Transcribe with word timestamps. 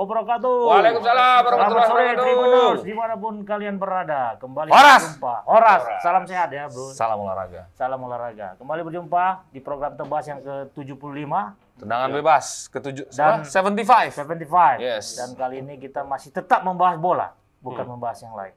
wabarakatuh. 0.00 0.56
Waalaikumsalam 0.66 1.38
warahmatullahi 1.40 1.70
Selamat 1.70 1.86
sore 1.86 2.00
wabarakatuh. 2.00 2.24
Tribuners 2.24 2.80
di 2.82 2.94
mana 2.94 3.14
pun 3.14 3.34
kalian 3.42 3.76
berada. 3.76 4.22
Kembali 4.36 4.68
Horas. 4.68 5.02
berjumpa. 5.06 5.34
Horas. 5.44 5.82
Salam 6.00 6.22
sehat 6.24 6.48
ya 6.50 6.64
bro. 6.66 6.86
Salam 6.90 7.18
olahraga. 7.18 7.62
Salam 7.72 8.00
olahraga. 8.00 8.48
Kembali 8.56 8.80
berjumpa 8.82 9.24
di 9.48 9.60
program 9.60 9.92
tebas 9.94 10.24
yang 10.26 10.40
ke-75, 10.40 11.32
Tendangan 11.76 12.12
bebas 12.12 12.44
ketujuh 12.68 13.08
Dan- 13.08 13.40
dan 13.40 13.48
75. 13.48 14.12
75. 14.12 14.76
Yes. 14.78 15.16
Dan 15.16 15.32
kali 15.32 15.60
ini 15.60 15.76
kita 15.76 16.04
masih 16.04 16.28
tetap 16.28 16.60
membahas 16.60 16.96
bola, 16.96 17.32
bukan 17.58 17.82
Hmm. 17.82 17.96
membahas 17.96 18.20
yang 18.20 18.34
lain. 18.34 18.52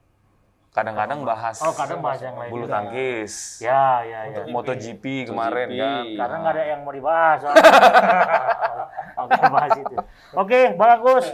Kadang-kadang 0.74 1.22
bahas 1.22 1.62
Oh, 1.62 1.70
kadang 1.70 2.02
bahas 2.02 2.18
yang 2.18 2.34
lain. 2.34 2.50
bulu 2.50 2.66
juga. 2.66 2.82
tangkis. 2.82 3.62
Ya, 3.62 4.02
ya, 4.02 4.20
ya. 4.26 4.50
MotoGP 4.50 5.30
kemarin 5.30 5.70
kan. 5.70 6.04
Karena 6.18 6.36
nggak 6.42 6.54
ada 6.58 6.64
yang 6.66 6.80
mau 6.82 6.90
dibahas. 6.90 7.40
Oke, 9.22 9.42
bahas 9.54 9.72
itu. 9.78 9.96
Oke, 10.34 10.60
bagus. 10.74 11.26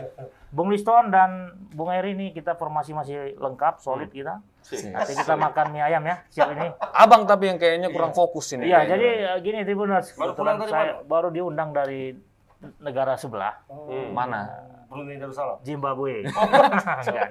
Bung 0.51 0.67
Liston 0.67 1.07
dan 1.07 1.55
Bung 1.71 1.87
Eri 1.87 2.17
ini 2.17 2.35
kita 2.35 2.59
formasi 2.59 2.91
masih 2.91 3.39
lengkap, 3.39 3.79
solid 3.79 4.11
kita. 4.11 4.43
Nanti 4.91 5.13
kita 5.15 5.39
makan 5.39 5.65
mie 5.71 5.87
ayam 5.87 6.03
ya, 6.03 6.19
siap 6.27 6.51
ini. 6.51 6.75
Abang 6.91 7.23
tapi 7.23 7.47
yang 7.47 7.55
kayaknya 7.55 7.87
kurang 7.95 8.11
fokus 8.11 8.51
ini. 8.51 8.67
Iya, 8.67 8.83
kayaknya. 8.83 8.91
jadi 8.91 9.07
eh, 9.23 9.37
gini 9.39 9.57
Tribuners, 9.63 10.19
Baru 10.19 10.35
saya 10.67 10.99
baru 11.07 11.31
diundang 11.31 11.71
dari 11.71 12.11
negara 12.83 13.15
sebelah, 13.15 13.61
mana? 14.11 14.67
Brunei 14.89 15.21
Darussalam. 15.21 15.61
Zimbabwe. 15.61 16.25
Enggak. 17.05 17.29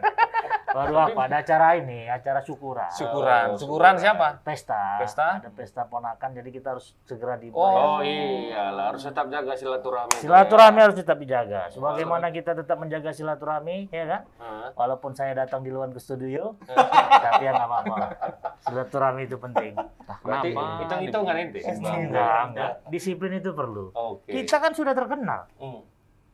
baru 0.68 0.94
apa? 1.00 1.20
Ada 1.26 1.36
acara 1.42 1.68
ini, 1.80 2.06
acara 2.06 2.38
syukuran. 2.44 2.92
Syukuran. 2.92 3.56
Syukuran 3.58 3.94
siapa? 3.98 4.38
Pesta. 4.46 5.00
Pesta? 5.02 5.42
Ada 5.42 5.50
pesta 5.50 5.82
ponakan, 5.90 6.30
jadi 6.38 6.48
kita 6.54 6.76
harus 6.76 6.94
segera 7.02 7.34
di 7.40 7.50
Oh 7.50 7.98
iyalah, 8.04 8.94
harus 8.94 9.02
tetap 9.02 9.26
jaga 9.32 9.58
silaturahmi. 9.58 10.22
Silaturahmi 10.22 10.78
harus 10.78 10.96
tetap 11.00 11.16
dijaga. 11.18 11.72
Sebagaimana 11.72 12.30
kita 12.30 12.54
tetap 12.54 12.78
menjaga 12.78 13.10
silaturahmi, 13.10 13.90
ya 13.90 14.04
kan? 14.06 14.22
Hah? 14.38 14.70
Walaupun 14.76 15.16
saya 15.18 15.34
datang 15.34 15.64
di 15.66 15.72
luar 15.72 15.90
ke 15.90 15.98
studio, 15.98 16.54
tapi 17.26 17.42
ya 17.48 17.58
nggak 17.58 17.68
apa-apa. 17.68 17.96
Silaturahmi 18.62 19.22
itu 19.26 19.36
penting. 19.40 19.72
Berarti 20.22 20.48
Kenapa? 20.52 20.78
hitung-hitung 20.84 21.24
kan 21.26 21.36
ente? 21.42 21.60
Enggak, 21.64 22.40
enggak. 22.52 22.72
Disiplin 22.92 23.32
itu 23.40 23.50
perlu. 23.56 23.90
Oke. 23.96 24.30
Kita 24.30 24.60
kan 24.62 24.76
sudah 24.76 24.92
terkenal. 24.94 25.48
Hmm. 25.58 25.82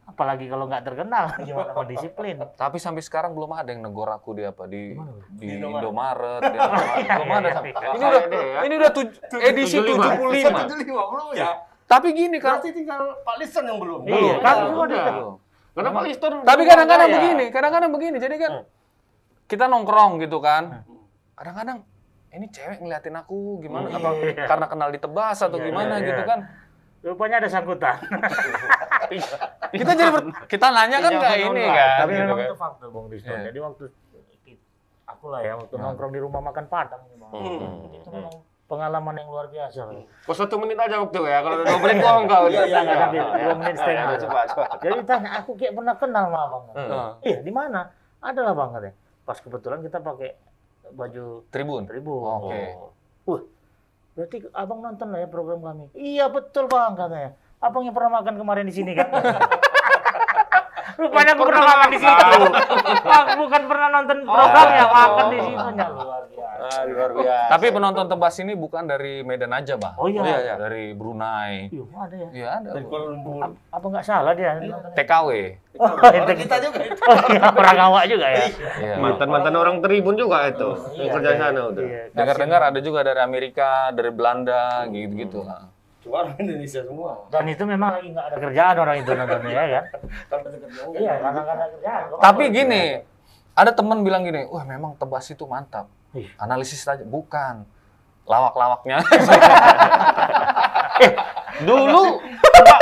Apalagi 0.05 0.47
kalau 0.47 0.69
nggak 0.69 0.85
terkenal, 0.85 1.33
gimana 1.39 1.73
mau 1.73 1.83
disiplin? 1.83 2.37
Tapi 2.37 2.77
sampai 2.77 3.01
sekarang 3.01 3.33
belum 3.33 3.51
ada 3.51 3.73
yang 3.73 3.81
negor 3.81 4.07
aku 4.07 4.33
di 4.33 4.45
apa 4.45 4.69
di 4.69 4.93
Gimana, 4.93 5.17
di 5.31 5.47
Di 5.49 5.57
Indomaret. 5.57 6.43
Di 6.45 6.59
apa. 6.61 6.77
belum 7.17 7.31
ada. 7.33 7.49
sampai. 7.51 7.73
Iya, 7.73 7.89
Ini 7.89 7.97
iya. 7.97 8.07
udah 8.07 8.21
Ada 8.21 8.37
ya? 8.37 8.59
ini 8.61 8.75
udah 8.77 8.91
tuj- 8.93 9.17
edisi 9.43 9.77
75. 9.77 10.69
75 10.69 10.85
belum 11.09 11.29
ya? 11.33 11.51
Tapi 11.85 12.09
gini 12.13 12.37
kan. 12.37 12.61
Berarti 12.61 12.71
tinggal 12.71 13.01
Pak 13.19 13.37
Liston 13.41 13.65
yang 13.65 13.79
belum. 13.79 14.01
Iya, 14.05 14.13
Belum. 14.13 14.37
kan. 14.41 14.55
Karena 15.75 15.91
Pak 15.91 16.05
Liston 16.05 16.33
Tapi 16.43 16.63
kadang-kadang 16.63 17.09
begini, 17.11 17.45
kadang-kadang 17.49 17.91
begini. 17.91 18.17
Jadi 18.21 18.37
kan 18.37 18.53
kita 19.47 19.65
nongkrong 19.67 20.21
gitu 20.21 20.37
kan. 20.39 20.85
Kadang-kadang 21.33 21.81
ini 22.31 22.47
cewek 22.47 22.79
ngeliatin 22.79 23.15
aku 23.15 23.59
gimana 23.59 23.89
apa 23.89 24.11
Iya. 24.17 24.45
karena 24.45 24.67
kenal 24.67 24.89
di 24.91 24.99
tebas 24.99 25.39
atau 25.39 25.55
Iya, 25.55 25.65
gimana 25.65 25.95
iya, 25.97 26.07
gitu 26.07 26.21
iya. 26.21 26.29
kan. 26.29 26.39
Rupanya 27.05 27.37
ada 27.37 27.49
sangkutan. 27.49 28.01
Kita 29.75 29.93
jadi 29.93 30.09
ber- 30.09 30.33
kita 30.47 30.67
nanya 30.71 30.99
kan 30.99 31.11
Iya, 31.11 31.21
betul, 31.21 31.39
ini 31.51 31.63
kan. 31.67 31.89
Tapi 32.01 32.11
gitu 32.11 32.23
memang 32.23 32.37
kan. 32.37 32.47
itu 32.47 32.57
fakta, 32.57 32.85
Bung 32.89 33.07
Rizwan. 33.07 33.35
Iya. 33.35 33.45
Jadi 33.45 33.59
waktu 33.61 33.85
aku 35.05 35.25
lah 35.29 35.41
ya, 35.41 35.53
waktu 35.55 35.75
Nah. 35.75 35.83
nongkrong 35.85 36.11
di 36.11 36.21
rumah 36.21 36.41
makan 36.41 36.65
Padang. 36.67 37.03
memang. 37.07 37.31
Hmm. 37.31 37.93
Itu 37.93 38.09
memang 38.09 38.35
pengalaman 38.65 39.15
yang 39.15 39.29
luar 39.29 39.47
biasa. 39.47 39.79
Bang. 39.85 40.09
Kok 40.25 40.35
satu 40.35 40.55
menit 40.57 40.79
aja 40.79 40.97
waktu 40.97 41.19
ya? 41.21 41.39
Kalau 41.39 41.57
udah 41.57 41.67
dua 41.67 41.79
menit 41.79 41.97
bohong 42.01 42.25
kau. 42.33 42.45
Iya, 42.47 42.63
iya, 42.65 42.79
nggak 42.81 42.99
sampai 42.99 43.21
dua 43.37 43.55
menit 43.55 43.75
setengah. 43.77 44.05
Ya, 44.07 44.17
Coba, 44.19 44.39
coba. 44.47 44.65
Jadi 44.81 45.01
tanya, 45.05 45.31
aku 45.37 45.51
kayak 45.55 45.73
pernah 45.75 45.95
kenal 45.95 46.25
sama 46.25 46.39
abang. 46.41 46.63
Heeh. 46.73 47.09
Iya, 47.25 47.39
di 47.43 47.53
mana? 47.53 47.81
Adalah 48.19 48.53
bang 48.55 48.71
katanya. 48.73 48.95
Pas 49.23 49.39
kebetulan 49.39 49.79
kita 49.81 49.99
pakai 50.01 50.31
baju 50.87 51.25
Tribun. 51.51 51.83
tribun. 51.85 52.25
Oke. 52.25 52.61
Wah, 53.25 53.41
berarti 54.15 54.47
abang 54.55 54.81
nonton 54.81 55.11
lah 55.11 55.27
ya 55.27 55.29
program 55.29 55.61
kami. 55.61 55.91
Iya 55.95 56.31
betul 56.31 56.71
bang 56.71 56.95
katanya. 56.95 57.31
Abang 57.59 57.83
yang 57.83 57.95
pernah 57.95 58.23
makan 58.23 58.35
kemarin 58.39 58.65
di 58.71 58.75
sini 58.75 58.93
kan? 58.95 59.09
Rupanya 61.01 61.35
aku 61.35 61.43
pernah 61.51 61.65
makan 61.67 61.89
di 61.91 61.99
situ. 61.99 62.25
Bang, 63.03 63.27
bukan 63.35 63.63
pernah 63.67 63.89
nonton 63.91 64.19
programnya, 64.23 64.87
makan 64.87 65.25
di 65.27 65.39
situ. 65.43 65.65
Luar 66.65 66.81
biasa. 66.81 66.81
Ah, 66.81 66.83
luar 66.87 67.11
biasa. 67.15 67.51
Tapi 67.51 67.67
penonton 67.71 68.07
tebas 68.09 68.35
ini 68.41 68.53
bukan 68.55 68.83
dari 68.85 69.21
Medan 69.21 69.53
aja, 69.53 69.75
Bang. 69.77 69.95
Oh 69.97 70.09
iya. 70.09 70.57
Dari 70.57 70.97
Brunei. 70.97 71.69
Iya, 71.69 71.85
ada 71.95 72.15
ya. 72.15 72.29
Iya, 72.33 72.47
ada. 72.51 72.69
Dari 72.73 72.85
Kuala 72.85 73.07
Lumpur. 73.11 73.41
Ap- 73.43 73.59
Apa 73.71 73.87
nggak 73.87 74.05
salah 74.05 74.33
dia? 74.33 74.53
TKW. 74.97 75.29
Oh, 75.75 75.91
Orang 75.91 76.39
kita 76.39 76.57
juga 76.63 76.79
itu. 76.81 77.01
Oh, 77.03 77.17
iya, 77.35 77.43
orang 77.51 77.79
awak 77.83 78.05
juga 78.07 78.27
ya. 78.31 78.45
Iya. 78.79 78.95
Mantan-mantan 78.97 79.55
orang 79.55 79.77
tribun 79.81 80.15
juga 80.15 80.49
itu. 80.49 80.69
Yang 80.95 81.09
kerja 81.13 81.31
sana 81.37 81.61
udah. 81.69 81.83
Iya, 81.83 82.03
Dengar-dengar 82.15 82.61
ada 82.65 82.81
juga 82.81 83.01
dari 83.03 83.21
Amerika, 83.21 83.71
dari 83.91 84.11
Belanda, 84.11 84.87
gitu-gitu 84.89 85.43
lah. 85.43 85.69
Cuma 86.01 86.21
orang 86.21 86.37
Indonesia 86.39 86.81
semua. 86.81 87.13
Dan 87.29 87.45
itu 87.49 87.65
memang 87.65 87.91
lagi 87.91 88.09
nggak 88.09 88.27
ada 88.27 88.37
kerjaan 88.39 88.77
orang 88.79 88.97
itu 88.99 89.11
nontonnya 89.11 89.51
ya 89.53 89.65
kan? 89.75 89.85
Iya, 90.95 91.13
karena 91.19 91.41
nggak 91.43 91.57
ada 91.57 91.67
kerjaan. 91.71 92.03
Tapi 92.21 92.43
gini, 92.53 92.83
ada 93.55 93.71
teman 93.73 93.99
bilang 94.05 94.23
gini, 94.23 94.45
wah 94.47 94.63
memang 94.63 94.95
tebas 94.95 95.27
itu 95.27 95.43
mantap. 95.45 95.89
Ih. 96.15 96.29
Analisis 96.37 96.79
saja, 96.79 97.03
bukan. 97.03 97.67
Lawak-lawaknya. 98.25 99.03
Dulu 101.61 102.03
tebak 102.45 102.81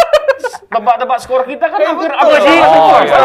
tebak-tebak 0.69 1.19
skor 1.19 1.43
kita 1.45 1.67
kan 1.67 1.79
hampir 1.83 2.09
Oh, 2.09 2.17
hampir 2.19 2.41
sih, 2.41 2.57
semua. 2.57 2.81
Oh, 2.81 3.01
iya. 3.03 3.13
Iya, 3.13 3.21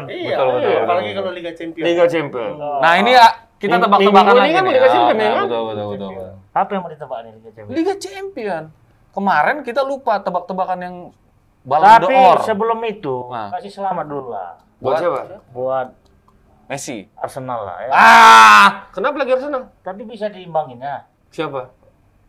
Betul, 0.00 0.06
betul, 0.06 0.32
iya. 0.32 0.46
betul. 0.56 0.76
apalagi 0.80 1.10
kalau 1.12 1.30
Liga 1.32 1.52
Champions. 1.52 1.84
Liga 1.84 2.04
Champions. 2.06 2.56
nah 2.80 2.92
ini 2.94 3.10
ya, 3.12 3.26
kita 3.56 3.76
tebak-tebakan 3.78 4.32
lagi 4.34 4.46
ini 4.46 4.54
kan. 4.54 4.64
Liga 4.64 4.78
Ah, 4.78 4.88
ya 4.88 5.30
kan? 5.30 5.44
Betul, 5.44 5.62
betul, 5.66 5.86
betul. 5.90 6.08
betul. 6.10 6.30
Apa 6.54 6.70
yang 6.72 6.80
mau 6.80 6.90
ditebak 6.90 7.18
nih 7.18 7.32
Liga 7.34 7.50
Champions? 7.50 7.74
Liga 7.74 7.94
Champion. 7.98 8.62
Kemarin 9.10 9.56
kita 9.62 9.80
lupa 9.82 10.14
tebak-tebakan 10.20 10.78
yang 10.78 10.96
Ballon 11.62 11.98
Tapi 11.98 12.14
sebelum 12.46 12.78
itu 12.86 13.26
Nah. 13.26 13.50
kasih 13.50 13.72
selamat 13.72 14.06
dulu 14.06 14.30
lah 14.30 14.54
Buat 14.78 14.96
siapa? 14.96 15.20
buat 15.50 15.88
Messi. 16.66 17.06
Arsenal 17.14 17.62
lah 17.62 17.76
ya. 17.80 17.90
Ah, 17.90 18.66
Kenapa 18.90 19.16
lagi 19.16 19.32
Arsenal? 19.32 19.70
Tapi 19.80 20.02
bisa 20.02 20.26
diimbangin 20.26 20.78
ya. 20.78 21.06
Siapa? 21.30 21.70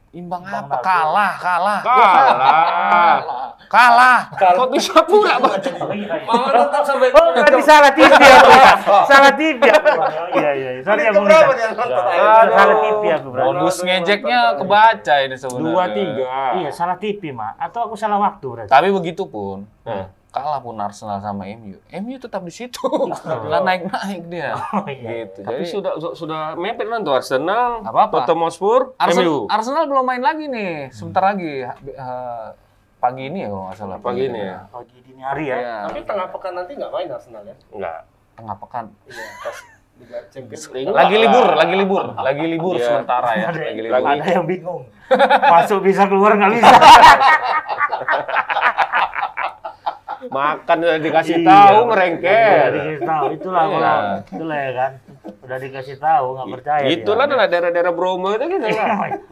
imbang 0.08 0.40
Imbang 0.40 0.66
apa? 0.66 0.72
Naldo. 0.72 0.82
Kalah, 0.82 1.34
kalah. 1.38 1.80
Kalah. 1.84 3.20
Kalah. 3.68 4.20
Kok 4.34 4.70
bisa 4.72 4.96
pula 5.04 5.36
Bang? 5.38 5.52
Oh, 5.52 5.92
iya, 5.92 6.08
iya. 6.08 6.26
Mau 6.26 6.48
nonton 6.48 6.82
sampai 6.82 7.12
Oh, 7.12 7.28
berarti 7.36 7.62
salah 7.62 7.92
TV 7.92 8.08
aku. 8.08 8.50
ya. 8.50 8.72
Salah 9.04 9.32
TV 9.36 9.62
aku. 9.68 9.90
Oh, 9.92 10.10
iya 10.40 10.52
iya. 10.56 10.70
Nonton? 10.80 11.22
Enggak, 11.22 11.44
Aduh. 11.44 12.56
Salah 12.56 12.78
TV 12.80 13.04
aku 13.12 13.28
berarti. 13.30 13.46
Bonus 13.52 13.78
ngejeknya 13.84 14.40
kebaca 14.56 15.16
ini 15.20 15.36
sebenarnya. 15.36 15.66
Dua 15.68 15.84
tiga. 15.92 16.40
Iya, 16.56 16.70
salah 16.72 16.98
TV, 16.98 17.22
Mak. 17.30 17.54
Atau 17.60 17.80
aku 17.92 17.96
salah 18.00 18.18
waktu 18.18 18.46
berarti. 18.48 18.72
Tapi 18.72 18.88
begitu 18.90 19.24
pun, 19.28 19.68
Hmm. 19.84 20.08
Kalah 20.30 20.60
pun 20.60 20.78
Arsenal 20.78 21.18
sama 21.18 21.48
MU. 21.50 21.80
MU 21.82 22.16
tetap 22.16 22.42
di 22.42 22.52
situ. 22.52 22.84
Nggak 23.18 23.62
naik-naik 23.64 24.22
dia. 24.28 24.54
Oh 24.54 24.86
iya. 24.86 25.26
Gitu. 25.26 25.40
Tapi 25.42 25.54
Jadi 25.58 25.66
sudah 25.68 25.92
su- 25.98 26.16
sudah 26.16 26.54
mepet 26.54 26.86
kan 26.86 27.02
tuh 27.02 27.12
Arsenal, 27.12 27.82
Nggak 27.82 27.90
apa-apa. 27.92 28.16
Tottenham 28.22 28.44
Hotspur, 28.44 28.80
Arsenal, 28.96 29.26
MU. 29.26 29.38
Arsenal 29.48 29.84
belum 29.86 30.04
main 30.04 30.22
lagi 30.22 30.46
nih. 30.46 30.92
Sebentar 30.92 31.24
lagi 31.26 31.66
eh, 31.66 32.48
pagi 32.98 33.24
ini 33.26 33.40
ya 33.42 33.48
kalau 33.48 33.64
nggak 33.66 33.78
salah. 33.78 33.98
Pagi 33.98 34.24
ini 34.26 34.40
ya. 34.40 34.58
Pagi 34.68 34.98
dini 35.00 35.22
hari 35.22 35.46
ya. 35.48 35.56
Iya. 35.56 35.76
Tapi 35.90 36.00
tengah 36.04 36.28
pekan 36.30 36.54
nanti 36.54 36.72
nggak 36.74 36.92
main 36.92 37.08
Arsenal 37.10 37.44
ya? 37.44 37.56
Enggak. 37.72 38.00
Tengah 38.36 38.56
pekan. 38.60 38.86
Iya, 39.06 39.26
pas. 39.42 39.58
Lagi 40.94 41.18
libur, 41.18 41.58
lagi 41.58 41.74
libur, 41.74 42.06
lagi 42.14 42.46
libur 42.46 42.78
Iya. 42.78 42.86
sementara 43.02 43.34
ya. 43.34 43.46
Ada, 43.50 43.60
Lagi 43.66 43.82
libur. 43.82 43.98
ada 44.06 44.26
yang 44.30 44.46
bingung. 44.46 44.84
Masuk 45.58 45.82
bisa 45.82 46.06
keluar 46.06 46.38
nggak 46.38 46.52
bisa. 46.54 46.70
Makan 50.30 50.78
udah 50.80 51.00
dikasih 51.00 51.36
Iya. 51.36 51.48
tahu 51.48 51.78
Udah 51.78 51.88
ngerengkel. 51.88 52.68
dikasih 52.70 53.00
tahu. 53.02 53.26
Itulah 53.32 53.62
Iya. 53.62 53.72
kalau 53.72 54.02
itulah 54.30 54.58
ya 54.58 54.72
kan. 54.74 54.92
Udah 55.40 55.58
dikasih 55.58 55.96
tahu 55.98 56.26
nggak 56.30 56.48
percaya. 56.54 56.82
dia. 56.82 56.92
Itulah 56.94 57.24
adalah 57.26 57.46
daerah-daerah 57.46 57.92
Bromo 57.92 58.30
itu 58.32 58.46
gitu 58.50 58.68
lah. 58.68 58.88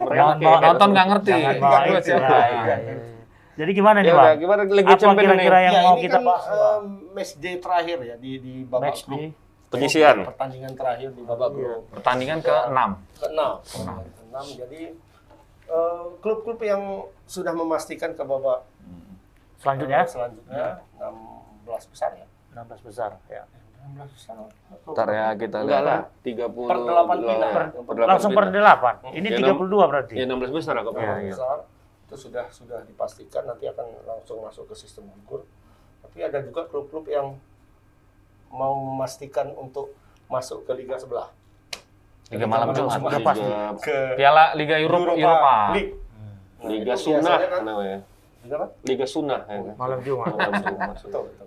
Jangan 0.06 0.36
bawa 0.38 0.58
nonton 0.62 0.88
nggak 0.90 1.06
ngerti. 1.08 1.32
Jangan 1.32 1.54
itu 1.82 1.90
ngerti. 1.90 2.10
lah, 2.14 2.46
iya, 2.46 2.76
iya. 2.78 2.94
Jadi 3.56 3.70
gimana 3.72 3.98
nih 3.98 4.06
Ya 4.06 4.12
bang? 4.12 4.20
udah, 4.22 4.34
gimana 4.36 4.60
Liga 4.68 4.92
Apa 4.92 5.12
kira-kira 5.16 5.58
yang 5.62 5.72
Ya, 5.72 5.80
mau 5.82 5.94
ini 5.94 6.02
kita 6.02 6.12
kan 6.14 6.22
bahas? 6.22 6.44
eh, 6.44 6.52
Bang? 6.52 6.82
match 7.10 7.32
day 7.38 7.54
terakhir 7.56 7.98
ya 8.02 8.14
di 8.16 8.30
di 8.36 8.52
babak 8.62 8.84
Match 8.84 9.00
grup. 9.02 9.16
day. 9.16 9.26
Penyisian. 9.66 10.16
Pertandingan 10.22 10.72
terakhir 10.72 11.08
di 11.10 11.22
babak 11.22 11.50
Iya. 11.50 11.58
grup 11.58 11.82
Pertandingan 11.90 12.38
ke-6. 12.38 12.90
keenam. 13.16 13.50
Keenam. 13.64 14.44
Jadi 14.54 14.80
eh, 15.66 16.02
klub-klub 16.16 16.60
yang 16.60 16.82
sudah 17.24 17.50
memastikan 17.50 18.12
ke 18.12 18.22
babak 18.22 18.62
Selanjutnya 19.56 20.00
eh, 20.00 20.08
selanjutnya 20.08 20.64
16 21.64 21.92
besar 21.92 22.10
ya. 22.14 22.26
16 22.52 22.86
besar 22.86 23.10
ya. 23.26 23.42
16 23.86 24.10
besar. 24.12 24.34
Ntar 24.84 25.08
ya 25.08 25.26
kita 25.34 25.58
Enggak 25.62 25.80
lihat. 25.80 25.86
lah, 25.86 26.00
30 26.20 26.66
Per 26.66 26.78
delapan 26.80 27.16
final. 27.18 27.38
Per- 27.38 27.70
per 27.78 27.94
delapan 27.94 28.10
Langsung 28.10 28.32
per. 28.32 28.44
8. 28.50 29.14
Ini 29.14 29.28
Ya, 29.28 29.36
32 29.40 29.84
berarti. 29.86 30.14
Ya 30.14 30.24
16 30.26 30.50
besar 30.50 30.74
aku 30.76 30.90
Babak 30.90 31.22
iya. 31.22 31.30
besar 31.30 31.58
itu 32.06 32.14
sudah 32.16 32.46
sudah 32.48 32.86
dipastikan 32.86 33.42
nanti 33.44 33.66
akan 33.66 33.82
langsung 34.06 34.38
masuk 34.38 34.70
ke 34.70 34.74
sistem 34.74 35.10
gugur. 35.10 35.42
Tapi 36.00 36.22
ada 36.22 36.38
juga 36.38 36.62
klub-klub 36.64 37.02
yang 37.06 37.34
mau 38.48 38.78
memastikan 38.78 39.50
untuk 39.52 39.90
masuk 40.26 40.62
ke 40.62 40.72
liga 40.74 40.94
sebelah. 40.94 41.34
Liga 42.30 42.46
malam 42.46 42.70
Liga 42.70 42.78
Jumat. 42.80 42.98
Udah 43.02 43.20
pasti. 43.22 43.50
Ke 43.82 43.96
Piala 44.14 44.54
Liga 44.54 44.78
Eropa. 44.78 45.12
Eropa. 45.12 45.54
League. 45.74 45.94
Nah, 46.56 46.70
Liga 46.70 46.94
Sunnah 46.94 47.22
biasanya 47.36 47.50
kan- 47.52 47.64
namanya. 47.64 47.98
Liga 48.46 48.54
apa? 48.56 48.66
Liga 48.82 49.02
Sunnah 49.04 49.42
ya 49.44 49.58
kan? 49.60 49.74
Malam 49.74 49.98
Jumat. 50.00 50.26
Malam 50.30 50.52
Jumat. 50.56 50.94
Betul, 51.02 51.22
betul. 51.26 51.46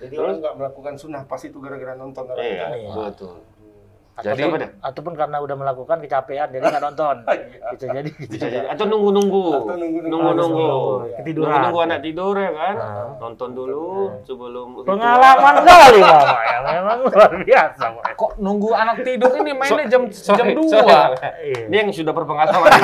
Jadi 0.00 0.14
orang 0.16 0.36
nggak 0.40 0.54
melakukan 0.56 0.94
sunnah 0.96 1.22
pasti 1.22 1.48
itu 1.48 1.60
gara-gara 1.60 1.92
nonton 1.92 2.24
Iya, 2.34 2.72
Iya. 2.74 2.90
betul. 3.06 3.36
Atau 4.10 4.26
Jadi- 4.26 4.42
apa 4.42 4.56
ataupun 4.82 5.12
karena 5.14 5.38
udah 5.38 5.56
melakukan 5.56 5.96
kecapean 5.98 6.48
jadi 6.50 6.64
nggak 6.66 6.82
nonton. 6.82 7.16
Iya. 7.28 7.68
Bisa 7.70 7.86
jadi. 7.90 8.10
Bisa 8.18 8.46
jadi. 8.48 8.66
Atau 8.66 8.84
nunggu-nunggu. 8.86 9.44
Atau 9.54 9.76
nunggu-nunggu. 9.76 10.08
Nunggu-nunggu. 10.10 10.68
Ketiduran. 11.20 11.46
Nunggu-nunggu 11.46 11.80
anak 11.84 11.98
tidur 12.00 12.34
ya 12.34 12.50
kan? 12.50 12.74
Nah. 12.74 13.12
Nonton 13.20 13.48
dulu 13.52 13.84
sebelum 14.24 14.66
Pengalaman 14.82 15.54
kali 15.62 16.00
Mama 16.00 16.40
ya, 16.42 16.58
memang 16.64 16.98
luar 17.04 17.30
biasa. 17.38 17.84
Pak. 17.92 18.04
Kok 18.16 18.32
nunggu 18.36 18.70
anak 18.72 18.96
tidur 19.00 19.32
ini 19.36 19.52
mainnya 19.52 19.84
jam 19.86 20.02
jam 20.08 20.36
Sorry, 20.48 20.56
2. 20.56 20.68
sorry. 20.68 21.16
Iya. 21.44 21.62
Dia 21.68 21.78
yang 21.78 21.92
sudah 21.92 22.12
berpengalaman. 22.16 22.72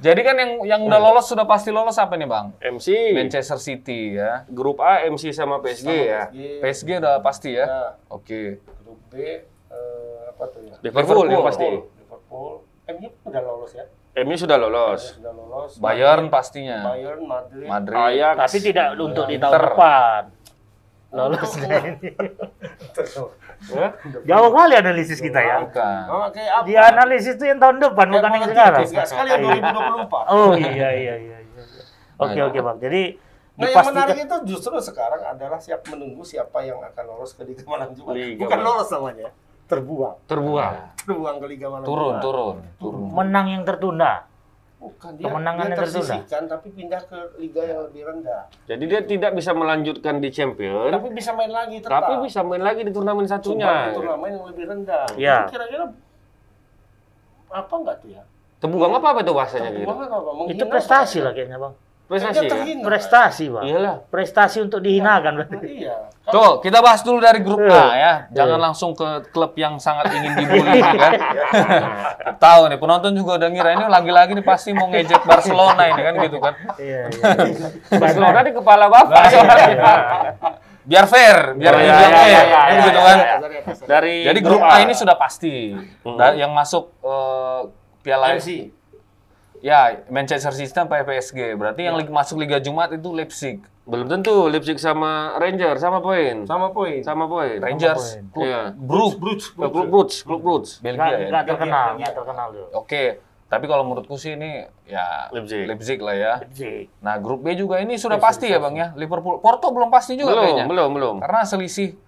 Jadi 0.00 0.20
kan 0.24 0.32
yang 0.32 0.52
yang 0.64 0.80
udah 0.88 0.96
lolos 0.96 1.28
sudah 1.28 1.44
pasti 1.44 1.68
lolos 1.68 2.00
apa 2.00 2.16
nih, 2.16 2.24
Bang? 2.24 2.56
MC 2.56 3.12
Manchester 3.12 3.60
City 3.60 4.16
ya. 4.16 4.48
grup 4.48 4.80
A 4.80 5.04
MC 5.04 5.28
sama 5.36 5.60
PSG 5.60 5.88
ya. 5.92 6.32
PSG, 6.32 6.64
PSG 6.64 6.88
udah 7.04 7.14
pasti 7.20 7.52
ya. 7.52 7.66
ya. 7.68 7.82
Oke. 8.08 8.64
Grup 8.80 9.00
B 9.12 9.14
eh, 9.20 10.20
apa 10.32 10.44
tuh 10.48 10.60
ya? 10.64 10.74
Liverpool 10.80 11.28
yang 11.28 11.44
pasti. 11.44 11.68
Liverpool. 11.68 12.64
MU 12.90 13.08
udah 13.28 13.42
lolos 13.44 13.72
ya? 13.76 13.84
MU 14.24 14.34
sudah 14.34 14.56
lolos. 14.58 15.02
Sudah 15.20 15.32
lolos. 15.36 15.72
Bayern 15.78 16.32
pastinya. 16.32 16.96
Bayern, 16.96 17.22
Madrid. 17.28 17.68
Madrid. 17.68 17.96
Ajax. 18.00 18.36
Tapi 18.40 18.58
tidak 18.72 18.86
untuk 18.98 19.24
di 19.28 19.36
tahun 19.38 19.52
depan. 19.54 20.22
Lolos 21.10 21.52
deh 21.58 21.66
ini. 21.90 22.10
Ya? 23.70 23.86
Jauh 24.24 24.50
kali 24.54 24.74
analisis 24.78 25.18
kita 25.18 25.40
ya. 25.42 25.56
Bukan. 25.66 26.02
Oh, 26.06 26.26
kayak 26.30 26.52
apa? 26.62 26.64
Dia 26.70 26.80
analisis 26.94 27.34
itu 27.34 27.44
yang 27.44 27.58
tahun 27.58 27.82
depan 27.82 28.06
Kayak 28.06 28.14
bukan 28.14 28.30
yang 28.30 28.50
sekarang. 28.54 28.82
Enggak 28.86 29.06
sekali 29.10 29.28
yang 29.28 29.42
2024. 29.66 30.32
Oh 30.32 30.52
iya 30.54 30.70
iya 30.70 30.90
iya. 30.94 31.14
iya. 31.18 31.36
Oke 32.14 32.38
Nah, 32.38 32.46
oke 32.46 32.58
bang. 32.60 32.78
Jadi 32.78 33.02
Nah, 33.60 33.68
yang 33.68 33.92
menarik 33.92 34.16
itu 34.24 34.36
justru 34.48 34.72
sekarang 34.80 35.20
adalah 35.20 35.60
siap 35.60 35.84
menunggu 35.92 36.24
siapa 36.24 36.64
yang 36.64 36.80
akan 36.80 37.04
lolos 37.04 37.36
ke 37.36 37.44
Liga 37.44 37.60
Malam 37.68 37.92
Jumat. 37.92 38.16
Liga 38.16 38.40
Bukan 38.40 38.56
Malam. 38.56 38.68
lolos 38.72 38.88
namanya, 38.88 39.28
terbuang. 39.68 40.16
Terbuang. 40.24 40.74
Terbuang 41.04 41.36
ke 41.36 41.46
Liga 41.50 41.66
Malam 41.68 41.84
Turun, 41.84 42.08
Jumat. 42.08 42.22
turun, 42.24 42.56
turun. 42.80 43.00
menang 43.12 43.46
yang 43.52 43.62
tertunda. 43.68 44.29
Bukan 44.80 45.12
dia, 45.14 45.28
Kemenangan 45.28 45.66
dia 45.66 45.76
tertunda. 45.76 45.92
tersisihkan 46.00 46.42
tapi 46.48 46.68
pindah 46.72 47.02
ke 47.04 47.18
liga 47.36 47.62
yang 47.62 47.80
lebih 47.84 48.02
rendah. 48.02 48.42
Jadi 48.64 48.84
dia 48.88 49.00
tidak 49.04 49.36
bisa 49.36 49.52
melanjutkan 49.52 50.14
di 50.16 50.28
Champion, 50.28 50.88
Tapi 50.88 51.08
bisa 51.12 51.30
main 51.30 51.52
lagi 51.52 51.76
tetap. 51.78 52.00
tapi 52.00 52.12
bisa 52.24 52.40
main 52.40 52.64
lagi 52.64 52.80
di 52.80 52.90
turnamen 52.90 53.22
Cuma 53.22 53.32
satunya. 53.36 53.68
di 53.86 53.94
turnamen 53.94 54.28
yang 54.32 54.46
lebih 54.48 54.64
rendah. 54.66 55.04
Itu 55.10 55.52
Kira-kira 55.52 55.84
apa 57.50 57.74
enggak 57.76 57.96
tuh 58.00 58.10
ya? 58.10 58.22
Terbuang 58.56 58.92
apa 58.94 59.06
apa 59.10 59.20
tuh 59.20 59.34
bahasanya 59.34 59.68
gitu? 59.70 59.84
Terbuang 59.84 60.00
apa? 60.06 60.30
Menghina 60.34 60.54
Itu 60.54 60.64
prestasi 60.66 61.16
apa? 61.18 61.24
lah 61.28 61.32
kayaknya 61.34 61.58
bang. 61.58 61.74
Prestasi 62.10 62.42
ya? 62.42 62.50
terhina, 62.50 62.82
Prestasi 62.82 63.44
bang. 63.46 63.64
Iyalah. 63.70 63.94
Prestasi 64.10 64.58
untuk 64.58 64.82
dihinakan 64.82 65.32
berarti. 65.38 65.54
Kan? 65.54 65.62
Iya. 65.62 65.94
Tuh, 66.34 66.58
kita 66.58 66.82
bahas 66.82 67.06
dulu 67.06 67.22
dari 67.22 67.38
grup 67.38 67.62
A 67.70 67.86
ya. 67.94 68.12
Jangan 68.34 68.58
langsung 68.58 68.98
ke 68.98 69.30
klub 69.30 69.54
yang 69.54 69.78
sangat 69.78 70.10
ingin 70.18 70.34
dibully 70.34 70.82
kan. 70.82 71.12
Tahu 72.44 72.60
nih, 72.66 72.78
penonton 72.82 73.14
juga 73.14 73.38
udah 73.38 73.48
ngira 73.54 73.70
ini 73.78 73.86
lagi-lagi 73.86 74.34
nih 74.34 74.42
pasti 74.42 74.74
mau 74.74 74.90
ngejek 74.90 75.22
Barcelona 75.22 75.86
ini 75.86 76.02
kan 76.02 76.14
gitu 76.18 76.38
kan. 76.42 76.54
Iya 76.82 77.00
iya. 77.14 77.68
Barcelona 78.02 78.38
di 78.42 78.52
kepala 78.58 78.84
bapak. 78.90 79.22
Biar 80.80 81.06
fair, 81.06 81.54
biar 81.54 81.74
Oh, 81.76 81.78
iya, 81.78 81.86
iya, 81.86 81.94
fair, 81.94 82.10
iya, 82.10 82.42
kan 82.42 82.70
iya, 82.74 82.82
gitu 82.82 82.98
iya, 82.98 83.06
kan. 83.06 83.18
iya. 83.22 83.36
Dari 83.86 84.14
Jadi 84.26 84.38
grup 84.42 84.62
A 84.66 84.82
ini 84.82 84.94
sudah 84.98 85.14
pasti. 85.14 85.78
Da- 86.02 86.34
yang 86.34 86.50
masuk 86.50 86.90
eh, 87.06 87.60
Piala 88.02 88.34
MC. 88.34 88.79
Ya, 89.60 89.80
Manchester 90.06 90.50
City 90.50 90.66
sampai 90.66 91.02
PSG. 91.02 91.52
Berarti 91.52 91.84
yang 91.84 91.94
lig- 91.94 92.08
masuk 92.08 92.36
Liga 92.36 92.56
Jumat 92.56 92.90
itu 92.90 93.08
Leipzig. 93.10 93.60
belum 93.82 94.06
tentu 94.06 94.46
Leipzig 94.46 94.78
sama 94.78 95.34
Ranger 95.34 95.74
sama 95.76 95.98
poin. 95.98 96.44
Sama 96.44 96.70
poin. 96.70 97.02
Sama 97.02 97.26
poin. 97.26 97.58
Rangers. 97.58 98.22
Iya. 98.32 98.70
Bruges, 98.72 99.18
Bruce, 99.18 99.46
Klub 99.50 99.72
Bruges, 99.74 100.16
klub 100.22 100.40
Bruges. 100.40 100.70
Belgia 100.78 101.26
Nggak 101.26 101.42
ya. 101.42 101.42
terkenal, 101.44 101.84
Belgia. 101.88 101.98
nggak 101.98 102.12
terkenal. 102.14 102.46
Oke, 102.72 103.04
tapi 103.46 103.64
kalau 103.66 103.82
menurutku 103.82 104.14
sih 104.14 104.32
ini 104.32 104.62
ya 104.86 105.26
Leipzig. 105.28 105.66
Leipzig 105.66 105.98
lah 105.98 106.14
ya. 106.14 106.32
Leipzig. 106.38 106.86
Nah, 106.98 107.18
grup 107.18 107.42
B 107.42 107.52
juga 107.52 107.76
ini 107.78 107.96
sudah 107.96 108.16
pasti 108.16 108.46
ya, 108.46 108.56
Bang 108.56 108.74
ya. 108.74 108.94
Liverpool, 108.94 109.38
Porto 109.38 109.68
belum 109.68 109.90
pasti 109.90 110.14
juga 110.14 110.32
Belum, 110.32 110.44
kayaknya. 110.46 110.66
belum, 110.66 110.90
belum. 110.94 111.14
Karena 111.18 111.40
selisih 111.42 111.98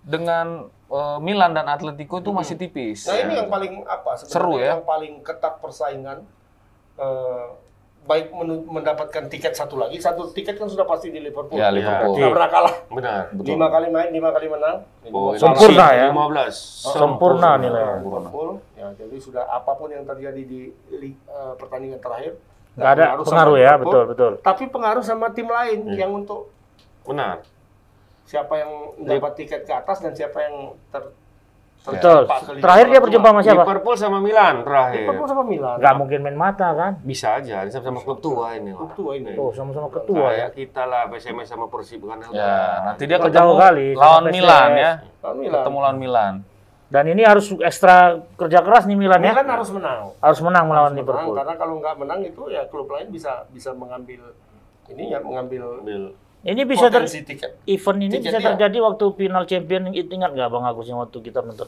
dengan 0.00 0.46
eh, 0.88 1.18
Milan 1.20 1.52
dan 1.52 1.66
Atletico 1.66 2.18
itu 2.18 2.30
masih 2.30 2.56
tipis. 2.56 3.04
Nah 3.04 3.14
ini 3.16 3.32
yang 3.36 3.48
paling 3.48 3.72
apa 3.84 4.10
sebenarnya 4.16 4.34
Seru 4.34 4.52
ya. 4.56 4.68
yang 4.74 4.82
paling 4.82 5.22
ketat 5.22 5.54
persaingan 5.58 6.18
eh, 6.98 7.46
baik 8.08 8.32
mendapatkan 8.72 9.28
tiket 9.28 9.52
satu 9.52 9.76
lagi 9.76 10.00
satu 10.00 10.32
tiket 10.32 10.56
kan 10.56 10.64
sudah 10.64 10.88
pasti 10.88 11.12
di 11.12 11.20
Liverpool. 11.20 11.60
Ya, 11.60 11.68
Liverpool. 11.68 12.16
Nggak 12.16 12.32
pernah 12.32 12.50
kalah. 12.50 12.74
Benar. 12.88 13.22
Lima 13.36 13.66
kali 13.68 13.88
main, 13.92 14.08
lima 14.08 14.30
kali 14.32 14.46
menang. 14.48 14.76
Oh, 15.12 15.36
Sempurna 15.36 15.86
ya. 15.92 16.08
15. 16.08 16.88
Sempurna 16.96 17.50
nilainya. 17.60 18.00
Liverpool. 18.00 18.64
Ya, 18.80 18.88
jadi 18.96 19.16
sudah 19.20 19.44
apa 19.44 19.76
pun 19.76 19.92
yang 19.92 20.08
terjadi 20.08 20.40
di 20.40 20.72
eh, 20.88 21.52
pertandingan 21.60 22.00
terakhir 22.00 22.40
Nggak 22.78 22.92
ada 22.94 23.04
sama 23.10 23.24
pengaruh 23.26 23.56
ya, 23.58 23.72
Liverpool, 23.74 23.84
betul 23.84 24.02
betul. 24.14 24.32
Tapi 24.40 24.64
pengaruh 24.70 25.04
sama 25.04 25.26
tim 25.34 25.48
lain 25.50 25.78
yang 25.98 26.10
untuk 26.14 26.48
Benar. 27.02 27.42
siapa 28.28 28.54
yang 28.60 28.72
dapat 29.08 29.32
tiket 29.40 29.64
ke 29.64 29.72
atas 29.72 29.98
dan 30.04 30.12
siapa 30.12 30.38
yang 30.44 30.76
ter 30.92 31.12
Betul. 31.78 32.22
Terakhir 32.58 32.86
dia 32.90 33.00
berjumpa 33.00 33.28
sama 33.30 33.40
siapa? 33.40 33.62
Liverpool 33.64 33.96
sama 33.96 34.18
Milan 34.18 34.54
terakhir. 34.66 35.06
Liverpool 35.06 35.28
sama 35.30 35.42
Milan. 35.46 35.76
Nggak 35.78 35.94
mungkin 35.94 36.18
main 36.26 36.36
mata 36.36 36.68
kan? 36.74 36.92
Bisa 37.00 37.38
aja, 37.38 37.64
ini 37.64 37.70
sama-sama 37.70 38.00
klub 38.02 38.18
tua 38.18 38.58
ini. 38.58 38.74
Klub 38.74 38.92
tua 38.92 39.12
ini. 39.16 39.32
Oh 39.38 39.50
sama-sama 39.54 39.88
ketua 39.88 40.26
ya. 40.34 40.48
Kayak 40.48 40.50
kita 40.58 40.82
lah, 40.84 41.02
PSMS 41.08 41.48
sama 41.48 41.66
Persib 41.70 42.02
kan. 42.04 42.18
Ya, 42.34 42.92
nanti 42.92 43.02
dia 43.06 43.16
ketemu 43.22 43.36
jauh 43.38 43.54
kali 43.56 43.86
lawan. 43.94 44.22
Milan 44.28 44.70
ya. 44.76 44.92
Lawan 45.24 45.36
Milan. 45.40 45.60
Ketemu 45.62 45.78
lawan 45.80 45.98
Milan. 45.98 46.34
Dan 46.88 47.04
ini 47.12 47.20
harus 47.20 47.52
ekstra 47.60 48.16
kerja 48.40 48.64
keras 48.64 48.88
nih 48.88 48.96
Milan 48.96 49.20
ya. 49.20 49.32
Milan 49.36 49.48
harus 49.60 49.68
menang. 49.72 50.16
Harus 50.24 50.40
menang 50.40 50.64
melawan 50.68 50.92
Harus 50.92 51.04
menang, 51.04 51.08
Liverpool. 51.20 51.34
karena 51.36 51.54
kalau 51.60 51.74
nggak 51.84 51.94
menang 52.00 52.20
itu 52.24 52.42
ya 52.48 52.62
klub 52.68 52.88
lain 52.88 53.08
bisa 53.12 53.44
bisa 53.52 53.76
mengambil 53.76 54.32
ini 54.88 55.12
ya 55.12 55.20
mengambil 55.20 55.84
Ambil. 55.84 56.02
Ini 56.40 56.62
bisa 56.64 56.86
ter 56.86 57.02
tiket. 57.04 57.50
event 57.66 57.98
ini 57.98 58.14
Tiket 58.14 58.24
bisa 58.24 58.38
terjadi 58.40 58.78
waktu 58.80 59.04
final 59.12 59.42
champion 59.44 59.90
ingat 59.90 60.30
nggak 60.30 60.48
Bang 60.48 60.64
Agus 60.64 60.86
yang 60.86 60.98
waktu 60.98 61.18
kita 61.18 61.42
nonton 61.42 61.66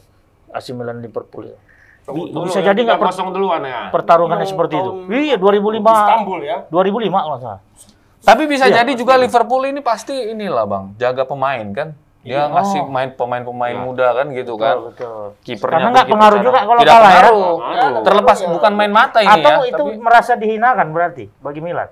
AC 0.48 0.70
Milan 0.70 0.98
Liverpool 0.98 1.46
ya? 1.46 1.58
Dulu 2.02 2.46
bisa 2.46 2.58
ya, 2.58 2.70
jadi 2.70 2.80
nggak 2.84 2.98
per- 2.98 3.08
kosong 3.08 3.30
duluan 3.30 3.62
ya. 3.62 3.90
pertarungannya 3.90 4.42
seperti 4.44 4.74
itu? 4.74 4.90
Iya 5.08 5.36
2005 5.36 5.82
Istanbul 5.82 6.40
ya. 6.40 6.56
2005 6.66 7.12
kalau 7.18 7.38
salah. 7.38 7.60
Tapi 8.20 8.42
bisa 8.44 8.66
Iya, 8.66 8.82
jadi 8.82 8.92
juga 8.94 9.14
Liverpool 9.16 9.62
ini 9.64 9.80
pasti 9.80 10.12
inilah 10.12 10.64
Bang, 10.64 10.92
jaga 10.96 11.24
pemain 11.24 11.66
kan. 11.70 11.88
Dia 12.20 12.44
Iya. 12.44 12.52
ngasih 12.52 12.80
Oh. 12.80 12.90
main 12.90 13.08
pemain-pemain 13.10 13.72
Iya. 13.74 13.80
muda 13.82 14.06
kan 14.12 14.26
gitu 14.30 14.54
kan. 14.54 14.76
Betul, 14.76 14.88
betul. 14.92 15.24
Kipernya 15.40 15.72
Karena 15.72 15.88
nggak 15.90 16.06
pengaruh 16.06 16.36
cara- 16.36 16.46
juga 16.46 16.58
kalau 16.60 16.80
Tidak 16.80 16.92
kalah 16.92 17.08
ya. 17.08 17.16
Pengaruh. 17.16 17.54
Terlepas 18.02 18.38
Ya. 18.38 18.48
bukan 18.50 18.72
main 18.74 18.92
mata 18.92 19.18
ini 19.18 19.30
Atau 19.32 19.56
ya. 19.56 19.68
itu 19.68 19.84
tapi- 19.86 19.98
merasa 19.98 20.32
dihinakan 20.34 20.86
berarti 20.90 21.24
bagi 21.38 21.60
Milan? 21.60 21.88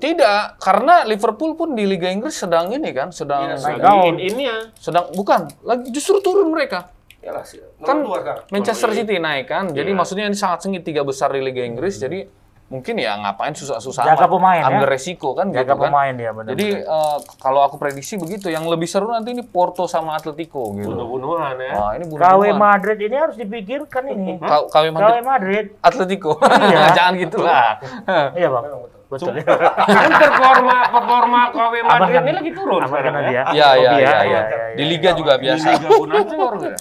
Tidak, 0.00 0.56
karena 0.56 1.04
Liverpool 1.04 1.52
pun 1.52 1.76
di 1.76 1.84
Liga 1.84 2.08
Inggris 2.08 2.32
sedang 2.32 2.72
ini 2.72 2.90
kan, 2.90 3.12
sedang 3.12 3.52
Iya, 3.52 3.56
Lagi 3.60 3.80
daun. 3.84 4.04
in 4.08 4.16
ini 4.18 4.42
ya. 4.48 4.58
sedang 4.74 5.12
bukan, 5.12 5.44
lagi 5.60 5.92
justru 5.92 6.18
turun 6.18 6.48
mereka. 6.48 6.88
Ya 7.20 7.36
lah 7.36 7.44
sih. 7.44 7.60
Kan. 7.84 8.00
Manchester 8.48 8.96
City 8.96 9.20
naik 9.20 9.44
kan, 9.46 9.68
jadi 9.70 9.92
Iya. 9.92 9.98
maksudnya 10.00 10.24
ini 10.24 10.34
sangat 10.34 10.64
sengit 10.64 10.82
tiga 10.82 11.04
besar 11.04 11.28
di 11.30 11.44
Liga 11.44 11.60
Inggris, 11.60 12.00
jadi 12.00 12.24
mungkin 12.70 12.94
ya 12.96 13.18
ngapain 13.18 13.50
susah-susah 13.50 14.06
Jaga 14.06 14.24
amat, 14.24 14.30
pemain, 14.30 14.60
ya. 14.62 14.66
ambil 14.70 14.86
resiko 14.86 15.34
kan 15.34 15.50
Jaga 15.50 15.66
gitu 15.66 15.74
kan. 15.74 15.90
pemain 15.90 16.12
dia 16.14 16.30
benar. 16.30 16.50
Jadi 16.54 16.66
eh, 16.78 17.16
kalau 17.36 17.60
aku 17.60 17.76
prediksi 17.76 18.14
begitu, 18.14 18.46
yang 18.46 18.62
lebih 18.64 18.86
seru 18.86 19.10
nanti 19.10 19.34
ini 19.34 19.42
Porto 19.42 19.84
sama 19.84 20.14
Atletico 20.14 20.70
gitu. 20.72 20.86
Bunuh-bunuhan 20.86 21.58
ya. 21.58 21.72
Wah 21.74 21.90
ini 21.92 22.06
KW 22.06 22.14
bunuh-bunuhan. 22.14 22.54
Madrid 22.56 22.98
ini 23.02 23.16
harus 23.18 23.34
dipikirkan 23.34 24.02
ini. 24.08 24.38
K- 24.40 24.70
KW 24.70 24.86
KW 24.86 24.94
Madrid, 24.94 25.22
Madrid. 25.26 25.64
Atletico. 25.82 26.38
Iya. 26.40 26.80
Jangan 26.96 27.14
gitulah. 27.18 27.66
Iya 28.38 28.48
bang. 28.48 28.64
Betul. 29.10 29.34
Betul. 29.34 29.34
ya. 29.34 29.44
Kan 29.90 30.10
performa 30.14 30.76
performa 30.88 31.40
KW 31.50 31.74
Madrid 31.82 32.14
Abang 32.14 32.22
ini 32.22 32.32
lagi 32.32 32.50
turun 32.54 32.80
sekarang 32.80 33.02
kenal 33.10 33.22
ya. 33.22 33.26
dia. 33.26 33.42
Iya 33.50 33.68
iya 33.74 33.90
Hobi 33.90 33.98
iya 33.98 34.06
ya, 34.06 34.20
iya. 34.22 34.40
iya, 34.46 34.66
Di 34.78 34.84
liga 34.86 35.10
juga 35.18 35.32
Di 35.34 35.42
biasa. 35.42 35.66
Liga 35.68 35.88
pun 35.90 36.08
hancur 36.08 36.52
ya. 36.62 36.74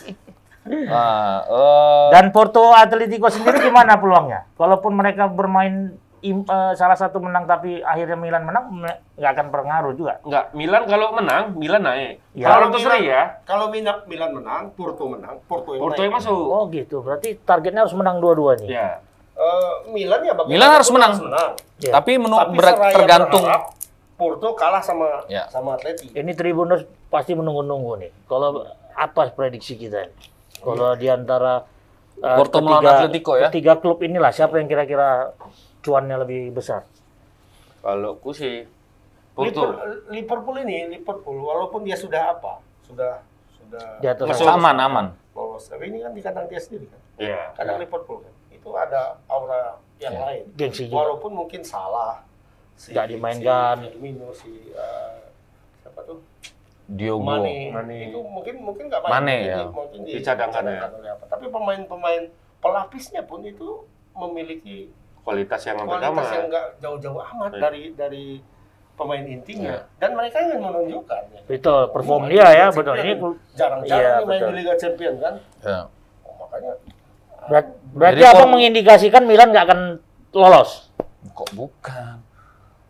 Nah, 0.70 1.42
eh, 1.44 2.08
Dan 2.12 2.30
Porto 2.30 2.70
Atletico 2.70 3.26
sendiri 3.28 3.58
gimana 3.60 3.98
peluangnya? 3.98 4.46
Kalaupun 4.54 4.94
mereka 4.94 5.26
bermain 5.26 5.92
im- 6.20 6.44
eh, 6.44 6.74
salah 6.74 6.94
satu 6.94 7.18
menang 7.18 7.44
tapi 7.44 7.80
akhirnya 7.80 8.14
Milan 8.14 8.44
menang 8.44 8.70
me- 8.72 9.00
nggak 9.16 9.32
akan 9.32 9.46
berpengaruh 9.50 9.94
juga. 9.94 10.14
Enggak, 10.22 10.46
Milan 10.54 10.84
kalau 10.86 11.08
menang, 11.12 11.44
Milan 11.56 11.82
naik. 11.82 12.22
Ya. 12.34 12.48
Kalau 12.50 12.70
seri 12.76 13.08
ya, 13.08 13.42
Kalau 13.44 13.66
Milan, 13.68 14.06
Milan 14.06 14.32
menang, 14.32 14.70
Porto 14.72 15.08
menang, 15.08 15.42
Porto 15.44 15.74
yang 15.74 15.82
Porto 15.82 16.02
yang 16.02 16.14
masuk. 16.14 16.38
Oh 16.38 16.70
gitu. 16.70 17.02
Berarti 17.02 17.40
targetnya 17.40 17.84
harus 17.84 17.96
menang 17.96 18.20
dua-dua 18.20 18.54
nih. 18.56 18.70
Ya. 18.70 19.02
Eh, 19.34 19.74
Milan 19.90 20.20
ya 20.22 20.36
bagaimana 20.36 20.52
Milan 20.52 20.70
harus 20.70 20.90
menang. 20.92 21.14
menang. 21.18 21.52
Iya. 21.80 21.92
tapi 21.96 22.12
menu 22.20 22.36
Tapi 22.36 22.56
ber- 22.60 22.76
Seraya 22.76 22.92
tergantung 22.92 23.40
berharap 23.42 23.64
Porto 24.14 24.52
kalah 24.52 24.84
sama 24.84 25.24
Ya. 25.26 25.48
sama 25.48 25.80
Atleti. 25.80 26.12
Ini 26.12 26.32
Tribuners 26.36 26.84
pasti 27.08 27.32
menunggu-nunggu 27.32 27.94
nih. 27.98 28.12
Kalau 28.28 28.68
apa 28.92 29.32
prediksi 29.32 29.80
kita? 29.80 30.12
Kalau 30.60 30.92
di 30.94 31.08
antara 31.08 31.64
eh, 32.16 32.36
Porto 32.36 32.60
melawan 32.60 32.86
Atletico 32.86 33.36
ya? 33.36 33.48
Ketiga 33.48 33.78
klub 33.78 34.00
inilah 34.00 34.30
siapa 34.30 34.58
yang 34.58 34.68
kira-kira 34.68 35.32
cuannya 35.80 36.20
lebih 36.20 36.52
besar? 36.52 36.84
Kalau 37.80 38.20
ku 38.20 38.32
sih 38.32 38.68
Porto. 39.32 39.72
Liverpool 40.12 40.60
ini 40.60 40.92
Liverpool 40.92 41.40
walaupun 41.40 41.88
dia 41.88 41.96
sudah 41.96 42.36
apa? 42.36 42.60
Sudah 42.84 43.24
sudah 43.56 44.04
Di 44.04 44.08
atas 44.08 44.26
Masuk- 44.28 44.52
Aman, 44.52 44.76
aman. 44.76 45.06
lolos. 45.32 45.72
Tapi 45.72 45.88
ini 45.88 46.04
kan 46.04 46.12
di 46.12 46.20
kandang 46.20 46.52
dia 46.52 46.60
sendiri 46.60 46.92
kan. 46.92 47.00
Iya. 47.16 47.42
Kandang 47.56 47.80
Liverpool 47.80 48.20
kan. 48.20 48.34
Itu 48.52 48.76
ada 48.76 49.16
aura 49.26 49.80
yang 49.98 50.12
Ya. 50.12 50.20
lain. 50.28 50.44
gengsi 50.56 50.92
juga. 50.92 51.08
Walaupun 51.08 51.32
mungkin 51.34 51.64
salah. 51.64 52.20
Si, 52.76 52.92
Nggak 52.92 53.08
dimainkan. 53.12 53.76
Si 53.78 53.88
Firmino, 53.92 54.28
si 54.32 54.52
tuh? 54.72 55.19
Diogo. 56.90 57.22
Mane. 57.24 57.70
Mane. 57.70 57.98
Itu 58.10 58.20
mungkin 58.22 58.56
mungkin 58.60 58.84
nggak 58.90 59.02
main. 59.02 59.12
Mane, 59.14 59.36
mungkin, 59.36 59.46
ya. 59.46 59.58
di- 59.60 59.70
mungkin 59.72 60.00
di, 60.02 60.12
Dicadangkan, 60.18 60.64
ya. 60.66 60.80
apa. 60.90 61.24
Tapi 61.30 61.46
pemain-pemain 61.48 62.24
pelapisnya 62.58 63.22
pun 63.24 63.42
itu 63.42 63.86
memiliki 64.12 64.90
Kualitas 65.20 65.62
yang 65.62 65.78
kualitas 65.80 66.32
yang 66.32 66.48
nggak 66.50 66.68
jauh-jauh 66.80 67.22
amat 67.22 67.52
Iya. 67.52 67.62
dari 67.62 67.84
dari 67.94 68.26
pemain 68.96 69.22
intinya. 69.22 69.70
Iya. 69.70 69.82
Dan 69.96 70.12
mereka 70.12 70.38
ingin 70.42 70.60
menunjukkan. 70.60 71.22
ya. 71.30 71.42
Betul, 71.46 71.82
perform 71.94 72.24
dia 72.26 72.46
di 72.48 72.58
ya, 72.58 72.66
betul. 72.70 72.96
Ini 72.96 73.12
jarang-jarang 73.54 74.02
Iya, 74.02 74.10
nih 74.10 74.26
main 74.26 74.40
betul. 74.42 74.50
di 74.50 74.56
Liga 74.58 74.74
Champion 74.76 75.14
kan. 75.20 75.34
Ya. 75.62 75.80
Oh, 76.26 76.34
makanya 76.42 76.72
berat- 77.46 77.78
berarti 77.92 78.22
Jadi 78.22 78.32
apa 78.32 78.44
mengindikasikan 78.44 79.24
Milan 79.24 79.48
nggak 79.54 79.66
akan 79.70 79.80
lolos? 80.32 80.72
Kok 81.30 81.50
bukan? 81.54 82.16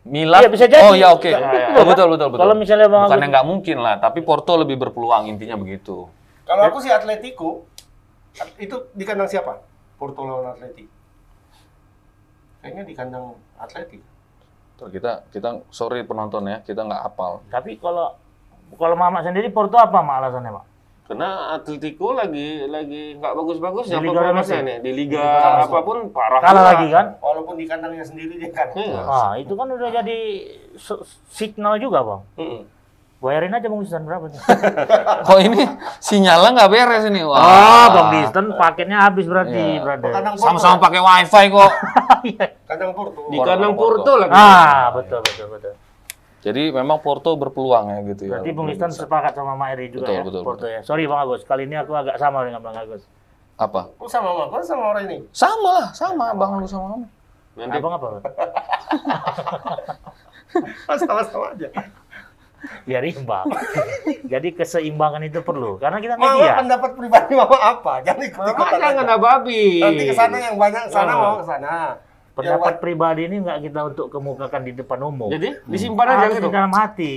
Milan? 0.08 0.40
Iya, 0.40 0.48
bisa 0.48 0.64
jadi. 0.64 0.80
Oh 0.80 0.96
ya 0.96 1.12
oke. 1.12 1.28
Ya, 1.28 1.38
ya, 1.40 1.66
Oh, 1.76 1.84
betul 1.84 2.08
betul 2.16 2.28
betul. 2.32 2.40
Kalau 2.40 2.54
misalnya 2.56 2.88
Bang 2.88 3.04
Bukannya 3.08 3.28
nggak 3.28 3.46
mungkin 3.46 3.76
lah, 3.84 4.00
tapi 4.00 4.24
Porto 4.24 4.56
lebih 4.56 4.80
berpeluang 4.80 5.28
intinya 5.28 5.60
begitu. 5.60 6.08
kalau 6.48 6.66
aku 6.66 6.82
sih 6.82 6.90
Atletico 6.90 7.68
itu 8.58 8.76
di 8.90 9.04
kandang 9.06 9.28
siapa? 9.30 9.60
Porto 10.00 10.24
lawan 10.24 10.56
Atleti. 10.56 10.88
Kayaknya 12.60 12.82
di 12.88 12.94
kandang 12.96 13.24
Atleti. 13.54 14.00
Tuh, 14.80 14.88
kita 14.88 15.28
kita 15.28 15.60
sorry 15.68 16.02
penonton 16.02 16.48
ya, 16.48 16.64
kita 16.64 16.80
nggak 16.82 17.02
hafal. 17.12 17.44
Tapi 17.52 17.76
kalau 17.76 18.16
kalau 18.80 18.96
Mama 18.96 19.20
sendiri 19.20 19.52
Porto 19.52 19.76
apa 19.76 20.00
Mak 20.00 20.16
alasannya, 20.24 20.50
Mak? 20.56 20.64
Karena 21.10 21.28
Atletico 21.52 22.14
lagi 22.14 22.62
lagi 22.64 23.18
nggak 23.18 23.34
bagus-bagus 23.34 23.90
Di 23.90 23.92
ya 23.92 23.98
Liga 23.98 24.14
performanya 24.14 24.30
Domestik. 24.30 24.62
nih 24.62 24.76
di 24.78 24.90
liga 24.94 25.18
Liga 25.18 25.66
apa 25.66 25.78
pun 25.82 25.98
parah. 26.14 26.38
Kalah 26.38 26.64
lagi 26.70 26.86
kan? 26.86 27.06
Walaupun 27.18 27.54
di 27.58 27.66
kandangnya 27.66 28.06
sendiri 28.06 28.38
dia 28.38 28.54
kan. 28.54 28.70
Iya. 28.70 29.00
Ah, 29.02 29.34
itu 29.34 29.50
kan 29.50 29.66
udah 29.66 29.90
jadi 29.90 30.18
signal 31.28 31.82
juga, 31.82 32.06
Bang. 32.06 32.22
Mm-mm. 32.38 32.62
Bayarin 33.20 33.52
aja 33.52 33.66
Bang 33.66 33.82
Distan 33.82 34.06
berapa 34.06 34.22
nih? 34.24 34.38
Kok 35.26 35.40
ini 35.42 35.60
sinyalnya 35.98 36.50
nggak 36.56 36.70
beres 36.70 37.04
ini? 37.04 37.20
Wah. 37.20 37.36
Ah, 37.36 37.86
Bang 37.90 38.08
Distan 38.14 38.46
paketnya 38.54 39.02
habis 39.02 39.26
berarti, 39.26 39.60
Iya. 39.76 39.82
brother. 39.82 40.10
Sama-sama 40.38 40.78
pakai 40.78 41.02
wifi 41.02 41.44
kok. 41.50 41.70
Kandang 42.70 42.94
Porto. 42.94 43.20
Di 43.28 43.38
kandang 43.42 43.74
Porto. 43.74 44.06
Porto 44.06 44.12
lagi. 44.14 44.30
ah, 44.30 44.94
betul 44.94 45.18
betul 45.20 45.46
betul. 45.50 45.74
Jadi 46.40 46.72
memang 46.72 47.04
Porto 47.04 47.36
berpeluang 47.36 47.92
ya 47.92 47.98
gitu 48.16 48.22
ya. 48.24 48.40
Berarti 48.40 48.50
Bang 48.56 48.66
Distan 48.72 48.88
sepakat 48.88 49.36
sama 49.36 49.52
Mak 49.60 49.68
Eri 49.76 49.92
juga 49.92 50.08
Betul, 50.08 50.16
ya, 50.16 50.22
betul, 50.24 50.42
Porto 50.42 50.64
ya. 50.64 50.80
Sorry 50.80 51.04
Bang 51.04 51.20
Agus, 51.20 51.44
kali 51.44 51.68
ini 51.68 51.76
aku 51.76 51.92
agak 51.92 52.16
sama 52.16 52.48
dengan 52.48 52.64
Bang 52.64 52.80
Agus. 52.80 53.04
Apa? 53.60 53.92
Oh, 54.00 54.08
sama 54.08 54.32
sama 54.32 54.48
Kau 54.48 54.64
sama 54.64 54.84
orang 54.96 55.04
ini. 55.04 55.18
Sama 55.36 55.68
lah, 55.76 55.88
sama 55.92 56.32
bang 56.32 56.50
lu 56.56 56.64
sama 56.64 56.96
kamu. 56.96 57.04
Nanti 57.60 57.76
Abang 57.76 57.92
apa? 57.92 58.06
Bang? 58.08 58.24
Sama-sama 60.88 61.54
aja. 61.54 61.68
Biar 62.84 63.00
imbang. 63.04 63.48
Jadi 64.28 64.48
keseimbangan 64.52 65.24
itu 65.24 65.40
perlu 65.40 65.80
karena 65.80 65.96
kita 65.96 66.14
Mama 66.20 66.36
media. 66.36 66.60
pendapat 66.60 66.90
pribadi 66.92 67.32
mama 67.32 67.56
apa? 67.56 67.92
Jangan 68.04 68.20
ikut-ikutan. 68.20 68.56
Makanya 68.56 68.80
aja. 68.80 68.92
nggak 68.92 69.06
ada 69.08 69.16
babi. 69.16 69.64
Nanti 69.80 70.02
ke 70.04 70.14
sana 70.16 70.36
yang 70.36 70.56
banyak 70.60 70.82
sana 70.92 71.12
Oh. 71.16 71.20
mau 71.20 71.34
ke 71.40 71.44
Pendapat 72.42 72.74
pribadi 72.78 73.20
ini 73.24 73.36
nggak 73.38 73.58
kita 73.62 73.80
untuk 73.86 74.06
kemukakan 74.08 74.60
di 74.62 74.72
depan 74.72 74.98
umum. 75.02 75.28
Jadi 75.28 75.48
disimpan 75.64 76.06
aja 76.08 76.16
Harus 76.20 76.36
gitu. 76.36 76.46
di 76.46 76.52
dalam 76.52 76.72
hati. 76.72 77.12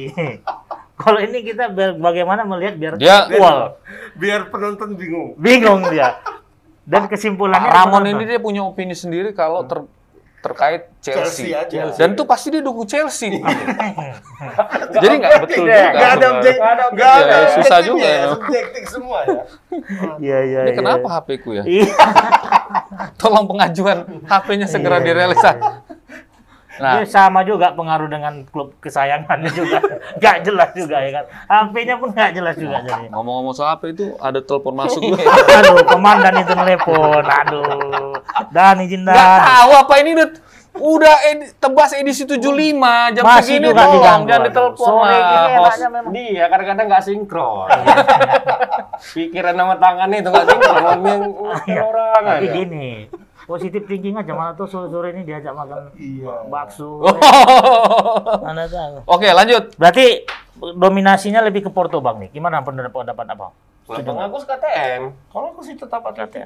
Kalau 1.01 1.19
ini 1.19 1.39
kita 1.41 1.67
biar- 1.67 1.97
bagaimana 1.97 2.41
melihat 2.43 2.75
biar 2.75 2.93
Dia- 2.95 3.25
equal. 3.25 3.75
Biar 4.13 4.47
penonton 4.47 4.93
bingung. 4.93 5.33
Bingung 5.35 5.81
dia. 5.93 6.21
Dan 6.83 7.07
kesimpulannya 7.07 7.65
Ramon 7.65 8.03
penonton. 8.03 8.13
ini 8.13 8.23
dia 8.25 8.39
punya 8.39 8.61
opini 8.61 8.91
sendiri 8.91 9.31
kalau 9.31 9.63
ter- 9.63 9.87
terkait 10.39 10.91
Chelsea. 10.99 11.55
Chelsea 11.55 11.79
aja. 11.79 11.95
Dan 11.95 12.13
itu 12.13 12.23
pasti 12.23 12.51
dia 12.51 12.59
dukung 12.59 12.83
Chelsea. 12.83 13.39
Jadi 14.93 15.15
nggak 15.15 15.31
betul 15.41 15.63
juga. 15.63 15.87
Nggak 15.89 16.11
ada 16.13 16.25
objek, 16.35 16.55
nggak 16.59 16.71
ada, 16.75 16.83
Ya, 16.93 17.11
ada 17.15 17.37
susah 17.55 17.79
juga 17.79 18.03
ya, 18.03 18.11
ya. 18.13 18.27
Subjektif 18.35 18.83
semua 18.85 19.17
ya. 19.23 19.41
Iya 20.19 20.39
iya. 20.43 20.59
Ini 20.67 20.71
iya. 20.71 20.77
kenapa 20.77 21.07
HP 21.09 21.27
ku 21.39 21.55
ya? 21.55 21.63
Iya. 22.93 23.05
Tolong 23.21 23.45
pengajuan 23.49 23.97
HP-nya 24.29 24.67
segera 24.69 25.01
Iya, 25.01 25.05
direalisasi. 25.11 25.61
Nah, 26.73 26.97
Ini 26.97 27.05
sama 27.05 27.45
juga 27.45 27.69
pengaruh 27.77 28.09
dengan 28.09 28.41
klub 28.49 28.73
kesayangannya 28.81 29.51
juga. 29.53 29.77
Nggak 30.17 30.37
jelas 30.41 30.69
juga 30.73 30.97
ya 31.05 31.11
kan. 31.21 31.25
HP-nya 31.45 31.95
pun 32.01 32.09
nggak 32.09 32.31
jelas 32.33 32.55
juga 32.57 32.81
jadi. 32.81 33.13
ngomong-ngomong 33.13 33.53
soal 33.53 33.77
HP 33.77 33.93
itu 33.93 34.05
ada 34.17 34.41
telepon 34.41 34.73
masuk 34.73 35.01
gue. 35.05 35.21
Aduh, 35.61 35.85
komandan 35.85 36.33
itu 36.41 36.49
telepon. 36.49 37.21
Aduh. 37.21 38.17
Dan 38.49 38.81
izin 38.81 39.05
dan. 39.05 39.13
tahu 39.13 39.71
apa 39.77 39.93
ini 40.01 40.17
udah 40.17 40.29
udah 40.75 41.15
edi- 41.27 41.53
tebas 41.53 41.93
edisi 41.93 42.23
75 42.23 42.41
jam 43.11 43.23
Masih 43.23 43.41
segini 43.55 43.69
diganggu, 43.69 43.97
jangan 44.25 44.41
ditelepon 44.43 44.81
Sore 44.83 45.05
lah 45.05 45.21
gini 45.21 45.51
host. 45.55 45.79
Dia 46.09 46.45
kadang-kadang 46.47 46.85
nggak 46.87 47.03
sinkron. 47.03 47.67
Pikiran 49.13 49.53
sama 49.53 49.75
tangannya 49.77 50.17
itu 50.17 50.29
nggak 50.29 50.45
sinkron. 50.45 50.81
Ngomongin 50.83 51.21
orang 51.77 52.21
Tapi 52.23 52.45
aja. 52.45 52.53
gini, 52.55 52.89
positif 53.43 53.81
thinking 53.83 54.15
aja 54.15 54.31
malah 54.31 54.53
tuh 54.53 54.65
sore-sore 54.65 55.11
ini 55.11 55.21
diajak 55.23 55.51
makan 55.51 55.93
Iya. 55.93 56.47
bakso. 56.47 57.05
Mana 58.45 58.65
tahu. 58.65 58.95
Oke, 59.05 59.29
lanjut. 59.29 59.75
Berarti 59.75 60.25
dominasinya 60.55 61.41
lebih 61.41 61.63
ke 61.63 61.69
Porto 61.69 61.99
Bang 61.99 62.17
nih. 62.17 62.29
Gimana 62.29 62.61
pendapat 62.61 62.89
pendapat 62.91 63.25
Abang? 63.29 63.53
Kalau 63.83 63.99
pengakus 64.01 64.43
KTM. 64.43 65.01
Kalau 65.27 65.47
aku 65.49 65.61
sih 65.61 65.75
tetap 65.75 66.01
Atleti. 66.01 66.39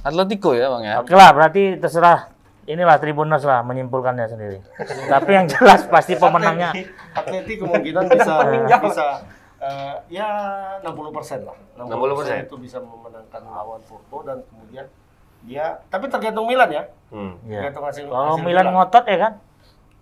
Atletico 0.00 0.50
ya, 0.50 0.66
Bang 0.66 0.82
ya. 0.82 0.98
Oke 0.98 1.12
lah, 1.12 1.30
berarti 1.30 1.76
terserah 1.76 2.26
inilah 2.72 2.96
Tribuners 2.96 3.44
lah 3.44 3.60
menyimpulkannya 3.62 4.26
sendiri. 4.26 4.58
Tapi 5.12 5.30
yang 5.30 5.46
jelas 5.46 5.84
pasti 5.86 6.16
pemenangnya 6.16 6.72
Atleti 7.12 7.60
kemungkinan 7.60 8.04
bisa 8.08 8.34
bisa 8.80 9.06
eh, 9.60 9.94
ya 10.08 10.28
60 10.80 11.16
persen 11.16 11.44
lah. 11.44 11.56
60%. 11.76 12.48
itu 12.48 12.56
bisa 12.58 12.78
memenangkan 12.80 13.42
lawan 13.44 13.80
Porto 13.84 14.24
dan 14.24 14.40
kemudian 14.48 14.86
dia 15.42 15.78
tapi 15.92 16.08
tergantung 16.08 16.48
Milan 16.48 16.70
ya. 16.72 16.82
Hmm. 17.12 17.36
ya. 17.46 17.60
Tergantung 17.62 17.84
hasil. 17.86 18.04
Kalau 18.08 18.34
hasil 18.34 18.44
Milan 18.46 18.66
ngotot 18.72 19.04
ya 19.06 19.18
kan. 19.20 19.32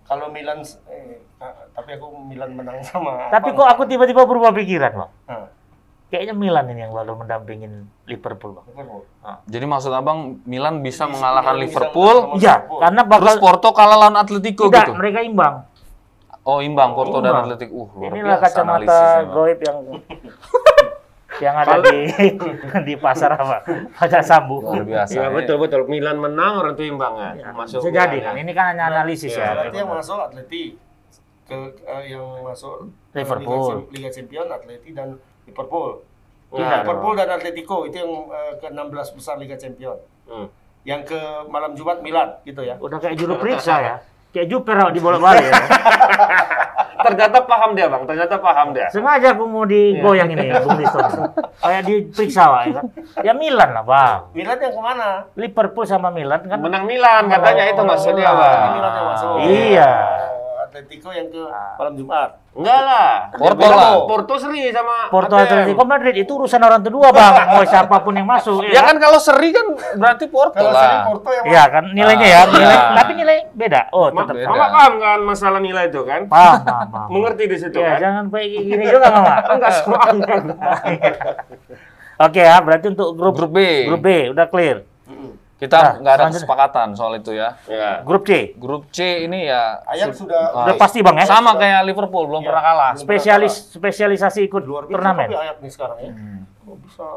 Kalau 0.07 0.27
Milan 0.31 0.59
eh, 0.91 1.23
tapi 1.71 1.89
aku 1.95 2.07
Milan 2.27 2.51
menang 2.53 2.77
sama 2.83 3.31
Tapi 3.31 3.49
apa, 3.53 3.57
kok 3.57 3.67
aku 3.77 3.83
tiba-tiba 3.87 4.27
berubah 4.27 4.51
pikiran, 4.53 4.91
Bang. 4.93 5.11
Nah, 5.27 5.47
Kayaknya 6.11 6.35
Milan 6.35 6.65
ini 6.67 6.81
yang 6.81 6.91
lalu 6.91 7.15
mendampingin 7.17 7.87
Liverpool, 8.03 8.51
Bang. 8.53 8.67
Liverpool. 8.69 9.07
Jadi 9.47 9.63
maksud 9.65 9.91
Abang 9.91 10.43
Milan 10.43 10.83
bisa 10.83 11.07
Bisa- 11.07 11.07
mengalahkan 11.07 11.55
bisa 11.55 11.63
Liverpool, 11.63 12.15
Iya, 12.35 12.67
karena 12.67 13.01
terus 13.01 13.11
bakal 13.15 13.33
Porto 13.39 13.67
kalah 13.71 13.95
lawan 13.97 14.19
Atletico 14.19 14.67
tidak 14.67 14.85
gitu. 14.85 14.93
mereka 14.93 15.23
imbang. 15.23 15.55
Oh, 16.41 16.59
imbang 16.59 16.91
Porto 16.91 17.17
dan 17.17 17.31
Imbang. 17.31 17.43
Atletico. 17.47 17.73
Uh, 17.73 17.87
luar 17.95 18.11
Inilah 18.11 18.27
biasa 18.35 18.45
kacamata 18.45 18.99
goib 19.31 19.59
yang 19.61 19.77
yang 21.45 21.55
ada 21.55 21.75
di 21.79 21.97
di 22.87 22.93
pasar 22.97 23.31
apa? 23.33 23.63
Pasar 23.95 24.19
Sambu. 24.21 24.59
Luar 24.59 24.83
biasa. 24.83 25.15
Iya 25.15 25.25
Ini- 25.25 25.35
betul 25.37 25.55
betul. 25.57 25.81
Milan 25.87 26.17
menang 26.17 26.59
orang 26.59 26.73
tuh 26.75 26.83
imbang 26.83 27.13
Ya, 27.15 27.29
ya. 27.39 27.45
Masuk. 27.51 27.79
bisa 27.79 27.89
jadi 27.95 28.17
ya. 28.19 28.25
kan. 28.27 28.33
Ini 28.35 28.51
kan 28.51 28.65
hanya 28.69 28.83
analisis 28.91 29.31
ya. 29.31 29.55
Berarti 29.55 29.77
yang 29.79 29.89
masuk 29.89 30.17
Atleti 30.19 30.63
ke 31.45 31.55
eh, 31.81 32.03
yang 32.09 32.25
masuk 32.41 32.73
eh, 33.11 33.17
Liverpool. 33.17 33.87
Liga, 33.87 33.93
Liga 33.95 34.09
Champion 34.11 34.47
Atleti 34.49 34.91
dan 34.91 35.15
Liverpool. 35.47 36.03
Nah, 36.51 36.83
Liverpool 36.83 37.13
dan 37.15 37.31
Atletico 37.31 37.87
itu 37.87 37.95
yang 38.03 38.11
eh, 38.27 38.53
ke-16 38.59 39.07
besar 39.15 39.35
Liga 39.39 39.55
Champion. 39.55 39.97
Hmm. 40.27 40.47
Yang 40.83 41.15
ke 41.15 41.19
malam 41.47 41.71
Jumat 41.77 42.03
Milan 42.03 42.41
gitu 42.43 42.65
ya. 42.65 42.75
Udah 42.81 42.99
kayak 42.99 43.15
juru 43.15 43.39
periksa 43.39 43.75
ya. 43.79 43.95
Kayak 44.31 44.47
Juper 44.47 44.79
di 44.95 45.03
bola-balik 45.03 45.43
ya. 45.43 45.51
Ternyata 47.03 47.43
paham 47.43 47.75
dia 47.75 47.91
bang. 47.91 48.03
Ternyata 48.07 48.39
paham 48.39 48.71
dia. 48.71 48.87
Sengaja 48.87 49.35
aku 49.35 49.43
mau 49.43 49.67
digoyang 49.67 50.31
ini 50.31 50.55
Bung 50.63 50.79
Liston. 50.79 51.03
Kayak 51.63 51.83
diperiksa 51.83 52.47
Wak, 52.47 52.61
ya 52.63 52.71
kan. 52.79 52.85
Ya 53.27 53.33
Milan 53.35 53.75
lah, 53.75 53.83
Bang. 53.83 54.31
Milan 54.31 54.55
yang 54.55 54.71
ke 54.71 54.81
mana? 54.81 55.27
Liverpool 55.35 55.83
sama 55.83 56.15
Milan 56.15 56.47
kan. 56.47 56.63
Menang 56.63 56.87
Milan 56.87 57.27
katanya 57.27 57.63
itu 57.75 57.81
maksudnya 57.83 58.27
Oh, 58.31 58.39
bang. 58.39 58.69
Milan 58.79 58.91
yang 58.95 59.07
masuk. 59.11 59.31
Iya. 59.43 59.91
Atletico 60.71 61.11
yang 61.11 61.27
ke 61.27 61.43
Ah. 61.43 61.75
malam 61.75 61.93
Jumat. 61.93 62.39
Enggak 62.51 62.79
lah. 62.79 63.11
Porto 63.33 63.67
lah. 63.67 63.91
Porto 64.07 64.33
seri 64.35 64.71
sama 64.71 65.11
Porto 65.11 65.35
ATM. 65.35 65.67
Atletico 65.67 65.83
Madrid 65.83 66.15
itu 66.17 66.31
urusan 66.31 66.59
orang 66.59 66.79
kedua 66.79 67.11
bang. 67.11 67.33
Mau 67.51 67.63
siapa 67.65 67.99
pun 67.99 68.15
yang 68.15 68.23
masuk. 68.23 68.63
Ya 68.65 68.79
kan 68.81 68.95
kalau 68.95 69.19
seri 69.19 69.51
kan 69.51 69.67
berarti 69.93 70.25
Porto 70.25 70.55
Kalau 70.55 70.71
seri 70.71 70.95
lah. 70.95 71.03
Porto 71.05 71.29
yang 71.29 71.43
Iya 71.45 71.63
kan 71.67 71.83
nilainya 71.85 72.23
ya, 72.25 72.39
Ah, 72.39 72.45
nilai, 72.47 72.71
iya. 72.71 72.79
tapi 72.95 73.11
nilai 73.13 73.37
beda. 73.51 73.81
Oh 73.91 74.07
tetap 74.07 74.31
beda. 74.31 74.47
Mama 74.47 74.67
paham 74.69 74.93
kan 74.97 75.19
masalah 75.21 75.59
nilai 75.59 75.85
itu 75.85 76.01
kan? 76.01 76.21
paham, 76.25 76.59
paham, 76.61 76.87
paham. 76.87 77.07
Mengerti 77.11 77.43
di 77.45 77.57
situ 77.57 77.75
Ya 77.75 77.87
kan? 77.89 77.97
jangan 77.99 78.23
kayak 78.31 78.47
gini 78.63 78.83
juga 78.85 79.07
mama. 79.11 79.35
Enggak 79.53 79.71
semua 79.75 80.01
enggak. 80.07 80.39
Oke 82.21 82.37
ya, 82.39 82.55
berarti 82.59 82.85
untuk 82.87 83.11
grup 83.11 83.33
Grup 83.33 83.51
B. 83.51 83.59
grup 83.89 84.01
B 84.01 84.09
udah 84.29 84.47
clear. 84.47 84.87
Kita 85.61 85.77
Nah, 85.77 85.93
nggak 85.95 86.09
ada 86.09 86.17
selanjutnya. 86.17 86.37
kesepakatan 86.41 86.87
soal 86.91 87.13
itu 87.15 87.31
ya. 87.31 87.53
Ya. 87.63 88.01
Grup 88.01 88.25
C 88.25 88.31
Grup 88.55 88.89
C 88.89 88.97
ini 89.21 89.45
ya 89.45 89.77
Ayak 89.85 90.09
su- 90.09 90.25
sudah 90.25 90.41
Ah, 90.49 90.65
udah 90.65 90.75
pasti 90.75 90.99
bang 90.99 91.15
ya. 91.15 91.25
sama 91.27 91.53
kayak 91.53 91.85
Liverpool 91.85 92.25
belum 92.25 92.41
Iya. 92.41 92.49
pernah 92.49 92.63
kalah. 92.63 92.91
Belum 92.91 93.05
Spesialis 93.05 93.53
spesialisasi 93.71 94.39
ikut 94.43 94.63
luar 94.63 94.83
biasa 94.83 94.97
turnamen. 94.97 95.27
tapi 95.27 95.37
Ayak 95.37 95.55
nih 95.59 95.69
sekarang 95.69 95.97
ya. 95.99 96.11
Hmm. 96.11 96.39
Kok 96.59 96.77
bisa 96.81 97.07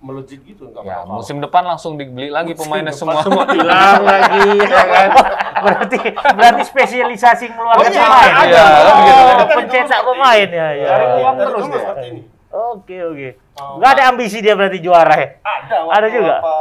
melejit 0.00 0.40
gitu 0.40 0.62
enggak 0.64 0.82
Ya, 0.82 0.96
apa-apa. 0.96 1.12
musim 1.12 1.36
depan 1.36 1.62
langsung 1.62 1.92
dibeli 1.94 2.30
lagi 2.30 2.54
pemainnya 2.54 2.88
depan 2.88 3.00
semua. 3.10 3.20
Semua 3.20 3.44
hilang 3.44 4.00
lagi 4.08 4.48
ya 4.56 4.82
kan? 4.86 5.08
berarti 5.66 5.98
berarti 6.30 6.62
spesialisasi 6.64 7.44
Oh, 7.44 7.52
mengeluarkan 7.52 7.90
iya, 7.90 8.00
pemain. 8.00 8.32
ada, 8.32 8.46
Iya, 8.46 8.64
kan 8.64 8.86
Oh, 8.86 8.96
gitu. 9.02 9.44
pencetak 9.58 10.00
pemain 10.06 10.48
ya. 10.48 10.68
ya. 10.72 10.86
Cari 10.88 11.04
uang 11.16 11.34
terus 11.36 11.64
ini. 12.06 12.20
Oke 12.50 12.96
oke. 13.02 13.28
Oh. 13.56 13.76
Nggak 13.76 13.90
ada 13.92 14.02
ambisi 14.08 14.38
dia 14.38 14.54
berarti 14.54 14.78
juara 14.78 15.10
ya. 15.12 15.28
Ada, 15.40 15.76
Ada 15.90 16.06
juga? 16.08 16.36
Apa, 16.38 16.54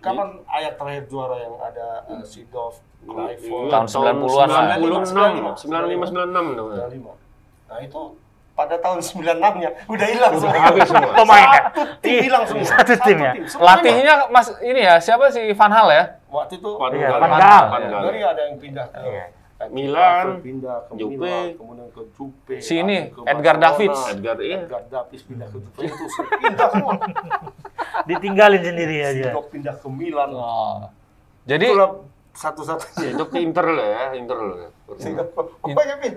kapan 0.00 0.28
Ayak 0.48 0.72
terakhir 0.74 1.04
juara 1.06 1.36
yang 1.38 1.54
ada 1.56 1.86
uh, 2.06 2.24
Seedorf, 2.24 2.80
Clifford, 3.00 3.68
Tahun 3.68 3.86
90-an 3.86 4.48
lah. 4.48 4.76
96, 4.76 5.62
95, 5.62 6.10
96 6.10 6.58
tuh. 6.58 6.66
95. 6.90 7.70
Nah 7.70 7.78
itu 7.80 8.00
pada 8.50 8.76
tahun 8.76 8.98
96-nya 9.00 9.70
udah 9.88 10.06
hilang 10.06 10.34
semua. 10.36 10.60
habis 10.60 10.84
semua. 10.84 11.12
Pemainnya. 11.14 11.60
Satu 11.64 11.82
tim 11.96 12.10
Iya, 12.10 12.20
hilang 12.20 12.44
semua. 12.44 12.66
satu 12.66 12.94
tim 12.98 13.18
ya. 13.18 13.32
Semua 13.46 13.60
Pelatihnya 13.72 14.14
Mas 14.28 14.48
ini 14.60 14.80
ya, 14.82 14.94
siapa 14.98 15.24
sih 15.30 15.48
Van 15.50 15.72
Hal 15.72 15.88
ya? 15.88 16.04
Waktu 16.28 16.54
itu 16.56 16.70
Van 16.76 16.92
Iya, 16.92 17.08
Gaal. 17.08 17.64
Van 17.70 17.82
Gaal. 17.88 18.02
dari 18.04 18.20
ada 18.20 18.40
yang 18.42 18.56
pindah 18.56 18.86
ke 18.88 18.98
Iya. 19.00 19.24
Milan, 19.68 20.40
pindah 20.40 20.88
ke 20.88 20.92
Juve. 20.96 21.20
Milan, 21.20 21.44
kemudian 21.60 21.88
ke 21.92 22.02
Juve. 22.16 22.56
Si 22.64 22.80
ini, 22.80 23.12
ke 23.12 23.20
Edgar 23.28 23.60
Davids. 23.60 24.00
Edgar, 24.08 24.40
iya. 24.40 24.64
Edgar 24.64 24.88
Davids 24.88 25.22
pindah 25.28 25.48
ke 25.52 25.58
Juventus. 25.60 26.12
pindah 26.40 26.68
semua. 26.72 26.92
Ditinggalin 28.08 28.62
sendiri 28.64 28.96
aja. 29.04 29.36
Sidok 29.36 29.46
pindah 29.52 29.74
ke 29.76 29.88
Milan. 29.92 30.30
Oh. 30.32 30.88
Jadi 31.44 31.66
Itulah 31.68 31.90
satu-satunya. 32.32 33.20
Itu 33.20 33.24
ke 33.28 33.36
Inter 33.44 33.66
lah 33.68 33.86
ya, 33.86 34.04
Inter 34.16 34.38
lah. 34.40 34.56
Pokoknya 35.60 35.96
Pin, 36.00 36.14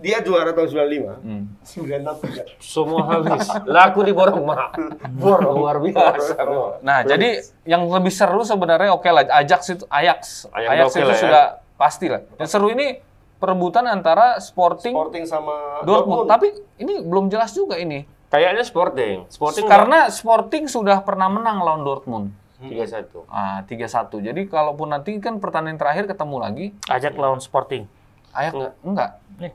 dia 0.00 0.18
juara 0.24 0.50
tahun 0.56 0.68
95. 0.72 1.20
hmm. 1.20 1.42
96 1.60 2.24
tidak. 2.24 2.46
Semua 2.56 3.02
habis. 3.04 3.44
Laku 3.68 4.00
di 4.08 4.12
borong 4.16 4.44
mak. 4.48 4.72
Borong 5.20 5.52
luar 5.52 5.76
biasa. 5.84 6.40
Nah, 6.80 7.04
jadi 7.04 7.44
yang 7.68 7.84
lebih 7.84 8.08
seru 8.08 8.40
sebenarnya 8.40 8.96
oke 8.96 9.08
lah 9.12 9.28
Ajax 9.28 9.76
itu 9.76 9.84
Ajax. 9.92 10.48
Ajax 10.48 10.68
Ajax 10.72 10.88
itu 10.96 11.12
ya. 11.12 11.20
sudah 11.20 11.44
pasti 11.80 12.12
lah. 12.12 12.20
Yang 12.36 12.48
seru 12.52 12.68
ini 12.68 13.00
perebutan 13.40 13.88
antara 13.88 14.36
Sporting, 14.36 14.92
Sporting 14.92 15.24
sama 15.24 15.80
Dortmund. 15.80 16.28
Tapi 16.28 16.52
ini 16.76 17.00
belum 17.00 17.32
jelas 17.32 17.56
juga 17.56 17.80
ini. 17.80 18.04
Kayaknya 18.28 18.62
Sporting. 18.68 19.16
Sporting 19.32 19.64
Karena 19.64 20.12
Sporting 20.12 20.68
sudah 20.68 21.00
pernah 21.00 21.32
menang 21.32 21.64
lawan 21.64 21.80
Dortmund. 21.80 22.36
3-1. 22.60 23.24
Ah, 23.32 23.64
3-1. 23.64 24.20
Jadi 24.20 24.44
kalaupun 24.44 24.92
nanti 24.92 25.16
kan 25.16 25.40
pertandingan 25.40 25.80
terakhir 25.80 26.04
ketemu 26.04 26.36
lagi, 26.36 26.66
Ajak 26.92 27.16
lawan 27.16 27.40
Sporting. 27.40 27.88
Ajax 28.36 28.52
Enggak. 28.52 28.72
enggak. 28.84 29.10
Nih. 29.40 29.52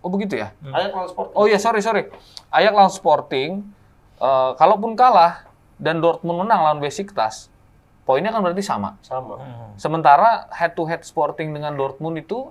Oh 0.00 0.08
begitu 0.08 0.40
ya? 0.40 0.56
Ayak 0.64 0.96
lawan 0.96 1.08
Sporting. 1.12 1.36
Oh 1.36 1.44
iya 1.44 1.60
sorry 1.60 1.84
sorry. 1.84 2.08
Ajax 2.48 2.72
lawan 2.72 2.90
Sporting, 2.96 3.50
eh, 4.16 4.50
kalaupun 4.56 4.96
kalah 4.96 5.44
dan 5.76 6.00
Dortmund 6.00 6.48
menang 6.48 6.64
lawan 6.64 6.80
Besiktas, 6.80 7.51
poinnya 8.02 8.28
kan 8.28 8.40
berarti 8.40 8.60
sama. 8.60 8.98
Sama. 9.00 9.38
Hmm. 9.38 9.72
Sementara 9.76 10.46
head 10.50 10.72
to 10.72 10.84
head 10.84 11.02
Sporting 11.02 11.50
dengan 11.50 11.72
Dortmund 11.72 12.16
itu 12.16 12.50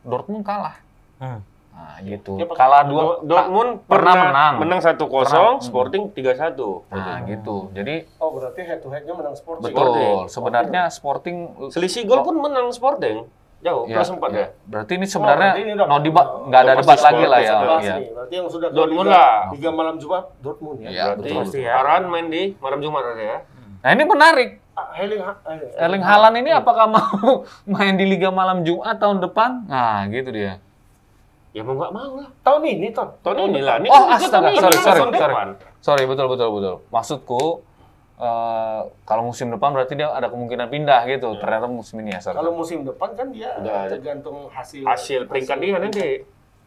Dortmund 0.00 0.42
kalah. 0.42 0.76
Hmm. 1.16 1.40
Nah, 1.70 2.00
gitu. 2.00 2.40
Pakai- 2.40 2.56
Kalah 2.56 2.82
dua 2.82 3.02
Do- 3.02 3.20
Dortmund 3.26 3.84
pernah 3.84 4.14
pernah, 4.14 4.32
menang. 4.32 4.54
menang 4.58 4.80
1-0, 4.80 4.96
Pernah. 4.96 5.60
Sporting 5.60 6.02
3-1. 6.10 6.88
Nah, 6.88 7.20
gitu. 7.22 7.68
Jadi 7.70 8.08
Oh 8.16 8.32
berarti 8.32 8.60
head 8.60 8.80
to 8.80 8.88
headnya 8.88 9.12
menang 9.12 9.36
Sporting. 9.36 9.68
betul. 9.68 10.24
Sebenarnya 10.26 10.88
Sporting 10.88 11.36
Selisih 11.68 12.04
gol 12.04 12.24
pun 12.24 12.36
menang 12.38 12.72
Sporting. 12.72 13.28
Jauh, 13.58 13.84
Ya, 13.84 13.98
plus 13.98 14.08
4 14.10 14.30
ya. 14.30 14.46
Berarti 14.64 14.92
ini 14.94 15.04
Oh, 15.04 15.10
sebenarnya 15.10 15.50
berarti 15.50 15.60
ini 15.62 15.72
udah- 15.74 15.86
no 15.86 15.96
debat, 15.98 16.26
nggak 16.46 16.60
ada 16.62 16.72
debat 16.76 16.98
lagi 17.02 17.24
lah 17.26 17.38
ya. 17.38 17.50
Sporting, 17.50 17.82
Iya. 17.82 17.96
Berarti 18.14 18.34
yang 18.34 18.48
sudah 18.48 18.68
Dortmund 18.70 19.08
lah. 19.10 19.32
Liga 19.50 19.70
malam 19.70 19.94
Jumat 19.96 20.24
Dortmund 20.38 20.78
ya. 20.78 20.88
Iya, 20.88 21.04
Berarti 21.10 21.20
betul. 21.24 21.40
Pasti 21.42 21.58
ya. 21.58 21.72
Haran 21.74 22.02
main 22.06 22.26
di 22.26 22.42
malam 22.56 22.78
Jumat 22.78 23.02
ada 23.06 23.20
ya. 23.22 23.38
Nah, 23.76 23.90
ini 23.90 24.04
menarik. 24.04 24.50
Erling 24.76 25.22
Ha- 25.22 25.40
eh, 25.46 25.58
Erling 25.78 26.04
Haaland 26.04 26.36
ini 26.36 26.50
apakah 26.50 26.84
mau 26.86 27.08
main 27.72 27.96
di 27.96 28.04
Liga 28.04 28.28
Malam 28.30 28.60
Jumat 28.60 28.96
tahun 28.96 29.20
depan? 29.20 29.64
Nah, 29.66 30.04
gitu 30.06 30.28
dia. 30.30 30.60
Ya 31.50 31.64
mau 31.64 31.72
nggak 31.74 31.88
mau 31.90 32.20
lah. 32.20 32.28
tahun 32.44 32.60
ini 32.66 32.92
Ton. 32.92 33.08
Tahun 33.18 33.38
ini 33.42 33.60
lah. 33.60 33.80
Ini 33.80 33.88
Oh, 33.88 34.04
kan 34.06 34.20
astaga. 34.20 34.46
ini, 34.46 34.60
Sorry, 34.60 34.76
sorry, 34.78 35.00
sorry. 35.00 35.12
depan. 35.16 35.48
Sorry, 35.80 36.04
betul, 36.04 36.26
betul, 36.28 36.48
betul. 36.52 36.74
Maksudku, 36.86 37.64
eh, 38.18 38.80
kalau 39.02 39.22
musim 39.24 39.48
depan 39.48 39.72
berarti 39.72 39.96
dia 39.96 40.12
ada 40.12 40.28
kemungkinan 40.28 40.68
pindah 40.68 41.00
gitu. 41.06 41.32
Ternyata 41.34 41.64
musim 41.66 41.96
ini 41.98 42.12
ya, 42.12 42.20
sorry. 42.20 42.36
Kalau 42.36 42.52
musim 42.52 42.84
depan 42.84 43.08
kan 43.12 43.32
dia 43.32 43.56
Udah. 43.56 43.88
tergantung 43.88 44.52
hasil 44.52 44.84
Hasil 44.84 45.20
peringkat 45.24 45.56
dia 45.56 45.76
nanti. 45.78 46.08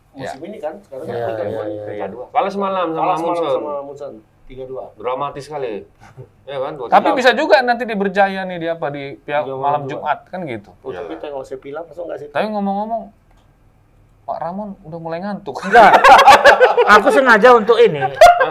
musim 0.10 0.42
ini 0.42 0.58
kan 0.58 0.74
sekarang 0.82 1.06
Iya, 1.06 1.14
kan 1.14 1.22
peringkat 1.22 1.46
iya, 1.46 1.54
dua. 1.54 1.64
iya. 1.70 1.82
Peringkat 1.86 2.10
dua. 2.10 2.26
Kalah 2.28 2.50
semalam 2.50 2.88
sama 2.90 3.14
Munson. 3.16 3.54
sama 3.54 3.74
Munson 3.86 4.14
3-2. 4.50 4.98
Dramatis 4.98 5.46
sekali. 5.46 5.86
ya 6.50 6.58
kan? 6.58 6.74
Tapi 6.90 7.10
bisa 7.14 7.38
juga 7.38 7.62
nanti 7.62 7.86
dia 7.86 7.94
berjaya 7.94 8.42
nih 8.50 8.58
dia 8.58 8.72
apa 8.74 8.90
di 8.90 9.14
pihak 9.22 9.46
malam 9.46 9.86
Jumat 9.86 10.26
kan 10.26 10.42
gitu. 10.50 10.74
Oh, 10.82 10.90
tapi 10.90 11.14
tengok 11.22 11.46
Sevilla 11.46 11.86
masuk 11.86 12.10
nggak 12.10 12.18
sih? 12.18 12.28
Tapi 12.34 12.50
ngomong-ngomong, 12.50 13.14
Pak 14.26 14.38
Ramon 14.42 14.74
udah 14.82 15.00
mulai 15.02 15.22
ngantuk. 15.22 15.62
Enggak. 15.62 16.02
aku 16.98 17.14
sengaja 17.14 17.54
untuk 17.54 17.78
ini. 17.78 18.02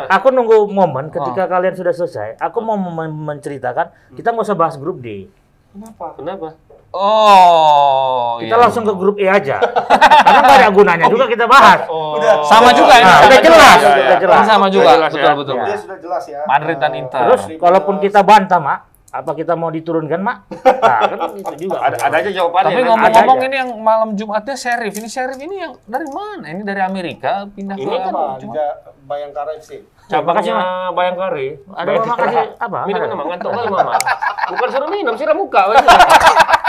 Aku 0.07 0.31
nunggu 0.31 0.71
momen 0.71 1.11
ketika 1.11 1.51
kalian 1.51 1.75
sudah 1.75 1.91
selesai. 1.91 2.39
Aku 2.39 2.63
mau 2.63 2.79
menceritakan. 3.11 4.15
Kita 4.15 4.31
nggak 4.31 4.47
usah 4.47 4.59
bahas 4.59 4.79
grup 4.79 5.03
D. 5.03 5.27
Kenapa? 5.75 6.15
Kenapa? 6.15 6.49
Oh, 6.91 8.41
Kita 8.41 8.49
iya. 8.51 8.57
langsung 8.59 8.83
ke 8.83 8.93
grup 8.93 9.17
E 9.17 9.29
aja. 9.29 9.61
Karena 9.61 10.41
nggak 10.41 10.57
ada 10.59 10.71
gunanya 10.73 11.05
juga 11.07 11.29
kita 11.29 11.45
bahas. 11.45 11.85
Udah. 11.85 12.41
Sama 12.43 12.73
juga 12.73 12.97
ini. 12.97 13.05
Nah, 13.05 13.13
sama 13.13 13.27
udah 13.29 13.37
juga. 13.37 13.47
jelas, 13.47 13.79
Iya, 13.79 13.89
iya. 13.89 13.93
udah 14.01 14.19
jelas. 14.19 14.35
Ini 14.35 14.47
sama 14.49 14.67
juga, 14.69 14.83
Udah 14.83 14.97
jelas 14.97 15.13
betul 15.13 15.21
ya. 15.23 15.35
betul. 15.37 15.57
Dia 15.59 15.79
sudah 15.79 15.99
jelas 16.01 16.23
ya. 16.25 16.41
Madrid 16.45 16.77
dan 16.79 16.93
Inter. 16.95 17.21
Terus 17.23 17.43
kalaupun 17.57 17.95
kita 17.99 18.21
bantah, 18.23 18.59
Mak, 18.59 18.79
apa 19.09 19.31
kita 19.33 19.57
mau 19.57 19.69
diturunkan, 19.69 20.21
Mak? 20.21 20.39
Nah, 20.79 21.01
kan 21.05 21.35
itu 21.35 21.69
juga. 21.69 21.79
Ada, 21.85 21.97
ada 22.07 22.17
aja 22.23 22.31
jawabannya. 22.31 22.71
Tapi 22.71 22.83
ngomong-ngomong 22.87 23.39
ini 23.45 23.57
yang 23.57 23.71
malam 23.83 24.09
Jumatnya 24.15 24.55
Sheriff. 24.55 24.95
Ini 24.95 25.09
Sheriff 25.11 25.37
ini 25.37 25.59
yang 25.59 25.75
dari 25.85 26.07
mana? 26.07 26.47
Ini 26.49 26.63
dari 26.63 26.81
Amerika 26.81 27.45
pindah 27.51 27.75
ke 27.75 27.83
Ini 27.83 27.97
kan 27.99 28.13
Apa? 28.15 28.25
Liga 28.39 28.67
Bayangkara 29.05 29.51
FC. 29.59 29.83
Makasih, 29.83 30.09
cabangnya 30.09 30.55
Bayangkari. 30.95 31.49
Ada 31.69 31.91
mama 31.99 32.15
kasih 32.17 32.47
apa? 32.57 32.79
Minum 32.87 33.03
nama 33.05 33.23
ngantuk 33.27 33.51
kali 33.51 33.69
mama. 33.69 33.93
Bukan 34.55 34.69
suruh 34.71 34.89
minum, 34.89 35.15
siram 35.19 35.37
muka. 35.37 35.61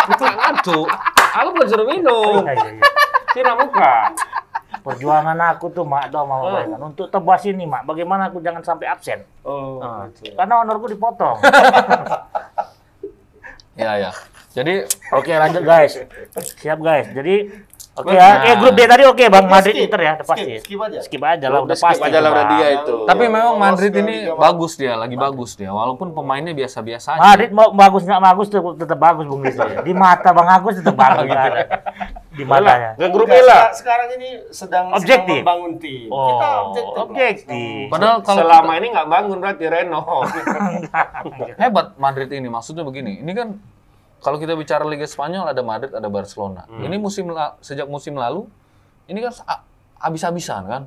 Bukan 0.09 0.31
ngantuk. 0.41 0.87
Aku 1.29 1.47
bukan 1.53 1.67
suruh 1.69 1.87
minum, 1.87 2.41
Iya, 2.43 2.53
iya, 2.57 2.69
iya. 2.75 2.83
siram 3.31 3.55
muka. 3.55 3.93
Perjuangan 4.81 5.37
aku 5.49 5.69
tuh, 5.69 5.83
Mak, 5.83 6.09
doang 6.09 6.25
Mama 6.25 6.43
bayangkan. 6.51 6.81
Untuk 6.83 7.07
tebas 7.07 7.41
ini, 7.43 7.63
Mak, 7.63 7.83
bagaimana 7.83 8.27
aku 8.27 8.39
jangan 8.39 8.61
sampai 8.61 8.85
absen. 8.85 9.21
Oh, 9.41 9.77
Nah, 9.77 10.07
gitu. 10.13 10.33
karena 10.33 10.53
honorku 10.57 10.87
dipotong. 10.87 11.37
Ya 13.75 13.95
ya. 13.97 14.11
Jadi 14.51 14.83
Oke, 15.09 15.31
lanjut 15.33 15.63
guys. 15.63 15.95
Siap 16.59 16.79
guys. 16.79 17.07
Jadi 17.09 17.47
oke 17.95 18.11
Nah. 18.11 18.43
ya. 18.43 18.43
Eh 18.45 18.55
grup 18.55 18.73
D 18.73 18.83
tadi 18.83 19.03
oke 19.03 19.23
Bang 19.25 19.45
Oke, 19.45 19.53
Madrid 19.53 19.71
skip. 19.73 19.85
Inter 19.85 20.01
ya, 20.01 20.13
pasti. 20.17 20.43
Skip, 20.43 20.59
skip 20.65 20.79
aja. 20.81 20.99
Skip 20.99 21.21
aja 21.21 21.45
lah, 21.45 21.59
udah 21.59 21.63
Udah 21.63 21.77
skip 21.77 21.87
pasti. 21.89 22.03
aja 22.05 22.17
lah, 22.17 22.27
itu, 22.27 22.33
udah 22.33 22.43
Bang. 22.43 22.51
dia 22.53 22.67
itu. 22.73 22.95
tapi 23.05 23.23
memang 23.25 23.43
lolos 23.49 23.61
Madrid 23.61 23.93
ini 23.93 24.15
bagus 24.29 24.71
dia, 24.75 24.93
lagi 24.95 25.15
bagus 25.15 25.51
dia. 25.53 25.71
Walaupun 25.71 26.07
pemainnya 26.11 26.51
biasa-biasa 26.51 27.07
aja. 27.13 27.21
Madrid 27.21 27.51
mau 27.51 27.71
bagus 27.71 28.03
nggak 28.03 28.19
bagus 28.21 28.47
tuh 28.49 28.75
tetap 28.75 28.99
bagus 28.99 29.25
Bung 29.25 29.41
Listo. 29.41 29.63
Di 29.63 29.93
mata 29.93 30.29
Bang 30.31 30.49
Agus 30.49 30.75
tetap 30.75 30.95
bagus 30.97 31.23
Gitu. 31.29 31.61
Di 32.39 32.45
matanya. 32.47 32.95
Ke 32.95 33.07
grup 33.11 33.27
E 33.27 33.35
seka- 33.37 33.71
Sekarang 33.75 34.07
ini 34.15 34.29
sedang 34.49 34.85
Objektif. 34.89 35.27
sedang 35.27 35.43
membangun 35.43 35.73
tim. 35.75 36.07
Oh, 36.07 36.25
Kita 36.31 36.47
objektif. 36.63 36.95
objektif. 36.97 37.83
Padahal 37.91 38.17
kalau 38.23 38.39
Selama 38.41 38.71
ini 38.79 38.87
nggak 38.89 39.07
bangun 39.07 39.37
berarti 39.37 39.65
Reno. 39.67 40.01
hebat 41.61 41.87
Madrid 41.95 42.29
ini 42.31 42.47
maksudnya 42.47 42.83
begini. 42.83 43.19
Ini 43.19 43.31
kan 43.33 43.59
kalau 44.19 44.35
kita 44.35 44.55
bicara 44.55 44.83
Liga 44.83 45.03
Spanyol 45.03 45.47
ada 45.47 45.61
Madrid, 45.61 45.91
ada 45.91 46.07
Barcelona. 46.07 46.63
Ini 46.69 46.95
musim 46.95 47.27
sejak 47.59 47.85
musim 47.85 48.15
lalu 48.15 48.47
ini 49.05 49.19
kan 49.19 49.33
habis-habisan 49.99 50.63
kan. 50.65 50.83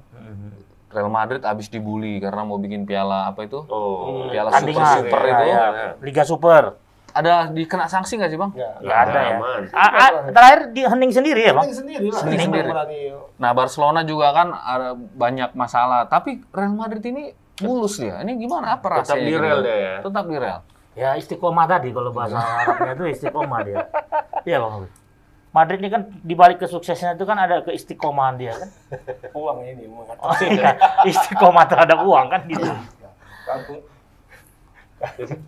Real 0.92 1.08
Madrid 1.08 1.40
habis 1.40 1.72
dibully 1.72 2.20
karena 2.20 2.44
mau 2.44 2.60
bikin 2.60 2.84
piala 2.84 3.24
apa 3.24 3.48
itu? 3.48 3.64
Oh. 3.64 4.28
Piala 4.28 4.52
super 4.52 4.84
super 5.00 5.20
ya, 5.24 5.32
itu. 5.32 5.44
ya. 5.48 5.64
Liga 6.04 6.22
Super. 6.22 6.76
Ada 7.12 7.52
dikena 7.52 7.84
sanksi 7.86 8.16
nggak 8.16 8.30
sih 8.32 8.38
bang? 8.40 8.50
Ya, 8.56 8.70
Nggak 8.80 8.98
ada 9.04 9.20
ya. 9.20 9.36
Aman. 9.36 9.62
Ah, 9.72 9.90
ah, 9.92 10.10
terakhir 10.32 10.60
di 10.72 10.80
hening 10.84 11.12
sendiri 11.12 11.40
ya 11.44 11.52
bang. 11.52 11.64
Hening 11.68 11.78
sendiri 11.78 12.06
lah. 12.08 12.22
Hening 12.24 12.40
sendiri. 12.40 12.68
Nah 13.36 13.50
Barcelona 13.52 14.00
juga 14.02 14.32
kan 14.32 14.48
ada 14.50 14.88
banyak 14.96 15.52
masalah, 15.52 16.08
tapi 16.08 16.40
Real 16.50 16.72
Madrid 16.72 17.04
ini 17.04 17.32
mulus 17.60 18.00
dia. 18.00 18.20
Ini 18.24 18.40
gimana? 18.40 18.80
Apa 18.80 19.04
Tetap 19.04 19.16
rasanya? 19.16 19.24
di 19.24 19.32
gitu? 19.32 19.44
rel 19.44 19.58
dia 19.60 19.76
ya. 19.76 19.94
Tetap 20.00 20.24
di 20.26 20.36
rel. 20.40 20.58
Ya 20.92 21.10
istiqomah 21.16 21.64
tadi 21.64 21.88
kalau 21.88 22.12
bahasa 22.12 22.36
Arabnya 22.36 22.92
itu 22.96 23.04
istiqomah 23.12 23.60
dia. 23.64 23.78
Iya 24.44 24.58
bang. 24.60 24.88
Madrid 25.52 25.84
ini 25.84 25.92
kan 25.92 26.08
di 26.24 26.32
balik 26.32 26.64
kesuksesannya 26.64 27.20
itu 27.20 27.28
kan 27.28 27.36
ada 27.36 27.60
keistiqomahan 27.60 28.40
dia 28.40 28.56
kan. 28.56 28.68
Uang 29.36 29.60
ini 29.60 29.84
mengatur. 29.84 30.16
Oh 30.24 30.36
iya, 30.48 30.80
istiqomah 31.04 31.68
terhadap 31.68 32.00
uang 32.00 32.26
kan 32.32 32.40
gitu. 32.48 32.64
Kampung. 33.44 33.91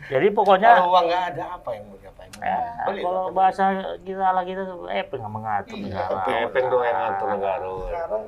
Jadi 0.07 0.27
pokoknya 0.31 0.71
Kalau 0.75 0.90
uang 0.90 1.05
nggak 1.07 1.25
ada 1.31 1.45
apa 1.55 1.69
yang 1.71 1.85
mau 1.87 1.97
diapain? 1.97 2.31
ya, 2.35 2.59
Beli, 2.85 3.01
kalau 3.01 3.23
beli. 3.25 3.37
bahasa 3.37 3.64
kita 4.03 4.27
lah 4.29 4.43
kita 4.43 4.62
eh 4.88 5.05
pengen 5.05 5.31
mengatur 5.31 5.77
Iya, 5.77 5.87
negara. 5.87 6.21
Pepeng 6.45 6.67
doang 6.69 6.85
yang 6.85 6.99
ngatur 7.01 7.29
negara. 7.31 7.67
Sekarang 7.87 8.23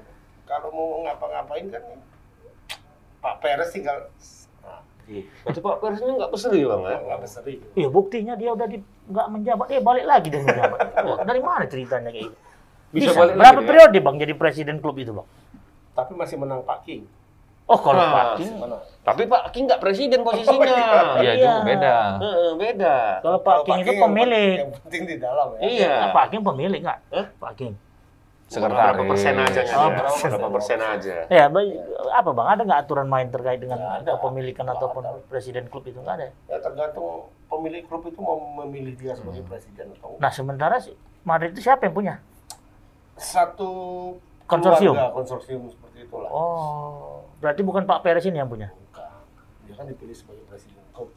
kalau 0.46 0.68
mau 0.70 0.86
ngapa-ngapain 1.02 1.66
kan 1.68 1.82
Pak 3.18 3.34
Peres 3.40 3.70
tinggal 3.70 3.98
nah, 4.60 4.80
Berarti 5.42 5.60
Pak 5.60 5.76
Pers 5.76 5.98
ini 5.98 6.12
nggak 6.14 6.30
peseri 6.30 6.60
bang 6.62 6.82
ya? 6.84 6.96
nggak 7.02 7.20
beseri. 7.20 7.54
Iya 7.74 7.88
buktinya 7.88 8.34
dia 8.34 8.50
udah 8.52 8.66
di 8.66 8.78
nggak 9.06 9.26
menjabat, 9.28 9.66
eh 9.68 9.80
balik 9.80 10.04
lagi 10.04 10.26
dia 10.28 10.40
menjabat. 10.40 10.78
Wah, 11.00 11.18
dari 11.28 11.40
mana 11.40 11.64
ceritanya 11.64 12.10
kayak 12.10 12.26
gitu? 12.26 12.36
Bisa 12.88 13.10
Bisa, 13.10 13.18
balik 13.18 13.34
berapa 13.34 13.50
lagi 13.52 13.58
ya? 13.58 13.68
periode 13.68 13.98
bang 14.00 14.16
jadi 14.16 14.34
presiden 14.34 14.76
klub 14.78 14.94
itu 14.94 15.10
bang? 15.10 15.26
Tapi 15.92 16.12
masih 16.14 16.36
menang 16.36 16.62
Pak 16.62 16.84
King. 16.84 17.02
Oh 17.66 17.78
kalau 17.82 17.98
Ah, 17.98 18.10
Pak 18.14 18.26
King, 18.38 18.52
Mana? 18.62 18.78
Tapi 19.02 19.22
Pak 19.26 19.42
King 19.50 19.64
nggak 19.66 19.82
presiden 19.82 20.22
posisinya. 20.22 20.66
Iya 21.18 21.32
Iya. 21.34 21.34
juga 21.34 21.60
beda. 21.66 21.94
Heeh, 22.22 22.50
beda. 22.54 22.96
kalau 23.20 23.38
Pak 23.42 23.58
King 23.62 23.78
itu 23.82 23.92
pemilik. 23.98 24.56
Yang 24.62 24.70
penting 24.86 25.02
di 25.02 25.16
dalam 25.18 25.46
ya. 25.54 25.58
Iya. 25.62 25.94
Nah, 25.98 26.10
Pak 26.14 26.26
King 26.30 26.42
pemilik 26.46 26.80
nggak? 26.80 26.98
Hah? 27.10 27.26
Pak 27.36 27.52
King. 27.54 27.74
Sekretaris. 28.46 28.78
Berapa 28.78 29.02
persen 29.10 29.34
aja 29.36 29.60
Oh, 29.66 29.82
oh, 29.82 29.90
persen. 29.90 30.28
Berapa 30.30 30.48
persen 30.54 30.78
aja. 30.78 31.16
Ya, 31.26 31.44
apa 32.14 32.30
bang? 32.30 32.46
Ada 32.46 32.62
nggak 32.62 32.80
aturan 32.86 33.08
main 33.10 33.26
terkait 33.26 33.58
dengan 33.58 33.82
ada. 33.82 34.14
kepemilikan 34.14 34.66
ataupun 34.70 35.02
ada. 35.02 35.18
presiden 35.26 35.66
klub 35.66 35.82
itu 35.82 35.98
nggak 35.98 36.14
ada? 36.14 36.30
Ya 36.46 36.62
tergantung 36.62 37.26
pemilik 37.46 37.82
klub 37.82 38.06
itu 38.06 38.22
mau 38.22 38.38
memilih 38.62 38.94
dia 38.94 39.18
sebagai 39.18 39.42
presiden 39.42 39.90
atau 39.92 40.14
enggak. 40.14 40.22
Nah 40.22 40.30
sementara 40.30 40.78
si 40.78 40.94
Madrid 41.26 41.50
itu 41.50 41.66
siapa 41.66 41.90
yang 41.90 41.98
punya? 41.98 42.14
Satu 43.16 43.70
Konsorsium? 44.46 44.94
keluarga 44.94 45.10
konsorsium 45.10 45.66
seperti 45.66 46.06
itulah. 46.06 46.30
Oh, 46.30 47.25
berarti 47.38 47.60
bukan 47.60 47.84
Pak 47.84 48.00
Perez 48.00 48.24
ini 48.24 48.38
yang 48.38 48.48
punya? 48.48 48.72
Bukan. 48.72 49.20
Dia 49.64 49.74
kan 49.74 49.86
dipilih 49.86 50.14
sebagai 50.14 50.44
presiden 50.46 50.82
klub. 50.90 51.10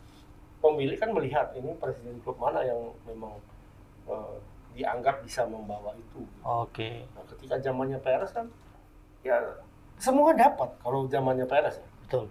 Pemilik 0.59 0.97
kan 0.97 1.09
melihat 1.11 1.53
ini 1.53 1.71
presiden 1.75 2.19
klub 2.19 2.35
mana 2.35 2.59
yang 2.61 2.77
memang 3.05 3.39
eh, 4.05 4.35
dianggap 4.73 5.23
bisa 5.23 5.43
membawa 5.43 5.91
itu. 5.93 6.23
Oke, 6.41 7.03
Nah, 7.11 7.23
ketika 7.25 7.55
zamannya 7.59 7.97
Perez 7.97 8.29
kan 8.29 8.47
ya 9.19 9.35
semua 9.95 10.31
dapat 10.31 10.69
kalau 10.79 11.03
zamannya 11.05 11.43
Perez 11.43 11.75
ya. 11.75 11.87
betul. 12.03 12.25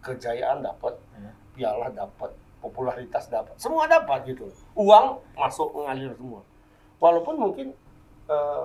Kejayaan 0.00 0.60
dapat, 0.60 0.92
Ya. 1.16 1.32
piala 1.54 1.88
dapat, 1.88 2.28
popularitas 2.60 3.24
dapat, 3.26 3.56
semua 3.56 3.86
dapat 3.86 4.26
gitu. 4.26 4.50
Uang 4.74 5.16
masuk 5.32 5.72
mengalir 5.72 6.12
semua. 6.12 6.42
Walaupun 7.00 7.34
mungkin 7.38 7.72
eh, 8.26 8.64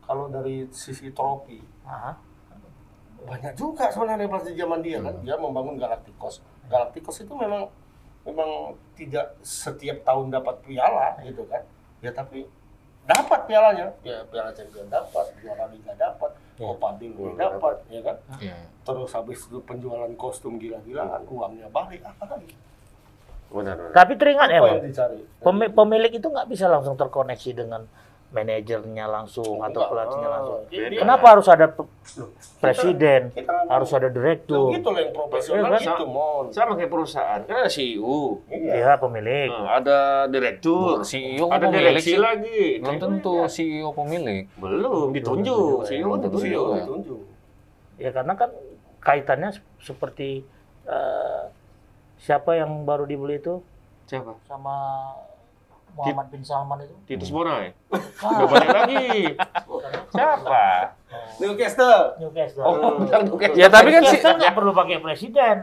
kalau 0.00 0.26
dari 0.26 0.66
sisi 0.70 1.10
trofi 1.10 1.62
Aha. 1.86 2.14
Banyak 3.26 3.52
juga 3.56 3.92
sebenarnya 3.92 4.28
pas 4.28 4.44
di 4.44 4.56
zaman 4.56 4.80
dia 4.80 4.98
kan 5.00 5.14
dia 5.20 5.36
membangun 5.36 5.76
Galacticos. 5.76 6.40
Galacticos 6.70 7.22
itu 7.24 7.32
memang 7.36 7.68
memang 8.24 8.76
tidak 8.96 9.36
setiap 9.40 10.04
tahun 10.04 10.32
dapat 10.32 10.60
piala 10.64 11.16
gitu 11.24 11.44
kan. 11.48 11.62
Ya 12.00 12.10
tapi 12.12 12.48
dapat 13.04 13.40
pialanya. 13.48 13.92
Ya 14.04 14.24
piala 14.28 14.50
champion 14.52 14.88
dapat, 14.88 15.26
piala 15.40 15.64
liga 15.72 15.92
dapat, 15.96 16.32
Ya. 16.60 16.68
Copa 16.68 16.92
del 17.00 17.16
Rey 17.16 17.32
dapat, 17.40 17.76
ya 17.88 18.00
kan. 18.04 18.16
Iya. 18.36 18.56
Terus 18.84 19.10
habis 19.16 19.40
itu 19.48 19.58
penjualan 19.64 20.12
kostum 20.20 20.60
gila-gilaan, 20.60 21.24
uangnya 21.24 21.72
balik 21.72 22.04
apa 22.04 22.36
lagi? 22.36 22.52
Benar. 23.48 23.80
benar. 23.80 23.92
Tapi 23.96 24.12
teringat 24.20 24.48
ya 24.52 24.60
pemilik 25.72 26.12
itu 26.12 26.28
nggak 26.28 26.48
bisa 26.52 26.68
langsung 26.68 27.00
terkoneksi 27.00 27.50
dengan 27.56 27.88
manajernya 28.30 29.04
langsung 29.04 29.58
atau 29.58 29.74
Enggak. 29.76 29.88
pelatihnya 29.90 30.28
langsung. 30.28 30.58
beda. 30.64 30.96
Kenapa 30.98 31.26
harus 31.28 31.46
ada 31.46 31.66
presiden, 32.56 33.20
kita 33.30 33.54
harus 33.66 33.90
ada 33.90 34.06
direktur? 34.06 34.70
gitu 34.70 34.88
loh 34.88 35.00
yang 35.00 35.10
profesional 35.10 35.58
Iya 35.60 35.70
kan? 35.72 35.82
gitu, 35.82 36.04
mon. 36.06 36.44
Sama 36.48 36.72
kayak 36.74 36.90
perusahaan, 36.90 37.40
kan 37.40 37.56
ada 37.56 37.68
CEO, 37.68 38.38
Iya. 38.46 38.72
Iya 38.76 38.92
pemilik. 38.96 39.48
nah, 39.48 39.76
ada 39.76 39.98
direktur, 40.26 41.02
CEO 41.02 41.46
ada 41.48 41.66
pemilik 41.66 41.98
direksi 41.98 42.14
lagi. 42.16 42.78
Belum 42.78 42.96
tentu 42.98 43.34
CEO 43.46 43.88
pemilik. 43.90 44.44
Belum 44.54 45.10
ditunjuk, 45.10 45.74
CEO 45.84 46.06
Belum 46.06 46.18
ditunjuk. 46.20 46.46
juga. 46.46 46.76
Ditunjuk. 46.80 47.20
Ya 47.96 48.10
karena 48.10 48.32
kan 48.32 48.50
kaitannya 49.00 49.50
se- 49.50 49.64
seperti 49.82 50.46
eh, 50.82 51.42
siapa 52.16 52.54
yang 52.54 52.84
baru 52.84 53.04
dibeli 53.04 53.36
itu 53.36 53.58
Siapa? 54.04 54.34
sama 54.44 54.76
Muhammad 56.00 56.26
bin 56.28 56.40
Salman 56.40 56.78
itu. 56.80 56.94
Titus 57.04 57.28
Bonai. 57.28 57.76
Ah, 57.92 58.32
Udah 58.32 58.46
balik 58.48 58.68
lagi. 58.72 59.08
Siapa? 60.08 60.66
Newcastle. 61.36 62.16
Newcastle. 62.16 62.64
Oh, 62.64 62.96
bilang 62.98 63.22
Newcastle. 63.28 63.58
Ya 63.58 63.68
tapi 63.68 63.88
kan 63.90 64.02
si 64.02 64.16
Newcastle 64.16 64.36
nggak 64.40 64.54
perlu 64.56 64.72
pakai 64.72 64.96
presiden. 64.98 65.56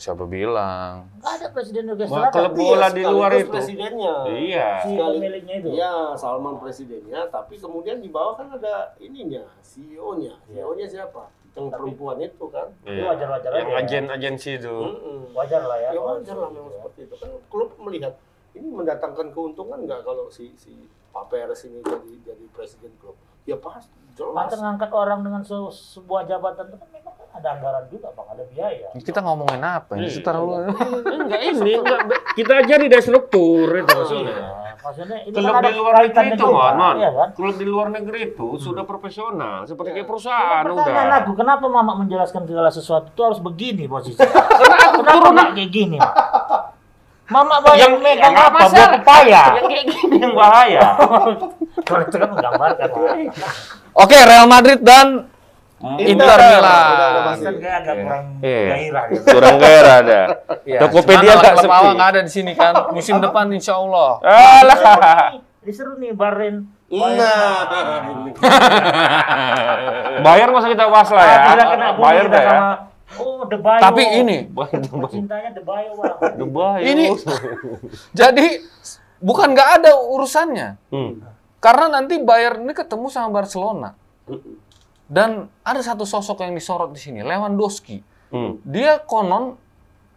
siapa 0.00 0.24
bilang? 0.24 1.12
Nggak 1.20 1.32
ada 1.36 1.46
presiden 1.52 1.82
Newcastle. 1.84 2.16
Wah, 2.16 2.24
ada. 2.24 2.32
klub 2.32 2.52
bola 2.56 2.88
di 2.88 3.02
luar 3.04 3.30
sekaligus 3.30 3.44
itu. 3.44 3.52
presidennya. 3.52 4.14
Iya. 4.26 4.68
Si 4.80 4.90
pemiliknya 4.96 5.54
itu. 5.60 5.68
Iya, 5.76 5.92
Salman 6.16 6.56
presidennya, 6.56 7.20
tapi 7.28 7.54
kemudian 7.60 8.00
di 8.00 8.08
bawah 8.08 8.32
kan 8.34 8.48
ada 8.48 8.96
ininya, 8.96 9.44
CEO-nya. 9.60 10.40
Iya. 10.48 10.64
CEO-nya 10.64 10.86
siapa? 10.88 11.28
Yang 11.52 11.68
perempuan 11.68 12.16
itu 12.16 12.44
kan. 12.48 12.66
Itu 12.80 13.02
wajar-wajar 13.02 13.50
Yang 13.50 13.68
aja. 13.68 13.76
agen 13.82 14.04
agensi 14.08 14.50
itu. 14.56 14.76
Wajar 15.36 15.60
lah 15.60 15.78
ya. 15.78 15.90
Ya 15.92 16.00
wajar 16.00 16.36
lah 16.38 16.48
memang 16.48 16.72
seperti 16.72 17.00
itu. 17.04 17.14
Kan 17.20 17.30
klub 17.52 17.70
melihat 17.76 18.14
ini 18.58 18.68
mendatangkan 18.68 19.30
keuntungan 19.30 19.78
nggak 19.80 20.02
kalau 20.02 20.26
si 20.26 20.52
si 20.54 20.74
Pak 21.08 21.26
Perez 21.26 21.62
ini 21.64 21.80
jadi 21.80 22.10
jadi 22.26 22.44
presiden 22.48 22.92
klub? 22.96 23.14
Ya 23.42 23.56
pasti 23.56 23.96
jelas. 24.12 24.34
Mantan 24.36 24.60
ngangkat 24.60 24.90
orang 24.92 25.20
dengan 25.20 25.40
se- 25.40 25.72
sebuah 25.94 26.22
jabatan 26.24 26.68
itu 26.68 26.76
kan 26.76 26.88
memang 26.90 27.14
kan 27.14 27.26
ada 27.32 27.48
anggaran 27.50 27.84
juga 27.86 28.10
bang, 28.10 28.28
ada 28.28 28.44
biaya. 28.46 28.88
Kita 28.92 29.20
ngomongin 29.20 29.62
apa? 29.62 29.92
Ini 29.94 30.04
Iya. 30.06 30.20
terlalu 30.20 30.52
Enggak 31.06 31.40
ini, 31.40 31.70
enggak. 31.72 32.00
Kita 32.34 32.52
aja 32.56 32.74
di 32.76 32.88
destruktur 32.88 33.66
itu 33.72 33.88
maksudnya. 33.88 34.36
Nah, 34.36 34.74
maksudnya 34.76 35.18
ini 35.22 35.32
Klub 35.32 35.48
kan 35.48 35.54
ada 35.56 35.70
di 35.70 35.76
luar 35.76 35.94
negeri 35.98 36.26
itu, 36.28 36.44
Mon. 36.46 36.94
Iya 36.94 37.10
kan? 37.10 37.28
Klub 37.32 37.56
di 37.56 37.66
luar 37.66 37.88
negeri 37.88 38.18
itu 38.28 38.48
sudah 38.58 38.84
profesional, 38.84 39.64
seperti 39.64 39.88
kayak 39.92 40.02
Cuma 40.02 40.12
perusahaan 40.12 40.64
pertanyaan 40.66 41.08
udah. 41.08 41.18
aku, 41.18 41.30
kenapa 41.34 41.64
Mama 41.66 41.92
menjelaskan 41.96 42.42
segala 42.44 42.68
sesuatu 42.68 43.08
itu 43.08 43.22
harus 43.22 43.40
begini 43.40 43.84
posisinya? 43.86 44.28
kenapa 44.94 45.26
nggak 45.30 45.48
kayak 45.54 45.70
gini, 45.70 45.96
Mak? 45.96 46.12
Mama 47.28 47.60
banyak 47.60 47.76
Yang- 47.78 48.00
megang 48.00 48.32
yang 48.32 48.48
apa? 48.48 48.58
Buah 48.66 48.88
pepaya. 48.96 49.42
Yang 49.54 49.66
kayak 49.68 49.84
gini 49.86 50.16
yang 50.24 50.32
bahaya. 50.32 50.86
Kalau 51.86 52.02
itu 52.02 52.16
kan 52.16 52.28
menggambarkan. 52.32 52.88
Oke, 53.92 54.16
Real 54.16 54.46
Madrid 54.48 54.80
dan 54.80 55.28
Inter 56.00 56.38
Milan. 56.40 57.38
Kan 57.38 57.62
agak 57.62 57.94
kurang 58.00 58.24
Iya. 58.40 58.64
gairah 58.66 59.04
gitu. 59.12 59.26
Kurang 59.30 59.56
gairah 59.58 59.94
ada. 60.02 60.20
Ya, 60.68 60.84
Tokopedia 60.84 61.32
nggak 61.32 61.54
klub 61.54 61.64
sepi. 61.64 61.72
awal 61.74 61.92
nggak 61.94 62.10
ada 62.12 62.20
di 62.20 62.32
sini 62.32 62.52
kan. 62.52 62.72
Musim 62.92 63.20
depan 63.20 63.48
insya 63.50 63.76
Allah. 63.76 64.20
Alah. 64.20 64.80
Ini 65.64 65.72
seru 65.72 65.96
nih 65.96 66.12
Bahrain. 66.12 66.64
Nah, 66.88 67.68
Bayar 70.18 70.48
usah 70.50 70.68
kita 70.68 70.88
bahas 70.88 71.08
lah 71.08 71.24
ya. 71.24 71.36
Ah, 71.36 71.92
Bayar 71.94 72.24
ya. 72.26 72.87
Oh, 73.18 73.42
The 73.46 73.58
Bayo. 73.58 73.80
Tapi 73.82 74.02
ini, 74.22 74.38
cintanya 75.10 75.50
The 75.54 75.62
Bayo, 75.62 75.90
Bang. 75.98 76.38
Dubai. 76.38 76.80
Ini- 76.86 77.10
jadi 78.18 78.62
bukan 79.18 79.54
nggak 79.54 79.70
ada 79.82 79.90
urusannya. 79.98 80.78
Hmm. 80.90 81.22
Karena 81.58 81.98
nanti 81.98 82.22
Bayern 82.22 82.62
ini 82.62 82.72
ketemu 82.74 83.10
sama 83.10 83.42
Barcelona. 83.42 83.98
Dan 85.08 85.48
ada 85.64 85.80
satu 85.80 86.04
sosok 86.04 86.44
yang 86.44 86.54
disorot 86.54 86.94
di 86.94 87.00
sini, 87.00 87.20
Lewandowski. 87.24 88.04
Hmm. 88.30 88.60
Dia 88.62 89.00
konon 89.02 89.56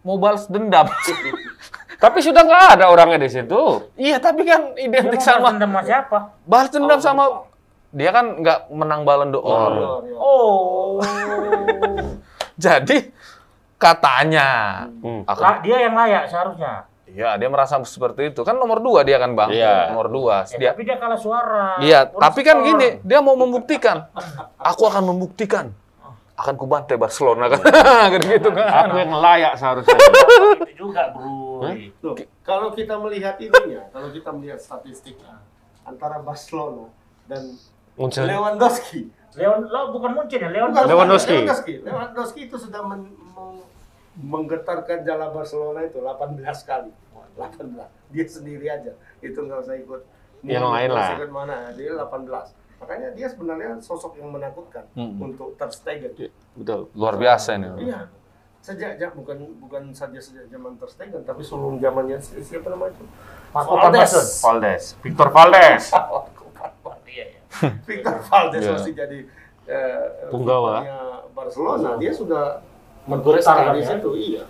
mau 0.06 0.18
balas 0.22 0.46
dendam. 0.52 0.86
Tapi 2.04 2.18
sudah 2.18 2.42
nggak 2.42 2.82
ada 2.82 2.86
orangnya 2.90 3.22
di 3.22 3.30
situ. 3.30 3.86
iya, 3.94 4.18
tapi 4.18 4.42
kan 4.42 4.74
identik 4.74 5.22
sama 5.22 5.54
dendam 5.54 5.70
sama 5.70 5.82
siapa? 5.86 6.18
balas 6.50 6.74
dendam 6.74 6.98
sama 6.98 7.46
dia 7.94 8.10
kan 8.10 8.42
nggak 8.42 8.74
menang 8.74 9.06
Ballon 9.06 9.30
d'Or. 9.30 9.74
Oh. 10.18 10.98
Jadi 12.62 12.98
katanya 13.76 14.48
Hmm. 15.02 15.26
akan 15.26 15.42
Lah, 15.42 15.58
dia 15.60 15.78
yang 15.82 15.96
layak 15.98 16.30
seharusnya. 16.30 16.86
Iya, 17.12 17.36
dia 17.36 17.50
merasa 17.52 17.76
seperti 17.84 18.32
itu. 18.32 18.40
Kan 18.48 18.56
nomor 18.56 18.80
dua 18.80 19.04
dia 19.04 19.20
kan, 19.20 19.36
Bang. 19.36 19.52
Iya. 19.52 19.92
Nomor 19.92 20.08
dua. 20.08 20.48
Ya, 20.48 20.56
Dia, 20.56 20.70
tapi 20.72 20.84
dia 20.88 20.96
kalah 20.96 21.20
suara. 21.20 21.76
iya, 21.84 22.08
tapi 22.08 22.40
kan 22.40 22.64
gini, 22.64 23.04
dia 23.04 23.20
mau 23.20 23.36
membuktikan. 23.36 24.08
Aku 24.58 24.88
akan 24.88 25.12
membuktikan. 25.12 25.76
akan 26.32 26.58
kubantai 26.58 26.98
Barcelona 26.98 27.54
kan. 27.54 27.62
kan 28.18 28.18
gitu 28.18 28.50
kan. 28.50 28.90
Aku 28.90 28.98
yang 28.98 29.14
layak 29.14 29.54
seharusnya. 29.54 29.94
itu 29.94 30.74
juga, 30.90 31.14
Bro. 31.14 31.62
Loh, 32.02 32.16
kalau 32.42 32.74
kita 32.74 32.98
melihat 32.98 33.38
ininya, 33.38 33.86
kalau 33.94 34.10
kita 34.10 34.34
melihat 34.34 34.58
statistiknya 34.58 35.38
antara 35.86 36.18
Barcelona 36.18 36.90
dan 37.30 37.46
Munchen. 37.94 38.26
Lewandowski. 38.26 39.14
Leon, 39.32 39.60
lo 39.66 39.92
bukan 39.92 40.12
Munchen 40.14 40.40
ya, 40.40 40.50
Leon 40.50 40.70
Bukan, 40.70 40.84
Lewandowski. 40.86 41.32
Lewandowski. 41.38 41.74
Lewandowski 41.82 42.42
itu 42.46 42.58
sudah 42.58 42.82
men- 42.82 43.08
meng- 43.32 43.64
menggetarkan 44.18 45.02
jala 45.02 45.32
Barcelona 45.32 45.84
itu 45.84 45.98
18 45.98 46.36
kali. 46.62 46.92
18. 47.32 47.88
Dia 48.10 48.26
sendiri 48.26 48.68
aja. 48.68 48.92
Itu 49.20 49.40
nggak 49.40 49.60
usah 49.62 49.76
ikut. 49.78 50.02
Yang 50.42 50.68
lain 50.68 50.90
lah. 50.90 51.16
Ikut 51.16 51.32
mana? 51.32 51.72
Dia 51.72 51.96
18. 51.96 52.52
Makanya 52.78 53.14
dia 53.14 53.28
sebenarnya 53.28 53.78
sosok 53.80 54.18
yang 54.18 54.30
menakutkan 54.30 54.84
Hmm. 54.92 55.16
untuk 55.22 55.56
Ter 55.56 55.70
Stegen. 55.70 56.12
Betul. 56.52 56.90
Luar 56.92 57.16
biasa 57.16 57.56
ini. 57.56 57.88
Iya. 57.88 58.10
Sejak 58.60 58.98
ja- 58.98 59.10
bukan 59.10 59.38
bukan 59.58 59.90
saja 59.92 60.18
sejak 60.18 60.46
zaman 60.46 60.76
Ter 60.76 60.90
Stegen, 60.90 61.22
tapi 61.24 61.40
sebelum 61.42 61.78
zamannya 61.78 62.20
si- 62.20 62.42
siapa 62.44 62.68
namanya 62.68 62.94
itu? 62.94 63.06
Marco 63.52 63.74
Valdes. 63.76 64.12
Valdes. 64.40 64.84
Victor 65.00 65.30
Valdes. 65.30 65.84
Iya, 67.52 67.68
iya. 67.68 67.72
Victor 67.84 68.16
Valdes 68.24 68.62
Iya. 68.62 68.72
masih 68.72 68.94
jadi 68.96 69.20
eh, 69.68 70.06
Punggawa. 70.32 70.76
Barcelona. 71.32 71.90
Dia 71.96 72.12
sudah 72.12 72.44
mengetar 73.04 73.74
di 73.74 73.82
ya? 73.82 73.88
situ, 73.88 74.10
iya. 74.16 74.44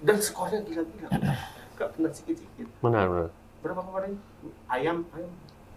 Dan 0.00 0.16
skornya 0.18 0.60
gila-gila. 0.62 1.08
Gak 1.78 1.88
pernah 1.96 2.10
sikit-sikit. 2.10 2.68
Benar, 2.80 3.04
benar. 3.08 3.28
Berapa 3.60 3.80
kemarin? 3.84 4.12
Ayam, 4.68 4.96
ayam. 5.12 5.30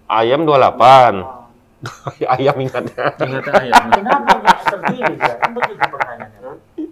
Ayam 0.03 0.39
28. 0.43 1.43
Ayam 2.39 2.55
ingatnya. 2.59 3.05
Ingat 3.19 3.45
ayam. 3.59 3.83
Kenapa 3.91 4.31
nggak 4.39 4.59
terpilih 4.63 5.15
ya? 5.19 5.35
Kan 5.35 5.51
begitu 5.51 5.83
pertanyaannya. 5.83 6.39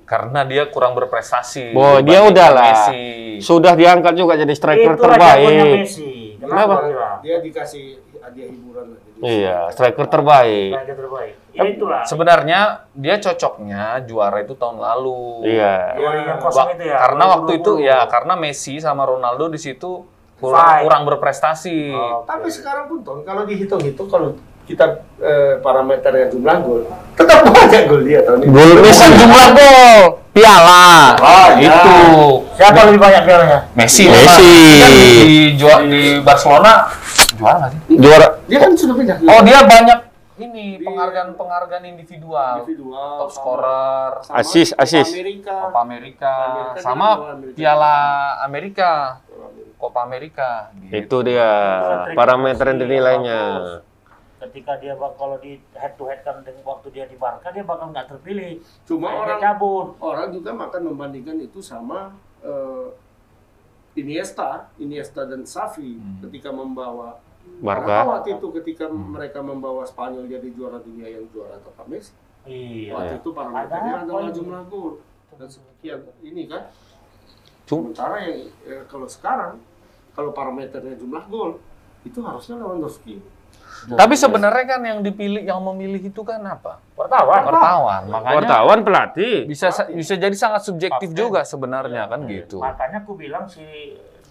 Karena 0.04 0.40
dia 0.44 0.64
kurang 0.68 1.00
berprestasi. 1.00 1.72
Boh, 1.72 2.04
dia 2.04 2.20
udah 2.28 2.48
lah. 2.52 2.68
Messi. 2.92 3.40
Sudah 3.40 3.80
diangkat 3.80 4.20
juga 4.20 4.36
jadi 4.36 4.52
striker 4.52 5.00
Itulah 5.00 5.16
jagonya 5.16 5.64
terbaik. 5.64 5.80
Messi. 5.88 6.12
Kenapa? 6.36 6.76
Kenapa? 6.84 7.08
Dia 7.24 7.36
dikasih 7.40 7.86
hadiah 8.22 8.48
hiburan 8.54 8.86
lah. 8.94 9.00
Jadi, 9.02 9.20
Iya, 9.22 9.58
striker 9.74 10.06
terbaik. 10.08 10.72
Striker 10.78 10.98
terbaik. 10.98 11.34
Ya 11.52 11.64
itulah. 11.68 12.02
Sebenarnya 12.08 12.60
dia 12.96 13.16
cocoknya 13.20 13.84
juara 14.08 14.40
itu 14.40 14.54
tahun 14.56 14.78
lalu. 14.80 15.44
Iya. 15.52 15.76
Yang 16.00 16.16
itu 16.80 16.86
ya. 16.88 16.98
karena 17.02 17.24
waktu 17.28 17.52
itu 17.60 17.72
2020. 17.82 17.90
ya 17.92 18.00
karena 18.08 18.34
Messi 18.40 18.74
sama 18.80 19.04
Ronaldo 19.04 19.52
di 19.52 19.60
situ 19.60 20.06
kurang, 20.40 20.88
kurang 20.88 21.04
berprestasi. 21.06 21.92
Oh, 21.92 22.24
Tapi 22.24 22.48
sekarang 22.48 22.88
pun 22.88 23.04
Ton, 23.04 23.20
kalau 23.28 23.44
dihitung-hitung 23.44 24.08
kalau 24.08 24.34
kita 24.66 25.04
eh, 25.20 25.60
parameternya 25.60 26.32
jumlah 26.32 26.56
gol, 26.64 26.82
tetap 27.20 27.44
banyak 27.52 27.84
gol 27.92 28.02
dia 28.08 28.24
tahun 28.24 28.48
ini. 28.48 28.50
Gol 28.56 28.72
Messi 28.80 29.06
jumlah 29.12 29.48
gol, 29.52 30.02
piala. 30.32 31.20
Oh, 31.20 31.48
itu. 31.60 31.98
Siapa 32.56 32.80
lebih 32.88 33.02
banyak 33.02 33.22
pialanya? 33.28 33.60
Messi. 33.76 34.08
Messi. 34.08 34.54
Kan 34.80 34.92
di 35.28 35.38
juara 35.60 35.84
di 35.84 36.04
Barcelona 36.24 37.01
juara 37.42 37.58
nggak 37.60 37.72
sih? 37.74 37.80
Juara 37.98 38.28
Dia 38.46 38.58
kan 38.60 38.72
sudah 38.74 38.96
pindah. 38.96 39.18
Oh, 39.24 39.42
dia 39.42 39.60
banyak 39.64 40.00
ini 40.38 40.66
Di- 40.78 40.86
penghargaan-penghargaan 40.86 41.84
individual. 41.88 42.54
individual, 42.62 43.12
Top 43.20 43.32
scorer, 43.32 44.12
sama 44.24 44.42
Copa 44.42 44.78
assist. 44.80 45.12
Amerika. 45.12 45.54
Copa 45.60 45.80
Amerika, 45.82 46.34
Amerika 46.34 46.80
sama 46.80 47.08
Amerika. 47.32 47.56
Piala 47.56 47.96
Amerika, 48.42 48.90
Copa 49.76 50.00
Amerika. 50.02 50.50
Gitu. 50.80 50.94
itu 50.96 51.18
dia 51.28 51.50
parameter 52.14 52.66
yang 52.68 52.80
dinilainya. 52.80 53.42
Ketika 54.42 54.74
dia 54.76 54.98
bak 54.98 55.14
kalau 55.16 55.38
di 55.38 55.62
head 55.72 55.94
to 55.94 56.10
head 56.10 56.26
kan 56.26 56.42
dengan 56.42 56.66
waktu 56.66 56.90
dia 56.90 57.06
di 57.06 57.14
Barca 57.14 57.54
dia 57.54 57.62
bakal 57.62 57.94
nggak 57.94 58.10
terpilih. 58.10 58.58
Cuma 58.84 59.08
Dia 59.08 59.22
orang 59.22 59.40
cabut. 59.40 59.88
orang 60.02 60.28
juga 60.32 60.50
akan 60.56 60.82
membandingkan 60.88 61.38
itu 61.40 61.62
sama 61.62 62.10
eh, 62.42 62.90
Iniesta, 63.94 64.72
Iniesta 64.78 65.28
dan 65.28 65.44
Xavi 65.44 65.94
Hmm. 65.94 66.18
ketika 66.26 66.50
membawa 66.50 67.22
Barca. 67.62 67.86
Karena 67.86 68.12
waktu 68.18 68.30
itu 68.42 68.48
ketika 68.58 68.86
mereka 68.90 69.40
membawa 69.46 69.86
Spanyol 69.86 70.26
jadi 70.26 70.48
juara 70.50 70.82
dunia 70.82 71.08
yang 71.08 71.30
juara 71.30 71.62
Copa 71.62 71.86
Messi. 71.86 72.14
Iya. 72.50 72.98
Waktu 72.98 73.14
itu 73.22 73.30
parameternya 73.30 73.94
Ada 74.02 74.04
adalah 74.10 74.32
jumlah 74.34 74.62
gol 74.66 74.94
dan 75.38 75.50
sekian 75.50 76.00
ini 76.26 76.50
kan. 76.50 76.74
Sementara 77.70 78.18
yang 78.26 78.50
eh, 78.66 78.84
kalau 78.90 79.06
sekarang 79.06 79.62
kalau 80.18 80.34
parameternya 80.34 80.98
jumlah 80.98 81.24
gol 81.30 81.62
itu 82.02 82.20
harusnya 82.26 82.58
Lewandowski. 82.58 83.22
Tapi 83.82 84.14
sebenarnya 84.14 84.66
kan 84.78 84.82
yang 84.86 85.00
dipilih, 85.02 85.42
yang 85.42 85.58
memilih 85.58 86.02
itu 86.06 86.22
kan 86.22 86.38
apa? 86.46 86.78
Wartawan. 86.94 87.42
Wartawan. 87.50 88.02
Makanya 88.14 88.38
Wartawan 88.38 88.80
pelatih. 88.86 89.50
bisa 89.50 89.74
bisa 89.90 90.14
jadi 90.18 90.36
sangat 90.38 90.62
subjektif 90.70 91.10
juga 91.18 91.42
sebenarnya 91.42 92.06
kan 92.06 92.22
gitu. 92.30 92.62
Makanya 92.62 93.02
aku 93.02 93.18
bilang 93.18 93.50
si 93.50 93.66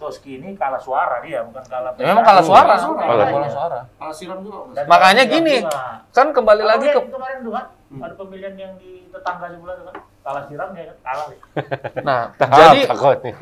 Doski 0.01 0.31
ini 0.35 0.57
kalah 0.57 0.81
suara 0.81 1.21
dia, 1.21 1.45
bukan 1.45 1.61
kalah. 1.63 1.93
Ya, 1.93 2.09
memang 2.09 2.25
kalah 2.25 2.41
suara, 2.41 2.65
Kalah 2.65 2.81
suara. 2.81 3.01
kalah 3.05 3.27
kalah 3.29 3.51
suara. 3.51 3.79
Kalah 3.95 4.15
siram 4.17 4.41
juga. 4.41 4.73
Dan 4.73 4.83
Makanya 4.85 5.23
kalah 5.23 5.33
gini, 5.37 5.55
juga. 5.61 5.81
kan 6.09 6.27
kembali 6.31 6.63
lagi 6.65 6.87
ke 6.87 6.91
Kemarin- 6.91 7.11
kemarin 7.11 7.37
tuh 7.39 7.51
kan 7.53 7.65
ada 8.01 8.13
pemilihan 8.15 8.53
yang 8.55 8.73
di 8.75 8.91
tetangga 9.07 9.45
sebelah 9.47 9.75
tuh 9.75 9.85
kan 9.85 9.95
kalah 10.21 10.43
siram 10.45 10.69
dia 10.71 10.83
kan 10.83 10.97
kalah. 11.03 11.25
nah, 12.07 12.21
Jadi 12.33 12.49
jadi 12.51 12.79
takut 12.87 13.17
nih. 13.21 13.33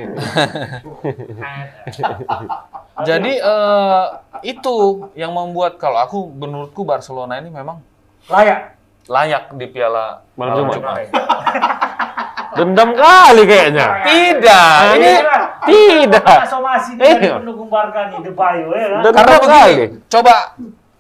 jadi 3.02 3.34
eh, 3.40 4.06
itu 4.44 4.76
yang 5.14 5.32
membuat 5.32 5.76
kalau 5.76 5.98
aku 5.98 6.28
menurutku 6.30 6.84
Barcelona 6.84 7.40
ini 7.40 7.48
memang 7.48 7.80
layak. 8.28 8.79
Layak 9.10 9.58
di 9.58 9.66
Piala 9.66 10.22
Malam 10.36 10.70
Jumat. 10.70 10.76
Jumat. 10.78 10.98
Dendam 12.52 12.90
kali 12.92 13.44
kayaknya. 13.46 13.88
Tidak, 14.04 14.74
ini 14.96 15.12
Tidak. 15.64 16.38
somasi 16.46 16.98
Iya. 16.98 17.16
dari 17.16 17.30
pendukung 17.32 17.70
Barca 17.70 18.10
nih, 18.10 18.20
De 18.20 18.32
Bayo 18.32 18.70
ya 18.72 18.88
kan. 18.90 19.02
Dendam 19.02 19.14
karena 19.16 19.36
begini, 19.38 19.54
kali. 19.54 19.74
coba 20.08 20.34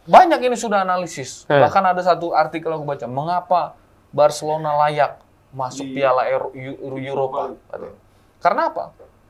banyak 0.06 0.40
ini 0.42 0.56
sudah 0.56 0.80
analisis. 0.82 1.44
Eh. 1.46 1.58
Bahkan 1.58 1.84
ada 1.86 2.02
satu 2.02 2.32
artikel 2.32 2.70
aku 2.70 2.86
baca, 2.86 3.06
mengapa 3.06 3.62
Barcelona 4.10 4.78
layak 4.80 5.20
masuk 5.52 5.84
Di- 5.84 5.94
Piala 5.96 6.30
Euro- 6.30 6.54
Eu- 6.54 6.98
Eropa. 6.98 7.58
katanya. 7.68 7.98
Karena 8.40 8.62
apa? 8.70 8.84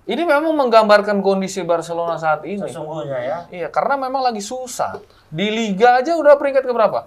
Ini 0.05 0.23
memang 0.23 0.53
menggambarkan 0.55 1.21
kondisi 1.21 1.61
Barcelona 1.61 2.17
saat 2.17 2.41
ini. 2.43 2.61
Sesungguhnya 2.61 3.19
ya. 3.19 3.37
Iya, 3.49 3.67
karena 3.69 3.95
memang 3.97 4.21
lagi 4.21 4.41
susah. 4.41 4.97
Di 5.29 5.47
Liga 5.47 6.01
aja 6.01 6.13
udah 6.13 6.33
peringkat 6.33 6.61
ke 6.61 6.73
berapa? 6.73 7.05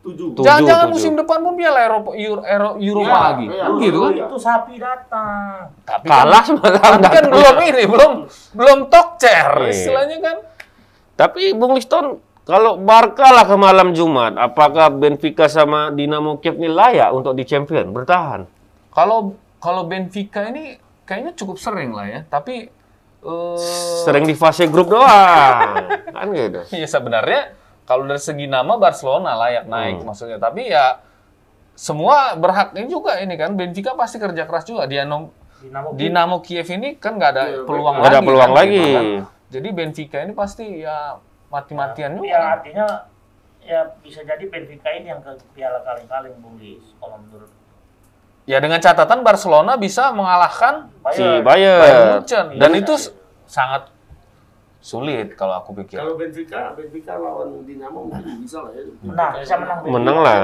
Tujuh. 0.00 0.32
Jangan-jangan 0.38 0.86
tujuh. 0.86 0.94
musim 0.96 1.12
depan 1.12 1.38
pun 1.38 1.52
Piala 1.54 1.80
Eropa, 1.82 2.10
Euro, 2.14 2.40
Euro- 2.42 2.76
Eropa 2.78 3.04
Iya, 3.04 3.20
lagi. 3.22 3.46
iya. 3.46 3.62
Kan 3.62 3.72
gitu 3.78 3.98
kan? 3.98 4.12
Itu 4.16 4.36
sapi 4.38 4.74
datang. 4.76 5.54
Tapi 5.84 6.04
Kalah 6.04 6.32
kan, 6.34 6.44
semalam. 6.46 6.80
tapi 6.80 7.06
kan 7.10 7.24
belum 7.28 7.56
ini, 7.62 7.82
belum 7.84 8.12
belum 8.54 8.78
tokcer 8.86 9.48
Iya. 9.58 9.68
istilahnya 9.68 10.16
kan. 10.18 10.36
Tapi 11.14 11.52
Bung 11.52 11.76
Liston, 11.76 12.16
kalau 12.42 12.76
Barca 12.76 13.28
lah 13.28 13.44
ke 13.44 13.52
malam 13.54 13.92
Jumat, 13.92 14.34
apakah 14.34 14.88
Benfica 14.88 15.44
sama 15.46 15.90
Dinamo 15.90 16.40
Kiev 16.40 16.56
ini 16.56 16.66
layak 16.66 17.12
untuk 17.12 17.32
di 17.32 17.44
champion 17.44 17.92
bertahan? 17.92 18.48
Kalau 18.88 19.36
kalau 19.56 19.84
Benfica 19.84 20.48
ini 20.48 20.74
kayaknya 21.04 21.36
cukup 21.36 21.60
sering 21.60 21.92
lah 21.92 22.08
ya, 22.08 22.20
tapi 22.24 22.72
eh, 23.20 23.56
Sering 24.00 24.24
di 24.24 24.32
fase 24.32 24.64
grup 24.64 24.88
doang. 24.88 25.92
kan 26.16 26.26
gitu. 26.30 26.64
ya 26.72 26.88
sebenarnya 26.88 27.52
kalau 27.90 28.06
dari 28.06 28.22
segi 28.22 28.46
nama 28.46 28.78
Barcelona 28.78 29.34
layak 29.36 29.66
naik 29.66 29.98
Hmm. 29.98 30.06
maksudnya, 30.06 30.38
tapi 30.38 30.70
ya 30.70 31.02
semua 31.74 32.36
berhaknya 32.36 32.86
juga 32.86 33.18
ini 33.18 33.34
kan 33.34 33.52
Benfica 33.52 33.92
pasti 33.92 34.16
kerja 34.16 34.46
keras 34.46 34.62
juga. 34.62 34.86
Dinamo 34.86 35.34
Dinamo 35.58 35.88
Dinamo 35.92 36.36
Kiev 36.38 36.70
ini 36.70 36.94
kan 36.94 37.18
nggak 37.18 37.30
ada 37.30 37.44
Iya, 37.44 37.66
peluang 37.66 37.94
nggak 37.98 38.06
ada 38.06 38.14
lagi. 38.14 38.26
peluang 38.26 38.46
kan, 38.46 38.56
lagi. 38.56 38.76
gitu 38.76 38.90
kan. 38.94 39.06
Jadi 39.50 39.68
Benfica 39.72 40.18
ini 40.20 40.32
pasti 40.32 40.64
ya 40.78 41.18
mati-matian 41.48 42.10
juga. 42.14 42.28
Ya 42.28 42.40
artinya 42.54 42.86
ya 43.60 43.80
bisa 43.98 44.22
jadi 44.22 44.44
Benfica 44.46 44.88
ini 44.88 45.06
yang 45.08 45.18
ke 45.18 45.34
piala 45.50 45.82
kaleng-kaleng 45.82 46.38
Bung 46.38 46.56
Lis 46.56 46.94
kalau 46.96 47.18
menurut 47.18 47.50
Ya 48.48 48.58
dengan 48.58 48.78
catatan 48.78 49.20
Barcelona 49.20 49.76
bisa 49.76 50.10
mengalahkan 50.10 50.88
Si 51.12 51.20
Bayern. 51.20 51.44
Bayern 51.44 51.80
Bayern. 51.80 52.08
Munchen 52.16 52.46
dan 52.56 52.70
Iya. 52.72 52.80
itu 52.80 52.92
s- 52.96 53.10
sangat 53.44 53.90
sulit 54.80 55.36
kalau 55.36 55.60
aku 55.60 55.76
pikir. 55.76 56.00
Kalau 56.00 56.16
Benfica, 56.16 56.72
Benfica 56.72 57.14
lawan 57.14 57.62
Dinamo 57.62 58.08
mungkin 58.08 58.40
bisa 58.40 58.64
lah 58.64 58.72
ya. 58.72 58.82
Menang, 59.00 59.32
bisa 59.38 59.54
menang. 59.56 59.78
Menang 59.84 60.18
lah. 60.18 60.40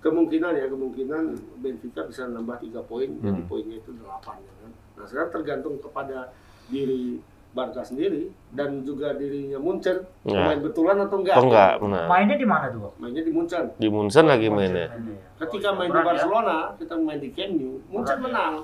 Kemungkinan 0.00 0.52
ya, 0.54 0.66
kemungkinan 0.66 1.22
Benfica 1.60 2.00
bisa 2.04 2.24
nambah 2.26 2.56
tiga 2.58 2.80
poin, 2.80 3.10
jadi 3.18 3.36
Hmm. 3.36 3.48
poinnya 3.48 3.76
itu 3.76 3.90
delapan. 3.92 4.38
Ya 4.38 4.52
kan? 4.60 4.70
Nah 4.96 5.04
sekarang 5.04 5.30
tergantung 5.30 5.76
kepada 5.76 6.32
diri 6.66 7.20
Barca 7.50 7.80
sendiri 7.80 8.28
dan 8.52 8.84
juga 8.84 9.16
dirinya 9.16 9.56
Munchen 9.56 10.04
Ya. 10.22 10.44
main 10.44 10.60
betulan 10.60 11.00
atau 11.00 11.16
enggak. 11.16 11.36
Oh 11.36 11.48
enggak, 11.48 11.72
benar. 11.80 12.04
Mainnya 12.04 12.36
di 12.36 12.44
mana 12.44 12.68
tuh? 12.68 12.92
Mainnya 12.96 13.24
di 13.24 13.32
Munchen. 13.32 13.64
Di 13.74 13.88
Munchen 13.88 14.28
lagi 14.28 14.48
mainnya. 14.48 14.92
Ketika 15.40 15.72
main 15.72 15.88
di 15.88 15.96
ya. 15.96 16.04
Barcelona, 16.04 16.56
kita 16.76 16.94
main 16.96 17.16
di 17.16 17.32
Camp 17.32 17.56
Nou, 17.56 17.80
Munchen 17.88 18.12
ya. 18.12 18.22
menang. 18.22 18.54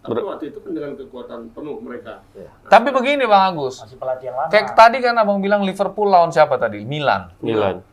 Tapi 0.00 0.16
Ber- 0.16 0.26
waktu 0.26 0.44
itu 0.48 0.58
kan 0.58 0.72
dengan 0.72 0.92
kekuatan 0.94 1.52
penuh 1.52 1.76
mereka. 1.78 2.24
Tapi 2.66 2.88
begini 2.88 3.24
Bang 3.24 3.52
Agus, 3.52 3.84
Masih 3.84 3.94
pelatih 3.94 4.26
yang 4.26 4.36
lama. 4.38 4.48
kayak 4.48 4.72
tadi 4.72 4.96
kan 4.98 5.12
abang 5.14 5.38
bilang 5.38 5.60
Liverpool 5.60 6.08
lawan 6.08 6.28
siapa 6.28 6.56
tadi? 6.56 6.80
Milan. 6.82 7.28
Milan. 7.38 7.84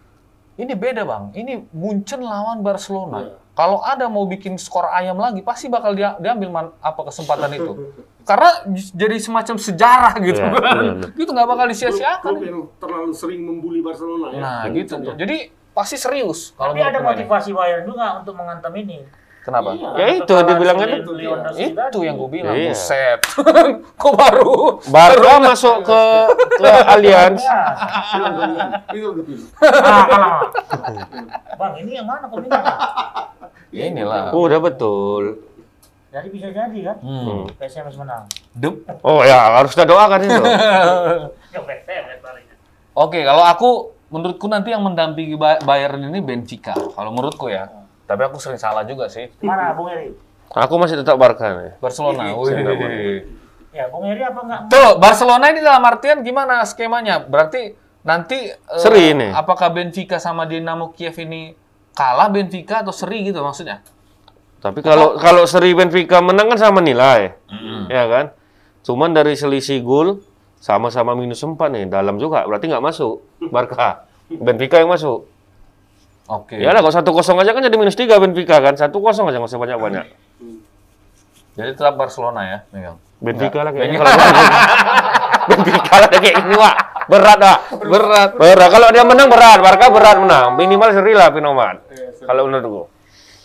Ini 0.55 0.73
beda 0.73 1.03
bang, 1.03 1.35
ini 1.35 1.67
Munchen 1.69 2.19
lawan 2.19 2.59
Barcelona. 2.59 3.19
Iya. 3.21 3.35
kalau 3.53 3.81
ada 3.81 4.05
mau 4.05 4.21
bikin 4.23 4.53
skor 4.55 4.85
ayam 4.87 5.17
lagi 5.17 5.41
pasti 5.41 5.65
bakal 5.65 5.91
dia 5.91 6.13
diambil 6.15 6.45
man- 6.47 6.73
apa 6.79 7.01
kesempatan 7.03 7.49
itu. 7.51 7.89
Karena 8.21 8.61
jadi 8.69 9.17
semacam 9.17 9.55
sejarah 9.57 10.13
gitu 10.19 10.37
Iya, 10.39 10.53
kan. 10.53 10.77
iya, 10.77 10.93
Gitu 11.17 11.25
nggak 11.27 11.47
bakal 11.47 11.65
Klub 11.65 11.73
disia-siakan. 11.73 12.33
yang 12.37 12.69
terlalu 12.77 13.11
sering 13.11 13.41
membuli 13.41 13.81
Barcelona 13.81 14.29
ya. 14.29 14.39
Nah, 14.39 14.61
gitu. 14.69 14.93
Jadi 15.01 15.37
pasti 15.71 15.95
serius 15.95 16.53
kalau 16.53 16.71
Tapi 16.71 16.85
ada 16.85 17.01
motivasi 17.01 17.49
Bayern 17.51 17.83
juga 17.83 18.21
untuk 18.21 18.33
mengantam 18.35 18.73
ini. 18.73 19.01
Kenapa? 19.47 19.71
Iya, 19.71 19.87
Ya 19.95 20.07
itu, 20.19 20.33
dibilangnya 20.43 20.85
si 20.85 20.95
itu 20.97 21.11
dia. 21.13 21.23
Lewandowski 21.23 21.65
Itu 21.71 21.99
yang 22.03 22.15
gue 22.17 22.29
bilang, 22.29 22.51
Iya. 22.51 22.67
buset. 22.69 23.19
Kok 24.01 24.13
baru? 24.13 24.55
Barca 24.85 25.33
masuk 25.39 25.75
ke 25.81 26.01
ke 26.59 26.67
Allianz. 26.91 27.39
Ya. 27.39 27.63
Itu. 28.91 29.07
Ah, 29.63 30.03
kalah. 30.03 30.33
Bang, 31.55 31.73
ini 31.79 31.91
yang 31.95 32.03
mana 32.03 32.27
bilang? 32.27 32.63
Ya 33.69 33.83
inilah. 33.87 34.35
Udah 34.35 34.59
betul. 34.59 35.39
Jadi 36.07 36.27
bisa 36.27 36.47
jadi 36.49 36.79
kan? 36.83 36.97
Hmm. 36.99 37.47
PSMS 37.55 37.95
menang. 37.95 38.27
Dem- 38.51 38.83
Oh 38.99 39.21
ya, 39.21 39.53
harus 39.53 39.71
kita 39.71 39.85
doakan 39.85 40.19
itu. 40.23 40.43
Ya. 41.47 41.63
Oke, 42.93 43.21
kalau 43.21 43.43
aku 43.43 43.69
menurutku 44.07 44.45
nanti 44.45 44.69
yang 44.69 44.81
mendampingi 44.81 45.35
Ba- 45.35 45.61
Bayern 45.61 46.01
ini 46.03 46.19
Benfica. 46.19 46.73
Kalau 46.73 47.11
menurutku 47.11 47.47
ya. 47.47 47.69
Tapi 48.07 48.21
aku 48.23 48.39
sering 48.39 48.57
salah 48.57 48.87
juga 48.87 49.11
sih. 49.11 49.27
Mana 49.43 49.75
Bung 49.75 49.91
Eri? 49.91 50.15
Aku 50.47 50.79
masih 50.79 51.03
tetap 51.03 51.19
Barca 51.19 51.51
nih. 51.51 51.75
Barcelona. 51.83 52.31
Wih. 52.39 53.27
Ya, 53.75 53.91
Bung 53.91 54.07
Eri 54.07 54.23
apa 54.23 54.39
enggak? 54.41 54.61
Tuh, 54.71 54.95
Barcelona 54.95 55.51
ini 55.51 55.59
dalam 55.59 55.83
artian 55.83 56.23
gimana 56.23 56.63
skemanya? 56.63 57.19
Berarti 57.27 57.75
nanti 58.07 58.47
eh, 58.47 58.79
Seri 58.79 59.11
ini. 59.11 59.27
apakah 59.35 59.75
Benfica 59.75 60.15
sama 60.17 60.47
Dinamo 60.47 60.95
Kiev 60.95 61.19
ini 61.19 61.51
kalah 61.91 62.31
Benfica 62.31 62.79
atau 62.79 62.95
seri 62.95 63.27
gitu 63.27 63.43
maksudnya? 63.43 63.83
Tapi 64.63 64.79
kalau 64.81 65.19
kalau 65.19 65.43
seri 65.43 65.75
Benfica 65.75 66.23
menang 66.23 66.47
kan 66.55 66.57
sama 66.57 66.79
nilai. 66.79 67.35
Ya 67.91 68.07
kan? 68.07 68.31
Cuman 68.87 69.11
dari 69.11 69.35
selisih 69.35 69.83
gol 69.83 70.23
sama-sama 70.57 71.13
minus 71.13 71.43
4 71.43 71.59
nih, 71.69 71.85
dalam 71.91 72.15
juga. 72.17 72.47
Berarti 72.47 72.71
nggak 72.71 72.81
masuk 72.81 73.21
Barca. 73.51 74.07
Benfica 74.31 74.79
yang 74.79 74.89
masuk. 74.89 75.27
Oke. 76.27 76.59
Ya 76.59 76.75
lah, 76.75 76.83
kalau 76.83 76.91
satu 76.91 77.15
kosong 77.15 77.39
aja 77.39 77.55
kan 77.55 77.63
jadi 77.63 77.77
minus 77.79 77.95
3 77.95 78.19
Benfica 78.19 78.59
kan. 78.59 78.75
Satu 78.75 78.99
kosong 78.99 79.31
aja 79.31 79.39
nggak 79.39 79.47
usah 79.47 79.61
banyak-banyak. 79.63 80.05
Jadi 81.57 81.69
tetap 81.73 81.95
Barcelona 81.95 82.41
ya, 82.43 82.57
megang. 82.69 82.97
Benfica 83.17 83.65
lah 83.65 83.71
kayaknya 83.73 83.97
kalau 83.97 84.13
Benfica 85.49 85.93
lah 85.97 86.09
kayak 86.11 86.35
ini, 86.37 86.55
Wak. 86.59 86.75
Berat, 87.07 87.39
Wak. 87.39 87.59
Berat. 87.87 88.29
Berat. 88.35 88.69
Kalau 88.69 88.87
dia 88.91 89.03
menang 89.07 89.31
berat, 89.31 89.59
Barca 89.63 89.87
berat 89.89 90.17
menang. 90.19 90.59
Minimal 90.59 90.89
seri 90.91 91.15
lah 91.15 91.31
Pinoman. 91.31 91.79
Kalau 92.21 92.45
menurutku. 92.45 92.83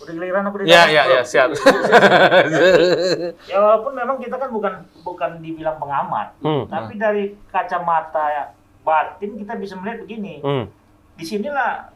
Udah 0.02 0.12
giliran 0.18 0.42
aku 0.50 0.66
Ya, 0.66 0.90
ya, 0.90 1.06
ya, 1.06 1.22
siap. 1.22 1.54
Ya 3.50 3.56
walaupun 3.62 3.94
memang 3.94 4.18
kita 4.18 4.34
kan 4.34 4.50
bukan 4.50 4.82
bukan 5.06 5.30
dibilang 5.38 5.78
pengamat, 5.78 6.34
Hmm. 6.42 6.66
tapi 6.66 6.98
dari 6.98 7.38
kacamata 7.54 8.50
batin 8.82 9.38
kita 9.38 9.54
bisa 9.54 9.78
melihat 9.78 10.02
begini. 10.02 10.42
Hmm. 10.42 10.66
Di 11.14 11.22
sinilah 11.22 11.91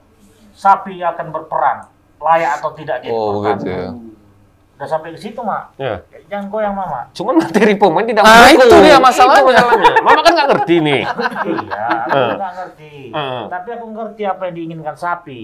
sapi 0.56 0.98
akan 0.98 1.26
berperan, 1.28 1.84
layak 2.16 2.56
atau 2.56 2.72
tidak 2.72 3.04
dia 3.04 3.12
oh, 3.12 3.44
begitu 3.44 3.68
ya. 3.68 3.92
Udah 4.76 4.84
sampai 4.84 5.08
ke 5.08 5.18
situ, 5.18 5.40
Mak. 5.40 5.72
Ya. 5.76 6.04
Jangan 6.28 6.52
goyang, 6.52 6.76
Mama. 6.76 7.08
Cuman 7.16 7.40
materi 7.40 7.76
pemain 7.76 8.04
tidak 8.04 8.20
Ah, 8.20 8.44
mendukung. 8.44 8.60
itu 8.60 8.76
dia 8.84 8.96
masalahnya. 8.98 9.40
Itu 9.40 9.48
masalahnya. 9.48 9.92
Mama 10.04 10.20
kan 10.20 10.32
nggak 10.36 10.48
ngerti 10.52 10.74
nih. 10.80 11.02
iya, 11.48 11.84
aku 12.04 12.12
Eh. 12.12 12.32
nggak 12.36 12.52
ngerti. 12.52 12.92
Eh. 13.08 13.42
Tapi 13.48 13.68
aku 13.72 13.86
ngerti 13.88 14.22
apa 14.24 14.42
yang 14.44 14.54
diinginkan 14.54 14.92
sapi. 14.94 15.40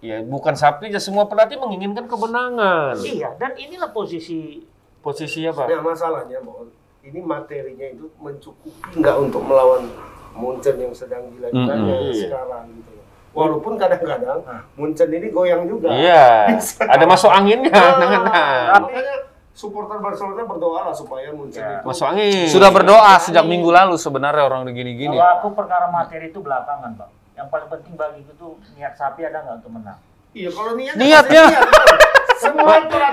Ya 0.00 0.16
bukan 0.22 0.54
sapi 0.54 0.88
aja 0.88 0.96
semua 0.96 1.24
pelatih 1.24 1.56
menginginkan 1.56 2.08
kemenangan. 2.08 2.96
Iya, 2.96 3.36
dan 3.36 3.52
inilah 3.54 3.92
posisi 3.92 4.64
Posisi 4.98 5.44
apa? 5.44 5.64
Nah 5.64 5.80
masalahnya, 5.82 6.40
Bon, 6.40 6.68
ini 7.00 7.20
materinya 7.20 7.84
itu 7.86 8.08
mencukupi 8.16 8.96
nggak 8.96 9.16
untuk 9.18 9.40
melawan 9.42 9.88
Munchen 10.30 10.76
yang 10.78 10.92
sedang 10.92 11.28
gila-gilanya 11.30 11.84
Mm-mm. 12.00 12.12
sekarang 12.14 12.64
gitu. 12.70 12.89
Walaupun 13.30 13.74
kadang-kadang 13.74 14.38
Munchen 14.74 15.08
ini 15.08 15.28
goyang 15.28 15.64
juga. 15.64 15.88
Iya. 15.88 16.56
Ada 16.80 17.04
masuk 17.04 17.28
anginnya. 17.28 17.68
Ah, 17.70 17.92
Nah, 17.94 18.20
nah. 18.20 18.78
makanya 18.82 19.14
supporter 19.50 19.98
Barcelona 19.98 20.42
berdoa 20.42 20.78
lah 20.88 20.90
supaya 20.90 21.30
Munchen 21.30 21.60
Ya. 21.60 21.78
itu 21.78 21.84
Masuk 21.86 22.04
angin. 22.06 22.44
Sudah 22.46 22.68
berdoa 22.68 23.12
sejak 23.18 23.42
minggu 23.44 23.68
lalu 23.68 23.94
sebenarnya 23.94 24.42
orang 24.42 24.66
gini-gini. 24.68 25.14
Kalau 25.14 25.30
aku 25.36 25.46
perkara 25.54 25.86
materi 25.88 26.26
itu 26.26 26.38
belakangan, 26.38 26.90
Bang. 26.94 27.10
Yang 27.32 27.46
paling 27.48 27.68
penting 27.70 27.92
bagiku 27.94 28.30
tuh 28.34 28.50
niat 28.74 28.92
sapi 28.94 29.20
ada 29.22 29.38
nggak 29.40 29.54
untuk 29.58 29.70
menang. 29.72 29.98
Iya, 30.30 30.48
kalau 30.50 30.72
niatnya 30.74 31.00
Niatnya. 31.00 31.42
niat, 31.46 31.62
Bang. 31.62 31.98
semua 32.36 32.72
Itu 32.72 32.86
dengan 32.88 33.10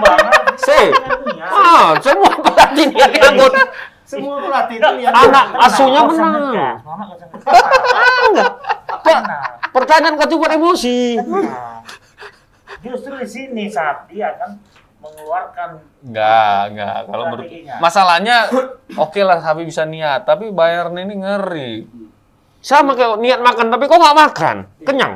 niat. 1.27 1.49
Ah, 1.51 1.87
semua 1.99 2.29
pelatih 2.33 2.85
niat 2.89 3.11
anggun. 3.21 3.51
semua 4.01 4.33
pelatih 4.39 4.75
itu 4.77 4.89
niat. 4.97 5.11
Anak 5.13 5.45
asuhnya 5.61 6.01
menang. 6.01 6.33
ngegas, 6.47 6.77
Ngegas. 9.09 9.23
Tenang. 9.23 9.51
Pertanyaan 9.69 10.13
kau 10.15 10.27
tuh 10.27 10.37
buat 10.37 10.51
emosi. 10.51 10.99
Nah, 11.17 11.81
justru 12.79 13.13
di 13.15 13.25
sini 13.25 13.63
sapi 13.67 14.19
akan 14.19 14.49
mengeluarkan 14.97 15.69
Enggak, 16.03 16.59
enggak. 16.67 16.97
Kalau 17.05 17.23
Strateginya. 17.27 17.75
masalahnya 17.77 18.37
oke 19.03 19.19
lah 19.19 19.37
Sapi 19.39 19.61
bisa 19.63 19.83
niat, 19.83 20.23
tapi 20.23 20.49
Bayern 20.49 20.95
ini 20.95 21.15
ngeri. 21.15 21.71
Sama 22.59 22.91
kayak 22.91 23.17
niat 23.17 23.39
makan 23.39 23.67
tapi 23.67 23.85
kok 23.85 23.95
nggak 23.95 24.17
makan. 24.17 24.57
Kenyang. 24.81 25.15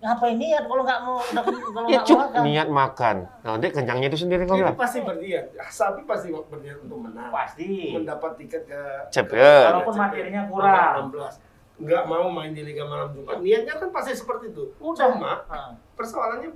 ngapain 0.00 0.32
niat 0.32 0.64
kalau 0.64 0.80
nggak 0.80 1.00
mau 1.04 1.20
kalau 1.20 1.84
Ya 1.84 2.00
cuk, 2.00 2.16
makan. 2.16 2.40
niat 2.42 2.68
makan. 2.72 3.16
Nah, 3.38 3.50
nanti 3.52 3.68
kenyangnya 3.68 4.08
itu 4.08 4.18
sendiri 4.18 4.42
kau 4.42 4.56
Ini 4.56 4.64
bilang. 4.64 4.72
pasti 4.74 4.98
berniat. 4.98 5.44
Sapi 5.68 6.00
pasti 6.02 6.32
berniat 6.32 6.78
untuk 6.80 7.04
menang. 7.04 7.28
pasti 7.28 7.92
Mendapat 7.92 8.32
tiket 8.38 8.64
ke 8.64 8.80
Champion. 9.10 9.68
Walaupun 9.76 9.94
materinya 9.94 10.42
kurang. 10.48 11.12
16. 11.12 11.49
Nggak 11.80 12.02
mau 12.04 12.28
main 12.28 12.52
di 12.52 12.62
Liga 12.62 12.84
Malam 12.84 13.10
Jumat. 13.10 13.40
Niatnya 13.40 13.74
kan 13.76 13.88
pasti 13.88 14.12
seperti 14.12 14.52
itu. 14.52 14.76
udah 14.76 15.08
Cuma 15.10 15.32
persoalannya 15.94 16.52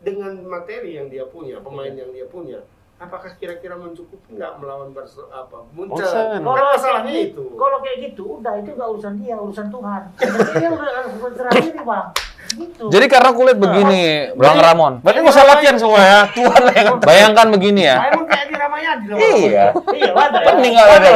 dengan 0.00 0.32
materi 0.42 0.96
yang 0.96 1.06
dia 1.06 1.22
punya, 1.24 1.60
pemain 1.60 1.92
yang 1.92 2.10
dia 2.10 2.24
punya, 2.24 2.64
apakah 2.96 3.36
kira-kira 3.36 3.76
mencukupi 3.76 4.32
nggak 4.32 4.58
melawan 4.58 4.90
Barcelona 4.90 5.44
apa? 5.44 5.62
Munchen. 5.70 6.02
Kan 6.02 6.40
Kalau 6.40 6.64
masalahnya 6.72 7.12
itu. 7.12 7.22
gitu- 7.38 7.54
Kalau 7.54 7.78
kayak 7.78 7.98
gitu, 8.02 8.24
udah 8.40 8.52
itu 8.56 8.70
nggak 8.72 8.88
urusan 8.90 9.14
dia, 9.18 9.36
urusan 9.36 9.66
Tuhan. 9.68 10.02
Jadi 10.16 10.52
dia 10.56 10.68
udah 10.70 10.88
harus 10.96 11.12
berserah 11.20 11.52
diri, 11.54 11.78
bang. 11.78 12.08
Gitu. 12.52 12.84
Jadi 12.90 13.06
karena 13.08 13.30
kulit 13.32 13.56
begini, 13.56 14.02
Bang 14.34 14.58
Ramon. 14.58 14.92
Berarti 15.00 15.18
nggak 15.20 15.32
usah 15.32 15.46
latihan 15.46 15.76
semua 15.78 16.00
ya. 16.00 16.20
Tuhan 16.28 16.62
yang 16.68 16.88
bayangkan 17.08 17.46
begini 17.48 17.82
ya. 17.86 17.96
Nah, 17.96 18.06
emang 18.10 18.26
kayak 18.26 18.46
di 18.46 18.54
Ramayadi 18.56 19.04
loh. 19.06 19.16
Iya. 19.16 19.64
iya, 19.94 20.10
wajar. 20.10 20.40
ya. 20.42 20.46
Penting 20.48 20.72
nggak 20.74 20.88
ada, 20.90 21.10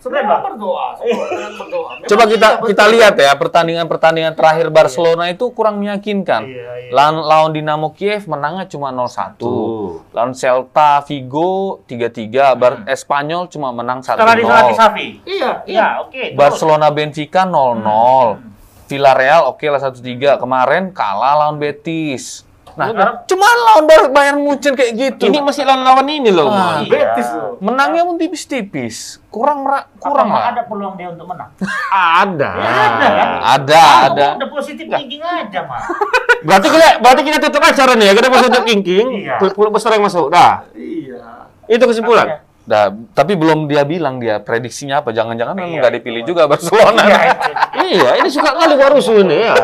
Ya. 0.00 0.04
Sebenarnya, 0.08 0.40
berdoa, 0.40 0.86
dengan 1.28 1.52
berdoa. 1.60 1.90
Coba 2.08 2.24
kita 2.24 2.48
iya, 2.48 2.64
kita 2.72 2.84
betul. 2.88 2.94
lihat 2.96 3.14
ya 3.20 3.32
pertandingan-pertandingan 3.36 4.32
terakhir 4.32 4.72
Barcelona 4.72 5.28
itu 5.28 5.44
kurang 5.52 5.76
meyakinkan. 5.76 6.48
Iya, 6.48 6.88
iya. 6.88 6.92
Lawan 6.96 7.20
lawan 7.20 7.50
Dinamo 7.52 7.92
Kiev 7.92 8.24
menangnya 8.24 8.64
cuma 8.64 8.88
0-1. 8.88 9.36
Tuh. 9.36 10.00
Lawan 10.16 10.32
Celta 10.32 11.04
Vigo 11.04 11.84
3-3, 11.84 12.56
Bar 12.56 12.88
Espanyol 12.88 13.52
cuma 13.52 13.76
menang 13.76 14.00
1-0. 14.00 14.16
Setelah 14.16 14.36
disalati 14.40 14.72
sapi. 14.72 15.06
Iya, 15.28 15.68
Iya, 15.68 15.86
oke. 16.00 16.32
terus. 16.32 16.38
Barcelona 16.40 16.88
Benfica 16.88 17.44
0-0. 17.44 18.40
Villarreal 18.88 19.52
oke 19.52 19.66
lah 19.68 19.80
1-3. 19.84 20.40
Kemarin 20.40 20.96
kalah 20.96 21.44
lawan 21.44 21.60
Betis. 21.60 22.48
Nah, 22.80 22.88
Udah. 22.88 23.10
cuma 23.28 23.44
lawan 23.44 23.84
Bayern 24.08 24.40
Munchen 24.40 24.72
kayak 24.72 24.92
gitu. 24.96 25.28
Ini 25.28 25.44
masih 25.44 25.68
lawan-lawan 25.68 26.08
ini 26.08 26.32
loh. 26.32 26.48
Ah. 26.48 26.80
Mas. 26.80 26.88
Betis 26.88 27.28
loh. 27.28 27.60
menangnya 27.60 28.02
pun 28.02 28.16
tipis-tipis. 28.16 29.20
Kurang 29.28 29.68
ra- 29.68 29.84
Kurang 30.00 30.32
lah. 30.32 30.56
ada 30.56 30.64
peluang 30.64 30.96
dia 30.96 31.12
untuk 31.12 31.28
menang. 31.28 31.52
Ada. 32.24 32.50
Ya, 32.56 32.70
ada 32.72 33.08
kan? 33.12 33.28
Ada, 33.60 33.82
ada. 34.08 34.26
Udah 34.40 34.48
positif 34.48 34.88
thinking 34.88 35.20
aja, 35.20 35.60
mah. 35.68 35.84
Berarti 36.48 36.72
kita 36.72 37.04
berarti 37.04 37.20
kita 37.20 37.36
tutup 37.38 37.60
acara 37.60 37.92
nih 37.92 38.06
ya. 38.08 38.12
Kita 38.16 38.26
untuk 38.32 38.64
kingking. 38.64 39.06
Iya. 39.20 39.36
Puluh 39.52 39.68
besar 39.68 39.92
yang 39.92 40.08
masuk. 40.08 40.32
Dah. 40.32 40.64
Iya. 40.72 41.20
Itu 41.68 41.84
kesimpulan. 41.84 42.40
Dah, 42.60 42.86
tapi 43.12 43.34
belum 43.34 43.66
dia 43.66 43.82
bilang 43.82 44.22
dia 44.22 44.38
prediksinya 44.38 45.02
apa. 45.02 45.10
Jangan-jangan 45.10 45.58
memang 45.58 45.74
Iya, 45.74 45.80
nggak 45.82 45.92
dipilih 46.00 46.22
juga 46.22 46.46
Barcelona. 46.46 47.02
Iya, 47.02 47.18
itu. 47.34 47.50
Iya, 47.82 48.10
ini 48.16 48.28
suka 48.28 48.50
kali 48.50 48.74
Warusu 48.74 49.20
ini 49.20 49.36
ya. 49.42 49.54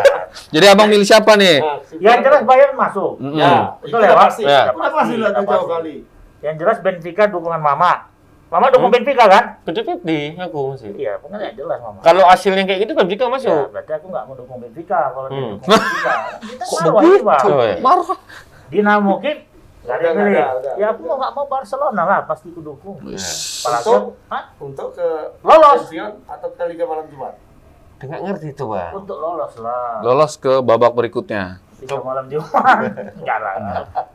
Jadi 0.50 0.66
abang 0.66 0.87
milih 0.87 1.02
siapa 1.02 1.35
nih? 1.35 1.59
Yang 1.96 2.20
jelas 2.22 2.42
Bayern 2.42 2.74
masuk. 2.74 3.16
Mm-mm. 3.18 3.36
Ya, 3.36 3.74
Itu 3.80 3.88
betul 3.88 4.01
ya, 4.01 4.12
Pak? 4.12 4.20
pasti. 4.22 4.43
Ya. 4.45 4.62
Udah 4.68 4.93
pasti 4.93 5.14
lah 5.16 5.30
jauh 5.32 5.47
pasti. 5.47 5.66
kali. 5.68 5.97
Yang 6.45 6.55
jelas 6.61 6.76
Benfica 6.78 7.22
dukungan 7.26 7.59
Mama. 7.59 7.93
Mama 8.47 8.70
dukung 8.70 8.95
Benfica 8.95 9.26
kan? 9.26 9.45
Fifty 9.66 10.38
aku 10.38 10.59
masih. 10.70 10.95
Iya, 10.95 11.18
pokoknya 11.18 11.51
jelas 11.53 11.78
Mama. 11.82 11.99
Kalau 12.01 12.22
hasilnya 12.22 12.62
kayak 12.62 12.80
gitu 12.84 12.93
kan 12.95 13.07
jika 13.07 13.24
Ya, 13.24 13.32
masuk. 13.32 13.62
berarti 13.72 13.93
aku 13.93 14.07
nggak 14.07 14.24
mau 14.24 14.34
dukung 14.34 14.59
Benfica 14.61 14.99
kalau 15.11 15.26
dia 15.26 15.36
Hmm. 15.36 15.51
dukung 15.57 15.70
Benfica. 15.72 16.12
Kita 16.62 16.64
Kok. 17.43 17.51
Oh, 17.51 17.62
ya. 17.64 17.76
Marah. 17.80 18.18
Dinamo 18.66 19.14
nggak 19.86 19.97
ada 20.03 20.09
udah. 20.11 20.74
Ya 20.74 20.86
aku 20.90 21.01
mau 21.07 21.14
nggak 21.14 21.32
mau 21.32 21.47
Barcelona 21.47 22.03
lah, 22.03 22.20
pasti 22.26 22.51
aku 22.51 22.59
dukung. 22.61 22.99
Apalagi 22.99 23.86
Untuk 23.86 24.03
untuk 24.59 24.88
ke 24.99 25.09
Lolos. 25.47 25.86
Atau 26.26 26.49
ke 26.51 26.62
Liga 26.66 26.84
Malam 26.84 27.07
Jumat. 27.07 27.38
Nggak 27.97 28.20
ngerti 28.28 28.49
tuh 28.53 28.76
bang. 28.76 28.92
Untuk 28.92 29.16
lolos 29.16 29.55
lah. 29.57 30.05
Lolos 30.05 30.36
ke 30.36 30.61
babak 30.61 30.92
berikutnya. 30.92 31.64
Bisa 31.80 31.97
malam 32.01 32.28
Jumat. 32.28 32.92
Enggak 33.20 33.38
lah. 33.40 33.55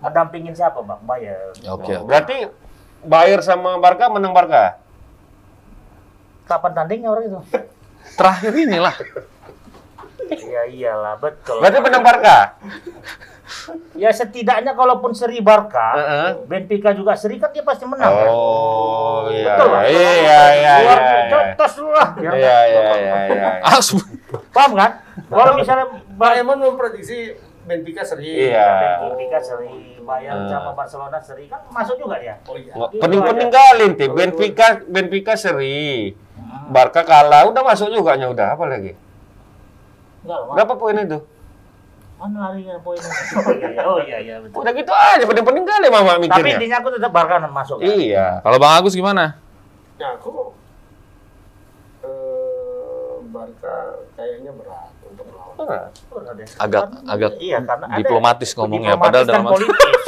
Mendampingin 0.02 0.54
siapa 0.54 0.82
bang? 0.86 1.02
Bayar. 1.02 1.50
Oke. 1.66 1.98
oke. 1.98 2.06
Berarti 2.06 2.38
Bayer 3.02 3.42
sama 3.42 3.82
Barca 3.82 4.06
menang 4.14 4.34
Barca. 4.38 4.78
Kapan 6.46 6.72
tandingnya 6.78 7.10
orang 7.10 7.26
itu? 7.26 7.40
Terakhir 8.20 8.54
inilah. 8.54 8.96
Iya 10.30 10.62
iyalah 10.70 11.18
betul. 11.18 11.58
Berarti 11.58 11.80
menang 11.82 12.04
Barca. 12.06 12.38
Ya 13.96 14.10
setidaknya 14.12 14.74
kalaupun 14.74 15.12
seri 15.12 15.40
Barca, 15.44 15.94
Heeh. 15.96 16.28
Benfica 16.48 16.92
juga 16.96 17.14
seri 17.14 17.38
kan 17.38 17.52
dia 17.52 17.64
pasti 17.64 17.84
menang. 17.86 18.12
kan? 18.12 18.28
Oh 18.32 19.28
iya. 19.30 19.56
Betul 19.56 19.68
lah. 19.70 19.84
Iya 19.86 20.12
iya 20.18 20.40
iya. 20.56 20.74
Luar 20.82 21.00
iya. 21.00 21.22
jotos 21.30 21.72
dulu 21.78 21.92
lah. 21.94 22.10
biar 22.18 22.34
Iya 22.36 22.58
iya 22.68 22.84
iya 22.98 23.18
iya. 23.30 23.50
As 23.64 23.88
Paham 24.52 24.72
kan? 24.76 24.92
Kalau 25.28 25.54
misalnya 25.56 25.86
Pak 26.16 26.32
Emon 26.40 26.58
memprediksi 26.60 27.36
Benfica 27.62 28.02
seri. 28.02 28.52
Iya. 28.52 29.06
Benfica 29.06 29.40
seri, 29.40 30.02
Bayern 30.02 30.50
sama 30.50 30.74
Barcelona 30.74 31.20
seri 31.22 31.46
kan 31.46 31.62
masuk 31.70 31.96
juga 32.00 32.18
dia. 32.18 32.36
Oh 32.50 32.58
iya. 32.58 32.74
Pening-pening 32.76 33.52
kali 33.54 33.86
nih. 33.96 34.10
Benfica 34.10 34.68
Benfica 34.88 35.34
seri. 35.38 36.12
Barca 36.72 37.04
kalah, 37.04 37.48
udah 37.52 37.64
masuk 37.68 37.92
juga 37.92 38.16
nya 38.16 38.32
udah. 38.32 38.56
Apa 38.56 38.64
lagi? 38.68 38.96
Enggak. 40.24 40.40
Berapa 40.56 40.74
poin 40.80 40.96
itu? 40.96 41.20
Mana 42.22 42.38
larinya 42.54 42.78
poinnya? 42.86 43.10
Oh 43.42 43.50
iya, 43.58 43.68
iya, 43.74 43.82
oh 43.82 43.98
iya, 43.98 44.18
iya 44.22 44.36
betul. 44.38 44.62
Udah 44.62 44.72
gitu 44.78 44.94
aja, 44.94 45.24
pening-pening 45.26 45.66
kali 45.66 45.88
mama 45.90 46.14
Tapi 46.14 46.22
mikirnya. 46.30 46.54
intinya 46.62 46.78
aku 46.86 46.90
tetap 46.94 47.10
Barca 47.10 47.42
masuk. 47.42 47.82
Kan? 47.82 47.90
Iya. 47.90 48.28
Kalau 48.46 48.58
Bang 48.62 48.74
Agus 48.78 48.94
gimana? 48.94 49.42
Ya 49.98 50.14
aku 50.14 50.54
eh 52.06 53.16
Barca 53.34 53.74
kayaknya 54.14 54.52
berat 54.54 54.94
untuk 55.02 55.26
melawan. 55.34 55.56
Benar. 55.58 55.86
Benar 56.14 56.34
deh. 56.38 56.48
Agak 56.62 56.82
Kan- 56.86 57.10
agak 57.10 57.32
iya, 57.42 57.58
karena 57.66 57.86
ada 57.90 57.98
diplomatis 57.98 58.50
ngomongnya, 58.54 58.94
diplomatis 58.94 59.10
padahal 59.10 59.26
dalam 59.26 59.46
politis. 59.50 60.02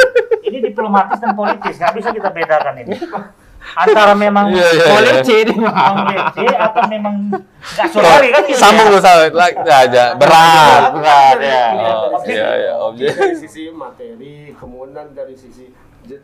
ini 0.50 0.58
diplomatis 0.66 1.18
dan 1.22 1.32
politis, 1.38 1.74
nggak 1.78 1.94
bisa 1.94 2.08
kita 2.10 2.28
bedakan 2.34 2.74
ini. 2.82 2.94
Antara 3.60 4.12
memang 4.12 4.50
Iya, 4.50 4.56
iya, 4.58 4.70
iya. 4.72 4.86
politik 4.88 5.36
ini 5.42 5.54
memang 5.54 5.96
politik 6.00 6.48
atau 6.50 6.82
memang 6.88 7.16
nggak 7.60 7.88
sorry 7.92 8.28
kan 8.32 8.42
gitu. 8.44 8.58
Sambung 8.58 8.88
ya? 8.88 8.92
lu 8.92 8.98
sambung 8.98 9.34
lagi 9.36 9.56
aja. 9.62 10.04
Berat. 10.16 10.82
Berat 10.96 11.36
ya. 11.38 11.64
Dari 11.70 12.32
Iya, 12.32 12.48
iya, 12.56 12.72
objek. 12.80 13.12
dari 13.14 13.36
sisi 13.36 13.62
materi, 13.70 14.34
kemudian 14.52 15.12
dari 15.12 15.36
sisi 15.36 15.68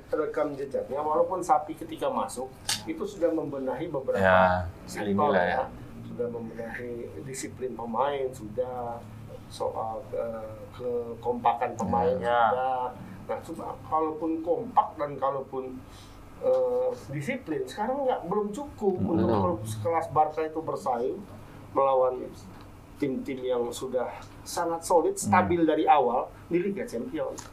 rekam 0.08 0.56
jejaknya, 0.56 0.98
walaupun 0.98 1.38
sapi 1.38 1.76
ketika 1.76 2.08
masuk 2.08 2.48
itu 2.84 3.04
sudah 3.04 3.30
membenahi 3.30 3.86
beberapa 3.86 4.18
Ya, 4.18 4.64
sektor 4.84 5.36
ya. 5.36 5.44
ya, 5.46 5.62
sudah 6.02 6.26
membenahi 6.26 6.92
disiplin 7.22 7.76
pemain, 7.76 8.26
sudah 8.32 8.98
soal 9.46 10.00
eh, 10.10 10.50
kekompakan 10.74 11.76
pemain 11.76 12.16
Ya. 12.16 12.50
sudah. 12.50 12.84
Nah, 13.26 13.38
coba 13.42 13.64
kalaupun 13.84 14.30
kompak 14.40 14.88
dan 14.96 15.10
kalaupun 15.14 15.76
eh, 16.40 16.88
disiplin, 17.10 17.62
sekarang 17.64 18.04
nggak 18.04 18.20
belum 18.26 18.48
cukup 18.50 18.94
untuk 18.96 19.26
Belum. 19.26 19.42
klub 19.42 19.60
sekelas 19.62 20.06
Barca 20.10 20.40
itu 20.40 20.60
bersaing 20.60 21.16
melawan 21.72 22.24
tim-tim 22.96 23.44
yang 23.44 23.68
sudah 23.68 24.08
sangat 24.40 24.80
solid, 24.80 25.12
stabil 25.14 25.60
dari 25.62 25.84
awal 25.84 26.32
di 26.48 26.58
Liga 26.58 26.88
Champions. 26.88 27.44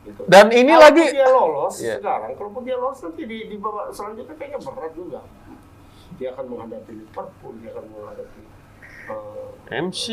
Gitu. 0.00 0.24
Dan 0.24 0.48
ini 0.48 0.72
Kalaupun 0.72 0.84
lagi 0.96 1.04
dia 1.12 1.28
lolos 1.28 1.74
Iya. 1.76 1.94
sekarang, 2.00 2.32
kalaupun 2.32 2.62
dia 2.64 2.76
lolos 2.80 2.98
nanti 3.04 3.22
di, 3.28 3.38
di 3.46 3.56
babak 3.60 3.92
selanjutnya 3.92 4.32
kayaknya 4.32 4.60
berat 4.64 4.92
juga. 4.96 5.20
Dia 6.16 6.32
akan 6.32 6.44
menghadapi 6.48 6.92
Liverpool, 6.96 7.52
dia 7.60 7.70
akan 7.72 7.84
menghadapi 7.88 8.42
eh, 9.10 9.76
MC. 9.76 10.04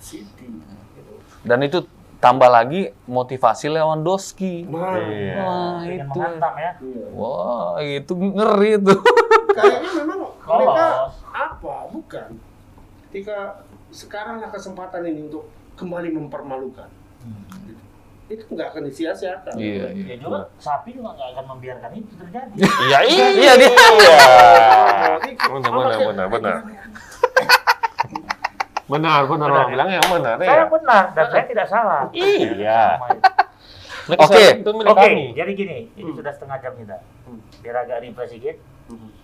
City. 0.00 0.48
Gitu. 0.48 1.14
dan 1.44 1.60
itu 1.60 1.84
tambah 2.24 2.48
lagi 2.48 2.88
motivasi 3.04 3.68
Lewandowski. 3.68 4.64
Nah, 4.64 4.96
Iya. 4.96 5.34
Wah, 5.44 5.76
itu. 5.84 6.08
menghantam 6.08 6.54
ya. 6.56 6.72
iya. 6.80 7.06
Wah, 7.12 7.68
itu 7.84 8.12
ngeri 8.16 8.70
itu. 8.80 8.94
kayaknya 9.56 9.90
memang 10.00 10.20
mereka 10.40 10.86
apa? 11.28 11.74
Bukan. 11.92 12.28
Ketika 13.12 13.38
sekarang 13.92 14.40
lah 14.40 14.48
kesempatan 14.48 15.04
ini 15.04 15.28
untuk 15.28 15.52
kembali 15.76 16.16
mempermalukan. 16.16 16.88
Gitu. 17.68 17.82
Itu 18.32 18.44
nggak 18.56 18.72
akan 18.72 18.82
disia-siakan. 18.88 19.54
Iya, 19.60 19.92
iya. 19.92 20.16
Ya 20.16 20.16
juga 20.16 20.48
sapi 20.56 20.96
juga 20.96 21.12
nggak 21.12 21.28
akan 21.36 21.44
membiarkan 21.54 21.90
itu 21.92 22.12
terjadi. 22.16 22.52
Iya 22.88 22.98
iya 23.04 23.26
Iya, 23.36 23.52
dia. 23.60 23.70
Benar 25.44 26.00
benar 26.00 26.26
benar 26.32 26.56
benar. 28.86 29.24
Benar 29.24 29.48
benar 29.48 29.48
orang 29.48 29.70
bilang 29.72 29.88
yang 29.88 30.06
benar 30.08 30.34
Saya 30.40 30.52
ya. 30.52 30.66
benar 30.68 31.04
dan 31.16 31.24
saya 31.32 31.44
tidak 31.48 31.66
salah. 31.68 32.02
Iya. 32.12 32.82
Oke. 34.04 34.44
Oke, 34.84 35.08
jadi 35.32 35.50
gini, 35.56 35.88
ini 35.96 36.10
sudah 36.12 36.32
setengah 36.36 36.60
jam 36.60 36.76
kita. 36.76 37.00
Biar 37.64 37.88
agak 37.88 38.04
refresh 38.04 38.36
sedikit, 38.36 38.56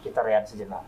kita 0.01 0.21
rehat 0.25 0.49
sejenak. 0.49 0.81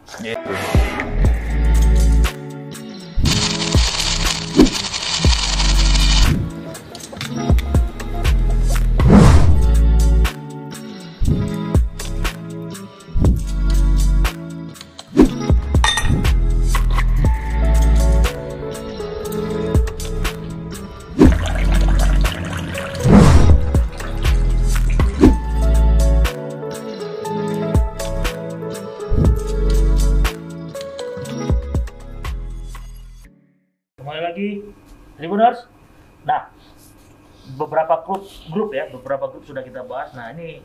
Sudah 39.52 39.62
kita 39.62 39.84
bahas. 39.84 40.08
Nah, 40.12 40.32
ini 40.32 40.64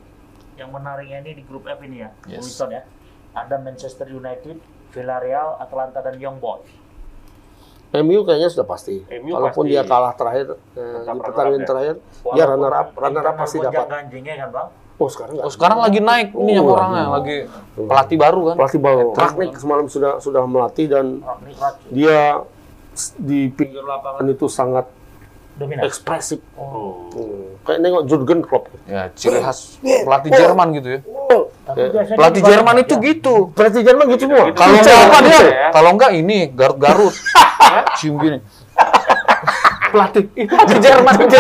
yang 0.56 0.72
menariknya 0.72 1.20
ini 1.22 1.32
di 1.34 1.44
grup 1.44 1.68
F 1.68 1.80
ini 1.82 2.00
ya, 2.00 2.10
Yes. 2.26 2.40
Winston 2.42 2.72
ya. 2.72 2.82
Ada 3.34 3.60
Manchester 3.60 4.08
United, 4.08 4.58
Villarreal, 4.90 5.60
Atalanta 5.60 6.00
dan 6.00 6.16
Young 6.16 6.40
Boys. 6.40 6.66
MU 7.90 8.24
kayaknya 8.24 8.50
sudah 8.50 8.66
pasti. 8.66 9.00
MU 9.14 9.32
Walaupun 9.32 9.64
pasti. 9.64 9.72
dia 9.72 9.84
kalah 9.84 10.12
terakhir 10.12 10.48
eh, 10.74 11.04
di 11.06 11.20
pertandingan 11.20 11.62
ya. 11.62 11.68
terakhir, 11.68 11.96
dia 11.96 12.24
Walaupun 12.24 12.50
runner 12.50 12.74
up, 12.74 12.88
runner 12.96 13.24
up 13.24 13.36
pasti 13.38 13.58
dapat. 13.60 13.86
ganjingnya 13.86 14.34
kan 14.38 14.50
bang. 14.50 14.68
Oh 14.98 15.08
sekarang 15.08 15.34
nggak. 15.38 15.46
Oh, 15.46 15.54
sekarang 15.54 15.78
lagi 15.78 16.00
naik 16.02 16.28
ini 16.34 16.52
yang 16.54 16.66
Oh, 16.66 16.74
orangnya, 16.74 17.04
lagi. 17.06 17.38
lagi 17.46 17.78
pelatih 17.80 18.18
baru 18.18 18.42
kan. 18.44 18.56
Pelatih 18.58 18.82
baru. 18.82 19.08
Ragnik 19.14 19.52
semalam 19.56 19.86
sudah 19.86 20.12
sudah 20.18 20.44
melatih 20.44 20.86
dan 20.90 21.06
Ragnik 21.22 21.56
Ratio. 21.56 21.88
dia 21.88 22.20
di 23.16 23.40
pinggir 23.48 23.86
lapangan 23.86 24.26
itu 24.26 24.46
sangat 24.48 24.90
Dominan. 25.58 25.82
ekspresif. 25.90 26.40
Oh. 26.54 27.10
Hmm. 27.14 27.58
Kayak 27.66 27.80
nengok 27.84 28.04
Jurgen 28.06 28.40
Klopp. 28.46 28.70
Ya, 28.86 29.10
ciri 29.18 29.42
khas 29.42 29.82
pelatih 29.82 30.32
Jerman 30.32 30.68
gitu 30.78 30.88
ya. 30.88 31.00
Tapi 31.68 31.82
biasanya 31.92 32.16
Pelatih 32.16 32.42
Jerman 32.48 32.76
itu 32.80 32.96
ya. 32.96 33.06
gitu. 33.12 33.36
Pelatih 33.52 33.82
Jerman 33.84 34.06
gitu 34.16 34.24
semua. 34.30 34.44
Kalau 34.56 34.74
enggak 34.80 34.98
apa 35.04 35.18
dia? 35.20 35.40
ya. 35.44 35.68
Kalau 35.76 35.90
enggak 35.92 36.12
ini 36.16 36.38
Garut-Garut. 36.56 37.16
Cium 38.00 38.16
gini. 38.24 38.40
Pelatih 39.88 40.24
itu 40.36 40.52
Pelatih 40.52 40.80
Jerman 40.80 41.14
itu. 41.16 41.38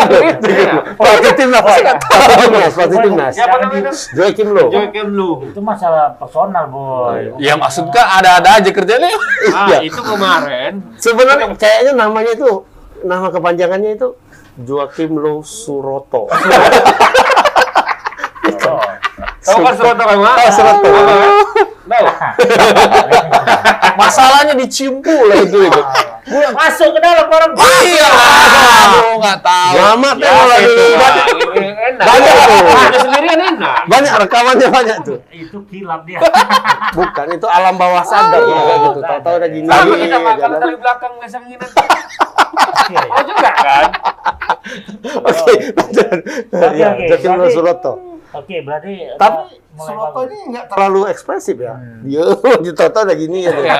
pelatih 0.99 1.33
timnas. 1.35 1.63
Pelatih 1.63 2.37
timnas, 2.43 2.71
pelatih 2.75 2.99
timnas. 3.03 3.33
Siapa 3.35 3.55
namanya? 3.59 3.91
Joachim 3.91 4.47
Low. 4.51 4.67
Joachim. 4.71 5.07
Itu 5.51 5.59
masalah 5.63 6.15
personal, 6.19 6.65
boy. 6.67 7.37
Ya 7.39 7.53
maksudnya 7.55 8.03
ada-ada 8.03 8.59
aja 8.59 8.69
kerjanya. 8.71 9.07
Ah, 9.53 9.79
itu 9.79 9.99
kemarin 9.99 10.83
Sebenarnya 10.99 11.55
kayaknya 11.55 11.93
namanya 11.95 12.35
itu 12.35 12.67
nama 13.03 13.27
kepanjangannya 13.27 13.91
itu 13.93 14.15
Joachim 14.57 15.13
Low 15.15 15.41
Suroto. 15.41 16.27
Oh. 18.67 18.83
Tahu 19.43 19.59
kan 19.63 19.73
Suroto 19.75 20.03
kan? 20.03 20.17
Ah, 20.23 20.51
Suroto. 20.51 20.87
Tahu? 20.87 21.39
Masalahnya 23.99 24.53
dicium 24.55 24.99
pula 24.99 25.35
itu. 25.39 25.57
itu. 25.63 25.81
Masuk 26.51 26.89
ke 26.91 26.99
dalam 26.99 27.27
orang. 27.27 27.51
Iya. 27.55 28.07
Aduh, 28.07 29.15
enggak 29.19 29.39
tahu. 29.39 29.73
Lama 29.79 30.09
tuh 30.11 30.27
Ya, 30.27 30.43
lagi. 30.43 30.67
itu. 30.67 30.85
Banyak, 31.87 32.03
Enak. 32.03 32.07
Banyak 32.09 32.35
tuh. 32.37 32.75
Ada 32.77 32.97
sendirian 32.99 33.39
enak. 33.47 33.79
banyak 33.87 34.13
rekamannya 34.19 34.67
banyak 34.69 34.97
tuh. 35.01 35.17
Itu 35.29 35.57
kilap 35.67 36.01
dia. 36.03 36.19
Bukan 36.91 37.27
itu 37.31 37.47
alam 37.47 37.75
bawah 37.75 38.03
sadar 38.03 38.41
ya 38.41 38.57
kayak 38.57 38.79
gitu. 38.83 38.99
Tahu-tahu 38.99 39.35
udah 39.37 39.49
gini. 39.49 39.65
Sama 39.65 39.83
gini, 39.85 40.03
kita 40.03 40.17
makan 40.17 40.35
jalan. 40.37 40.59
dari 40.59 40.77
belakang 40.77 41.13
mesangin 41.17 41.57
Iya, 42.87 42.99
iya. 42.99 42.99
Oh 43.09 43.23
juga 43.23 43.49
kan? 43.53 43.85
Oke, 45.21 45.53
lanjut. 45.69 46.07
Ya, 46.73 46.89
Berarti- 46.95 47.53
Suroto. 47.53 47.93
Oke, 48.33 48.59
berarti 48.59 48.93
Tapi 49.15 49.39
mulai 49.71 49.87
Sloto 49.87 50.11
bagus. 50.13 50.27
ini 50.27 50.37
nggak 50.51 50.65
terlalu 50.67 51.01
ekspresif 51.07 51.55
ya. 51.57 51.73
Hmm. 51.73 52.03
Dia 52.03 52.23
di 52.59 52.71
Toto 52.71 52.99
udah 53.01 53.17
gini 53.17 53.39
ya. 53.43 53.53
Iya. 53.55 53.75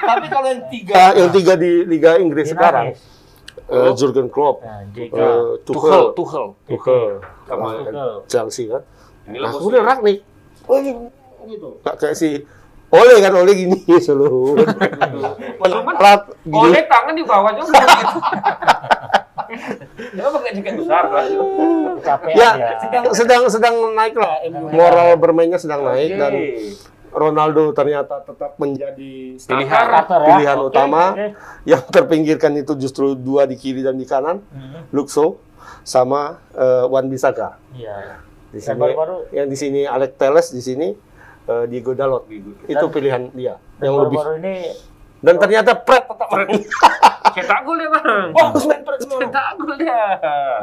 Tapi 0.00 0.26
kalau 0.26 0.48
yang 0.48 0.62
tiga, 0.66 1.02
yang 1.14 1.30
tiga 1.30 1.52
di 1.54 1.70
Liga 1.84 2.16
Inggris 2.16 2.48
sekarang, 2.48 2.96
Eh, 3.70 3.90
Jurgen 3.94 4.26
Klopp, 4.26 4.66
Nah, 4.66 4.82
eh, 4.82 5.06
Tuchel, 5.62 5.62
Tuchel, 5.62 6.04
Tuchel. 6.18 6.46
Tuchel, 6.66 7.22
Sama 7.46 7.66
Tuchel. 7.78 8.10
Chelsea 8.26 8.64
kan. 8.66 8.82
Nah, 9.30 9.50
kemudian 9.54 9.86
Ragnik, 9.86 10.18
oh 10.66 10.76
ini 10.82 10.90
gitu, 11.46 11.78
nggak 11.80 11.94
kayak 11.96 12.18
si 12.18 12.42
Oleh 12.90 13.22
kan 13.22 13.30
Oleh 13.38 13.54
gini 13.54 13.78
selalu. 14.02 14.58
Melat 15.62 16.22
gini. 16.42 16.58
Oleh 16.58 16.82
tangan 16.90 17.14
di 17.14 17.22
bawah 17.22 17.54
juga 17.54 17.78
gitu. 17.78 18.18
Ya 20.14 20.30
pakai 20.30 20.54
jaket 20.54 20.74
besar 20.78 21.10
kan. 21.10 21.26
Kecapean 21.98 22.34
Ya, 22.38 22.50
sedang 22.78 23.04
sedang 23.10 23.42
sedang 23.50 23.74
naik 23.98 24.14
lah. 24.14 24.38
Moral 24.70 25.18
bermainnya 25.18 25.58
sedang 25.58 25.82
naik 25.82 26.14
dan 26.14 26.32
Ronaldo 27.10 27.70
ternyata 27.70 28.20
tetap 28.20 28.54
menjadi 28.56 29.34
Pilihan. 29.36 29.66
Starter 29.68 30.20
ya. 30.20 30.26
pilihan 30.28 30.56
Oke, 30.56 30.68
utama. 30.68 31.02
oke. 31.10 31.26
Yang 31.64 31.82
terpinggirkan 31.88 32.52
itu 32.56 32.72
justru 32.76 33.12
dua 33.12 33.44
di 33.44 33.54
kiri 33.54 33.80
dan 33.80 33.94
di 33.94 34.04
kanan, 34.04 34.40
Hmm, 34.44 34.86
Luxo 34.90 35.42
sama 35.82 36.38
eh, 36.52 36.84
Wan 36.84 37.06
Bisaka. 37.06 37.58
Iya. 37.72 38.22
Di 38.48 38.58
sini 38.58 38.76
baru-baru- 38.76 39.30
yang 39.30 39.46
di 39.46 39.54
sini 39.54 39.80
Alex 39.84 40.10
Teles, 40.16 40.48
di 40.48 40.60
sini 40.60 40.88
eh, 41.42 41.64
Diego 41.66 41.92
Dalot. 41.92 42.30
Itu 42.64 42.86
pilihan 42.88 43.30
dia 43.30 43.58
Dan 43.76 43.84
yang 43.84 43.94
lebih. 44.00 44.16
baru-baru 44.16 44.32
ini 44.38 44.54
Dan 45.18 45.34
ternyata 45.36 45.70
Pret 45.76 46.04
tetap 46.04 46.28
main. 46.30 46.48
Cetak 47.22 47.60
gol 47.62 47.76
ya 47.76 47.88
bang. 47.90 48.26
Bagus 48.32 48.64
main 48.64 48.80
Pret 48.80 48.98
semua. 48.98 49.18
Cetak 49.20 49.48
gol 49.54 49.74
dia. 49.76 50.00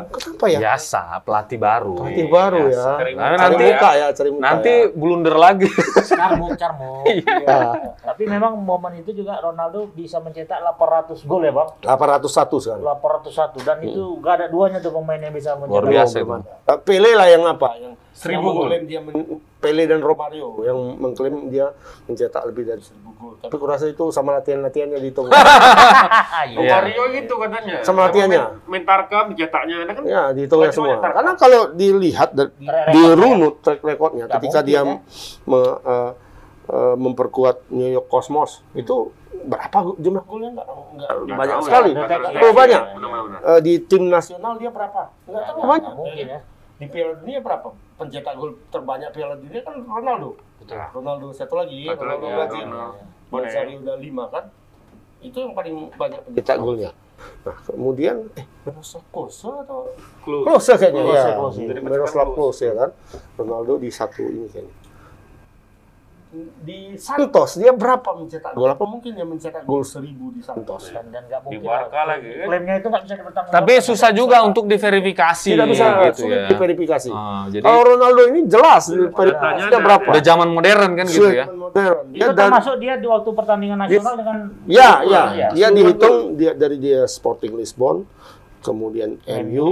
Kenapa 0.10 0.46
ya? 0.48 0.60
Biasa, 0.60 1.02
pelatih 1.22 1.58
baru. 1.58 1.96
Pelatih 2.02 2.28
baru 2.28 2.62
ya. 2.68 2.86
Cari 2.96 3.12
Nah, 3.14 3.24
Cari 3.24 3.38
nanti 3.40 3.64
muka 3.64 3.90
ya, 3.94 4.08
cari 4.12 4.30
muka 4.30 4.44
nanti 4.44 4.72
ya. 4.74 4.92
blunder 4.92 5.36
lagi. 5.36 5.70
carmuk 6.10 6.52
carmuk. 6.56 7.04
Ya. 7.08 7.60
Tapi 8.04 8.24
memang 8.26 8.58
momen 8.58 8.94
itu 8.98 9.14
juga 9.14 9.38
Ronaldo 9.38 9.88
bisa 9.90 10.18
mencetak 10.18 10.58
800 10.60 11.22
gol 11.24 11.42
ya, 11.42 11.52
Bang. 11.52 11.70
801 11.80 12.58
sekarang. 12.58 12.82
801 12.84 13.62
dan 13.62 13.78
itu 13.80 14.04
gak 14.20 14.34
ada 14.36 14.48
duanya 14.48 14.80
tuh 14.80 14.92
pemain 14.92 15.20
yang 15.20 15.32
bisa 15.32 15.54
mencetak. 15.54 15.72
Luar 15.72 15.86
biasa 15.88 16.16
itu. 16.18 16.34
Eh, 16.66 16.78
Pele 16.80 17.12
lah 17.14 17.28
yang 17.28 17.44
apa? 17.44 17.70
Yang 17.76 17.94
Seribu 18.12 18.34
yang 18.34 18.44
gol. 18.44 18.56
mengklaim 18.66 18.84
dia 18.84 19.00
men- 19.00 19.40
Pele 19.68 19.84
dan 19.86 20.00
Romario 20.00 20.48
yang 20.62 20.78
mengklaim 20.96 21.36
dia 21.48 21.68
mencetak 22.04 22.40
lebih 22.46 22.64
dari 22.66 22.80
seribu 22.80 23.12
gol. 23.14 23.34
Tapi 23.38 23.52
kurasa 23.54 23.86
itu 23.86 24.08
sama 24.10 24.32
latihan-latihannya 24.34 24.96
dihitung. 24.98 25.28
Iya. 26.48 26.80
Mario 26.80 27.04
gitu 27.12 27.34
katanya. 27.36 27.76
Sama 27.82 28.08
latihannya. 28.08 28.64
Dicetaknya 29.28 29.76
ada 29.84 29.92
kan. 29.92 30.04
ya, 30.04 30.22
dihitungnya 30.32 30.70
Cuma 30.70 30.88
semua. 30.94 31.04
Karena 31.04 31.32
kalau 31.36 31.62
dilihat 31.72 32.30
da- 32.32 32.48
Track 32.48 32.64
di 32.88 32.98
record-nya. 32.98 33.20
runut 33.20 33.54
track 33.60 33.82
recordnya 33.82 34.26
ketika 34.30 34.60
mungkin, 34.60 34.64
dia 34.66 34.80
ya. 34.80 34.84
me- 35.44 35.78
eh, 35.78 36.12
eh, 36.68 36.96
memperkuat 36.96 37.68
New 37.70 37.90
York 37.90 38.08
Cosmos 38.08 38.64
itu 38.74 39.12
berapa 39.40 39.78
jumlah 39.96 40.24
golnya 40.24 40.50
nggak 40.54 40.68
nggak 40.68 41.10
Nggak 41.20 41.38
banyak 41.38 41.54
tahu 41.54 41.60
ya. 41.60 41.68
sekali. 41.68 41.92
Tahu. 41.94 42.42
Oh, 42.42 42.54
banyak. 42.54 42.82
Benar-benar. 42.94 43.40
Eh, 43.46 43.60
di 43.62 43.74
tim 43.82 44.04
nasional 44.08 44.54
dia 44.56 44.70
berapa? 44.70 45.02
Nggak 45.26 45.44
tahu 45.46 45.60
banyak. 45.64 45.92
mungkin 45.94 46.26
ya. 46.28 46.40
Di 46.78 46.86
Piala 46.88 47.14
Dunia 47.18 47.40
berapa? 47.40 47.68
Pencetak 47.98 48.34
gol 48.38 48.54
terbanyak 48.70 49.10
Piala 49.10 49.36
Dunia 49.42 49.62
kan 49.66 49.82
Ronaldo. 49.82 50.38
Betul. 50.62 50.78
Ronaldo 50.94 51.28
satu 51.34 51.58
lagi, 51.58 51.90
Satu 51.90 52.06
Ronaldo 52.06 52.26
lagi, 52.26 52.30
ya, 52.30 52.38
Brazil. 52.38 52.66
Ronaldo. 52.70 53.02
Bonsari 53.28 53.74
udah 53.82 53.96
lima 53.98 54.24
kan. 54.30 54.46
Itu 55.18 55.38
yang 55.42 55.54
paling 55.58 55.76
banyak 55.98 56.20
pencetak 56.30 56.58
golnya. 56.62 56.92
Nah, 57.42 57.58
kemudian 57.66 58.30
eh 58.38 58.46
Miroslav 58.62 59.02
Klose 59.10 59.50
atau 59.50 59.90
Klose. 60.22 60.46
Klose 60.46 60.74
kayaknya 60.78 61.02
Klose, 61.02 61.18
ya. 61.18 61.34
Klose. 61.34 61.62
Miroslav 61.82 62.28
Klose 62.38 62.64
ya 62.70 62.76
kan. 62.78 62.90
Ronaldo 63.42 63.74
di 63.82 63.90
satu 63.90 64.22
ini 64.22 64.46
kayaknya. 64.54 64.74
Di 66.60 67.00
Santos 67.00 67.56
dia 67.56 67.72
berapa 67.72 68.04
mencetak 68.12 68.52
gol? 68.52 68.68
Apa 68.68 68.84
mungkin 68.84 69.16
dia 69.16 69.24
mencetak 69.24 69.64
gol 69.64 69.80
seribu 69.82 70.36
di 70.36 70.44
Santos? 70.44 70.92
Dan 70.92 71.08
dan 71.08 71.24
nggak 71.24 71.40
Di 71.42 71.56
mungkin. 71.56 71.64
Barca 71.64 72.02
lagi 72.04 72.28
kan. 72.30 72.46
Klaimnya 72.46 72.76
itu 72.76 72.88
nggak 72.88 73.04
bisa 73.04 73.14
dipertanggungjawabkan. 73.16 73.64
Tapi 73.64 73.74
susah 73.80 74.10
juga 74.12 74.38
untuk 74.44 74.64
diverifikasi 74.66 75.50
Tidak 75.50 75.68
bisa 75.68 75.86
gitu 76.06 76.22
sulit 76.22 76.36
ya. 76.36 76.48
diverifikasi. 76.52 77.10
Ah, 77.10 77.48
jadi 77.48 77.64
Kalau 77.64 77.82
Ronaldo 77.82 78.22
ini 78.28 78.40
jelas 78.44 78.84
diverifikasinya 78.86 79.72
Datanya 79.72 79.80
berapa? 79.80 80.10
udah 80.12 80.24
zaman 80.26 80.48
modern 80.52 80.92
kan 80.94 81.06
gitu 81.08 81.30
ya. 81.32 81.46
Modern. 81.48 81.96
itu 82.06 82.14
Dia 82.14 82.26
dan 82.28 82.36
termasuk 82.38 82.76
dia 82.76 82.94
di 82.96 83.08
waktu 83.08 83.30
pertandingan 83.32 83.78
nasional 83.80 84.14
dengan 84.14 84.38
Ya, 84.68 84.92
ya. 85.02 85.24
Iya, 85.32 85.48
Dia 85.54 85.68
dihitung 85.72 86.16
dia 86.36 86.52
dari 86.52 86.76
dia 86.76 87.08
Sporting 87.08 87.56
Lisbon, 87.56 88.04
kemudian 88.60 89.16
MU, 89.42 89.68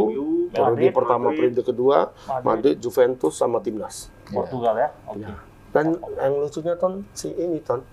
periode 0.47 0.71
Madrid, 0.71 0.91
pertama, 0.93 1.19
Madrid. 1.27 1.51
periode 1.51 1.61
kedua, 1.63 1.97
Madrid. 2.23 2.45
Madrid, 2.47 2.75
Juventus 2.79 3.35
sama 3.35 3.59
timnas. 3.59 4.07
Portugal 4.25 4.73
ya. 4.73 4.89
Oke. 5.05 5.19
Ya. 5.19 5.35
Dan 5.75 5.99
yang 6.15 6.39
lucunya 6.39 6.79
ton 6.79 7.03
si 7.11 7.35
ini 7.35 7.59
ton 7.59 7.83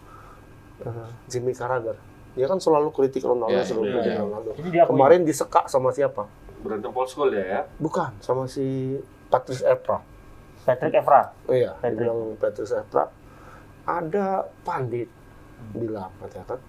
eh, 0.81 1.09
Jimmy 1.27 1.51
Carragher. 1.51 1.99
Dia 2.33 2.47
kan 2.47 2.57
selalu 2.57 2.95
kritik 2.95 3.27
Ronaldo, 3.27 3.53
Ya, 3.53 3.67
selalu 3.67 3.91
ya, 3.91 3.95
kritik 3.99 4.13
ya. 4.15 4.21
Ronaldo. 4.23 4.51
Ini 4.57 4.69
dia 4.71 4.85
Kemarin 4.87 5.21
disekak 5.27 5.67
sama 5.67 5.91
siapa? 5.91 6.31
Berantem 6.63 6.95
Paul 6.95 7.11
Scholes 7.11 7.35
ya 7.35 7.45
ya. 7.45 7.61
Bukan, 7.77 8.15
sama 8.23 8.47
si 8.47 8.97
Patrice 9.27 9.67
Evra. 9.67 9.99
Patrick 10.63 10.95
Evra. 10.95 11.35
Oh 11.45 11.53
iya, 11.53 11.75
Patrick. 11.77 11.99
dibilang 11.99 12.39
Patrice 12.39 12.73
Evra. 12.73 13.11
Ada 13.83 14.47
pandit 14.63 15.11
bilang 15.75 16.15
katanya 16.23 16.55
kan 16.55 16.61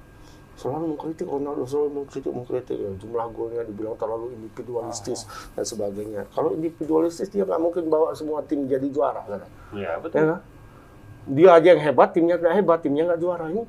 selalu 0.53 0.93
mengkritik 0.93 1.25
Ronaldo, 1.25 1.65
selalu 1.65 1.89
mengkritik, 2.01 2.29
mengkritik 2.29 2.77
ya, 2.77 2.89
jumlah 2.97 3.25
golnya 3.33 3.65
dibilang 3.65 3.97
terlalu 3.97 4.33
individualistis 4.33 5.25
dan 5.53 5.65
sebagainya. 5.65 6.29
Kalau 6.29 6.53
individualistis 6.53 7.29
dia 7.29 7.41
nggak 7.41 7.57
mungkin 7.57 7.89
bawa 7.89 8.13
semua 8.13 8.45
tim 8.45 8.65
jadi 8.65 8.85
juara, 8.89 9.25
kan? 9.25 9.45
Iya 9.73 9.97
Ya 9.97 10.01
betul. 10.01 10.17
kan? 10.29 10.41
Dia 11.25 11.49
aja 11.53 11.67
yang 11.69 11.81
hebat, 11.81 12.11
timnya 12.11 12.35
nggak 12.35 12.53
hebat, 12.53 12.79
timnya 12.79 13.03
nggak 13.05 13.19
juara 13.19 13.47
ini. 13.47 13.63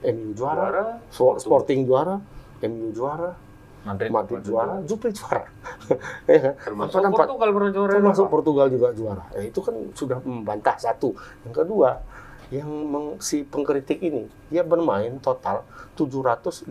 MU 0.00 0.30
juara, 0.32 0.62
Juara. 0.62 0.84
Sport- 1.10 1.38
Sporting 1.38 1.82
juara, 1.82 2.16
MU 2.62 2.88
juara, 2.90 3.34
Madrid. 3.82 4.08
Madrid 4.08 4.40
juara, 4.40 4.78
Juve 4.82 5.10
juara. 5.10 5.42
ya 6.30 6.38
kan? 6.40 6.54
Termasuk 6.56 6.94
Apa 6.94 7.04
nampak- 7.04 7.18
Portugal 7.26 7.48
pernah 7.50 7.72
juara. 7.72 7.92
termasuk 7.92 8.24
Pak. 8.24 8.32
Portugal 8.32 8.66
juga 8.68 8.88
juara. 8.92 9.24
Ya, 9.32 9.42
itu 9.44 9.58
kan 9.58 9.74
sudah 9.92 10.18
membantah 10.20 10.76
satu. 10.76 11.12
Yang 11.42 11.54
kedua, 11.58 11.90
yang 12.48 12.70
meng- 12.70 13.18
si 13.18 13.42
pengkritik 13.42 13.98
ini 13.98 14.24
dia 14.48 14.62
bermain 14.62 15.18
total 15.18 15.66
755 15.92 16.64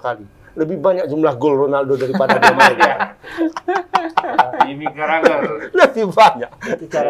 kali. 0.00 0.26
Lebih 0.52 0.76
banyak 0.84 1.04
jumlah 1.08 1.34
gol 1.40 1.66
Ronaldo 1.66 1.96
daripada 1.96 2.36
dia 2.36 2.52
main. 2.52 2.76
Jimmy 4.68 4.86
Carragher. 4.92 5.72
Lebih 5.72 6.04
banyak. 6.12 6.50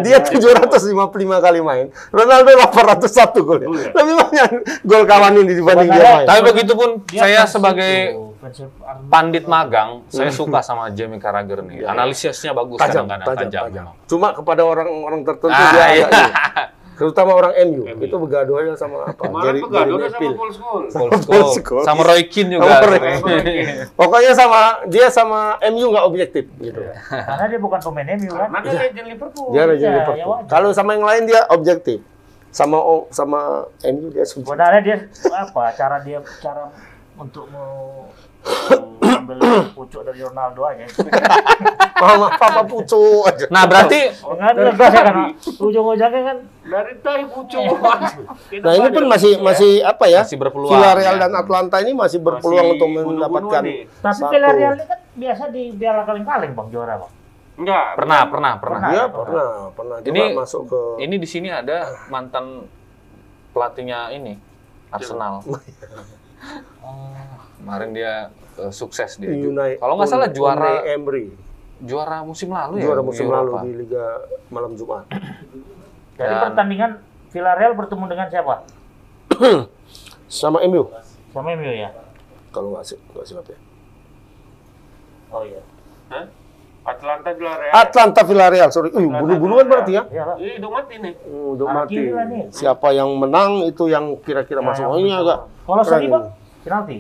Dia 0.06 0.18
755 0.22 1.44
kali 1.44 1.58
main. 1.60 1.86
Ronaldo 2.14 2.50
801 2.54 3.42
gol. 3.42 3.58
Gol 3.62 3.78
ya? 3.78 3.90
Lebih 3.90 4.14
banyak 4.18 4.48
gol 4.86 5.02
kawan 5.06 5.34
ini 5.42 5.52
dibanding 5.58 5.88
dia 5.90 6.02
main. 6.02 6.26
Tapi 6.26 6.40
begitupun 6.54 6.88
Dia 7.10 7.20
saya 7.22 7.40
sebagai 7.46 7.92
pandit 9.06 9.46
magang, 9.46 10.02
saya 10.10 10.30
suka 10.34 10.58
sama 10.62 10.90
Jamie 10.90 11.22
Carragher 11.22 11.62
nih. 11.62 11.86
Ya. 11.86 11.94
Analisisnya 11.94 12.50
bagus 12.54 12.78
tajam, 12.78 13.06
kadang-kadang 13.06 13.26
tajam, 13.38 13.50
tajam. 13.50 13.64
tajam. 13.70 14.06
Cuma 14.10 14.28
kepada 14.34 14.62
orang-orang 14.66 15.22
tertentu 15.22 15.54
Ah, 15.54 15.70
dia 15.70 15.78
iya. 15.94 16.06
agak 16.06 16.10
ini. 16.10 16.30
Terutama 17.02 17.34
orang 17.34 17.50
MU. 17.66 17.82
Itu 17.98 18.14
begaduh 18.16 18.56
aja 18.56 18.78
sama 18.78 19.10
apa? 19.10 19.18
Pegadaian 19.18 19.66
Gary 19.66 20.06
sama. 20.06 20.30
Paul 20.32 20.52
Scholes. 20.54 20.92
Paul 20.94 21.10
Paul 21.10 21.50
Scholes. 21.50 21.82
Sama 21.82 22.00
Roy 22.06 22.22
Keane 22.24 22.54
juga. 22.54 22.62
Sama 22.62 22.86
Roy 22.86 23.00
Keane. 23.18 23.54
Pokoknya 23.92 24.32
sama 24.32 24.60
dia 24.86 25.06
sama 25.10 25.40
MU 25.66 25.90
nggak 25.90 26.06
objektif 26.06 26.44
gitu. 26.56 26.78
Karena 27.10 27.44
dia 27.44 27.58
bukan 27.58 27.80
pemain 27.82 28.08
MU 28.14 28.30
kan. 28.30 28.46
Karena 28.46 28.58
dia 28.62 28.72
legend 28.80 29.06
Liverpool. 29.10 29.48
Dia 29.50 29.62
raja 29.66 29.74
ya, 29.74 29.82
ya 29.82 29.96
Liverpool. 29.98 30.30
wajar. 30.30 30.46
Kalau 30.46 30.70
sama 30.70 30.90
yang 30.94 31.02
lain 31.02 31.22
dia 31.26 31.40
objektif. 31.50 31.98
Sama 32.48 32.78
O- 32.78 33.08
sama 33.08 33.40
MU 33.82 34.06
dia 34.08 34.22
subjektif. 34.22 34.54
Sebenarnya 34.54 34.80
dia 34.80 34.96
apa 35.32 35.62
cara 35.74 35.96
dia 36.00 36.22
cara 36.38 36.70
untuk 37.16 37.50
mau 37.50 38.06
ambil 39.22 39.38
pucuk 39.72 40.02
dari 40.02 40.20
Ronaldo 40.20 40.60
aja. 40.66 40.84
Mama 42.02 42.34
papa 42.34 42.62
pucu 42.66 43.22
aja. 43.30 43.46
Nah, 43.46 43.62
berarti 43.62 44.10
Dengan 44.10 44.54
tegas 44.74 44.90
ya 44.90 45.02
kan 45.06 45.16
ujung-ujungnya 45.62 46.20
kan 46.26 46.38
Dari 46.66 46.92
tadi 46.98 47.24
pucuk. 47.30 47.62
Nah 48.58 48.72
ini 48.74 48.88
pun 48.90 49.04
masih 49.06 49.32
masih 49.38 49.86
apa 49.86 50.04
ya? 50.10 50.26
masih 50.26 50.38
berpeluang. 50.42 50.74
Villarreal 50.74 51.16
ya. 51.16 51.22
dan 51.22 51.32
Atlanta 51.38 51.76
ini 51.78 51.92
masih 51.94 52.18
berpeluang 52.18 52.74
untuk 52.74 52.88
mendapatkan 52.90 53.62
tapi. 53.62 53.86
Villarreal 54.34 54.72
ini 54.74 54.84
kan 54.90 54.98
biasa 55.14 55.42
di 55.54 55.62
piala 55.78 56.02
kaleng-kaleng 56.02 56.52
Bang 56.58 56.68
juara 56.74 56.98
Bang. 56.98 57.12
Enggak. 57.52 57.86
Pernah, 57.94 58.20
pernah, 58.26 58.52
pernah. 58.58 58.90
Dia 58.90 59.04
pernah 59.06 59.48
pernah 59.76 59.96
juga 60.02 60.10
Ini- 60.10 60.34
masuk 60.34 60.62
ke 60.66 60.80
Ini 61.06 61.14
di 61.20 61.28
sini 61.28 61.48
ada 61.52 61.86
mantan 62.10 62.66
pelatihnya 63.54 64.10
ini 64.10 64.34
Arsenal. 64.90 65.44
Kemarin 67.62 67.90
dia 67.90 68.12
eh, 68.58 68.70
sukses 68.70 69.16
dia. 69.16 69.30
United. 69.30 69.78
Kalau 69.78 69.94
nggak 69.94 70.08
salah 70.08 70.28
juara 70.28 70.82
Unai 70.82 70.92
Emery. 70.92 71.26
juara 71.78 72.22
musim 72.22 72.46
lalu 72.48 72.78
ya. 72.78 72.86
Juara 72.86 73.02
musim 73.02 73.26
lalu 73.26 73.50
di 73.60 73.70
Liga 73.76 74.06
malam 74.48 74.74
Jumat. 74.74 75.06
Jadi 76.18 76.26
Dan- 76.28 76.42
pertandingan 76.44 76.90
Villarreal 77.30 77.72
bertemu 77.72 78.04
dengan 78.06 78.26
siapa? 78.28 78.54
Sama 80.28 80.62
MU. 80.62 80.90
Sama 81.30 81.54
MU 81.54 81.72
ya. 81.72 81.90
Kalau 82.50 82.70
nggak 82.70 82.84
sih 82.84 82.98
nggak 83.08 83.24
silap 83.24 83.46
ya. 83.46 83.58
Oh 85.30 85.42
iya. 85.42 85.62
Hah? 86.08 86.26
Atlanta 86.82 87.30
Villarreal. 87.30 87.72
Atlanta 87.72 88.20
Villarreal, 88.20 88.68
sorry. 88.68 88.90
Uh, 88.90 89.06
bunuh-bunuhan 89.06 89.64
berarti 89.64 89.92
ya. 89.92 90.02
Iya 90.04 90.22
lah. 90.24 90.36
Iya, 90.36 90.52
udah 90.58 90.70
mati 90.72 90.94
nih. 90.98 91.14
Uh, 91.24 91.48
udah 91.54 91.66
Ah, 91.66 91.74
mati. 91.78 91.96
Siapa 92.50 92.88
yang 92.90 93.10
menang 93.14 93.50
itu 93.64 93.86
yang 93.86 94.18
kira-kira 94.18 94.58
Nah, 94.60 94.74
masuk. 94.74 94.84
Oh, 94.84 94.98
ini 94.98 95.10
agak 95.10 95.46
Kalau 95.62 95.78
keren 95.78 95.86
seri, 95.88 96.06
Pak, 96.06 96.20
ini. 96.20 96.30
penalti. 96.60 96.96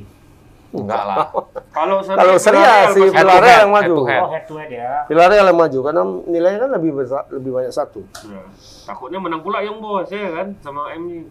Enggak 0.72 1.02
lah. 1.04 1.28
Kalau 1.68 2.00
seri 2.00 2.16
Kalau 2.16 2.36
seri 2.40 2.60
ya 2.60 2.88
si 2.90 3.00
Villarreal 3.04 3.68
yang 3.68 3.72
maju. 3.72 3.84
head 3.84 3.92
to 3.92 4.04
head. 4.08 4.22
Oh, 4.24 4.30
head 4.32 4.44
to 4.48 4.54
head 4.56 4.70
ya. 4.72 5.04
Villarreal 5.04 5.46
yang 5.52 5.58
maju 5.60 5.78
karena 5.84 6.02
nilainya 6.24 6.58
kan 6.64 6.70
lebih 6.72 6.90
besar, 6.96 7.22
lebih 7.28 7.50
banyak 7.52 7.72
satu. 7.72 8.00
Ya. 8.24 8.40
Takutnya 8.88 9.20
menang 9.20 9.44
pula 9.44 9.60
yang 9.60 9.76
bos 9.78 10.08
ya 10.08 10.32
kan 10.32 10.56
sama 10.64 10.96
MU. 10.96 11.28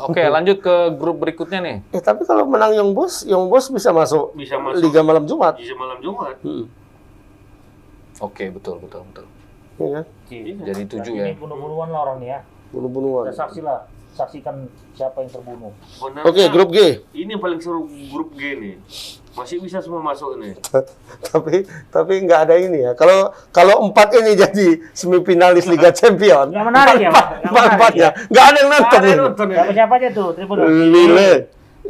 Oke, 0.00 0.24
lanjut 0.26 0.64
ke 0.64 0.74
grup 0.96 1.20
berikutnya 1.20 1.60
nih. 1.60 1.76
Eh 1.92 2.00
tapi 2.00 2.24
kalau 2.24 2.48
menang 2.48 2.72
Young 2.72 2.96
Boss, 2.96 3.22
Young 3.28 3.52
Boss 3.52 3.68
bisa 3.68 3.92
masuk 3.92 4.32
Bisa 4.32 4.56
masuk 4.56 4.80
Liga 4.80 5.04
Malam 5.04 5.28
Jumat. 5.28 5.60
bisa 5.60 5.76
malam 5.76 6.00
Jumat. 6.00 6.40
Hmm. 6.40 6.64
Oke, 8.18 8.48
betul, 8.48 8.80
betul, 8.80 9.04
betul. 9.12 9.26
Iya 9.76 9.88
kan? 10.00 10.04
Jadi 10.64 10.82
tujuh 10.88 11.12
ya. 11.14 11.24
Ini 11.28 11.36
bunuh-bunuhan 11.36 11.88
lah 11.90 12.00
orang 12.08 12.16
nih 12.22 12.28
ya. 12.32 12.40
Bunuh-bunuhan. 12.72 13.24
Kita 13.28 13.36
saksi 13.44 13.60
lah. 13.60 13.84
Saksikan 14.14 14.70
siapa 14.94 15.26
yang 15.26 15.30
terbunuh. 15.30 15.74
Sebenarnya 15.90 16.30
Oke, 16.30 16.42
grup 16.54 16.70
G. 16.70 17.02
Ini 17.10 17.34
yang 17.34 17.42
paling 17.42 17.58
seru 17.58 17.82
grup 18.08 18.30
G 18.38 18.54
nih. 18.54 18.74
Masih 19.34 19.58
bisa 19.58 19.82
semua 19.82 19.98
masuk 19.98 20.38
nih. 20.38 20.54
tapi 21.34 21.66
tapi 21.90 22.22
nggak 22.22 22.40
ada 22.46 22.54
ini 22.54 22.86
ya. 22.86 22.94
Kalau 22.94 23.34
kalau 23.50 23.82
empat 23.82 24.14
ini 24.14 24.38
jadi 24.38 24.78
semifinalis 24.94 25.66
Liga 25.66 25.90
Champion. 25.90 26.54
Nggak 26.54 26.66
menarik 26.70 26.98
ya, 27.02 27.10
Pak? 27.10 27.26
Nggak 27.26 27.42
Empat 27.42 27.50
menarik 27.58 27.74
empatnya. 27.74 28.02
ya? 28.06 28.10
Nggak 28.30 28.44
ada 28.46 28.58
yang 28.62 28.70
nonton. 28.70 28.86
Ada 28.86 29.02
ini. 29.02 29.10
yang 29.10 29.24
nonton 29.26 29.46
ya. 29.50 29.62
Siapa 29.74 29.94
aja 29.98 30.08
tuh? 30.14 30.28
Tribun. 30.38 30.56
Lille, 30.62 31.32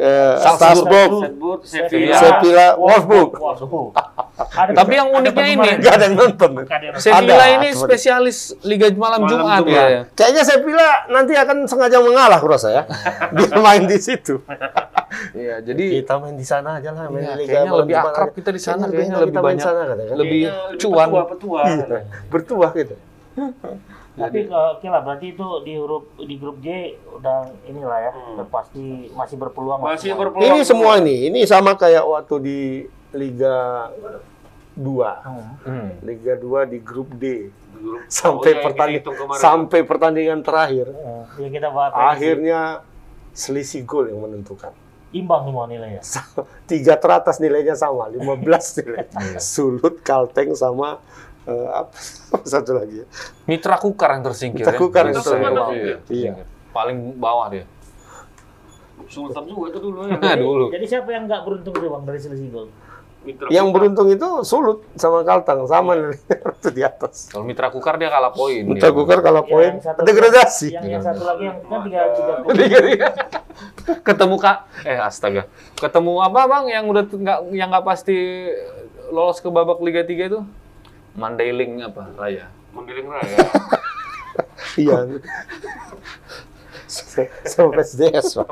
eh, 0.01 0.35
Salzburg, 0.41 1.11
Sevilla. 1.69 2.17
Sevilla, 2.17 2.67
Wolfsburg. 2.81 3.31
Ada- 4.35 4.75
Tapi 4.75 4.93
yang 4.93 5.09
ada 5.09 5.19
uniknya 5.21 5.47
ini, 5.49 5.69
Nggak 5.79 5.93
ada 5.93 6.05
yang 6.05 6.17
nonton. 6.17 6.51
Sevilla 6.97 7.47
ini 7.53 7.69
spesialis 7.71 8.39
Liga 8.61 8.91
Malam, 8.91 9.23
Malam 9.23 9.31
Jumat, 9.31 9.61
Jumat. 9.61 9.71
ya. 9.71 10.01
Kayaknya 10.11 10.43
Sevilla 10.43 10.89
nanti 11.07 11.33
akan 11.35 11.57
sengaja 11.65 11.99
mengalah 11.99 12.39
kurasa 12.39 12.69
ya. 12.69 12.83
Dia 13.37 13.55
main 13.57 13.85
di 13.85 13.95
situ. 13.97 14.43
Iya, 15.31 15.63
jadi 15.63 16.03
Kita 16.03 16.19
main 16.19 16.35
di 16.35 16.43
sana 16.43 16.83
aja 16.83 16.91
lah, 16.91 17.07
main 17.07 17.23
Iya, 17.23 17.31
di 17.31 17.39
Liga 17.41 17.51
kayaknya 17.53 17.71
Malam 17.71 17.81
lebih 17.81 17.95
Jumat 17.95 18.11
akrab 18.11 18.27
aja. 18.27 18.35
kita 18.35 18.51
di 18.51 18.61
sana, 18.61 18.83
Kayaknya 18.85 19.17
lebih 19.17 19.31
kita 19.31 19.39
main 19.39 19.49
banyak. 19.49 19.63
sana, 19.65 19.81
katanya. 19.85 20.15
lebih 20.17 20.41
Kayaknya 20.43 20.79
cuan. 20.83 21.07
Petua, 21.07 21.23
petua. 21.29 21.61
Iya, 21.65 22.01
bertuah 22.27 22.71
gitu. 22.75 22.95
Tapi 24.15 24.39
eh, 24.41 24.69
oke 24.73 24.87
lah, 24.89 25.01
berarti 25.01 25.27
itu 25.29 25.47
di 25.63 25.73
huruf 25.75 26.03
di 26.17 26.35
grup 26.37 26.59
J 26.59 26.67
udah 27.13 27.39
inilah 27.65 27.99
ya, 28.01 28.13
udah 28.33 28.47
pasti 28.49 28.83
masih 29.11 29.37
berpeluang. 29.37 29.79
Masih 29.81 30.11
berpeluang. 30.13 30.47
Ini 30.49 30.61
semua 30.63 30.99
ini, 30.99 31.27
ini 31.29 31.43
sama 31.45 31.75
kayak 31.75 32.03
waktu 32.03 32.35
di 32.41 32.59
Liga 33.15 33.89
2. 34.75 34.83
Hmm. 35.63 35.89
Liga 36.03 36.35
2 36.35 36.67
di 36.67 36.79
grup 36.79 37.15
D. 37.15 37.49
Grup. 37.73 38.03
Sampai 38.07 38.51
Oh, 38.51 38.55
iya, 38.55 38.65
pertandingan 38.65 39.03
sampai 39.35 39.81
pertandingan 39.83 40.41
terakhir. 40.41 40.91
Ya 41.37 41.49
kita 41.49 41.69
bahas. 41.71 41.95
Akhirnya 41.95 42.83
selisih 43.31 43.83
gol 43.83 44.09
yang 44.09 44.21
menentukan. 44.21 44.75
imbang 45.11 45.47
semua 45.47 45.65
nilainya. 45.65 46.03
Tiga 46.71 46.99
teratas 46.99 47.39
nilainya 47.39 47.79
sama, 47.79 48.11
15 48.11 48.35
nilai. 48.83 49.07
Sulut, 49.39 50.03
Kalteng 50.03 50.59
sama 50.59 50.99
eh, 51.45 51.69
apa 51.71 51.95
satu 52.43 52.75
lagi 52.75 52.99
ya. 52.99 53.07
Mitra 53.47 53.79
Kukar 53.79 54.11
yang 54.11 54.27
tersingkir 54.27 54.67
Mitra 54.67 54.75
ya. 54.75 54.81
Kukar 54.83 55.03
yang 55.07 55.15
tersingkir. 55.15 55.55
ya, 55.55 55.63
Iya. 55.71 55.97
tersingkir. 56.03 56.47
Paling 56.75 56.99
bawah 57.15 57.47
dia. 57.47 57.63
Sultan 59.07 59.45
juga 59.47 59.71
itu 59.71 59.79
dulu 59.79 60.03
ya. 60.03 60.19
Nah, 60.19 60.35
dulu. 60.35 60.67
Jadi 60.73 60.87
siapa 60.89 61.07
yang 61.11 61.31
nggak 61.31 61.43
beruntung 61.45 61.75
tuh 61.77 61.89
bang 61.91 62.03
dari 62.03 62.19
selisih 62.19 62.49
gol? 62.51 62.67
Mitra 63.25 63.49
Yang 63.49 63.67
Kukar. 63.67 63.75
beruntung 63.81 64.09
itu 64.13 64.29
Sulut 64.45 64.79
sama 64.95 65.25
Kalteng 65.25 65.65
sama 65.65 65.97
itu 66.61 66.69
di 66.71 66.85
atas. 66.85 67.33
Kalau 67.33 67.43
Mitra 67.43 67.73
Kukar 67.73 67.97
dia 67.97 68.13
kalah 68.13 68.31
poin. 68.31 68.63
Mitra 68.69 68.93
dia. 68.93 68.97
Kukar 68.97 69.19
kalau 69.25 69.43
poin 69.43 69.81
Yang 69.81 70.05
degradasi. 70.05 70.69
Yang, 70.77 70.85
yang 70.93 71.03
satu 71.03 71.25
lagi 71.25 71.43
yang 71.49 71.57
kan 71.65 71.81
tiga 71.89 72.01
tiga. 72.17 72.35
Tiga, 72.53 72.79
tiga. 72.85 73.09
Ketemu 74.05 74.37
kak, 74.41 74.59
eh 74.85 74.97
astaga, 74.97 75.45
ketemu 75.77 76.21
apa 76.21 76.41
bang 76.49 76.65
yang 76.73 76.85
udah 76.89 77.05
nggak 77.05 77.39
yang 77.53 77.69
nggak 77.69 77.85
pasti 77.85 78.17
lolos 79.13 79.39
ke 79.39 79.49
babak 79.53 79.79
Liga 79.85 80.03
3 80.03 80.11
itu? 80.27 80.41
Mandailing 81.15 81.85
apa? 81.85 82.09
Raya. 82.17 82.49
Mendiling 82.73 83.09
Raya. 83.09 83.39
Iya. 84.75 85.07
Sama 87.51 87.69
PSDS, 87.75 88.27
Pak. 88.39 88.49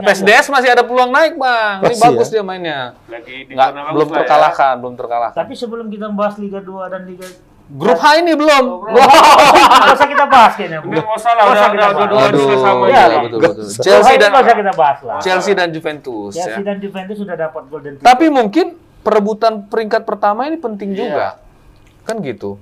PSDS 0.00 0.46
masih 0.48 0.68
ada 0.70 0.82
peluang 0.82 1.10
naik 1.10 1.34
bang. 1.34 1.82
Ini 1.82 1.86
Masih 1.90 2.02
bagus 2.06 2.28
ya? 2.28 2.32
dia 2.32 2.42
mainnya. 2.42 2.80
Lagi 3.06 3.36
di 3.44 3.52
Nggak, 3.52 3.68
belum 3.92 4.08
ya. 4.08 4.14
terkalahkan, 4.22 4.74
belum 4.78 4.94
terkalahkan. 4.94 5.38
Tapi 5.38 5.52
sebelum 5.54 5.86
kita 5.88 6.06
membahas 6.08 6.34
Liga 6.38 6.60
2 6.62 6.92
dan 6.92 7.02
Liga 7.04 7.26
Grup 7.70 8.02
H 8.02 8.18
ini 8.18 8.34
belum. 8.34 8.64
Nggak 8.82 9.94
usah 9.94 10.08
kita 10.10 10.24
bahas 10.26 10.52
kayaknya. 10.58 10.78
Ini 10.82 10.90
nggak 10.90 11.18
usah 11.22 11.32
lah, 11.38 11.44
udah 11.46 11.54
usah 11.54 11.68
kita 11.70 11.86
udah 11.86 11.94
bahas. 11.94 12.10
dua 12.10 12.20
Aduh, 12.26 12.40
juga 12.42 12.56
sama 12.58 12.84
Iya, 12.84 12.90
iya, 12.90 13.04
ya. 13.06 13.18
betul 13.22 13.38
betul. 13.38 13.64
Chelsea 13.78 14.14
dan 14.18 14.30
usah 14.34 14.56
kita 14.58 14.72
bahas 14.74 14.98
lah. 15.06 15.18
Chelsea 15.22 15.52
dan 15.54 15.68
Juventus 15.70 16.32
ya. 16.34 16.42
Chelsea 16.42 16.62
dan 16.66 16.76
Juventus 16.82 17.16
sudah 17.22 17.36
dapat 17.38 17.62
golden 17.70 17.92
ticket. 17.94 18.06
Tapi 18.10 18.26
mungkin 18.26 18.66
perebutan 19.00 19.52
peringkat 19.70 20.02
pertama 20.02 20.50
ini 20.50 20.58
penting 20.58 20.98
juga. 20.98 21.38
Kan 22.02 22.18
gitu. 22.26 22.58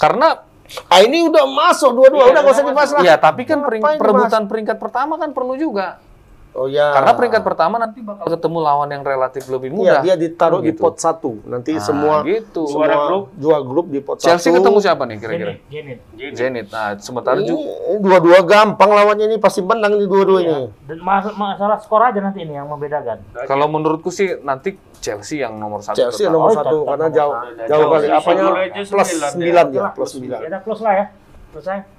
Karena 0.00 0.47
Ah 0.86 1.00
ini 1.00 1.24
udah 1.24 1.48
masuk 1.48 1.96
dua-dua, 1.96 2.28
udah 2.28 2.40
nggak 2.44 2.54
usah 2.54 2.66
dibahas 2.66 2.90
lah. 2.92 3.00
Iya, 3.00 3.14
tapi 3.16 3.48
kan 3.48 3.64
pering- 3.64 3.84
perebutan 3.96 4.44
peringkat 4.44 4.76
pertama 4.76 5.16
kan 5.16 5.32
perlu 5.32 5.56
juga. 5.56 5.96
Oh 6.58 6.66
ya. 6.66 6.90
Karena 6.90 7.14
peringkat 7.14 7.42
pertama 7.42 7.78
nanti 7.78 8.02
bakal 8.02 8.26
ketemu 8.26 8.58
lawan 8.58 8.90
yang 8.90 9.00
relatif 9.00 9.46
lebih 9.46 9.70
Iya, 9.70 9.78
mudah. 9.78 10.00
dia 10.02 10.14
ditaruh 10.16 10.58
di 10.58 10.74
Gitu. 10.74 10.80
pot 10.80 10.98
satu. 10.98 11.38
Nanti 11.44 11.72
Ah, 11.72 11.80
semua 11.80 12.14
gitu. 12.22 12.66
semua 12.66 12.82
Juara 12.84 12.96
grup. 13.06 13.24
juara 13.32 13.62
grup 13.62 13.86
di 13.86 14.00
pot 14.00 14.18
Chelsea 14.18 14.50
satu. 14.50 14.58
ketemu 14.58 14.78
siapa 14.80 15.02
nih 15.04 15.16
kira-kira? 15.16 15.52
Zenit, 15.64 15.98
Zenit. 16.12 16.34
Zenit. 16.34 16.66
Nah, 16.68 16.98
sementara 16.98 17.38
Ini 17.38 17.46
juga 17.46 17.62
dua-dua 18.00 18.38
gampang 18.42 18.90
lawannya 18.90 19.24
ini 19.24 19.38
pasti 19.38 19.60
menang 19.60 19.94
di 19.94 20.04
dua-duanya. 20.04 20.74
Dan 20.82 20.98
mas- 20.98 21.30
masalah 21.32 21.78
skor 21.78 22.02
aja 22.02 22.18
nanti 22.18 22.42
ini 22.42 22.52
yang 22.52 22.66
membedakan. 22.66 23.22
kalau 23.46 23.66
menurutku 23.66 24.10
sih 24.10 24.34
nanti 24.38 24.74
Chelsea 24.98 25.38
yang 25.38 25.54
nomor 25.54 25.78
satu. 25.78 25.94
Chelsea 25.96 26.26
tetap. 26.26 26.34
nomor 26.34 26.50
Oh, 26.50 26.56
satu 26.56 26.76
karena 26.84 27.06
jauh 27.08 27.34
jauh 27.60 27.68
Jauh 27.70 27.86
kali. 27.88 28.06
Apanya 28.10 28.42
plus 28.84 29.08
sembilan, 29.14 29.66
ya. 29.68 29.78
ya, 29.78 29.88
plus 29.92 30.10
sembilan. 30.10 30.38
Ya 30.42 30.58
close 30.58 30.82
lah 30.82 30.92
ya. 30.92 31.06
Selesai. 31.48 31.97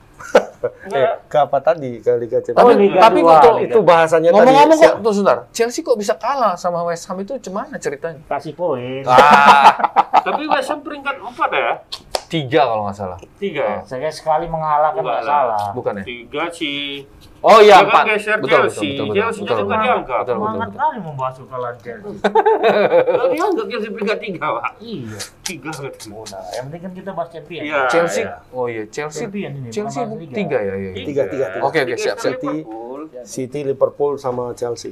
Eh, 0.60 1.08
ke 1.26 1.38
apa 1.40 1.58
tadi 1.60 2.04
ke 2.04 2.12
Liga 2.18 2.44
Champions? 2.44 2.60
Oh, 2.60 2.68
Tapi, 2.68 2.84
Liga 2.84 3.00
tapi 3.00 3.20
dua, 3.22 3.32
kok 3.32 3.40
tuh, 3.40 3.54
Liga. 3.56 3.70
itu 3.70 3.80
bahasanya 3.80 4.30
ngomong-ngomong 4.30 4.76
tadi. 4.76 4.92
kok, 4.92 4.96
tuh 5.00 5.14
sebentar. 5.14 5.38
Chelsea 5.50 5.80
kok 5.80 5.96
bisa 5.96 6.14
kalah 6.14 6.54
sama 6.54 6.84
West 6.84 7.08
Ham 7.08 7.18
itu 7.18 7.32
gimana 7.40 7.76
ceritanya? 7.78 8.20
Kasih 8.28 8.52
poin. 8.54 9.08
Ah, 9.08 9.72
Tapi 10.20 10.44
West 10.46 10.68
Ham 10.68 10.84
peringkat 10.84 11.16
4 11.16 11.32
ya? 11.54 11.72
Tiga 12.30 12.62
kalau 12.70 12.86
nggak 12.86 12.98
salah. 12.98 13.18
Tiga 13.42 13.64
ya? 13.66 13.80
Saya 13.84 14.10
sekali 14.14 14.46
mengalahkan 14.46 15.02
Enggak 15.02 15.20
nggak 15.20 15.26
lah. 15.26 15.58
salah. 15.58 15.66
Bukan 15.74 15.94
ya? 16.00 16.04
Tiga 16.06 16.44
si 16.54 16.72
Oh 17.40 17.64
iya, 17.64 17.80
kan 17.80 17.88
empat. 17.88 18.04
geser 18.12 18.36
Betul, 18.36 18.44
betul, 18.44 18.52
Chelsea. 18.52 18.84
betul, 18.92 19.06
betul, 19.08 19.16
Chelsea-nya 19.16 19.48
betul, 19.48 19.64
betul. 19.64 19.80
diangkat. 19.80 20.20
Betul, 20.20 20.20
betul, 20.20 20.36
Semangat 20.44 20.68
betul. 20.68 20.80
kali 20.84 20.98
membahas 21.00 21.36
kekalahan 21.40 21.78
Chelsea. 21.80 22.16
Tadi 23.24 23.38
anggap 23.40 23.66
Chelsea 23.72 23.90
peringkat 23.96 24.20
tiga, 24.20 24.46
Pak. 24.60 24.72
iya. 24.84 25.20
Tiga 25.40 25.70
gitu. 25.72 26.08
Udah, 26.20 26.44
yang 26.52 26.64
penting 26.68 26.82
kan 26.84 26.92
kita 27.00 27.12
bahas 27.16 27.30
champion. 27.32 27.62
Iya. 27.64 27.80
Chelsea, 27.88 28.24
iya. 28.28 28.36
oh 28.52 28.66
iya, 28.68 28.84
Chelsea, 28.92 29.24
Champion 29.24 29.52
ini, 29.56 29.70
Chelsea 29.72 30.02
tiga 30.36 30.58
ya, 30.60 30.74
iya. 30.76 30.92
iya. 30.92 31.06
Tiga, 31.08 31.24
tiga, 31.32 31.46
tiga. 31.56 31.64
Oke, 31.64 31.80
oke, 31.88 31.96
siap, 31.96 32.18
siap. 32.20 32.36
City. 32.36 32.56
Liverpool. 32.60 33.02
City, 33.24 33.60
Liverpool 33.64 34.14
sama 34.20 34.44
Chelsea. 34.52 34.92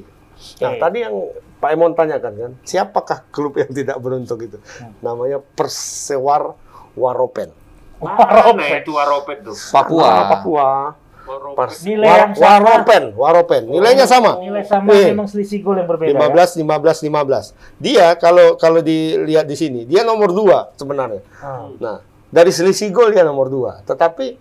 Nah, 0.63 0.71
Oke. 0.71 0.79
tadi 0.79 0.97
yang 1.03 1.15
Pak 1.57 1.69
Emon 1.73 1.91
tanyakan 1.97 2.33
kan, 2.37 2.51
siapakah 2.63 3.25
klub 3.33 3.57
yang 3.57 3.73
tidak 3.73 3.97
beruntung 3.99 4.37
itu? 4.39 4.55
Hmm. 4.77 4.93
Namanya 5.01 5.41
Persewar 5.41 6.53
Waropen. 6.97 7.49
Mana 7.97 8.77
itu 8.77 8.91
Waropet 8.91 9.37
tuh? 9.41 9.55
Papua. 9.71 10.09
Papua. 10.27 10.67
Waropet. 11.27 11.57
Pers- 11.59 11.83
Nilai 11.83 12.07
War- 12.07 12.19
yang 12.23 12.33
sama. 12.33 12.47
Waropen, 12.63 13.03
Waropen. 13.13 13.61
Nilainya 13.67 14.05
sama. 14.07 14.31
Nilai 14.39 14.63
sama 14.63 14.89
Eh, 14.91 15.11
memang 15.11 15.27
selisih 15.27 15.59
gol 15.59 15.75
yang 15.75 15.85
berbeda. 15.85 16.15
15 16.15 16.55
15 16.55 16.97
15. 17.03 17.45
Dia 17.77 18.15
kalau 18.15 18.55
kalau 18.55 18.79
dilihat 18.79 19.43
di 19.43 19.53
sini, 19.53 19.83
dia 19.83 20.01
nomor 20.01 20.31
dua 20.31 20.71
sebenarnya. 20.73 21.19
Ya? 21.19 21.43
Ah. 21.43 21.67
Nah, 21.77 21.97
dari 22.31 22.49
selisih 22.49 22.89
gol 22.89 23.11
dia 23.11 23.27
nomor 23.27 23.51
dua. 23.51 23.83
Tetapi 23.83 24.39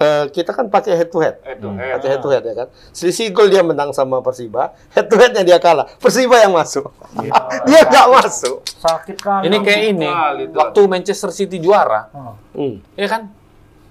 eh, 0.00 0.24
kita 0.28 0.50
kan 0.50 0.66
pakai 0.66 0.96
head 0.96 1.08
to 1.08 1.20
head. 1.20 1.36
Head 1.40 1.60
to 1.60 1.68
Hmm. 1.68 1.76
head. 1.76 1.94
Pakai 1.94 2.08
head 2.08 2.20
to 2.20 2.28
head 2.28 2.42
ya 2.42 2.54
kan. 2.56 2.68
Selisih 2.90 3.28
gol 3.30 3.46
dia 3.46 3.60
menang 3.60 3.92
sama 3.92 4.18
Persiba, 4.18 4.72
head 4.90 5.06
to 5.06 5.14
headnya 5.14 5.44
dia 5.44 5.58
kalah. 5.58 5.84
Persiba 5.94 6.40
yang 6.40 6.50
masuk. 6.50 6.88
dia 7.68 7.80
nggak 7.84 8.06
masuk. 8.10 8.64
Sakit 8.74 9.16
kali. 9.18 9.46
Ini 9.46 9.56
kayak 9.60 9.82
ini, 9.86 10.08
itu. 10.40 10.56
waktu 10.56 10.80
Manchester 10.88 11.30
City 11.30 11.60
juara, 11.60 12.08
Ah. 12.10 12.32
Hmm. 12.50 12.80
ya 12.94 13.06
kan? 13.06 13.28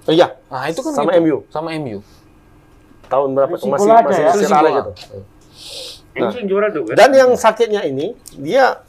Oh, 0.04 0.12
iya, 0.12 0.34
Nah 0.48 0.66
itu 0.66 0.82
kan 0.82 0.92
Sama 0.92 1.14
gitu. 1.14 1.22
MU. 1.22 1.38
Sama 1.48 1.70
MU. 1.76 2.00
tahun 3.06 3.30
berapa 3.34 3.54
masih 3.54 3.70
gol 3.82 3.90
aja 3.92 4.02
masih 4.04 4.22
ya. 4.22 4.32
Selisih 4.32 4.54
Ale 4.56 4.70
gol. 4.70 4.78
gitu. 4.78 4.92
Ini 6.12 6.26
sih 6.30 6.44
juara 6.46 6.68
tuh 6.70 6.82
kan? 6.84 6.94
Dan 6.96 7.10
yang 7.12 7.32
sakitnya 7.34 7.82
ini, 7.84 8.14
dia 8.32 8.82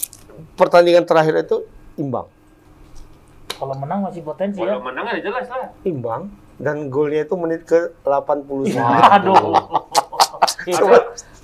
pertandingan 0.54 1.04
terakhir 1.04 1.40
itu 1.42 1.64
imbang. 1.96 2.24
Kalau 3.50 3.76
menang 3.76 4.00
masih 4.02 4.20
potensi 4.20 4.56
ya. 4.56 4.72
Kalau 4.72 4.80
menang 4.82 5.04
ada 5.06 5.20
jelas 5.20 5.44
lah. 5.46 5.68
Imbang 5.82 6.32
dan 6.60 6.86
golnya 6.86 7.24
itu 7.24 7.34
menit 7.34 7.64
ke 7.64 7.96
89. 8.04 8.76
Aduh. 9.16 9.56
Itu 10.62 10.84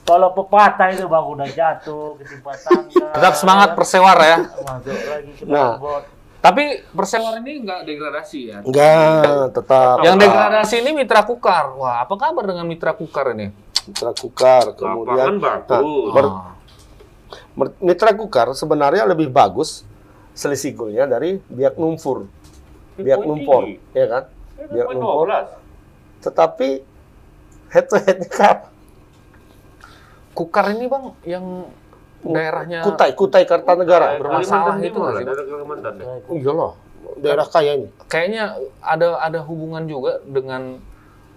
kalau 0.05 0.31
pepatah 0.31 0.93
itu 0.93 1.05
bang 1.05 1.25
udah 1.25 1.49
jatuh 1.49 2.15
ketimpa 2.17 2.53
tangga. 2.55 3.07
Tetap 3.11 3.35
semangat 3.35 3.73
persewara 3.73 4.25
ya. 4.25 4.39
Masuk 4.45 4.93
lagi 4.93 5.31
ke 5.35 5.43
Nah, 5.49 5.81
bot. 5.81 6.05
Tapi 6.37 6.63
Perselor 6.87 7.41
ini 7.41 7.59
nggak 7.59 7.81
degradasi 7.83 8.41
ya. 8.47 8.59
Enggak, 8.63 9.51
tetap. 9.51 9.99
Yang 9.99 10.17
degradasi 10.23 10.75
ini 10.79 10.91
Mitra 10.95 11.27
Kukar. 11.27 11.75
Wah, 11.75 12.07
apa 12.07 12.15
kabar 12.15 12.45
dengan 12.47 12.63
Mitra 12.63 12.95
Kukar 12.95 13.35
ini? 13.35 13.51
Mitra 13.83 14.13
Kukar, 14.13 14.65
kemudian 14.75 15.41
bagus. 15.41 15.67
Nah, 15.67 16.13
ber- 16.13 16.31
Ah. 16.31 16.55
Mitra 17.81 18.13
Kukar 18.13 18.53
sebenarnya 18.53 19.09
lebih 19.09 19.27
bagus 19.27 19.83
selisih 20.33 20.77
golnya 20.77 21.09
dari 21.09 21.41
Biak 21.43 21.75
Numfur. 21.75 22.29
Biak 22.95 23.21
Numpor, 23.21 23.67
tinggi. 23.67 23.81
ya 23.91 24.07
kan? 24.07 24.23
Numpor. 24.57 25.29
12. 25.29 26.23
Tetapi 26.23 26.69
head 27.69 27.85
to 27.87 27.97
headnya 27.99 28.31
kan 28.31 28.59
Kukar 30.33 30.69
ini 30.71 30.85
bang 30.85 31.05
yang 31.25 31.45
daerahnya 32.23 32.85
Kutai, 32.85 33.13
Kutai 33.13 33.45
Kartanegara. 33.45 34.21
bermasalah 34.21 34.77
itu 34.79 34.93
nggak 34.93 35.07
lah, 35.07 35.17
sih, 35.17 35.25
Pak? 35.25 35.33
daerah 35.33 35.47
Kalimantan. 35.49 35.93
ya. 35.97 36.05
Oh 36.27 36.35
iyalah, 36.35 36.73
daerah 37.17 37.47
kaya 37.47 37.73
ini. 37.75 37.89
kayaknya 38.05 38.45
ada 38.79 39.17
ada 39.19 39.41
hubungan 39.41 39.85
juga 39.85 40.21
dengan 40.23 40.77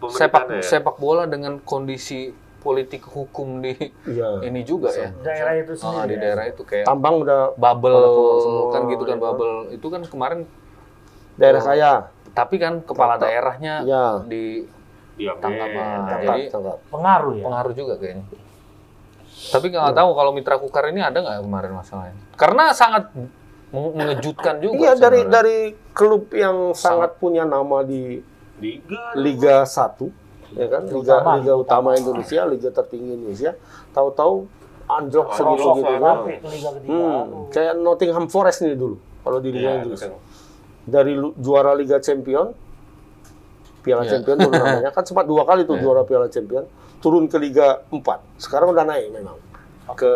sepak 0.01 0.43
ya. 0.49 0.63
sepak 0.65 0.95
bola 0.97 1.23
dengan 1.25 1.59
kondisi 1.59 2.31
politik 2.59 3.03
hukum 3.05 3.61
di 3.61 3.71
Iya. 4.03 4.43
ini 4.43 4.63
juga 4.63 4.91
ya. 4.91 5.15
Daerah 5.17 5.53
itu 5.55 5.71
Ah, 5.75 6.03
sendiri. 6.03 6.03
di 6.03 6.15
ya. 6.15 6.21
daerah 6.21 6.45
itu 6.45 6.61
kayak 6.61 6.83
Tambang 6.83 7.15
udah 7.17 7.41
bubble 7.55 8.03
kan 8.69 8.81
gitu 8.89 9.03
kan 9.05 9.09
ya 9.09 9.15
kan? 9.15 9.19
bubble 9.21 9.53
itu 9.69 9.87
kan 9.87 10.01
kemarin 10.03 10.39
daerah 11.39 11.61
kaya. 11.63 11.93
tapi 12.29 12.55
kan 12.55 12.79
kepala 12.81 13.15
daerahnya 13.15 13.81
Ya. 13.83 14.21
di 14.21 14.63
Iya, 15.15 15.35
tangkap 15.35 15.67
jadi 16.21 16.47
tangkap. 16.47 16.77
Pengaruh 16.87 17.33
ya. 17.33 17.43
pengaruh 17.43 17.73
juga 17.73 17.93
kayaknya. 17.95 18.23
Tapi 19.49 19.65
nggak 19.67 19.91
tahu 19.93 20.09
kalau 20.13 20.31
Mitra 20.31 20.55
Kukar 20.55 20.87
ini 20.87 20.99
ada 20.99 21.15
nggak 21.15 21.41
kemarin 21.41 21.71
masalahnya? 21.73 22.15
Karena 22.33 22.71
sangat 22.71 23.11
meng- 23.69 23.93
mengejutkan 23.93 24.59
juga. 24.59 24.75
Iya 24.77 24.91
dari 24.93 25.21
sebenarnya. 25.21 25.31
dari 25.33 25.57
klub 25.91 26.23
yang 26.31 26.57
sangat 26.71 27.15
punya 27.17 27.43
nama 27.43 27.81
di 27.81 28.19
Liga. 28.57 29.15
Liga 29.15 29.55
1 29.63 30.11
ya 30.51 30.67
kan 30.67 30.81
Liga 30.83 30.99
Utama. 31.15 31.31
Liga 31.35 31.53
utama 31.55 31.89
Indonesia 31.93 32.41
Liga 32.43 32.69
tertinggi 32.69 33.11
Indonesia 33.13 33.51
tahu-tahu 33.89 34.49
anjlok 34.85 35.27
segitu 35.31 35.67
gitu 35.77 35.93
kan? 35.93 35.93
ya 35.93 36.11
Sampai 36.17 36.35
ke 36.35 36.47
Liga 36.49 36.69
ketiga. 36.73 36.91
hmm. 36.91 37.23
Kayak 37.49 37.73
Nottingham 37.77 38.25
Forest 38.25 38.59
nih 38.61 38.73
dulu 38.73 38.95
kalau 39.19 39.37
di 39.37 39.49
Liga 39.49 39.61
Iya, 39.61 39.75
Inggris 39.79 39.99
betul. 40.01 40.19
Dari 40.89 41.13
juara 41.37 41.77
Liga 41.77 42.01
Champion 42.01 42.51
Piala 43.79 44.03
Iya. 44.03 44.19
Champion 44.19 44.37
namanya 44.43 44.91
kan 44.91 45.03
sempat 45.07 45.23
dua 45.23 45.47
kali 45.47 45.63
tuh 45.63 45.79
juara 45.79 46.03
Piala 46.03 46.27
Champion 46.27 46.67
turun 46.99 47.31
ke 47.31 47.39
Liga 47.39 47.79
4 47.87 48.01
sekarang 48.35 48.75
udah 48.75 48.83
naik 48.83 49.07
memang 49.15 49.37
ke 49.95 50.11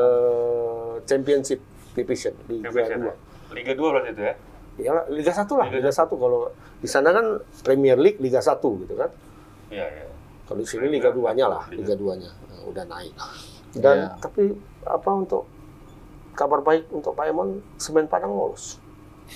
Championship 1.08 1.64
Division 1.96 2.34
Liga 2.52 2.70
Division, 2.70 3.00
2 3.02 3.08
ya. 3.08 3.16
Liga 3.54 3.72
2 3.78 3.94
berarti 3.94 4.10
itu 4.12 4.22
ya? 4.22 4.36
Ya 4.74 4.94
Liga 5.08 5.32
1 5.32 5.46
lah, 5.54 5.68
Liga 5.70 5.92
1 5.94 6.10
kalau 6.10 6.50
di 6.82 6.90
sana 6.90 7.14
kan 7.14 7.26
Premier 7.62 7.96
League 7.96 8.18
Liga 8.18 8.42
1 8.42 8.58
gitu 8.58 8.94
kan. 8.98 9.10
Iya, 9.70 9.86
iya. 9.86 10.06
Kalau 10.50 10.60
di 10.60 10.68
sini 10.68 10.90
Liga 10.90 11.14
2-nya 11.14 11.46
lah, 11.46 11.64
Liga 11.70 11.94
2-nya. 11.94 12.28
Nah, 12.28 12.62
udah 12.68 12.84
naik. 12.90 13.14
Dan 13.78 13.96
Iya. 13.96 14.10
tapi 14.18 14.50
apa 14.84 15.10
untuk 15.14 15.46
kabar 16.34 16.66
baik 16.66 16.90
untuk 16.90 17.14
Pak 17.14 17.26
Emon 17.30 17.62
semen 17.78 18.10
Padang 18.10 18.34
lolos 18.34 18.82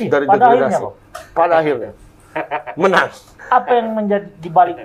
dari 0.06 0.26
pada 0.26 0.46
akhirnya, 0.46 0.70
degradasi. 0.70 0.84
Bang. 0.86 0.96
Pada 1.34 1.54
akhirnya 1.58 1.92
menang. 2.78 3.10
Apa 3.50 3.70
yang 3.74 3.88
menjadi 3.92 4.28
di 4.38 4.50
balik 4.50 4.78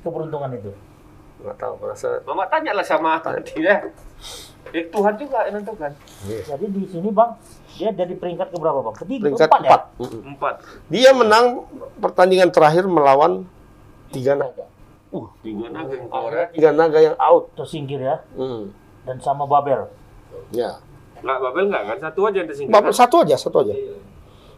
keberuntungan 0.00 0.52
itu? 0.52 0.70
Nggak 1.40 1.56
tahu, 1.56 1.74
merasa 1.80 2.08
Mama 2.22 2.44
tanya 2.46 2.70
lah 2.70 2.84
sama 2.84 3.16
tadi 3.18 3.56
ya. 3.58 3.80
Ya, 4.70 4.82
Tuhan 4.88 5.14
juga 5.18 5.42
yang 5.50 5.58
nentukan. 5.58 5.90
Jadi 6.22 6.64
di 6.70 6.86
sini 6.86 7.10
bang, 7.10 7.34
dia 7.74 7.90
jadi 7.90 8.14
peringkat 8.14 8.54
ke 8.54 8.56
berapa 8.56 8.78
bang? 8.80 8.94
Ketiga, 8.94 9.22
peringkat 9.26 9.48
empat, 9.50 9.60
4. 9.60 9.66
ya? 9.66 9.78
Empat. 10.22 10.54
Dia 10.86 11.10
menang 11.10 11.44
pertandingan 11.98 12.48
terakhir 12.48 12.86
melawan 12.86 13.42
tiga 14.14 14.38
naga. 14.38 14.70
Uh, 15.10 15.28
tiga 15.42 15.66
naga 15.68 15.92
yang 15.92 16.08
keluar 16.08 16.32
ya. 16.32 16.46
Tiga 16.54 16.70
naga 16.70 16.98
yang 17.02 17.16
out. 17.18 17.50
Tersingkir 17.58 18.00
ya, 18.00 18.22
Hmm. 18.38 18.70
dan 19.02 19.16
sama 19.18 19.44
Babel. 19.44 19.90
Ya. 20.54 20.78
Nggak, 21.20 21.38
Babel 21.42 21.64
nggak 21.68 21.82
kan? 21.84 21.96
Satu 22.00 22.20
aja 22.30 22.36
yang 22.40 22.48
tersingkir. 22.48 22.72
Bapak 22.72 22.94
satu 22.94 23.16
aja, 23.26 23.34
satu 23.34 23.56
aja. 23.66 23.74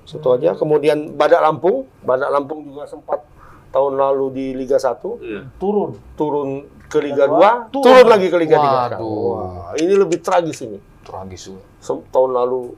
Satu 0.04 0.28
aja. 0.32 0.52
Kemudian 0.52 1.12
Badak 1.12 1.40
Lampung, 1.40 1.88
Badak 2.00 2.28
Lampung 2.28 2.64
juga 2.64 2.84
sempat 2.84 3.24
tahun 3.68 3.96
lalu 3.96 4.26
di 4.30 4.46
Liga 4.54 4.76
1 4.76 5.18
Iya. 5.18 5.40
Turun. 5.56 5.96
turun 6.14 6.48
ke 6.84 7.00
Liga 7.00 7.26
Liga 7.26 7.66
2, 7.66 7.74
dua, 7.74 7.82
turun 7.82 8.06
lagi 8.06 8.26
ke 8.28 8.36
Liga 8.36 8.56
3. 8.56 8.62
Waduh. 8.62 9.02
Wah, 9.02 9.72
ini 9.74 9.94
lebih 9.94 10.18
tragis 10.20 10.62
ini. 10.62 10.78
tragis 11.02 11.48
juga. 11.48 11.64
Tahun 12.08 12.30
lalu 12.32 12.72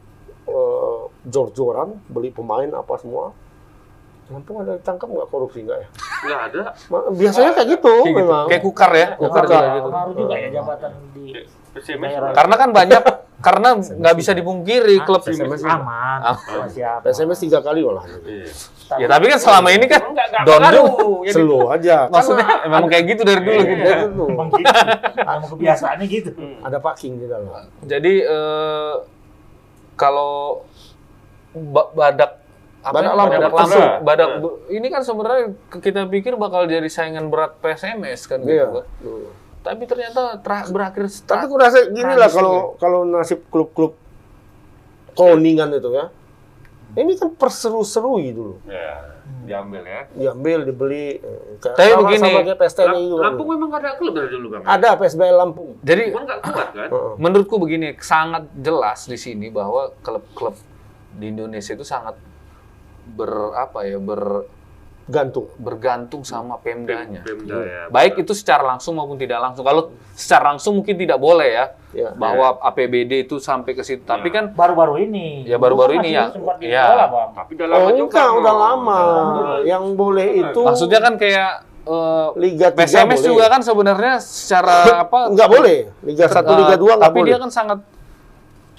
eh, 0.46 1.02
jor-joran 1.24 1.94
beli 2.06 2.30
pemain 2.30 2.66
apa 2.72 2.96
semua. 2.96 3.30
Lampung 4.26 4.58
ada 4.58 4.74
ditangkap 4.74 5.06
nggak 5.06 5.28
korupsi 5.28 5.62
nggak 5.62 5.78
ya? 5.78 5.88
Nggak 6.24 6.40
ada. 6.44 6.62
Biasanya 7.12 7.50
kayak 7.52 7.68
gitu 7.72 7.92
Kayak 7.92 8.06
gitu. 8.08 8.18
memang. 8.18 8.46
Kayak 8.50 8.62
Kukar 8.62 8.90
ya, 8.92 9.08
Kukar 9.14 9.42
Kukar. 9.44 9.62
juga 9.62 9.70
gitu. 9.70 9.88
Juga 10.16 10.34
ya 10.34 10.48
jabatan 10.50 10.90
di 11.12 11.24
SMS. 11.76 12.32
Karena 12.32 12.54
kan 12.54 12.68
banyak, 12.70 13.02
karena 13.46 13.68
nggak 13.76 14.14
bisa 14.14 14.32
dipungkiri 14.32 14.96
klub 15.02 15.20
SMS 15.22 15.60
aman, 15.62 16.18
Ah. 16.24 16.36
masih 16.58 16.82
apa? 16.82 17.04
SMS 17.06 17.38
tiga 17.38 17.60
kali 17.60 17.80
malah. 17.80 18.04
Iya. 18.22 18.48
Ya 18.96 19.06
tapi 19.08 19.26
kan 19.26 19.36
selama 19.36 19.68
ini 19.68 19.84
kan 19.84 19.98
Enggak, 20.00 20.26
enggak 20.28 20.42
Don 20.42 20.56
pengaruh. 20.56 20.86
juga. 20.86 21.26
Jadi, 21.26 21.34
Slow 21.36 21.64
aja. 21.68 21.96
Kan 21.98 22.12
Maksudnya 22.12 22.46
memang 22.64 22.84
kayak 22.86 23.04
gitu 23.04 23.22
dari 23.22 23.40
dulu 23.40 23.60
gitu. 23.60 23.82
itu 23.82 24.06
tuh. 24.08 24.26
Emang 24.28 24.48
gitu. 24.48 24.74
Emang 25.18 25.48
kebiasaannya 25.48 26.06
gitu. 26.08 26.30
Ada 26.60 26.78
parking 26.78 27.12
di 27.16 27.26
dalam. 27.26 27.66
Jadi 27.82 28.14
eh, 28.20 28.94
kalau 29.94 30.62
ba- 31.52 31.90
badak 31.90 32.32
apa 32.78 32.94
Badak? 32.94 33.12
Lampung. 33.12 33.34
badak 33.34 33.52
langsung 33.52 33.82
Nah. 33.82 33.98
badak 33.98 34.30
ini 34.68 34.86
kan 34.86 35.02
sebenarnya 35.02 35.44
kita 35.74 36.06
pikir 36.06 36.32
bakal 36.36 36.64
jadi 36.64 36.86
saingan 36.86 37.26
berat 37.26 37.58
PSMS 37.58 38.20
kan 38.24 38.38
gitu 38.40 38.54
Iya. 38.54 38.66
kan. 38.70 38.84
Tapi 39.66 39.82
ternyata 39.84 40.38
berakhir 40.70 41.10
Tapi 41.26 41.42
aku 41.42 41.54
rasa 41.58 41.90
gini 41.90 42.14
lah 42.14 42.30
kalau 42.30 42.78
kalau 42.78 43.02
nasib 43.02 43.42
klub-klub 43.50 43.98
koningan 45.12 45.74
itu 45.74 45.90
ya. 45.90 46.06
Ini 46.96 47.12
kan 47.18 47.28
perseru-serui 47.34 48.32
dulu. 48.32 48.56
ya, 48.64 49.20
diambil 49.44 49.84
ya. 49.84 50.00
Diambil, 50.16 50.64
dibeli. 50.64 51.20
kayak 51.60 51.76
Tapi 51.76 51.90
sama- 51.90 52.00
begini, 52.00 52.22
sama 52.24 52.40
kayak 52.40 52.58
PSTNI 52.58 52.88
Lam- 52.88 53.04
juga. 53.04 53.22
Lampung 53.22 53.48
memang 53.50 53.68
nggak 53.68 53.82
ada 53.82 53.90
klub 54.00 54.12
dari 54.16 54.28
dulu 54.32 54.46
kan? 54.48 54.60
Ada 54.64 54.88
PSBL 54.96 55.36
Lampung. 55.36 55.68
jadi 55.82 56.02
nggak 56.08 56.38
kuat 56.42 56.68
kan? 56.72 56.88
Menurutku 57.18 57.56
begini 57.60 57.92
sangat 57.98 58.48
jelas 58.56 59.04
di 59.04 59.18
sini 59.18 59.50
bahwa 59.50 59.92
klub-klub 60.00 60.56
di 61.12 61.28
Indonesia 61.28 61.72
itu 61.74 61.84
sangat 61.84 62.16
ber 63.06 63.32
apa 63.52 63.84
ya 63.84 64.00
ber 64.00 64.48
Gantung. 65.06 65.46
bergantung 65.56 66.22
sama 66.22 66.58
pemdanya. 66.58 67.22
Pemda 67.22 67.62
ya. 67.62 67.82
Baik 67.88 68.18
itu 68.18 68.34
secara 68.34 68.66
langsung 68.66 68.94
maupun 68.94 69.14
tidak 69.14 69.38
langsung. 69.38 69.62
Kalau 69.62 69.94
secara 70.10 70.50
langsung 70.50 70.74
mungkin 70.74 70.94
tidak 70.94 71.14
boleh 71.16 71.46
ya, 71.48 71.66
Ya. 71.92 72.10
bahwa 72.12 72.58
APBD 72.60 73.22
itu 73.22 73.38
sampai 73.38 73.72
ke 73.72 73.80
situ. 73.80 74.02
Tapi 74.02 74.28
kan 74.28 74.50
Baru-baru 74.50 74.98
ini. 75.00 75.46
Ya, 75.46 75.56
baru-baru 75.56 76.02
ini 76.02 76.10
ya. 76.10 76.34
Iya. 76.58 77.06
Bang. 77.06 77.30
Tapi 77.32 77.50
udah 77.54 77.66
Oh 77.68 77.72
lama 77.78 77.90
juga. 77.92 78.10
enggak, 78.10 78.30
udah 78.34 78.54
lama. 78.56 78.98
Yang 79.62 79.84
boleh 79.94 80.28
itu 80.42 80.60
maksudnya 80.60 81.00
kan 81.00 81.14
kayak 81.14 81.50
eh, 81.86 82.26
Liga 82.36 82.68
3 82.68 82.76
PSMS 82.76 83.06
boleh. 83.16 83.28
juga 83.30 83.44
kan 83.46 83.60
sebenarnya 83.62 84.14
secara 84.18 84.74
apa? 85.06 85.30
Enggak 85.30 85.48
boleh. 85.48 85.78
Liga 86.02 86.26
1, 86.26 86.42
eh, 86.42 86.56
Liga 86.58 86.76
2 86.76 86.82
enggak 86.84 86.98
Tapi 87.06 87.14
boleh. 87.16 87.28
dia 87.28 87.38
kan 87.38 87.50
sangat 87.50 87.78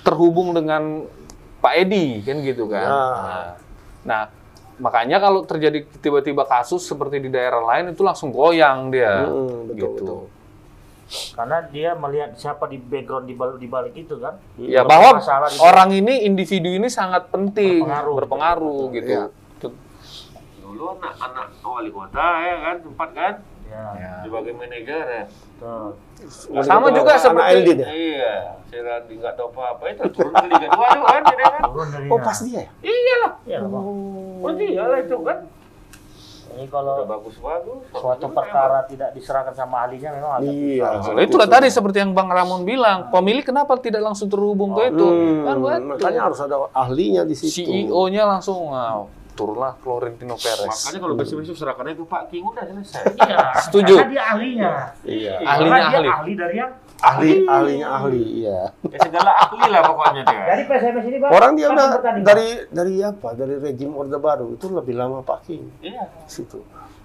terhubung 0.01 0.51
dengan 0.51 1.07
Pak 1.57 1.73
Edi 1.78 2.19
kan 2.21 2.38
gitu 2.41 2.67
kan. 2.67 2.84
Ya. 2.84 2.91
Nah, 2.91 3.47
Nah, 4.03 4.23
makanya 4.78 5.17
kalau 5.17 5.41
terjadi 5.43 5.86
tiba-tiba 6.01 6.45
kasus 6.45 6.86
seperti 6.86 7.17
di 7.17 7.30
daerah 7.34 7.61
lain 7.61 7.93
itu 7.93 8.01
langsung 8.05 8.30
goyang 8.30 8.93
dia. 8.93 9.25
Mm, 9.25 9.73
betul, 9.73 9.75
gitu. 9.75 9.88
betul. 9.93 10.21
Karena 11.07 11.63
dia 11.71 11.95
melihat 11.95 12.36
siapa 12.36 12.67
di 12.67 12.75
background 12.75 13.32
di 13.32 13.36
balik, 13.38 13.57
di 13.63 13.67
balik 13.71 13.93
itu 13.95 14.19
kan. 14.19 14.36
Ya 14.59 14.84
bahwa 14.84 15.23
orang 15.63 15.95
ini 15.95 16.28
individu 16.28 16.67
ini 16.67 16.91
sangat 16.91 17.32
penting 17.32 17.88
Berpengaruh. 17.88 18.15
berpengaruh, 18.19 18.82
gitu. 18.91 19.07
Iya. 19.07 19.23
Tuh. 19.63 19.71
Dulu 20.67 20.99
anak-anak 20.99 21.47
wali 21.63 21.91
kota 21.95 22.28
ya 22.43 22.55
kan, 22.59 22.75
sempat 22.84 23.09
kan? 23.15 23.34
Ya, 23.68 23.84
Ya. 23.93 24.11
Sebagai 24.24 24.53
manajer 24.55 25.03
ya. 25.05 25.24
betul. 25.28 25.88
Sama 26.63 26.88
juga 26.89 27.11
seperti 27.15 27.51
Eldin 27.53 27.78
ya? 27.78 27.88
Iya, 27.88 28.34
si 28.65 28.78
Randi 28.78 29.13
nggak 29.15 29.34
tahu 29.36 29.47
apa-apa 29.51 29.84
itu 29.89 30.03
turun 30.09 30.34
ke 30.34 30.47
Liga 30.47 30.68
2 30.70 30.95
juga 30.95 31.05
kan, 31.05 31.22
jadi 31.28 31.43
kan? 31.45 31.61
Turun 31.68 31.88
dari 31.91 32.07
Oh, 32.07 32.20
pas 32.20 32.38
dia 32.39 32.57
ya? 32.57 32.70
Iyalah, 32.82 33.32
Iya, 33.43 33.57
Bang. 33.61 33.84
oh 34.39 34.51
iyalah 34.53 34.99
itu 34.99 35.18
kan. 35.22 35.38
Udah 36.47 36.68
kalau 36.74 36.95
bagus-bagus. 37.05 37.86
suatu 37.93 38.34
perkara 38.34 38.82
tidak 38.89 39.13
diserahkan 39.13 39.53
sama 39.53 39.86
ahlinya 39.86 40.09
memang 40.09 40.32
agak 40.34 40.49
Iya. 40.49 40.88
Nah, 41.05 41.22
itulah 41.22 41.45
tadi 41.45 41.68
seperti 41.70 42.01
yang 42.01 42.18
Bang 42.18 42.34
Ramon 42.34 42.65
bilang, 42.65 43.13
pemilik 43.13 43.45
kenapa 43.45 43.78
tidak 43.78 44.01
langsung 44.01 44.26
terhubung 44.26 44.74
ke 44.74 44.89
itu? 44.89 45.05
Hmm, 45.05 45.43
Kan 45.43 45.55
betul. 45.59 45.86
makanya 45.86 46.22
harus 46.26 46.39
ada 46.41 46.55
ahlinya 46.74 47.22
di 47.22 47.36
situ. 47.36 47.61
CEO-nya 47.61 48.26
langsung 48.26 48.74
ah, 48.74 49.05
turunlah 49.38 49.77
Florentino 49.77 50.33
Perez. 50.33 50.65
Makanya 50.65 50.99
kalau 50.99 51.13
besok-besok 51.13 51.55
serahkannya 51.55 51.93
itu 51.93 52.03
Pak 52.03 52.23
King 52.27 52.43
udah 52.43 52.63
selesai. 52.65 53.03
Iya. 53.21 53.38
Setuju. 53.61 53.93
Karena 53.95 54.09
dia 54.09 54.23
ahlinya. 54.27 54.71
Iya. 55.05 55.33
Ahlinya 55.39 55.53
Karena 55.69 55.77
dia 55.77 55.93
ahli. 55.93 56.09
ahli 56.09 56.31
dari 56.33 56.55
yang 56.57 56.71
ahli 56.97 57.29
ahlinya 57.45 57.88
ahli 57.93 58.21
iya 58.41 58.59
Ya, 58.83 58.97
segala 58.99 59.29
ahli 59.38 59.69
lah 59.69 59.81
pokoknya 59.85 60.21
dia. 60.23 60.41
Dari 60.47 60.63
PSMS 60.65 61.05
ini 61.05 61.17
Bang. 61.21 61.29
orang 61.29 61.51
dia 61.53 61.67
udah 61.69 61.88
Bang? 61.95 62.25
dari 62.25 62.47
dari 62.67 62.95
apa 62.99 63.29
dari 63.31 63.55
rejim 63.55 63.93
orde 63.93 64.17
baru 64.17 64.47
itu 64.51 64.65
lebih 64.67 64.97
lama 64.97 65.21
Pak 65.21 65.45
King 65.45 65.69
Iya. 65.79 66.09
situ 66.25 66.57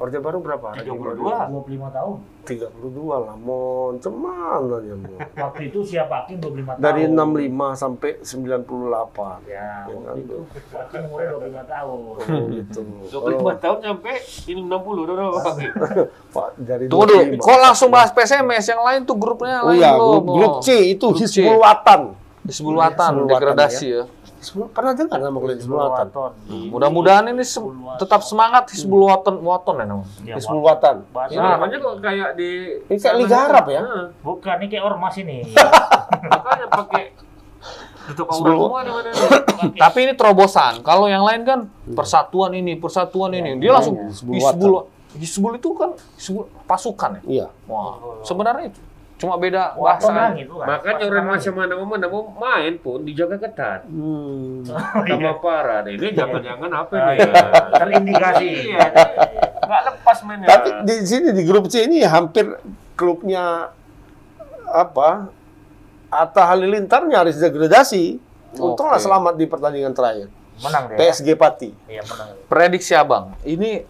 orde 0.03 0.19
baru 0.19 0.39
berapa 0.39 0.67
Rejim 0.75 0.99
orde 0.99 1.15
32. 1.15 1.63
25 1.63 1.95
tahun. 1.95 2.15
32 2.43 2.75
lah 3.23 3.35
mon 3.39 3.95
cuman 3.97 4.61
aja 4.67 4.95
mon 4.99 5.15
Waktu 5.33 5.63
itu 5.65 5.79
siapa 5.87 6.27
Hakim 6.27 6.43
25 6.43 6.75
tahun. 6.75 6.83
dari 6.83 7.03
65 7.07 7.47
sampai 7.77 8.11
98 8.19 9.47
Ya, 9.47 9.87
Ya, 9.87 9.87
waktu 9.87 10.19
itu 10.21 10.39
Hakim 10.69 11.01
umurnya 11.07 11.29
25 11.33 11.63
tahun. 11.65 11.99
Oh, 12.03 12.43
gitu 12.51 12.81
25 13.15 13.63
tahun 13.63 13.79
sampai 13.81 14.15
ini 14.49 14.61
60 14.61 14.75
udah 14.99 15.15
berapa 15.15 15.39
Pak? 15.39 15.55
Pak 16.35 16.49
dari 16.59 16.85
Tunggu 16.85 17.05
dulu, 17.07 17.23
25. 17.39 17.47
kok 17.47 17.59
langsung 17.61 17.89
bahas 17.89 18.11
PSMS? 18.11 18.65
Yang 18.69 18.83
lain 18.83 19.01
tuh 19.05 19.17
grupnya 19.17 19.57
Oh 19.61 19.71
lain 19.71 19.79
iya, 19.79 19.91
belum. 19.93 20.11
grup, 20.19 20.25
grup 20.33 20.55
C 20.61 20.69
itu. 20.91 21.07
Hizbul 21.15 21.57
Watan. 21.57 22.01
Hizbul 22.43 22.75
Watan, 22.75 23.13
degradasi 23.25 23.87
ya. 23.87 24.03
Hizbul- 24.03 24.21
Pernah 24.43 24.93
dengar 24.93 25.19
nama 25.19 25.39
kalian 25.39 25.55
Hizbul 25.57 25.79
Watan? 25.79 26.07
Waton. 26.09 26.33
Mudah-mudahan 26.69 27.25
ini 27.31 27.43
se- 27.43 27.63
tetap 27.97 28.21
semangat 28.21 28.67
Hizbul 28.69 29.07
Watan, 29.07 29.39
Waton 29.39 29.77
ya 29.77 29.87
namanya. 29.87 30.11
Ya, 30.21 30.35
Hizbul 30.35 30.59
Watan. 30.61 30.97
bahasa 31.09 31.31
Ini 31.31 31.47
namanya 31.47 31.77
kok 31.79 31.95
kayak 31.99 32.31
di 32.35 32.51
Ini 32.85 32.97
kayak 32.99 33.17
Liga 33.17 33.37
Arab 33.47 33.65
ya? 33.69 33.81
Bukan 34.21 34.57
ini 34.59 34.67
kayak 34.69 34.85
ormas 34.85 35.15
ini. 35.17 35.47
Makanya 36.33 36.67
pakai 36.67 37.05
tutup 38.03 38.27
aurat 38.29 38.51
semua 38.59 38.81
di 38.83 38.91
mana 38.91 39.09
nih. 39.09 39.79
Tapi 39.79 39.99
ini 40.03 40.13
terobosan. 40.13 40.83
Kalau 40.83 41.07
yang 41.07 41.23
lain 41.23 41.47
kan 41.47 41.61
persatuan 41.89 42.51
ini, 42.53 42.75
persatuan 42.75 43.31
ini. 43.33 43.63
Dia 43.63 43.73
langsung 43.73 43.95
Hizbul 44.11 44.35
Hizbul. 44.35 44.73
Hizbul 45.13 45.53
itu 45.55 45.69
kan 45.73 45.95
Hizbul 46.19 46.51
pasukan 46.67 47.21
ya. 47.21 47.23
Iya. 47.23 47.47
Wah, 47.71 47.95
sebenarnya 48.23 48.75
itu 48.75 48.81
cuma 49.23 49.39
beda 49.39 49.79
bahasa. 49.79 50.35
bukan. 50.35 50.67
Makanya 50.67 51.05
orang 51.07 51.27
macam 51.31 51.53
mana 51.55 51.73
mau 51.79 51.87
mana 51.87 52.07
mau 52.11 52.23
main 52.35 52.75
pun 52.77 52.99
dijaga 53.01 53.39
ketat. 53.39 53.87
Hmm. 53.87 54.67
Sama 54.67 55.39
parah 55.39 55.87
deh. 55.87 55.95
Ini 55.95 56.11
jangan-jangan 56.11 56.71
apa 56.75 56.93
Ah, 56.93 57.07
nih? 57.07 57.17
iya. 57.17 57.33
Terindikasi. 57.79 58.49
Iya. 58.67 58.87
Nggak 59.63 59.83
lepas 59.87 60.19
mainnya. 60.27 60.47
Tapi 60.51 60.69
di 60.83 60.95
sini 61.07 61.31
di 61.31 61.43
grup 61.47 61.71
C 61.71 61.87
ini 61.87 62.03
hampir 62.03 62.51
klubnya 62.93 63.71
apa? 64.67 65.31
Atta 66.11 66.43
Halilintar 66.45 67.07
nyaris 67.07 67.39
degradasi. 67.39 68.19
Untunglah 68.53 68.99
Oke. 68.99 69.07
selamat 69.07 69.35
di 69.39 69.47
pertandingan 69.47 69.95
terakhir. 69.95 70.29
Menang 70.61 70.93
deh. 70.93 70.97
PSG 71.01 71.33
Pati. 71.33 71.71
Iya, 71.89 72.05
menang. 72.05 72.29
Prediksi 72.45 72.93
abang, 72.93 73.33
ini 73.43 73.81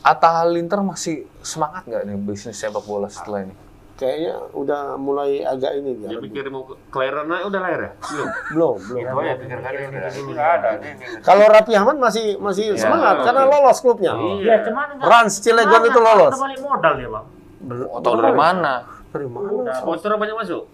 Atta 0.00 0.28
Halilintar 0.34 0.80
masih 0.80 1.28
semangat 1.40 1.84
nggak 1.84 2.02
nih 2.02 2.16
bisnis 2.16 2.56
sepak 2.56 2.80
bola 2.82 3.06
setelah 3.06 3.44
ini? 3.44 3.54
Kayaknya 3.94 4.32
udah 4.56 4.80
mulai 4.96 5.44
agak 5.44 5.76
ini 5.76 5.92
dia. 5.94 6.08
Dia 6.08 6.18
mikir 6.18 6.48
mau 6.48 6.64
ke- 6.64 6.80
kelahiran 6.88 7.28
aja 7.28 7.44
udah 7.44 7.60
lahir 7.60 7.80
ya? 7.82 7.92
Belum. 8.00 8.28
Belum, 8.50 8.76
belum. 8.80 9.04
Oh 9.10 9.20
ya 9.20 9.34
pikir 9.36 9.58
kali 9.60 9.76
udah. 9.84 10.00
Nggak 10.08 10.48
ada. 10.56 10.68
Kalau 11.20 11.44
Rapi 11.46 11.72
Ahmad 11.74 11.96
masih 12.00 12.26
masih 12.36 12.72
Iya. 12.72 12.80
semangat 12.80 13.20
karena 13.20 13.44
lolos 13.44 13.78
klubnya. 13.78 14.16
Iya, 14.16 14.64
cuman 14.64 14.86
enggak. 14.96 15.04
Rans 15.04 15.34
Cilegon 15.36 15.82
itu 15.84 16.00
lolos. 16.00 16.32
Balik 16.34 16.60
modal 16.60 16.92
dia, 16.96 17.08
Bang. 17.08 17.26
Atau 17.92 18.12
dari 18.16 18.32
mana? 18.34 18.72
Dari 19.10 19.26
mana? 19.28 19.72
Sponsor 19.76 20.16
banyak 20.16 20.36
masuk. 20.38 20.64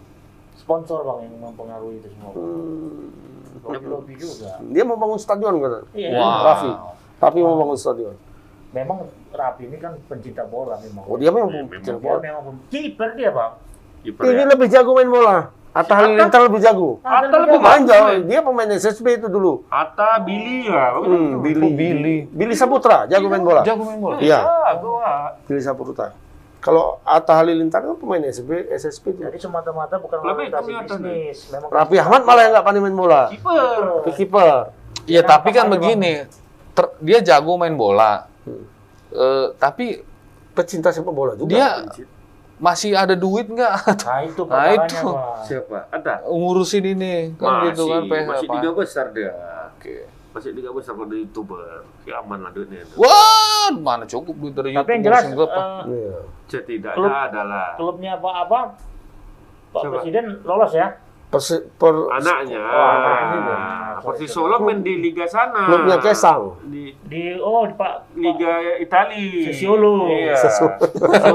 Sponsor, 0.56 0.98
Bang, 1.02 1.18
yang 1.20 1.34
mempengaruhi 1.42 1.98
itu 1.98 2.08
semua. 2.08 2.30
Hmm. 2.30 3.10
Lobby-lobby 3.58 4.14
juga. 4.14 4.62
Dia 4.62 4.82
mau 4.86 4.94
bangun 4.94 5.18
stadion 5.18 5.58
kan? 5.58 5.82
Iya. 5.90 6.14
Wah. 6.14 6.38
Raffi. 6.46 6.70
Raffi 7.18 7.40
mau 7.42 7.58
bangun 7.58 7.74
stadion. 7.74 8.14
Memang 8.76 8.98
Rapi 9.32 9.62
ini 9.64 9.76
kan 9.76 9.96
pencinta 10.04 10.44
bola 10.44 10.76
memang. 10.78 11.04
Oh 11.04 11.16
dia 11.16 11.32
memang 11.32 11.48
Iya, 11.48 11.64
pencinta 11.64 11.96
Dia 11.96 12.04
bola. 12.04 12.20
memang 12.20 12.42
pem- 12.44 12.62
kiper 12.68 13.10
dia, 13.16 13.30
Bang. 13.32 13.52
Kiper 14.04 14.22
Ini 14.22 14.36
ya. 14.36 14.46
lebih 14.46 14.66
jago 14.68 14.90
main 14.92 15.08
bola. 15.08 15.36
Atta 15.72 15.92
Halilintar 15.94 16.40
lebih 16.40 16.60
jago. 16.62 16.90
Atta 17.02 17.36
lebih 17.38 17.60
men. 17.60 17.84
Dia 18.24 18.40
pemain 18.40 18.68
SSB 18.70 19.06
itu 19.14 19.28
dulu. 19.28 19.64
Atta 19.68 20.20
Billy 20.20 20.64
ya. 20.66 20.92
Hmm, 20.94 21.36
itu. 21.36 21.36
Billy. 21.38 21.68
Billy. 21.70 22.16
Billy 22.26 22.54
Saputra, 22.54 23.04
jago 23.04 23.28
main 23.28 23.40
bola. 23.40 23.60
Jago 23.60 23.84
main 23.84 24.00
bola. 24.00 24.16
Iya, 24.16 24.40
Ah. 24.40 25.36
Billy 25.44 25.60
Saputra. 25.60 26.16
Kalau 26.58 26.98
Atta 27.00 27.36
Halilintar 27.36 27.78
kan 27.78 27.92
pemain 27.94 28.18
SSB, 28.22 28.72
SSB 28.72 29.04
itu. 29.12 29.20
Jadi 29.22 29.36
semata-mata 29.38 29.96
bukan 29.96 30.18
orientasi 30.18 30.70
bisnis. 30.82 31.38
Memang 31.52 31.68
Raffi 31.68 31.96
Ahmad 31.96 32.24
malah 32.24 32.42
yang 32.42 32.52
nggak 32.52 32.64
pandai 32.64 32.82
main 32.82 32.96
bola. 32.96 33.22
Kiper. 33.28 33.84
Itu 34.00 34.10
kiper. 34.16 34.56
Iya, 35.04 35.20
tapi 35.22 35.52
kan 35.52 35.68
begini, 35.68 36.24
ter- 36.72 36.96
dia 36.98 37.20
jago 37.22 37.54
main 37.54 37.76
bola. 37.76 38.26
Eh, 39.16 39.46
tapi 39.56 39.86
Pecinta 40.52 40.88
sepak 40.88 41.10
bola 41.10 41.32
juga. 41.32 41.48
dia 41.50 41.68
masih 42.56 42.92
ada 42.92 43.12
duit 43.12 43.44
nggak 43.44 43.72
Nah, 43.98 44.20
itu 44.22 44.42
Nah, 44.48 44.72
itu. 44.72 45.08
Siapa? 45.44 45.78
Ada. 45.90 46.24
ngurusin 46.24 46.84
ini 46.86 47.14
kan 47.34 47.44
Masih, 47.44 47.64
gitu 47.68 47.82
kan 47.86 48.02
PH, 48.06 48.24
masih 48.26 48.48
tiga 48.50 48.70
besar 48.72 49.06
dia. 49.12 49.32
Oke. 49.70 50.08
Masih 50.32 50.50
tiga 50.52 50.70
besar 50.70 50.92
di 51.02 51.16
youtuber. 51.18 51.84
Ya 52.04 52.16
aman 52.18 52.40
lah 52.40 52.50
duitnya. 52.50 52.84
Wah, 52.94 53.68
mana 53.70 54.04
cukup 54.04 54.32
duit 54.34 54.52
dari 54.52 54.72
Tapi 54.72 54.90
yang 54.90 55.02
jelas 55.02 55.24
Iya. 55.86 56.16
Setidaknya 56.46 56.96
Klub- 56.96 57.12
ada 57.26 57.42
lah. 57.42 57.68
klubnya 57.76 58.12
Pak 58.16 58.34
apa? 58.42 58.60
Pak 59.70 59.80
Siapa? 59.82 59.92
Presiden 59.94 60.24
lolos 60.40 60.72
ya? 60.72 60.88
Persi, 61.26 61.58
per, 61.74 62.06
Anaknya. 62.06 62.62
Oh, 62.62 62.86
anaknya. 62.86 63.40
Ah, 63.50 63.98
Persis 63.98 64.30
Solo 64.30 64.62
main 64.62 64.78
di 64.78 65.02
Liga 65.02 65.26
sana. 65.26 65.66
klubnya 65.66 65.98
Kesang. 65.98 66.54
Di 66.64 66.94
Di 67.02 67.34
oh 67.34 67.66
di 67.66 67.74
Pak 67.74 68.14
Liga 68.14 68.52
Itali. 68.78 69.42
Sassuolo. 69.42 70.06
Iya. 70.06 70.38
Oh, 70.38 70.70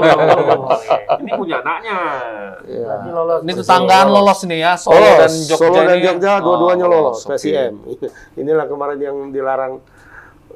iya. 0.00 0.96
Ini 1.20 1.30
punya 1.36 1.56
anaknya. 1.60 1.98
Iya. 2.64 2.92
Lolos. 3.06 3.40
Ini 3.44 3.52
tetanggaan 3.52 4.08
lolos 4.08 4.40
nih 4.44 4.58
ya, 4.60 4.72
Solo 4.74 4.96
Lolos. 4.96 5.18
dan 5.18 5.32
Jogja 5.44 5.60
Solo 5.60 5.76
dan 5.76 5.92
ini. 5.92 6.04
Jogja 6.06 6.32
dua-duanya 6.40 6.86
Oh, 6.88 6.90
lolos 6.90 7.18
oke. 7.20 7.36
PSIM. 7.36 7.72
Inilah 8.40 8.66
kemarin 8.66 8.98
yang 8.98 9.16
dilarang 9.28 9.84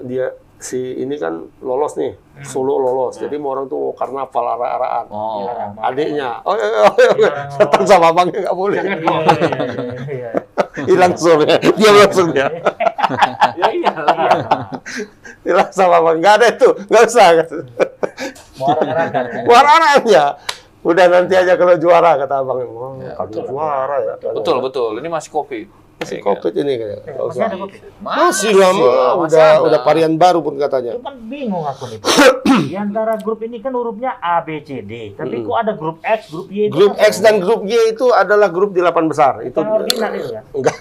dia 0.00 0.32
si 0.66 0.98
ini 0.98 1.14
kan 1.14 1.46
lolos 1.62 1.94
nih. 1.94 2.18
Solo 2.42 2.82
lolos. 2.82 3.22
Jadi 3.22 3.38
mau 3.38 3.54
orang 3.54 3.70
tuh 3.70 3.94
karnaval 3.94 4.44
arah-arahan. 4.58 5.06
Oh. 5.08 5.46
Adiknya. 5.78 6.42
Oh, 6.42 6.58
iya, 6.58 6.66
iya, 6.66 7.10
iya. 7.22 7.30
Datang 7.54 7.84
sama 7.86 8.10
abangnya 8.10 8.50
nggak 8.50 8.56
boleh. 8.58 8.82
Iya, 8.82 8.96
iya, 8.98 9.18
iya, 9.30 10.02
iya. 10.10 10.30
Hilang 10.84 11.14
sore. 11.14 11.46
Dia 11.62 11.90
langsung 11.94 12.34
dia. 12.34 12.50
Ya 13.54 13.66
iyalah. 13.70 14.16
Hilang 15.46 15.70
sama 15.70 16.02
abang. 16.02 16.18
Nggak 16.18 16.34
ada 16.42 16.46
itu. 16.50 16.68
Nggak 16.90 17.02
usah. 17.06 17.26
Mau 18.58 18.76
ya. 18.82 18.94
Warna 19.46 19.88
ya. 20.04 20.26
Udah 20.82 21.06
nanti 21.10 21.34
aja 21.34 21.54
kalau 21.54 21.78
juara 21.78 22.18
kata 22.20 22.34
abang. 22.42 22.58
Oh, 22.66 22.98
kalau 23.00 23.30
juara 23.32 23.96
ya. 24.02 24.14
Betul, 24.34 24.60
betul. 24.60 24.98
Ini 24.98 25.08
masih 25.08 25.30
kopi. 25.30 25.85
Masih 25.96 26.18
Kayaknya. 26.18 26.28
covid 26.36 26.52
ini 26.54 26.72
kayaknya. 26.74 26.98
Nggak 27.06 27.24
Masih 27.26 27.40
ada 27.42 27.56
kopi. 27.56 27.76
Masih 27.98 28.52
lama. 28.52 28.84
masih 28.84 29.16
Udah 29.18 29.48
ada. 29.48 29.64
udah 29.64 29.80
varian 29.80 30.14
baru 30.14 30.38
pun 30.38 30.54
katanya. 30.54 30.92
Itu 30.92 31.00
kan 31.00 31.16
bingung 31.22 31.64
aku 31.64 31.84
nih. 31.86 31.98
Di 32.68 32.76
antara 32.76 33.12
grup 33.16 33.40
ini 33.40 33.56
kan 33.58 33.72
hurufnya 33.72 34.12
A, 34.18 34.40
B, 34.40 34.60
C, 34.60 34.80
D. 34.80 34.92
Tapi 35.12 35.40
kok 35.40 35.56
ada 35.56 35.72
grup 35.72 35.98
X, 36.00 36.20
grup 36.28 36.46
Y? 36.48 36.68
Grup 36.68 36.94
X 36.94 37.12
dan 37.18 37.36
grup 37.38 37.64
Y 37.64 37.72
itu 37.90 38.06
adalah 38.10 38.48
grup 38.48 38.70
delapan 38.70 39.04
besar. 39.06 39.40
Itu 39.40 39.56
original 39.58 40.12
itu 40.12 40.28
kan? 40.36 40.44
enggak. 40.50 40.76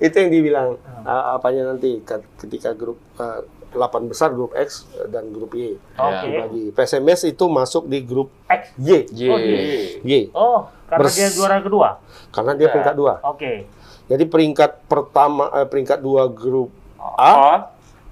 itu 0.00 0.14
yang 0.16 0.30
dibilang 0.30 0.68
uh, 1.00 1.32
apanya 1.32 1.62
nanti 1.68 1.98
ke- 2.00 2.26
ketika 2.38 2.72
grup 2.72 2.98
uh, 3.16 3.46
8 3.72 3.78
besar 4.04 4.30
grup 4.30 4.52
X 4.52 4.84
dan 5.06 5.30
grup 5.30 5.54
Y. 5.54 5.78
Oke. 5.94 6.26
Dibagi. 6.28 6.64
PSMS 6.72 7.24
itu 7.26 7.44
masuk 7.46 7.86
di 7.86 8.02
grup 8.02 8.28
X. 8.44 8.74
Y. 8.76 9.06
J. 9.08 9.20
Oh, 9.24 9.38
di- 9.38 10.02
Y. 10.02 10.12
Oh, 10.32 10.58
karena 10.84 11.02
Bers- 11.04 11.16
dia 11.16 11.28
juara 11.30 11.56
kedua. 11.58 12.02
Karena 12.28 12.52
dia 12.52 12.68
peringkat 12.68 12.94
dua. 12.94 13.22
Oke. 13.24 13.70
Jadi 14.12 14.28
peringkat 14.28 14.84
pertama 14.92 15.48
eh, 15.56 15.64
peringkat 15.64 16.04
dua 16.04 16.28
grup 16.28 16.68
A, 17.00 17.32
A, 17.32 17.54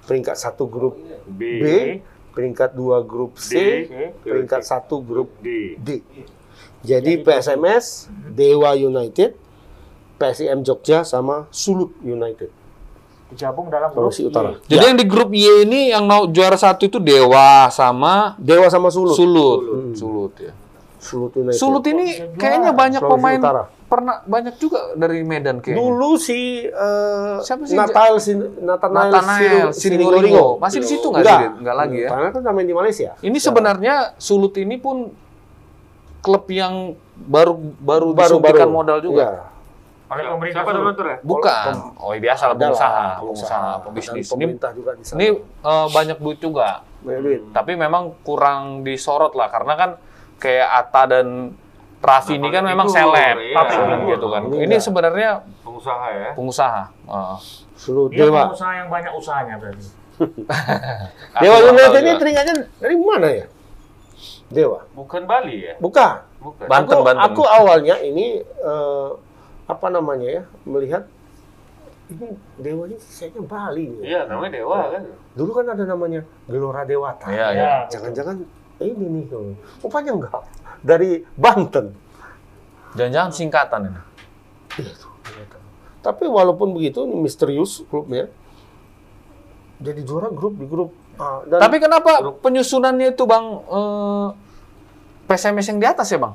peringkat 0.09 0.33
satu 0.33 0.65
grup 0.65 0.97
B, 1.29 1.61
B, 1.61 1.65
peringkat 2.33 2.73
dua 2.73 3.05
grup 3.05 3.37
C, 3.37 3.85
D, 3.85 4.17
peringkat 4.25 4.65
satu 4.65 4.97
grup 5.05 5.29
D. 5.45 5.77
D. 5.77 6.01
Jadi 6.81 7.21
PSMS, 7.21 8.09
Dewa 8.33 8.73
United, 8.73 9.37
PSIM 10.17 10.65
Jogja 10.65 11.05
sama 11.05 11.45
Sulut 11.53 11.93
United. 12.01 12.49
Digabung 13.29 13.69
dalam 13.69 13.93
grup 13.93 14.09
Sulawesi 14.09 14.25
Utara. 14.25 14.57
Y. 14.57 14.73
Jadi 14.73 14.83
yang 14.89 14.97
di 14.97 15.05
grup 15.05 15.29
Y 15.29 15.69
ini 15.69 15.93
yang 15.93 16.09
mau 16.09 16.25
juara 16.25 16.57
satu 16.57 16.89
itu 16.89 16.97
Dewa 16.97 17.69
sama 17.69 18.33
Dewa 18.41 18.65
sama 18.73 18.89
Sulut. 18.89 19.13
Sulut. 19.13 19.93
Sulut 19.93 20.33
ya. 20.41 20.51
Sulut 21.01 21.33
United. 21.33 21.57
Sulut 21.57 21.81
ini 21.89 22.05
kayaknya 22.37 22.77
banyak 22.77 23.01
Sulawesi 23.01 23.17
pemain 23.17 23.39
Utara. 23.41 23.63
pernah 23.89 24.15
banyak 24.23 24.55
juga 24.55 24.93
dari 24.93 25.25
Medan 25.25 25.57
kayaknya. 25.57 25.81
Dulu 25.81 26.09
si 26.15 26.61
eh, 26.63 27.37
Siapa 27.41 27.65
sih? 27.65 27.73
Natal 27.73 28.21
Nathanael 28.61 29.73
Siringo- 29.73 30.13
Siringo. 30.13 30.45
Masih 30.61 30.79
di 30.79 30.87
situ 30.87 31.09
nggak 31.09 31.25
Enggak. 31.25 31.39
sih? 31.41 31.49
Nggak 31.65 31.75
lagi 31.75 31.97
ya. 32.05 32.09
Karena 32.13 32.27
kan 32.29 32.53
main 32.53 32.67
di 32.69 32.75
Malaysia. 32.77 33.11
Ini 33.19 33.37
sebenarnya 33.41 33.95
Sulut 34.21 34.53
ini 34.61 34.77
pun 34.77 35.09
klub 36.21 36.45
yang 36.53 36.93
baru 37.17 37.57
baru, 37.81 38.13
baru 38.13 38.37
disuntikan 38.37 38.69
modal 38.69 39.01
juga. 39.01 39.25
Iya. 39.25 39.41
Oleh 40.11 40.23
pemerintah. 40.27 40.61
Siapa 40.61 40.71
donatur 40.75 41.05
ya? 41.07 41.17
Bukan. 41.25 41.73
Oh, 41.97 42.11
biasa 42.13 42.43
lah 42.45 42.55
pengusaha, 42.59 43.05
pengusaha, 43.23 43.71
pebisnis. 43.89 44.27
Ini, 44.27 44.31
pemerintah 44.37 44.71
juga 44.75 44.91
di 44.93 45.03
sana. 45.07 45.17
ini 45.17 45.27
eh, 45.41 45.87
banyak 45.89 46.17
duit 46.21 46.37
juga. 46.37 46.85
Banyak 47.01 47.21
duit. 47.25 47.41
Tapi 47.49 47.71
memang 47.73 48.13
kurang 48.21 48.85
disorot 48.85 49.33
lah 49.33 49.49
karena 49.49 49.73
kan 49.73 49.89
kayak 50.41 50.67
Atta 50.81 51.01
dan 51.05 51.27
Raffi 52.01 52.41
ini 52.41 52.49
kan 52.49 52.65
memang 52.65 52.89
seleb, 52.89 53.37
iya. 53.37 53.61
gitu 54.17 54.25
kan. 54.33 54.49
Ini 54.49 54.65
Ini 54.65 54.75
sebenarnya 54.81 55.45
Pengusaha 55.61 56.05
ya. 56.09 56.29
pengusaha. 56.33 56.83
Heeh. 56.89 57.37
Seluruh 57.77 58.09
Dia 58.09 58.25
Dewa. 58.25 58.49
pengusaha 58.49 58.73
yang 58.73 58.89
banyak 58.89 59.13
usahanya 59.13 59.55
berarti. 59.61 59.85
Dewa 61.41 61.57
United 61.69 62.01
ini 62.01 62.09
juga. 62.09 62.19
teringatnya 62.25 62.55
dari 62.81 62.95
mana 62.97 63.27
ya? 63.29 63.45
Dewa. 64.49 64.79
Bukan 64.97 65.21
Bali 65.29 65.55
ya? 65.61 65.73
Bukan. 65.77 66.13
Bukan. 66.41 66.65
Banten, 66.65 66.97
aku, 66.97 67.05
Banten. 67.05 67.21
aku 67.21 67.41
awalnya 67.45 67.95
ini 68.01 68.41
eh, 68.41 69.09
apa 69.69 69.87
namanya 69.87 70.41
ya 70.41 70.43
melihat 70.65 71.05
ini 72.11 72.27
Dewa 72.59 72.89
ini 72.89 72.97
kayaknya 72.97 73.41
Bali. 73.45 73.85
nih. 73.87 74.01
Iya, 74.09 74.21
namanya 74.25 74.51
Dewa 74.57 74.79
kan. 74.89 75.03
Dulu 75.37 75.51
kan 75.53 75.65
ada 75.69 75.83
namanya 75.85 76.21
Gelora 76.49 76.81
Dewata. 76.83 77.29
Iya, 77.29 77.47
iya. 77.53 77.61
Ya, 77.61 77.73
Jangan-jangan 77.93 78.37
ini 78.83 79.05
nih, 79.07 79.23
tuh. 79.27 79.53
rupanya 79.79 80.11
enggak 80.13 80.41
dari 80.81 81.21
Banten. 81.33 81.93
Jangan-jangan 82.93 83.31
singkatan 83.31 83.81
ini. 83.87 84.01
Iya 84.77 84.93
tuh. 84.95 85.11
Tapi 86.01 86.25
walaupun 86.25 86.73
begitu, 86.73 87.05
ini 87.05 87.15
misterius 87.15 87.85
klubnya. 87.87 88.25
Jadi 89.77 90.01
juara 90.01 90.29
grup 90.29 90.57
di 90.57 90.65
grup. 90.65 90.93
Dan 91.45 91.57
Tapi 91.57 91.77
kenapa 91.77 92.11
penyusunannya 92.35 93.13
itu 93.13 93.23
Bang 93.23 93.45
eh, 93.61 94.27
PSMS 95.25 95.69
yang 95.69 95.79
di 95.79 95.87
atas 95.87 96.09
ya 96.09 96.17
Bang? 96.17 96.33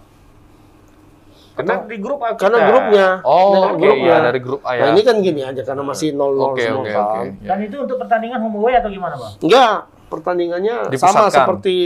Karena 1.57 1.83
di 1.83 1.97
grup 1.97 2.21
A 2.21 2.37
karena 2.37 2.59
kita. 2.59 2.69
grupnya, 2.69 3.07
Oh, 3.25 3.73
oke, 3.73 3.81
grupnya. 3.81 4.13
iya, 4.13 4.17
dari 4.21 4.41
grup 4.45 4.61
A 4.61 4.77
ya. 4.77 4.81
Nah 4.83 4.89
ini 4.93 5.01
kan 5.01 5.17
gini 5.19 5.41
aja 5.41 5.63
karena 5.65 5.83
masih 5.83 6.13
0-0 6.13 6.53
Oke, 6.53 6.63
semua 6.63 6.85
oke, 6.85 6.93
kan. 6.93 7.01
oke. 7.01 7.29
Dan 7.43 7.59
itu 7.65 7.77
untuk 7.81 7.97
pertandingan 7.97 8.39
home 8.39 8.57
away 8.61 8.75
atau 8.77 8.91
gimana, 8.93 9.17
Bang? 9.17 9.33
Enggak, 9.41 9.77
pertandingannya 10.07 10.91
sama 10.93 10.93
Dipusatkan. 10.93 11.31
seperti 11.33 11.77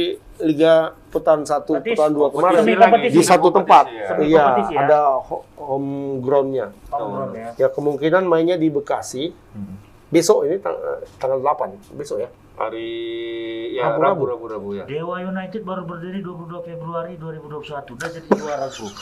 Liga 0.40 0.74
Putaran 1.06 1.42
1, 1.42 1.68
Berarti 1.68 1.90
Putaran 1.90 2.12
2 2.12 2.30
kemarin. 2.30 2.56
lagi. 2.56 2.74
kompetisi. 2.78 3.12
Di 3.12 3.22
satu 3.22 3.48
tempat. 3.50 3.84
ya. 3.86 4.08
Iya, 4.16 4.44
ya? 4.64 4.80
ada 4.80 5.00
ho- 5.18 5.44
home 5.54 5.92
ground-nya. 6.20 6.66
Home 6.90 7.12
ground 7.12 7.34
ya. 7.34 7.50
Ya 7.56 7.68
kemungkinan 7.68 8.24
mainnya 8.24 8.54
di 8.54 8.68
Bekasi. 8.68 9.34
Hmm. 9.52 9.76
Besok 10.10 10.42
ini 10.42 10.58
tang- 10.58 10.74
tanggal 11.16 11.38
8, 11.38 11.70
besok 11.94 12.18
ya. 12.18 12.30
Hari 12.58 12.92
ya 13.72 13.88
Rabu-rabu. 13.88 14.04
Rabu 14.04 14.24
Rabu 14.26 14.46
Rabu 14.50 14.68
ya. 14.76 14.84
Dewa 14.84 15.16
United 15.18 15.62
baru 15.62 15.86
berdiri 15.86 16.20
22 16.20 16.60
Februari 16.60 17.16
2021. 17.16 17.94
Udah 17.94 18.08
jadi 18.10 18.28
juara 18.28 18.66
grup. 18.68 18.92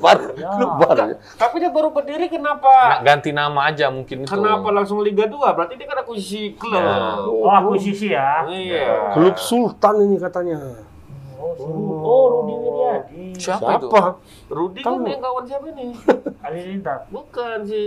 Baru, 0.00 0.26
Ya. 0.34 0.50
baru. 0.50 1.14
ya. 1.14 1.16
Tapi 1.36 1.54
dia 1.62 1.70
baru 1.70 1.94
berdiri 1.94 2.26
Nah, 2.26 2.32
kenapa? 2.32 2.72
ganti 3.04 3.30
nama 3.30 3.70
aja 3.70 3.86
mungkin 3.86 4.24
itu. 4.24 4.32
Kenapa 4.32 4.66
langsung 4.72 4.98
Liga 4.98 5.30
2? 5.30 5.54
Berarti 5.54 5.76
dia 5.76 5.86
kan 5.86 6.02
akuisisi 6.02 6.56
klub. 6.56 6.74
Ya. 6.74 7.22
Oh, 7.22 7.46
akuisisi 7.46 8.08
ya. 8.10 8.42
Iya. 8.48 9.14
Klub 9.14 9.36
Sultan 9.38 9.94
ini 10.02 10.16
katanya. 10.18 10.58
Oh, 11.38 11.54
oh 12.02 12.24
Rudi 12.40 12.54
Wiryadi. 12.56 13.24
Siapa, 13.36 13.78
itu? 13.78 13.86
Siapa? 13.86 14.16
Rudi 14.48 14.80
kan 14.80 14.96
yang 15.04 15.20
kawan 15.20 15.44
siapa 15.44 15.66
nih? 15.70 15.92
Halilintar. 16.40 16.98
Bukan 17.12 17.62
si 17.62 17.82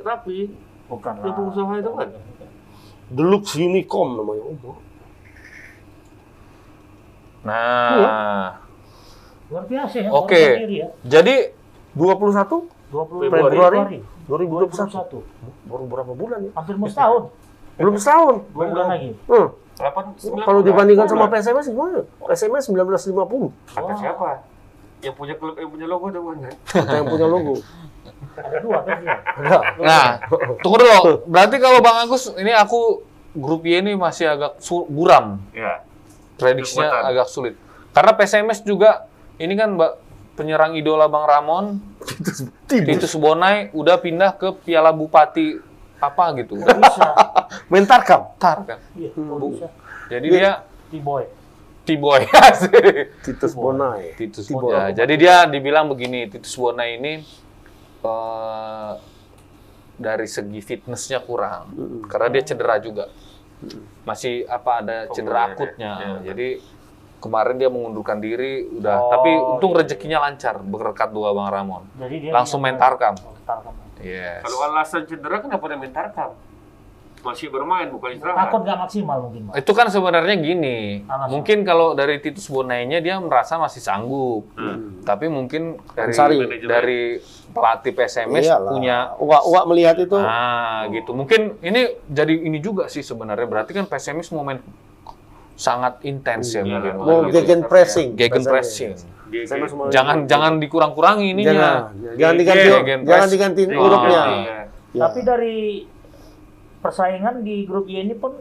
Rapi. 0.00 0.72
Bukan 0.88 1.12
lah. 1.20 1.32
pengusaha 1.32 1.72
itu 1.80 1.90
kan? 1.96 2.08
Deluxe 3.12 3.54
Unicom 3.60 4.08
namanya. 4.20 4.42
Oh, 4.44 4.76
Nah, 7.44 8.56
Luar 9.52 9.64
biasa 9.68 9.96
ya. 10.00 10.08
Oke. 10.08 10.32
berdiri 10.40 10.76
ya. 10.80 10.88
jadi 11.04 11.52
21 11.92 12.64
20 12.88 13.28
Februari. 13.28 14.00
2021. 14.24 15.20
2021. 15.20 15.68
Baru 15.68 15.84
berapa 15.84 16.12
bulan 16.16 16.38
ya? 16.48 16.50
Hampir 16.56 16.74
mau 16.80 16.88
setahun. 16.88 17.28
Belum 17.76 17.94
setahun. 18.00 18.34
Dua 18.56 18.64
bulan 18.72 18.86
lagi. 18.88 19.10
Hmm. 19.28 19.48
8 19.74 20.46
Kalau 20.46 20.60
dibandingkan 20.62 21.06
sama 21.10 21.26
PSMS 21.28 21.66
gimana? 21.68 22.00
PSMS 22.24 22.64
1950. 22.72 23.52
Kata 23.74 23.92
siapa? 23.98 24.28
Yang 25.04 25.14
punya 25.20 25.34
klub 25.36 25.54
yang 25.60 25.68
punya 25.68 25.86
logo 25.90 26.04
ada 26.08 26.20
bukan 26.22 26.38
kan? 26.48 26.54
Kita 26.64 26.94
yang 26.96 27.08
punya 27.10 27.26
logo. 27.28 27.54
Ada 28.36 28.58
dua 28.62 28.78
kan 28.82 28.98
ya. 29.02 29.16
Nah, 29.80 30.06
tunggu 30.62 30.76
dulu. 30.80 31.24
Berarti 31.28 31.56
kalau 31.60 31.78
Bang 31.84 32.04
Agus 32.04 32.32
ini 32.34 32.52
aku 32.52 33.04
grup 33.34 33.66
Y 33.66 33.82
ini 33.82 33.92
masih 33.98 34.30
agak 34.30 34.62
buram. 34.88 35.42
Iya. 35.50 35.82
Prediksinya 36.38 36.90
Kekuatan. 36.90 37.10
agak 37.10 37.26
sulit. 37.30 37.54
Karena 37.94 38.12
PSMS 38.18 38.60
juga 38.66 39.06
ini 39.38 39.54
kan 39.54 39.78
Mbak 39.78 39.92
penyerang 40.34 40.74
idola 40.74 41.06
Bang 41.06 41.26
Ramon, 41.30 41.78
Titus 42.66 43.14
Bonai 43.14 43.70
udah 43.70 44.02
pindah 44.02 44.34
ke 44.34 44.50
Piala 44.66 44.90
Bupati 44.90 45.58
apa 46.02 46.24
gitu. 46.42 46.58
Bisa. 46.58 47.08
Mentarkam. 47.72 48.34
tar 48.36 48.66
kan. 48.66 48.78
Iya, 48.98 49.14
bisa. 49.14 49.68
Jadi 50.10 50.26
dia 50.26 50.66
T-boy. 50.90 51.24
T-boy. 51.84 52.20
Titus 53.24 53.52
Bonai. 53.54 54.16
Titus. 54.16 54.48
Bonai. 54.50 54.92
Jadi 54.96 55.14
dia 55.20 55.44
dibilang 55.48 55.88
begini, 55.88 56.26
Titus 56.28 56.56
Bonai 56.56 56.98
ini 56.98 57.12
eh, 58.04 58.92
dari 59.94 60.26
segi 60.26 60.60
fitnessnya 60.60 61.22
kurang, 61.22 61.70
karena 62.06 62.28
dia 62.28 62.42
cedera 62.44 62.76
juga. 62.78 63.08
Masih 64.04 64.44
apa 64.44 64.84
ada 64.84 64.96
cedera 65.08 65.48
Pembuluh 65.48 65.72
akutnya. 65.72 65.92
ya. 65.96 66.10
Jadi 66.32 66.48
kemarin 67.16 67.56
dia 67.56 67.70
mengundurkan 67.72 68.20
diri, 68.20 68.68
udah. 68.68 68.96
Oh, 68.98 69.10
Tapi 69.10 69.30
untung 69.32 69.72
iya. 69.72 69.78
rezekinya 69.80 70.18
lancar 70.20 70.60
berkat 70.60 71.08
dua 71.08 71.32
Bang 71.32 71.48
Ramon. 71.48 71.82
Jadi 71.96 72.28
dia 72.28 72.32
Langsung 72.34 72.60
main 72.60 72.76
Tarkam. 72.76 73.16
Oh, 73.24 73.32
Tarkam. 73.42 73.72
Yes. 74.04 74.44
Kalau 74.44 74.58
alasan 74.68 75.08
cedera 75.08 75.40
kenapa 75.40 75.64
dia 75.64 75.78
main 75.78 75.88
tarkam? 75.88 76.36
Masih 77.24 77.48
bermain 77.48 77.88
bukan 77.88 78.20
istirahat. 78.20 78.52
Takut 78.52 78.60
nggak 78.68 78.78
maksimal 78.84 79.16
mungkin, 79.24 79.40
Pak. 79.48 79.64
Itu 79.64 79.72
kan 79.72 79.88
sebenarnya 79.88 80.36
gini, 80.36 81.00
Alasan. 81.08 81.28
mungkin 81.32 81.58
kalau 81.64 81.96
dari 81.96 82.20
Titus 82.20 82.52
Bonainya 82.52 83.00
dia 83.00 83.16
merasa 83.16 83.56
masih 83.56 83.80
sanggup, 83.80 84.44
Hmm. 84.52 85.00
tapi 85.08 85.32
mungkin 85.32 85.80
dari 85.96 86.12
Ansari. 86.12 86.36
dari 86.60 87.00
pelatih 87.54 87.94
PSMS 87.94 88.44
Iyalah. 88.44 88.70
punya 88.74 88.96
Uak-uak 89.16 89.64
melihat 89.70 89.96
itu. 89.96 90.18
Ah, 90.18 90.90
gitu. 90.90 91.14
Mungkin 91.14 91.56
ini 91.62 92.02
jadi 92.04 92.34
ini 92.34 92.58
juga 92.58 92.90
sih 92.90 93.00
sebenarnya. 93.00 93.46
Berarti 93.46 93.70
kan 93.70 93.86
PSMS 93.86 94.34
mau 94.34 94.42
main 94.42 94.58
sangat 95.54 96.02
intens 96.02 96.50
ya 96.50 96.66
Iya, 96.66 96.66
mungkin. 96.66 96.92
Mau 96.98 97.18
Gitu. 97.24 97.34
gegen 97.38 97.60
pressing. 97.64 98.08
Gegen 98.18 98.42
pressing. 98.42 98.92
Jangan 99.88 100.26
jangan 100.26 100.58
dikurang-kurangi 100.58 101.30
ininya. 101.30 101.90
jangan 102.14 102.34
diganti, 102.34 102.68
jangan 103.02 103.28
diganti 103.30 103.62
Iya, 103.64 103.78
hurufnya. 103.78 104.22
iya. 104.30 104.58
Ya. 104.94 105.00
Tapi 105.06 105.20
dari 105.22 105.56
persaingan 106.78 107.42
di 107.42 107.64
grup 107.64 107.86
Y 107.86 108.02
ini 108.02 108.14
pun 108.14 108.34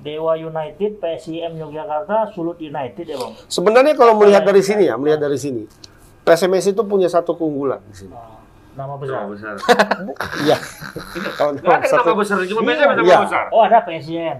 Dewa 0.00 0.36
United, 0.36 1.00
PSIM 1.00 1.56
Yogyakarta, 1.56 2.28
Sulut 2.34 2.58
United 2.58 3.06
ya, 3.08 3.16
Bang. 3.16 3.32
Sebenarnya 3.48 3.94
kalau 3.96 4.14
melihat 4.14 4.44
dari 4.44 4.60
sini 4.60 4.84
ya, 4.84 5.00
melihat 5.00 5.22
dari 5.22 5.38
sini. 5.40 5.64
PSMS 6.24 6.72
itu 6.72 6.82
punya 6.84 7.08
satu 7.08 7.36
keunggulan 7.36 7.80
di 7.88 8.04
sini. 8.04 8.14
Nama 8.74 8.94
besar. 8.98 9.14
Nama 9.22 9.30
besar. 9.30 9.54
Iya. 10.44 10.56
Kalau 11.38 11.50
ada 11.54 11.86
satu 11.86 12.10
nama 12.10 12.18
besar, 12.18 12.36
cuma 12.44 12.60
beda 12.66 12.82
nama 12.90 13.02
Iya. 13.02 13.18
besar. 13.22 13.44
Oh, 13.54 13.62
ada. 13.62 13.78
PSIM. 13.80 14.36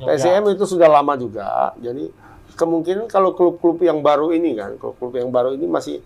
Ya. 0.00 0.06
PSIM 0.08 0.42
itu 0.50 0.64
sudah 0.64 0.88
lama 0.88 1.12
juga. 1.14 1.76
Jadi 1.76 2.08
kemungkinan 2.56 3.06
kalau 3.06 3.36
klub-klub 3.36 3.76
yang 3.84 4.00
baru 4.00 4.32
ini 4.32 4.56
kan, 4.56 4.80
klub-klub 4.80 5.12
yang 5.14 5.28
baru 5.28 5.52
ini 5.52 5.68
masih 5.68 6.00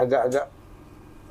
agak-agak 0.00 0.48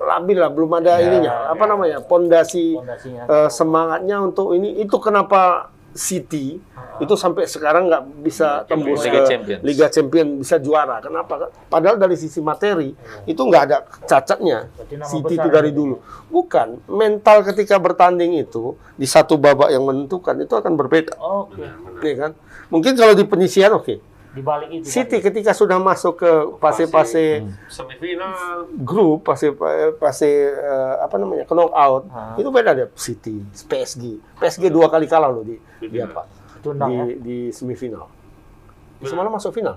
labil 0.02 0.38
lah, 0.38 0.50
belum 0.50 0.72
ada 0.78 0.98
Ya, 0.98 1.10
ininya. 1.10 1.34
Apa 1.50 1.66
namanya? 1.66 2.02
Pondasi 2.02 2.78
eh, 2.78 3.50
semangatnya 3.50 4.22
untuk 4.22 4.54
ini. 4.54 4.78
Itu 4.78 5.02
kenapa 5.02 5.74
City 5.92 6.56
itu 7.02 7.14
sampai 7.18 7.50
sekarang 7.50 7.90
nggak 7.90 8.04
bisa 8.24 8.64
tembus 8.70 9.04
Liga 9.04 9.26
ke 9.26 9.28
Champions. 9.28 9.62
Liga 9.66 9.88
Champion 9.90 10.28
bisa 10.40 10.56
juara. 10.62 11.02
Kenapa? 11.02 11.50
Padahal 11.68 11.98
dari 11.98 12.16
sisi 12.16 12.40
materi 12.40 12.94
itu 13.28 13.42
nggak 13.42 13.64
ada 13.68 13.78
cacatnya. 14.06 14.70
City 15.04 15.36
itu 15.36 15.50
dari 15.50 15.74
ini. 15.74 15.78
dulu. 15.78 15.96
Bukan 16.30 16.86
mental 16.88 17.44
ketika 17.44 17.82
bertanding 17.82 18.40
itu 18.40 18.78
di 18.96 19.10
satu 19.10 19.36
babak 19.36 19.74
yang 19.74 19.84
menentukan 19.84 20.38
itu 20.40 20.54
akan 20.56 20.74
berbeda. 20.78 21.18
Oke. 21.20 21.66
Nih 22.06 22.16
kan? 22.16 22.32
Mungkin 22.72 22.94
kalau 22.96 23.18
di 23.18 23.26
penyisian 23.28 23.76
oke. 23.76 24.12
Di 24.32 24.40
balik 24.40 24.70
itu. 24.72 24.88
City 24.88 25.20
tadi. 25.20 25.26
ketika 25.28 25.52
sudah 25.52 25.76
masuk 25.76 26.16
ke 26.18 26.32
fase-fase 26.56 27.44
Semifinal. 27.68 28.64
grup, 28.78 29.24
fase 29.24 29.52
fase 29.98 30.30
eh, 30.50 30.96
apa 30.98 31.16
namanya? 31.16 31.44
ke 31.44 31.52
knockout, 31.52 32.08
Ah. 32.08 32.34
itu 32.34 32.48
beda 32.48 32.72
deh 32.72 32.88
City, 32.96 33.44
PSG. 33.62 34.24
PSG 34.38 34.64
dua 34.68 34.88
kali 34.88 35.04
kalah 35.06 35.28
loh 35.30 35.44
di 35.44 35.60
di 35.82 36.00
apa? 36.00 36.24
Tundang 36.60 36.88
Di 36.88 36.96
ya. 36.96 37.06
di 37.18 37.38
semifinal. 37.50 38.08
Semalam 39.02 39.32
masuk 39.32 39.52
final. 39.52 39.76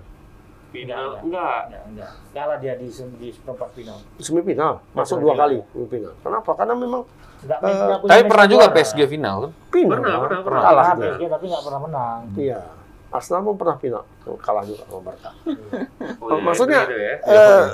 Final. 0.71 1.19
Enggak, 1.19 1.25
Enggak. 1.25 1.63
Enggak, 1.65 1.83
enggak. 1.89 2.11
Kalah 2.31 2.57
dia 2.59 2.75
di 2.75 2.87
di 3.17 3.29
perempat 3.33 3.69
final. 3.73 3.99
Semifinal, 4.17 4.73
masuk 4.93 5.19
dua 5.19 5.35
kali 5.35 5.59
semifinal. 5.69 6.13
Kenapa? 6.21 6.51
Karena 6.55 6.75
memang 6.75 7.03
Enggak, 7.41 7.59
Eh, 7.61 7.73
enggak 7.75 7.99
punya 8.01 8.11
Tapi 8.11 8.23
pernah 8.25 8.47
juga. 8.47 8.67
PSG 8.71 8.99
final 9.07 9.37
kan? 9.39 9.51
Pernah, 9.69 10.17
pernah, 10.17 10.41
pernah. 10.41 10.61
Kalah. 10.63 10.85
PSG 10.95 11.23
tapi 11.27 11.45
enggak 11.45 11.63
pernah 11.63 11.81
menang. 11.83 12.21
Iya. 12.35 12.61
Arsenal 13.15 13.47
pun 13.47 13.55
pernah 13.55 13.79
final, 13.79 14.03
kalah 14.43 14.67
juga 14.67 14.83
sama 14.91 15.01
Barca. 15.07 15.31
Oh, 16.25 16.37
iya, 16.37 16.43
Maksudnya 16.43 16.81
itu 16.85 16.97
ya. 16.99 17.15
eh, 17.21 17.65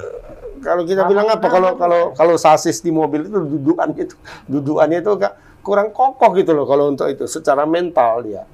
kalau 0.61 0.83
kita 0.85 1.03
bilang 1.09 1.27
apa? 1.33 1.47
Kalau 1.49 1.71
kalau 1.81 2.01
kalau 2.13 2.35
sasis 2.37 2.83
di 2.85 2.93
mobil 2.93 3.25
itu 3.25 3.39
dudukannya 3.39 4.05
itu 4.05 4.17
dudukannya 4.47 4.99
itu 5.01 5.11
agak 5.17 5.33
kurang 5.65 5.95
kokoh 5.95 6.31
gitu 6.37 6.51
loh 6.53 6.67
kalau 6.69 6.93
untuk 6.93 7.09
itu 7.09 7.25
secara 7.25 7.65
mental 7.65 8.21
dia. 8.27 8.45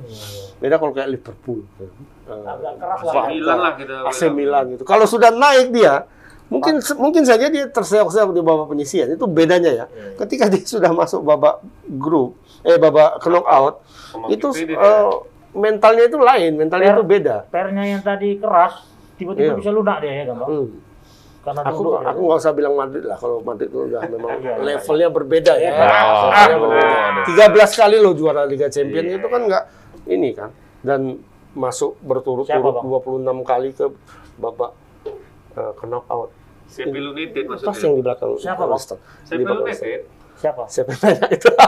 Beda 0.62 0.78
kalau 0.78 0.92
kayak 0.94 1.10
Liverpool. 1.10 1.66
Eh, 1.82 1.90
Agak 2.26 2.74
keras 2.78 3.00
lah. 3.02 3.12
Barca, 3.14 3.30
Milan 3.30 3.58
lah 3.58 3.72
kita 3.74 3.94
AC. 4.06 4.20
Milan 4.30 4.64
gitu. 4.76 4.82
Kalau 4.86 5.06
sudah 5.08 5.30
naik 5.34 5.74
dia 5.74 6.06
Mungkin 6.46 6.78
mungkin 7.02 7.26
saja 7.26 7.50
dia 7.50 7.66
terseok-seok 7.66 8.30
di 8.30 8.38
babak 8.38 8.70
penyisian. 8.70 9.10
Itu 9.10 9.26
bedanya 9.26 9.70
ya. 9.82 9.84
Ketika 10.14 10.46
dia 10.46 10.62
sudah 10.62 10.94
masuk 10.94 11.26
babak 11.26 11.58
grup, 11.98 12.38
eh 12.62 12.78
babak 12.78 13.18
knockout, 13.18 13.82
itu 14.30 14.46
eh, 14.54 15.10
mentalnya 15.56 16.04
itu 16.04 16.18
lain, 16.18 16.52
mentalnya 16.54 16.90
Per- 16.90 16.96
itu 16.96 17.04
beda. 17.08 17.36
pernya 17.48 17.84
yang 17.88 18.00
tadi 18.00 18.36
keras 18.36 18.84
tiba-tiba 19.14 19.50
Iya. 19.50 19.56
bisa 19.56 19.70
lunak 19.70 19.96
dia 19.98 20.12
ya 20.14 20.24
Bang? 20.28 20.44
Hmm. 20.44 20.66
Karena 21.40 21.60
Aku 21.64 21.78
duduk 21.80 21.94
ya. 21.96 22.10
aku 22.10 22.20
nggak 22.22 22.38
usah 22.38 22.52
bilang 22.52 22.74
Madrid 22.74 23.04
lah 23.04 23.16
kalau 23.16 23.38
Madrid 23.40 23.68
itu 23.68 23.78
udah 23.86 24.00
memang 24.12 24.30
Iya, 24.36 24.52
iya. 24.52 24.54
levelnya 24.62 25.08
berbeda 25.08 25.52
ya. 25.54 25.70
Iya. 25.70 25.72
Levelnya 25.72 26.56
Oh, 26.56 26.62
berbeda. 26.62 27.64
13 27.64 27.80
kali 27.80 27.96
loh 27.96 28.12
juara 28.12 28.42
Liga 28.44 28.66
Champions 28.66 29.08
Iya. 29.08 29.16
itu 29.16 29.26
kan 29.26 29.40
nggak 29.42 29.64
ini 30.06 30.30
kan 30.30 30.50
dan 30.80 31.00
masuk 31.52 31.94
Siapa, 31.94 32.04
berturut-turut 32.04 32.74
Bang? 32.76 32.84
26 32.84 33.40
kali 33.42 33.70
ke 33.72 33.86
babak 34.36 34.76
uh, 35.54 35.72
knockout. 35.80 36.28
Sheffield 36.66 37.14
United 37.14 37.46
Pas 37.46 37.62
maksudnya. 37.64 37.80
yang 37.80 37.94
di 37.94 38.02
belakang 38.02 38.30
Siapa, 38.36 38.62
Bang? 38.62 38.80
Sheffield. 39.24 39.60
United. 39.62 40.00
Siapa? 40.36 40.62
Siapa 40.68 40.90
yang 40.90 41.00
nanya 41.00 41.26
itu? 41.30 41.48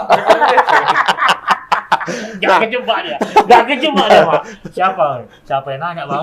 Gak 2.39 2.59
kejebak 2.65 2.99
dia. 3.03 3.17
Gak 3.45 3.63
kejebak 3.67 4.07
dia, 4.07 4.23
Pak. 4.23 4.43
Siapa? 4.71 5.07
Siapa 5.43 5.69
yang 5.71 5.81
nanya, 5.81 6.03
Bang? 6.05 6.23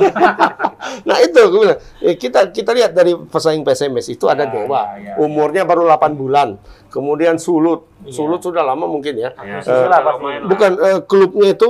nah 1.07 1.17
itu 1.17 1.39
gue 1.39 1.61
bilang, 1.61 1.79
eh, 1.99 2.15
kita 2.15 2.49
kita 2.49 2.71
lihat 2.71 2.91
dari 2.91 3.13
pesaing 3.15 3.61
PSMS 3.61 4.09
itu 4.09 4.25
ada 4.25 4.43
Ya, 4.43 4.51
Dewa, 4.51 4.81
ya, 4.95 5.01
ya. 5.01 5.13
umurnya 5.17 5.63
baru 5.63 5.85
8 5.85 6.13
bulan. 6.13 6.57
Kemudian 6.87 7.35
Sulut, 7.35 7.89
Iya. 8.01 8.13
Sulut 8.13 8.39
sudah 8.39 8.61
lama 8.61 8.85
mungkin 8.85 9.15
ya. 9.15 9.33
Lah 9.33 9.99
pasti. 9.99 10.45
Bukan 10.45 10.71
eh, 10.77 10.99
klubnya 11.01 11.51
itu 11.51 11.69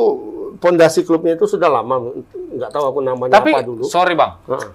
pondasi 0.56 1.02
klubnya 1.02 1.34
itu 1.34 1.46
sudah 1.46 1.68
lama, 1.70 2.12
nggak 2.26 2.70
tahu 2.70 2.84
aku 2.86 3.00
namanya 3.02 3.32
Tapi 3.34 3.52
apa 3.52 3.60
dulu. 3.62 3.84
sorry 3.84 4.14
bang, 4.14 4.40
Heeh. 4.46 4.70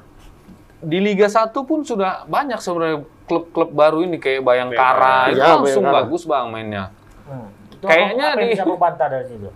di 0.78 0.99
Liga 0.99 1.24
1 1.24 1.53
pun 1.61 1.80
sudah 1.80 2.24
banyak 2.24 2.57
sebenarnya 2.57 2.99
klub-klub 3.24 3.70
baru 3.70 4.01
ini 4.01 4.16
kayak 4.16 4.41
Bayangkara 4.41 5.30
itu 5.30 5.38
Iya, 5.38 5.55
langsung 5.55 5.84
Bayangkara. 5.84 5.97
bagus 6.03 6.22
bang 6.24 6.47
mainnya. 6.49 6.84
Hmm. 7.24 7.49
Itu 7.80 7.88
Kayaknya 7.88 8.26
apa, 8.28 8.38
di- 8.38 8.52
bisa 8.52 8.64
membantah 8.64 9.08
dari 9.08 9.24
situ. 9.24 9.48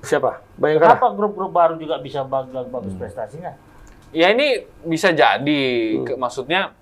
Siapa? 0.00 0.40
Bayangkara. 0.56 0.96
Kenapa 0.96 1.06
grup-grup 1.12 1.52
baru 1.52 1.74
juga 1.76 2.00
bisa 2.00 2.24
bagus, 2.24 2.64
bagus 2.64 2.94
prestasinya? 2.94 3.52
Ya 4.08 4.32
ini 4.32 4.64
bisa 4.82 5.12
jadi, 5.12 5.64
Hmm. 6.00 6.16
maksudnya 6.16 6.72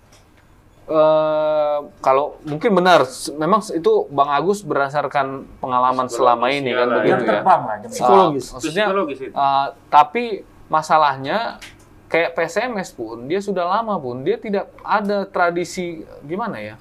eh 0.87 1.78
kalau 1.99 2.39
mungkin 2.45 2.70
benar, 2.72 3.03
memang 3.34 3.59
itu 3.66 3.93
Bang 4.09 4.30
Agus 4.30 4.62
berdasarkan 4.62 5.59
pengalaman 5.59 6.07
selama 6.07 6.47
ini 6.49 6.70
kan 6.70 6.87
begitu 6.95 7.22
ya. 7.24 7.43
terbang 7.43 7.61
lah. 7.61 7.76
Psikologis. 7.82 8.45
Ah, 8.47 8.53
maksudnya, 8.55 8.84
Psikologis 8.87 9.18
itu. 9.20 9.34
eh, 9.34 9.66
tapi 9.91 10.24
masalahnya 10.68 11.59
kayak 12.07 12.39
PSMS 12.39 12.95
pun 12.95 13.26
dia 13.26 13.43
sudah 13.43 13.66
lama 13.66 13.99
pun 13.99 14.22
dia 14.22 14.39
tidak 14.39 14.70
ada 14.78 15.26
tradisi 15.26 16.07
gimana 16.22 16.62
ya? 16.62 16.78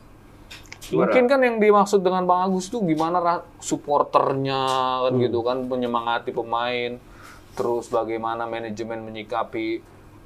Mungkin 0.91 1.25
kan 1.25 1.39
yang 1.41 1.57
dimaksud 1.57 2.05
dengan 2.05 2.27
Bang 2.27 2.45
Agus 2.45 2.69
tuh 2.69 2.86
gimana 2.86 3.41
supporternya 3.57 4.61
kan 5.09 5.13
gitu 5.17 5.39
kan 5.41 5.65
menyemangati 5.65 6.29
pemain, 6.29 7.01
terus 7.55 7.89
bagaimana 7.89 8.45
manajemen 8.45 9.01
menyikapi 9.01 9.81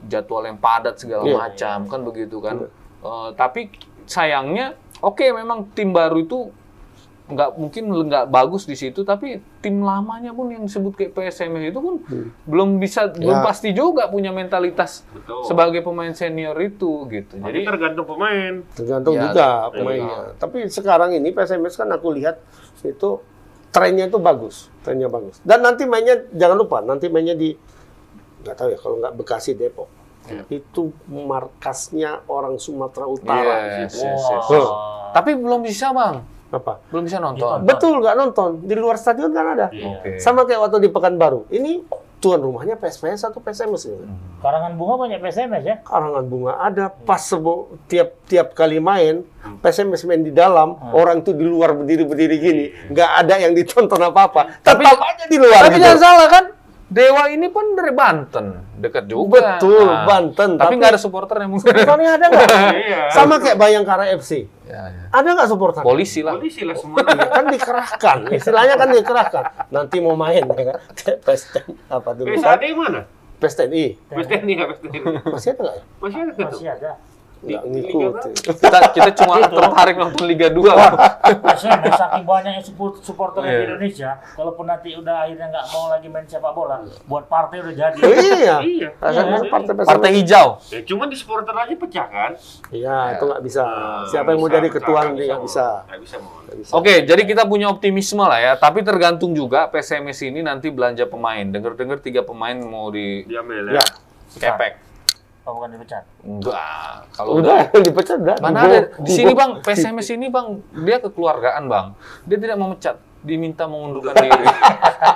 jadwal 0.07 0.43
yang 0.43 0.57
padat 0.57 0.99
segala 0.99 1.23
Iya. 1.23 1.37
macam 1.37 1.77
kan 1.87 1.99
begitu 2.03 2.37
kan. 2.39 2.67
Eh, 2.99 3.29
tapi 3.35 3.71
sayangnya 4.03 4.75
oke 4.99 5.23
memang 5.31 5.71
tim 5.71 5.95
baru 5.95 6.23
itu 6.23 6.51
nggak 7.29 7.61
mungkin 7.61 7.83
nggak 8.09 8.25
bagus 8.33 8.65
di 8.65 8.73
situ 8.73 9.05
tapi 9.05 9.37
tim 9.61 9.85
lamanya 9.85 10.33
pun 10.33 10.49
yang 10.49 10.65
disebut 10.65 10.97
kayak 10.97 11.11
PSMS 11.13 11.69
itu 11.69 11.79
pun 11.79 12.01
belum 12.49 12.81
bisa 12.81 13.13
belum 13.13 13.45
pasti 13.45 13.69
juga 13.69 14.09
punya 14.09 14.33
mentalitas 14.33 15.05
Betul. 15.13 15.45
sebagai 15.45 15.85
pemain 15.85 16.09
senior 16.09 16.57
itu 16.57 17.05
gitu. 17.05 17.37
Jadi 17.37 17.45
Jadi 17.45 17.59
tergantung 17.69 18.05
pemain. 18.09 18.65
Tergantung 18.73 19.13
Ya, 19.13 19.21
juga 19.29 19.45
iya. 19.45 19.69
pemainnya. 19.69 20.19
Tapi 20.41 20.57
sekarang 20.73 21.13
ini 21.13 21.29
PSMS 21.29 21.77
kan 21.77 21.89
aku 21.93 22.09
lihat 22.17 22.41
itu 22.81 23.21
trennya 23.69 24.09
itu 24.09 24.17
bagus, 24.17 24.73
trennya 24.81 25.05
bagus. 25.05 25.37
Dan 25.45 25.61
nanti 25.61 25.85
mainnya 25.85 26.25
jangan 26.33 26.57
lupa, 26.57 26.81
nanti 26.81 27.13
mainnya 27.13 27.37
di 27.37 27.53
nggak 28.41 28.55
tahu 28.57 28.67
ya 28.73 28.77
kalau 28.81 28.95
nggak 28.97 29.13
Bekasi 29.13 29.53
Depok. 29.53 29.89
Itu 30.49 30.93
markasnya 31.09 32.25
orang 32.25 32.57
Sumatera 32.57 33.05
Utara. 33.05 33.85
Yes, 33.85 33.97
yes, 33.97 34.21
yes. 34.21 34.45
Huh. 34.49 34.69
Tapi 35.13 35.33
belum 35.37 35.65
bisa 35.65 35.89
bang, 35.89 36.21
Apa? 36.49 36.81
belum 36.89 37.05
bisa 37.05 37.21
nonton. 37.21 37.61
Betul 37.61 38.01
nggak 38.01 38.15
nonton 38.17 38.49
di 38.65 38.73
luar 38.73 38.97
stadion 38.97 39.29
kan 39.29 39.53
ada. 39.53 39.67
Oke. 39.69 40.17
Sama 40.17 40.49
kayak 40.49 40.65
waktu 40.65 40.81
di 40.81 40.89
Pekanbaru. 40.89 41.45
Ini 41.53 41.85
tuan 42.19 42.43
rumahnya 42.43 42.75
PSMS 42.75 43.31
atau 43.31 43.39
PSMS 43.39 43.87
ini? 43.87 44.11
Karangan 44.43 44.75
bunga 44.75 45.07
banyak 45.07 45.19
PSMS 45.23 45.63
ya. 45.63 45.75
Karangan 45.85 46.25
bunga 46.27 46.59
ada 46.59 46.91
pas 46.91 47.23
sebo, 47.23 47.79
tiap 47.87 48.19
tiap 48.27 48.51
kali 48.51 48.83
main 48.83 49.23
PSMS 49.63 50.03
main 50.03 50.19
di 50.19 50.35
dalam 50.35 50.75
orang 50.91 51.23
tuh 51.23 51.31
di 51.31 51.47
luar 51.47 51.71
berdiri 51.71 52.03
berdiri 52.03 52.35
gini 52.35 52.65
nggak 52.91 53.09
ada 53.23 53.33
yang 53.39 53.55
ditonton 53.55 54.03
apa 54.03 54.21
apa 54.27 54.41
tetap 54.59 54.99
aja 54.99 55.25
di 55.31 55.37
luar 55.39 55.71
Tapi 55.71 55.79
gitu. 55.79 55.85
jangan 55.87 55.99
salah 56.03 56.27
kan, 56.27 56.43
Dewa 56.89 57.29
ini 57.29 57.45
pun 57.47 57.77
dari 57.77 57.93
Banten, 57.93 58.45
dekat 58.75 59.05
juga. 59.05 59.61
Betul, 59.61 59.85
Nah, 59.85 60.03
Banten, 60.03 60.57
Tapi 60.57 60.73
nggak 60.73 60.89
ada 60.89 60.97
supporternya 60.97 61.45
mungkin. 61.45 61.69
Nontonnya 61.69 62.17
ada 62.17 62.25
nggak 62.27 62.49
Iya. 62.81 63.01
sama 63.09 63.37
kayak 63.37 63.55
Bayangkara 63.55 64.09
FC 64.11 64.49
Ya, 64.65 64.85
ya. 64.85 65.05
ada 65.07 65.29
nggak 65.31 65.47
supporter 65.47 65.81
Polisi 65.81 66.21
lah. 66.21 66.33
Polisi 66.33 66.61
lah 66.61 66.73
semua. 66.73 67.01
kan 67.05 67.45
dikerahkan 67.45 68.17
istilahnya 68.31 68.73
kan 68.75 68.89
dikerahkan 68.91 69.43
nanti 69.69 69.97
mau 69.97 70.13
main 70.13 70.41
ya 70.41 70.63
kan 70.67 70.77
Pesten 71.25 71.77
apa 71.85 72.09
dulu 72.11 72.25
ini 72.27 72.41
mana? 72.73 73.01
PSTNI 73.37 73.85
West 74.11 74.29
End 74.29 74.45
ya, 74.45 74.65
West 74.67 74.83
End. 74.83 74.93
masih 75.25 75.49
ada 75.51 75.61
nggak 75.63 75.73
ya 75.73 75.83
Masih 75.95 76.19
ada? 76.19 76.31
Masih 76.43 76.67
ada. 76.67 76.91
Nggak 77.39 77.61
di 77.61 77.69
ngikutin 77.71 78.31
Kita 78.51 78.79
kita 78.91 79.09
cuma 79.15 79.39
tertarik 79.41 79.95
nonton 79.95 80.23
Liga 80.23 80.51
2. 80.51 80.59
PSMS 81.39 81.95
saking 81.95 82.23
banyaknya 82.23 82.61
support 82.61 82.99
supporter 82.99 83.39
Iya. 83.39 83.49
di 83.49 83.63
Indonesia, 83.65 84.09
kalaupun 84.33 84.65
nanti 84.65 84.89
udah 84.91 85.23
akhirnya 85.23 85.47
nggak 85.47 85.65
mau 85.69 85.85
lagi 85.87 86.07
main 86.07 86.25
sepak 86.25 86.51
bola, 86.51 86.77
buat 87.05 87.25
partai 87.25 87.61
udah 87.61 87.73
jadi. 87.73 87.99
iya 87.99 88.55
Iya. 88.59 88.89
rasanya 88.97 89.39
Iya. 89.39 89.47
partai 89.47 89.73
Partai 89.79 90.11
hijau. 90.13 90.47
Ya, 90.67 90.79
cuman 90.83 91.07
di 91.07 91.15
supporter 91.15 91.53
aja 91.53 91.71
pecah 91.73 92.07
kan? 92.07 92.31
iya 92.69 92.97
itu 93.13 93.23
nggak 93.23 93.41
bisa 93.41 93.61
Nah, 93.61 94.03
siapa 94.05 94.27
yang 94.29 94.39
mau 94.39 94.49
jadi 94.49 94.67
ketua 94.67 94.99
nggak 94.99 95.07
nanti 95.09 95.23
nggak 95.25 95.41
bisa 95.41 95.65
Nggak 95.85 95.99
bisa 96.01 96.15
mau. 96.17 96.31
Nggak 96.41 96.57
bisa. 96.57 96.71
Oke, 96.73 96.93
jadi 97.03 97.21
kita 97.23 97.43
punya 97.45 97.67
optimisme 97.67 98.21
lah 98.21 98.39
ya. 98.39 98.53
Tapi 98.55 98.81
tergantung 98.81 99.31
juga 99.31 99.69
PSMS 99.69 100.19
ini 100.23 100.39
nanti 100.41 100.67
belanja 100.67 101.05
pemain. 101.05 101.45
Dengar-dengar 101.45 101.97
tiga 101.99 102.21
pemain 102.21 102.57
mau 102.57 102.89
di 102.89 103.23
Diambil 103.23 103.73
ya 103.73 103.83
kepek. 104.31 104.88
Oh, 105.49 105.57
bukan 105.57 105.73
dipecat. 105.73 106.05
Enggak. 106.21 107.09
Kalau 107.09 107.41
udah 107.41 107.65
dipecat 107.89 108.21
udah 108.21 108.37
Mana 108.37 108.69
ada 108.69 108.79
di 109.01 109.09
sini 109.09 109.33
bang 109.33 109.57
PSMS 109.59 110.13
ini 110.13 110.29
bang 110.29 110.61
dia 110.77 111.01
kekeluargaan 111.01 111.65
bang 111.65 111.97
dia 112.23 112.37
tidak 112.37 112.53
memecat 112.55 112.95
diminta 113.19 113.65
mengundurkan 113.65 114.13
diri 114.21 114.45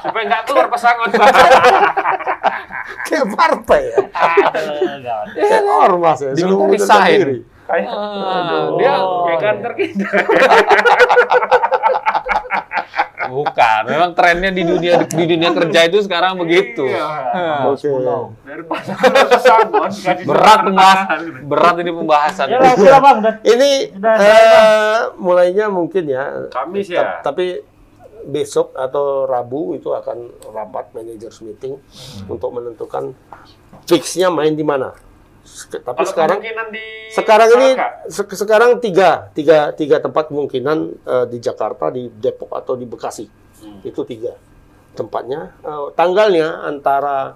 Supaya 0.01 0.23
nggak 0.25 0.43
keluar 0.43 0.67
pesangon. 0.67 1.13
kayak 3.05 3.25
partai 3.29 3.81
ya 3.85 3.97
kayak 5.29 5.61
ormas 5.63 6.17
ya 6.19 6.33
Diminta 6.33 6.65
resign. 6.67 7.13
diri. 7.13 7.37
Ah, 7.63 8.73
dia 8.75 8.93
Kayak 8.97 9.39
kantor 9.39 9.71
kita. 9.77 10.07
Bukan 13.23 13.81
memang 13.85 14.11
trennya 14.11 14.49
di 14.49 14.63
dunia 14.63 15.05
di 15.05 15.23
dunia 15.25 15.49
kerja 15.51 15.79
itu 15.85 15.99
sekarang 15.99 16.35
begitu 16.35 16.83
Iya. 16.83 17.71
Pesangon 17.71 18.35
berat 19.23 20.19
surat 20.21 20.59
pembahas 20.61 20.99
penahanan. 20.99 21.19
berat 21.43 21.75
ini 21.77 21.91
pembahasan 21.93 22.45
Ya 22.47 22.57
sudah 22.73 22.99
bang. 22.99 23.17
Udah. 23.17 23.33
ini 23.43 23.69
Udah, 23.93 24.15
eh, 24.17 24.97
mulainya 25.17 25.65
mungkin 25.67 26.03
ya 26.05 26.23
Kamis 26.49 26.87
ya. 26.89 27.21
tapi 27.21 27.63
besok 28.23 28.71
atau 28.73 29.23
Rabu 29.23 29.73
itu 29.73 29.89
akan 29.89 30.17
rapat 30.49 30.91
managers 30.91 31.39
meeting 31.39 31.75
Hmm. 31.75 32.31
untuk 32.31 32.51
menentukan 32.51 33.11
fixnya 33.83 34.29
main 34.29 34.51
di 34.51 34.63
mana. 34.63 34.95
Sek- 35.43 35.81
Tapi 35.81 35.97
Kalau 35.97 36.07
sekarang 36.07 36.39
di 36.71 36.85
sekarang 37.11 37.49
ini 37.51 37.69
se- 38.07 38.31
sekarang 38.33 38.79
tiga 38.79 39.27
tiga 39.31 39.71
tiga 39.71 39.99
tempat 39.99 40.27
kemungkinan 40.27 40.77
eh, 40.97 41.25
di 41.27 41.37
Jakarta, 41.37 41.87
di 41.87 42.07
Depok 42.09 42.49
atau 42.49 42.73
di 42.73 42.83
Bekasi 42.83 43.27
Hmm. 43.59 43.79
itu 43.81 44.01
tiga 44.03 44.35
tempatnya. 44.93 45.51
Eh, 45.59 45.87
tanggalnya 45.93 46.63
antara 46.63 47.35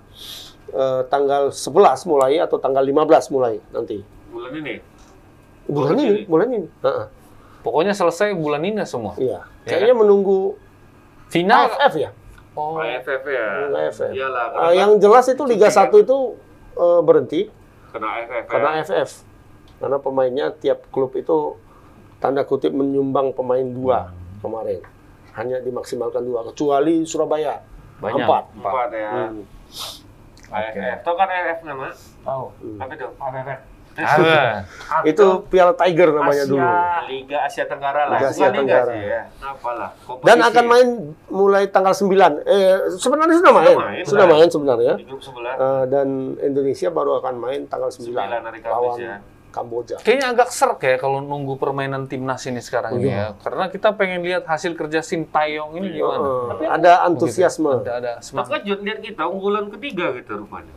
eh, 0.67 1.01
tanggal 1.05 1.47
11 1.49 1.67
mulai 2.03 2.37
atau 2.37 2.55
tanggal 2.57 2.81
15 2.81 2.95
mulai 3.29 3.59
nanti. 3.69 4.03
bulan 4.27 4.51
ini. 4.53 4.75
Bulan 5.65 5.89
Oh, 5.89 5.95
ini, 5.97 6.05
ini. 6.05 6.21
bulan 6.25 6.47
ini. 6.49 6.67
Heeh, 6.77 7.05
pokoknya 7.61 7.91
selesai 7.91 8.31
bulan 8.33 8.61
ini 8.61 8.79
semua 8.83 9.15
Iya. 9.15 9.43
Ya 9.61 9.67
Kayaknya 9.73 9.95
menunggu 9.97 10.55
final 11.27 11.67
AFF 11.69 11.93
ya. 11.97 12.09
oh 12.53 12.77
AFF 12.77 13.23
ya. 13.25 13.47
AFF. 13.69 14.11
Iyalah. 14.11 14.45
Ah, 14.45 14.51
karena 14.65 14.71
yang 14.77 14.91
jelas 14.97 15.25
itu 15.25 15.43
Liga 15.43 15.67
1 15.67 15.91
itu 15.97 16.17
eh, 16.73 17.01
berhenti 17.01 17.41
kena 17.93 18.07
AFF. 18.23 18.45
karena 18.49 18.69
ya. 18.75 18.83
AFF. 18.83 19.11
Karena 19.77 19.97
pemainnya 20.01 20.45
tiap 20.57 20.89
klub 20.89 21.13
itu 21.13 21.55
tanda 22.17 22.41
kutip 22.41 22.73
menyumbang 22.73 23.31
pemain 23.33 23.63
dua 23.63 24.09
kemarin. 24.41 24.81
Hanya 25.37 25.61
dimaksimalkan 25.61 26.25
dua 26.25 26.41
kecuali 26.49 27.05
Surabaya. 27.05 27.61
Banyak. 28.01 28.25
Empat. 28.25 28.43
Empat 28.57 28.89
ya. 28.93 29.11
Hmm. 29.29 29.43
AFF. 30.47 30.97
Tahu 31.05 31.15
kan 31.19 31.27
AFF 31.29 31.59
nama? 31.67 31.89
Tahu. 32.25 32.45
Apa 32.81 32.91
itu? 32.95 33.07
AFF. 33.21 33.59
Ah, 33.97 34.61
Itu 35.01 35.41
Piala 35.45 35.73
Tiger 35.73 36.13
namanya 36.13 36.43
Asia. 36.43 36.51
dulu. 36.53 36.67
Liga 37.07 37.37
Asia 37.41 37.63
Tenggara 37.65 38.01
lah. 38.05 38.09
Liga 38.11 38.19
Bukan 38.19 38.29
Asia 38.31 38.47
liga 38.47 38.57
Tenggara. 38.59 38.93
sih 38.93 39.01
ya. 39.03 39.21
Apalah. 39.41 39.89
Dan 39.89 40.05
kompetisi. 40.37 40.47
akan 40.47 40.65
main 40.67 40.87
mulai 41.27 41.63
tanggal 41.65 41.93
9. 41.93 42.13
Eh 42.43 42.69
sebenarnya 42.93 43.35
sudah 43.35 43.53
main. 43.55 43.75
main, 43.75 44.03
Sudah 44.03 44.23
sudah. 44.23 44.25
main 44.29 44.49
sebenarnya. 44.49 44.93
Eh, 45.01 45.83
dan 45.87 46.07
Indonesia 46.39 46.89
baru 46.89 47.11
akan 47.17 47.35
main 47.35 47.61
tanggal 47.65 47.89
9 47.89 48.13
Sembilan 48.13 48.41
hari 48.43 48.59
Kamis 48.59 48.71
lawan 48.71 48.97
ya. 48.99 49.17
Kamboja. 49.47 49.95
Kayaknya 49.97 50.27
agak 50.29 50.49
serk 50.51 50.79
ya 50.79 50.95
kalau 50.97 51.17
nunggu 51.17 51.57
permainan 51.57 52.05
timnas 52.05 52.45
ini 52.45 52.61
sekarang 52.61 52.93
ini 52.95 53.09
Iya. 53.09 53.17
ya. 53.17 53.41
Karena 53.41 53.65
kita 53.67 53.89
pengen 53.91 54.21
lihat 54.21 54.45
hasil 54.45 54.77
kerja 54.77 55.01
Sintayong 55.01 55.73
ini 55.73 55.97
gimana. 55.97 56.53
Eh, 56.55 56.69
ada 56.69 57.01
antusiasme. 57.03 57.81
Ada 57.81 57.91
ada 57.97 58.11
semangat. 58.19 58.61
Terkejut 58.61 58.79
lihat 58.79 58.99
kita 59.01 59.23
unggulan 59.25 59.65
ketiga 59.71 60.13
gitu 60.13 60.37
rupanya. 60.37 60.69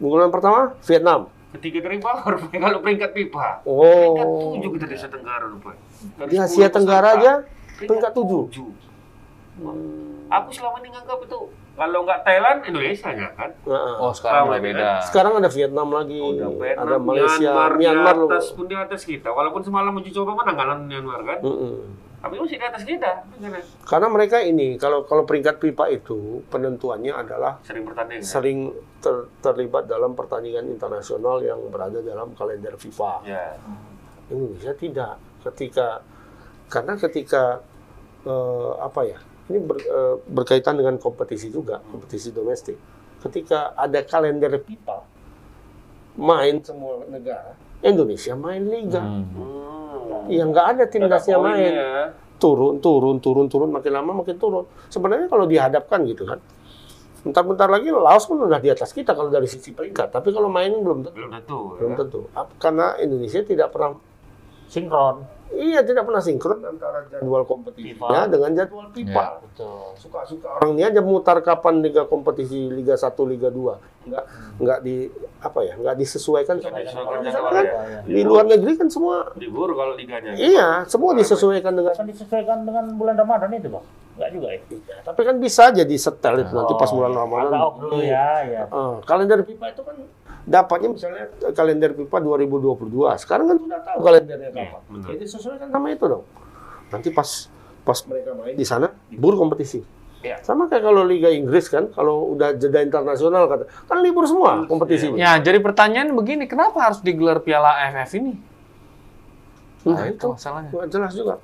Unggulan 0.00 0.26
pertama 0.26 0.72
Vietnam. 0.80 1.28
Ketiga 1.54 1.78
dari 1.80 1.98
bawah 1.98 2.24
rupanya 2.26 2.58
kalau 2.66 2.78
peringkat 2.82 3.10
FIFA. 3.14 3.48
Peringkat 3.62 4.26
Oh. 4.26 4.58
tujuh 4.58 4.70
kita 4.74 4.84
di 4.84 4.94
Asia 4.94 5.08
Tenggara 5.08 5.44
rupanya. 5.46 5.82
Dari 6.18 6.28
Di 6.28 6.36
10 6.36 6.44
Asia 6.44 6.66
Tenggara 6.68 7.08
aja 7.14 7.32
peringkat 7.78 8.12
tujuh. 8.12 8.42
tujuh. 8.50 8.68
Aku 10.26 10.48
selama 10.50 10.82
ini 10.82 10.90
nganggap 10.90 11.18
itu 11.22 11.38
kalau 11.74 12.00
nggak 12.02 12.20
Thailand 12.22 12.58
Indonesia 12.64 13.10
nya 13.12 13.28
kan. 13.34 13.50
Heeh. 13.54 13.94
Oh, 13.98 14.10
sekarang 14.10 14.50
mulai 14.50 14.58
Sama, 14.58 14.66
beda. 14.66 14.88
Sekarang 15.06 15.32
ada 15.38 15.50
Vietnam 15.50 15.88
lagi, 15.90 16.18
Udah 16.18 16.50
Vietnam, 16.50 16.82
ada 16.82 16.96
Malaysia, 16.98 17.50
Myanmar, 17.50 17.70
Myanmar, 17.76 18.14
di 18.16 18.26
atas 18.28 18.46
pun 18.50 18.64
di 18.66 18.74
atas 18.74 19.02
kita. 19.02 19.28
Walaupun 19.30 19.62
semalam 19.62 19.94
uji 19.94 20.10
coba 20.10 20.34
menanggalan 20.36 20.78
Myanmar 20.84 21.20
kan. 21.24 21.38
Tapi 22.24 22.40
masih 22.40 22.56
di 22.56 22.64
atas 22.64 22.82
kita. 22.82 23.10
Karena 23.84 24.08
mereka 24.08 24.40
ini 24.40 24.74
kalau 24.74 25.04
kalau 25.04 25.22
peringkat 25.22 25.60
FIFA 25.60 25.84
itu 25.92 26.40
penentuannya 26.48 27.12
adalah 27.12 27.60
Sering 27.60 27.84
bertanding. 27.84 28.18
kan? 28.18 28.24
sering 28.24 28.58
ter- 28.98 29.28
terlibat 29.38 29.84
dalam 29.84 30.16
pertandingan 30.16 30.64
internasional 30.66 31.38
yang 31.38 31.60
berada 31.68 32.00
dalam 32.00 32.32
kalender 32.32 32.74
FIFA. 32.74 33.12
Ya. 33.22 33.60
Indonesia 34.26 34.72
tidak. 34.72 35.14
Ketika 35.44 36.00
karena 36.66 36.96
ketika 36.96 37.60
eh, 38.24 38.72
apa 38.80 39.00
ya? 39.04 39.20
Ini 39.44 39.60
ber- 39.60 39.84
eh, 39.84 40.16
berkaitan 40.24 40.74
dengan 40.74 40.96
kompetisi 40.96 41.52
juga, 41.52 41.84
kompetisi 41.84 42.32
domestik. 42.32 42.80
Ketika 43.20 43.76
ada 43.76 44.00
kalender 44.00 44.56
FIFA 44.56 45.04
main 46.14 46.62
semua 46.62 47.04
negara, 47.04 47.52
Indonesia 47.80 48.32
main 48.32 48.64
liga. 48.64 49.02
Hmm. 49.02 49.83
Yang 50.28 50.48
nggak 50.52 50.66
ada 50.76 50.84
timnasnya 50.88 51.36
main. 51.40 51.72
ya. 51.74 51.92
turun, 52.34 52.76
turun, 52.82 53.16
turun, 53.24 53.46
turun, 53.48 53.70
makin 53.72 53.92
lama 53.94 54.10
makin 54.20 54.36
turun. 54.36 54.64
Sebenarnya 54.92 55.32
kalau 55.32 55.48
dihadapkan 55.48 56.04
gitu 56.04 56.28
kan, 56.28 56.42
bentar-bentar 57.24 57.72
lagi 57.72 57.88
Laos 57.88 58.28
pun 58.28 58.36
udah 58.44 58.60
di 58.60 58.68
atas 58.68 58.92
kita 58.92 59.16
kalau 59.16 59.32
dari 59.32 59.48
sisi 59.48 59.72
peringkat. 59.72 60.12
Tapi 60.12 60.28
kalau 60.28 60.52
main 60.52 60.68
belum 60.76 61.08
tentu. 61.08 61.16
Belum 61.16 61.30
tentu. 61.32 61.58
Belum 61.80 61.92
ya. 61.94 61.98
tentu. 62.04 62.20
Karena 62.60 62.86
Indonesia 63.00 63.40
tidak 63.40 63.72
pernah, 63.72 63.96
Sinkron. 64.66 65.16
iya 65.54 65.80
tidak 65.80 66.02
pernah 66.02 66.18
sinkron 66.18 66.58
antara 66.60 67.06
jadwal 67.06 67.46
kompetisinya 67.46 67.94
FIFA. 68.18 68.26
dengan 68.26 68.50
jadwal 68.54 68.86
FIFA. 68.90 69.24
Betul. 69.40 69.86
Suka-suka 69.94 70.48
orang 70.52 70.74
ini 70.74 70.82
aja 70.82 70.98
mutar 70.98 71.38
kapan 71.40 71.78
liga 71.78 72.02
kompetisi 72.04 72.66
Liga 72.66 72.98
1, 72.98 73.06
Liga 73.24 73.48
2. 73.48 73.78
Nggak, 74.04 74.24
nggak 74.58 74.78
di 74.82 75.06
apa 75.38 75.60
ya, 75.62 75.74
nggak 75.78 75.94
disesuaikan. 75.94 76.58
sama- 76.58 76.82
disesuaikan 76.82 77.50
kan, 77.50 77.64
ya. 77.64 78.00
di 78.02 78.20
luar 78.20 78.44
negeri 78.44 78.72
kan 78.74 78.88
semua, 78.88 79.30
Libur 79.34 79.72
kalau 79.72 79.94
liganya. 79.94 80.34
iya, 80.34 80.82
semua 80.84 81.14
disesuaikan 81.14 81.72
dengan 81.72 81.94
Kan 81.94 82.04
disesuaikan 82.04 82.66
dengan 82.66 82.84
bulan 82.92 83.14
Ramadan 83.14 83.54
itu, 83.54 83.70
Bang. 83.70 83.86
Enggak 84.14 84.30
juga 84.30 84.48
ya? 84.48 84.58
Tapi 85.02 85.20
kan 85.22 85.36
bisa 85.38 85.62
jadi 85.70 85.96
setel 85.96 86.34
itu 86.40 86.50
nanti 86.50 86.74
pas 86.74 86.90
bulan 86.90 87.12
Ramadan. 87.12 87.50
Agak 87.52 87.62
off 87.64 87.76
dulu 87.78 87.98
ya, 87.98 88.28
ya. 88.44 88.62
Ah, 88.68 88.98
kalender 89.02 89.42
FIFA 89.42 89.66
itu 89.70 89.82
kan 89.82 89.96
dapatnya 90.44 90.88
misalnya 90.92 91.24
kalender 91.52 91.90
FIFA 91.92 92.18
2022. 92.20 93.16
Sekarang 93.16 93.46
kan 93.48 93.56
sudah 93.56 93.80
tahu 93.80 93.98
kalendernya 94.00 94.50
kapan. 94.50 94.80
benar. 94.86 95.08
Jadi 95.10 95.24
sesuaikan 95.24 95.68
sama 95.68 95.86
itu 95.88 96.04
dong. 96.04 96.24
Nanti 96.88 97.08
pas 97.10 97.28
pas 97.84 97.98
mereka 98.04 98.30
main 98.32 98.54
di 98.54 98.64
sana 98.64 98.88
libur 99.08 99.34
kompetisi. 99.34 99.80
Iya. 100.24 100.40
Sama 100.40 100.72
kayak 100.72 100.80
kalau 100.82 101.04
Liga 101.04 101.28
Inggris 101.28 101.68
kan, 101.68 101.92
kalau 101.92 102.32
udah 102.32 102.56
jeda 102.56 102.80
internasional 102.80 103.44
kan, 103.44 103.60
kan 103.84 103.98
libur 104.00 104.24
semua 104.24 104.64
kompetisinya. 104.64 105.20
Ya, 105.20 105.36
jadi 105.36 105.60
pertanyaan 105.60 106.16
begini, 106.16 106.48
kenapa 106.48 106.80
harus 106.80 107.04
digelar 107.04 107.44
Piala 107.44 107.76
AFF 107.84 108.16
ini? 108.16 108.32
Nah, 109.84 110.00
Nah, 110.00 110.08
itu 110.08 110.16
itu 110.16 110.26
masalahnya. 110.32 110.70
jelas 110.88 111.12
juga. 111.12 111.36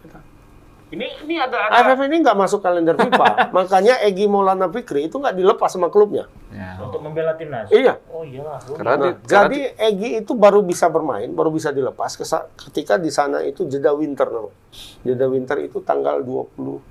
Ini 0.91 1.07
ini 1.23 1.39
ada 1.39 1.71
ada 1.71 1.87
AFF 1.87 2.03
ini 2.03 2.19
nggak 2.19 2.35
masuk 2.35 2.59
kalender 2.61 2.99
FIFA, 2.99 3.27
makanya 3.57 4.03
Egi 4.03 4.27
Maulana 4.27 4.67
Fikri 4.67 5.07
itu 5.07 5.17
nggak 5.17 5.33
dilepas 5.33 5.71
sama 5.71 5.87
klubnya. 5.87 6.27
Ya. 6.51 6.83
Untuk 6.83 6.99
membela 6.99 7.39
timnas. 7.39 7.71
Iya. 7.71 8.03
Oh 8.11 8.27
iyalah. 8.27 8.59
Karena 8.59 8.91
Nah, 8.91 8.97
di- 8.99 9.15
karena 9.23 9.31
jadi 9.47 9.61
Egi 9.79 10.09
itu 10.19 10.33
baru 10.35 10.61
bisa 10.61 10.91
bermain, 10.91 11.31
baru 11.31 11.49
bisa 11.49 11.71
dilepas 11.71 12.19
ketika 12.59 12.99
di 12.99 13.07
sana 13.09 13.39
itu 13.41 13.65
jeda 13.65 13.95
winter 13.95 14.27
namanya. 14.27 14.59
Jeda 15.01 15.31
winter 15.31 15.57
itu 15.61 15.79
tanggal 15.81 16.21
20 16.21 16.83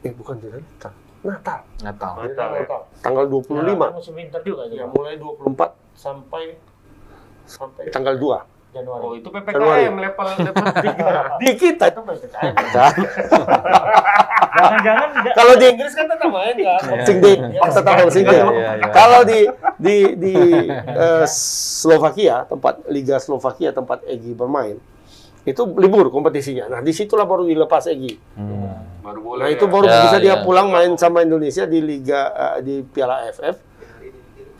eh 0.00 0.12
bukan 0.14 0.38
jeda 0.38 0.56
winter. 0.56 0.92
Natal. 1.20 1.60
nggak 1.82 1.96
tahu. 1.98 2.14
Natal 2.24 2.48
ya. 2.54 2.78
Tanggal 3.02 3.24
Ya, 3.26 3.32
25. 3.34 3.90
musim 3.92 4.14
winter 4.14 4.40
juga. 4.40 4.62
Ya, 4.70 4.86
mulai 4.86 5.18
24 5.18 5.74
sampai 5.92 6.56
sampai 7.44 7.90
tanggal 7.90 8.14
2. 8.14 8.38
Januari. 8.70 9.02
Oh, 9.02 9.12
itu 9.18 9.28
Januari. 9.28 9.82
PPKM 9.90 9.94
level 9.98 10.26
level 10.46 10.66
tiga. 10.86 11.10
Di 11.42 11.50
kita 11.58 11.84
itu 11.90 12.00
PPKM. 12.06 12.54
Jangan-jangan 14.50 15.08
Kalau 15.34 15.54
di 15.58 15.64
Inggris 15.70 15.92
kan 15.94 16.06
tetap 16.10 16.28
main 16.30 16.56
kan, 16.58 16.80
Boxing 16.90 17.18
Day. 17.22 17.36
Iya, 17.40 18.50
iya, 18.50 18.70
iya. 18.78 18.86
Kalau 18.90 19.20
di 19.26 19.40
di 19.78 19.96
di 20.18 20.34
eh, 21.06 21.26
Slovakia, 21.80 22.46
tempat 22.46 22.84
Liga 22.90 23.16
Slovakia 23.18 23.70
tempat 23.74 24.04
Egi 24.06 24.34
bermain, 24.34 24.76
itu 25.46 25.62
libur 25.78 26.12
kompetisinya. 26.12 26.68
Nah, 26.68 26.80
di 26.84 26.92
situlah 26.92 27.24
baru 27.24 27.46
dilepas 27.46 27.88
Egi. 27.88 28.14
Hmm. 28.36 29.00
Baru 29.00 29.20
boleh. 29.24 29.48
Nah, 29.48 29.50
itu 29.50 29.64
ya. 29.64 29.72
baru 29.72 29.86
Ya, 29.88 29.98
bisa 30.04 30.16
dia 30.20 30.34
ya. 30.36 30.42
pulang 30.44 30.68
main 30.68 30.92
sama 31.00 31.24
Indonesia 31.24 31.64
di 31.64 31.78
Liga 31.80 32.30
eh, 32.30 32.56
di 32.62 32.74
Piala 32.84 33.26
AFF. 33.26 33.69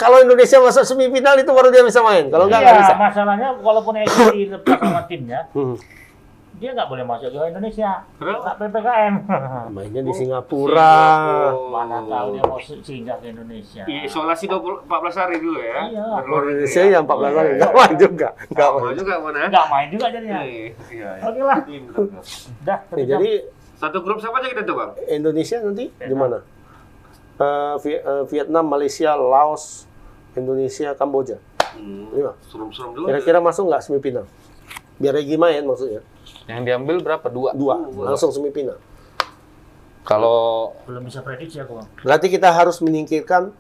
Kalau 0.01 0.17
Indonesia 0.19 0.57
masuk 0.59 0.81
semifinal 0.83 1.37
itu 1.37 1.51
baru 1.51 1.69
dia 1.69 1.85
bisa 1.85 2.01
main. 2.01 2.25
Kalau 2.27 2.49
enggak 2.49 2.59
Iya, 2.59 2.67
nggak 2.67 2.81
bisa. 2.81 2.95
masalahnya 2.97 3.49
walaupun 3.61 3.95
Eki 3.95 4.25
dilepas 4.33 4.81
sama 4.81 5.05
timnya, 5.05 5.45
Hmm. 5.53 5.77
dia 6.57 6.73
nggak 6.73 6.89
boleh 6.89 7.05
masuk 7.05 7.29
ke 7.29 7.41
Indonesia. 7.47 7.91
Kenapa? 8.17 8.41
Nggak 8.41 8.57
PPKM. 8.59 9.15
Mainnya 9.77 10.03
di 10.03 10.13
Singapura. 10.15 10.97
Mana 11.69 12.01
tahu 12.03 12.27
dia 12.33 12.43
mau 12.43 12.57
singgah 12.61 13.17
ke 13.17 13.27
Indonesia. 13.29 13.83
Iya, 13.85 14.01
Isolasi 14.05 14.45
20, 14.47 14.85
14 14.85 14.89
hari 15.15 15.37
dulu 15.37 15.61
ya. 15.61 15.79
Iya. 15.87 16.05
Luar 16.25 16.43
Indonesia 16.47 16.81
ya. 16.81 16.91
yang 16.91 17.05
14 17.05 17.33
hari 17.35 17.51
enggak 17.55 17.73
main 17.75 17.95
juga. 17.99 18.29
Enggak 18.47 18.69
Mau 18.71 18.81
main. 18.81 18.97
juga 18.97 19.13
mana? 19.19 19.39
Nggak 19.47 19.67
main 19.69 19.87
juga 19.89 20.07
jadinya. 20.11 20.41
Iya, 20.41 20.65
iya. 20.89 21.11
Oke 21.23 21.41
lah. 21.43 21.59
Dah, 22.63 22.79
jadi 22.95 23.33
Satu 23.77 24.01
grup 24.01 24.17
siapa 24.17 24.37
aja 24.37 24.49
kita 24.49 24.61
tuh, 24.63 24.77
Bang? 24.77 24.93
Indonesia 25.07 25.57
nanti 25.59 25.89
di 25.89 26.13
mana? 26.13 26.45
Eh, 27.37 27.75
eh, 27.89 28.25
Vietnam, 28.29 28.69
Malaysia, 28.69 29.17
Laos, 29.17 29.89
Indonesia, 30.37 30.95
Kamboja. 30.95 31.37
Hmm. 31.75 32.11
Lima. 32.15 32.33
Serem-serem 32.47 32.91
dulu. 32.95 33.07
Kira-kira 33.11 33.39
masuk 33.39 33.71
nggak 33.71 33.83
semifinal? 33.83 34.25
Biar 35.01 35.15
Egi 35.17 35.37
main 35.41 35.65
maksudnya. 35.65 36.03
Yang 36.45 36.61
diambil 36.67 36.97
berapa? 37.01 37.27
Dua. 37.33 37.51
Dua, 37.57 37.75
langsung 38.05 38.31
semifinal. 38.31 38.77
Kalau 40.05 40.73
belum 40.89 41.07
bisa 41.07 41.23
prediksi 41.23 41.61
aku, 41.63 41.79
Bang. 41.79 41.89
Berarti 42.03 42.27
kita 42.33 42.51
harus 42.51 42.83
menyingkirkan 42.83 43.53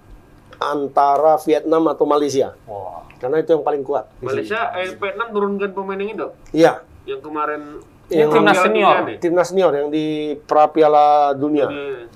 antara 0.58 1.38
Vietnam 1.46 1.88
atau 1.88 2.04
Malaysia. 2.04 2.58
Wah. 2.66 3.06
Karena 3.20 3.36
itu 3.44 3.52
yang 3.52 3.64
paling 3.64 3.84
kuat. 3.84 4.08
Malaysia 4.24 4.72
eh, 4.80 4.96
Vietnam 4.96 5.28
turunkan 5.28 5.70
pemain 5.76 6.00
yang 6.00 6.10
itu 6.16 6.28
Iya, 6.56 6.80
yang 7.04 7.20
kemarin 7.20 7.84
Yang 8.08 8.28
timnas 8.32 8.56
senior. 8.64 8.96
Timnas 9.20 9.46
senior 9.52 9.72
yang 9.76 9.88
di 9.92 10.34
pra 10.48 10.66
Piala 10.72 11.36
Dunia 11.36 11.68
Iya. 11.68 12.08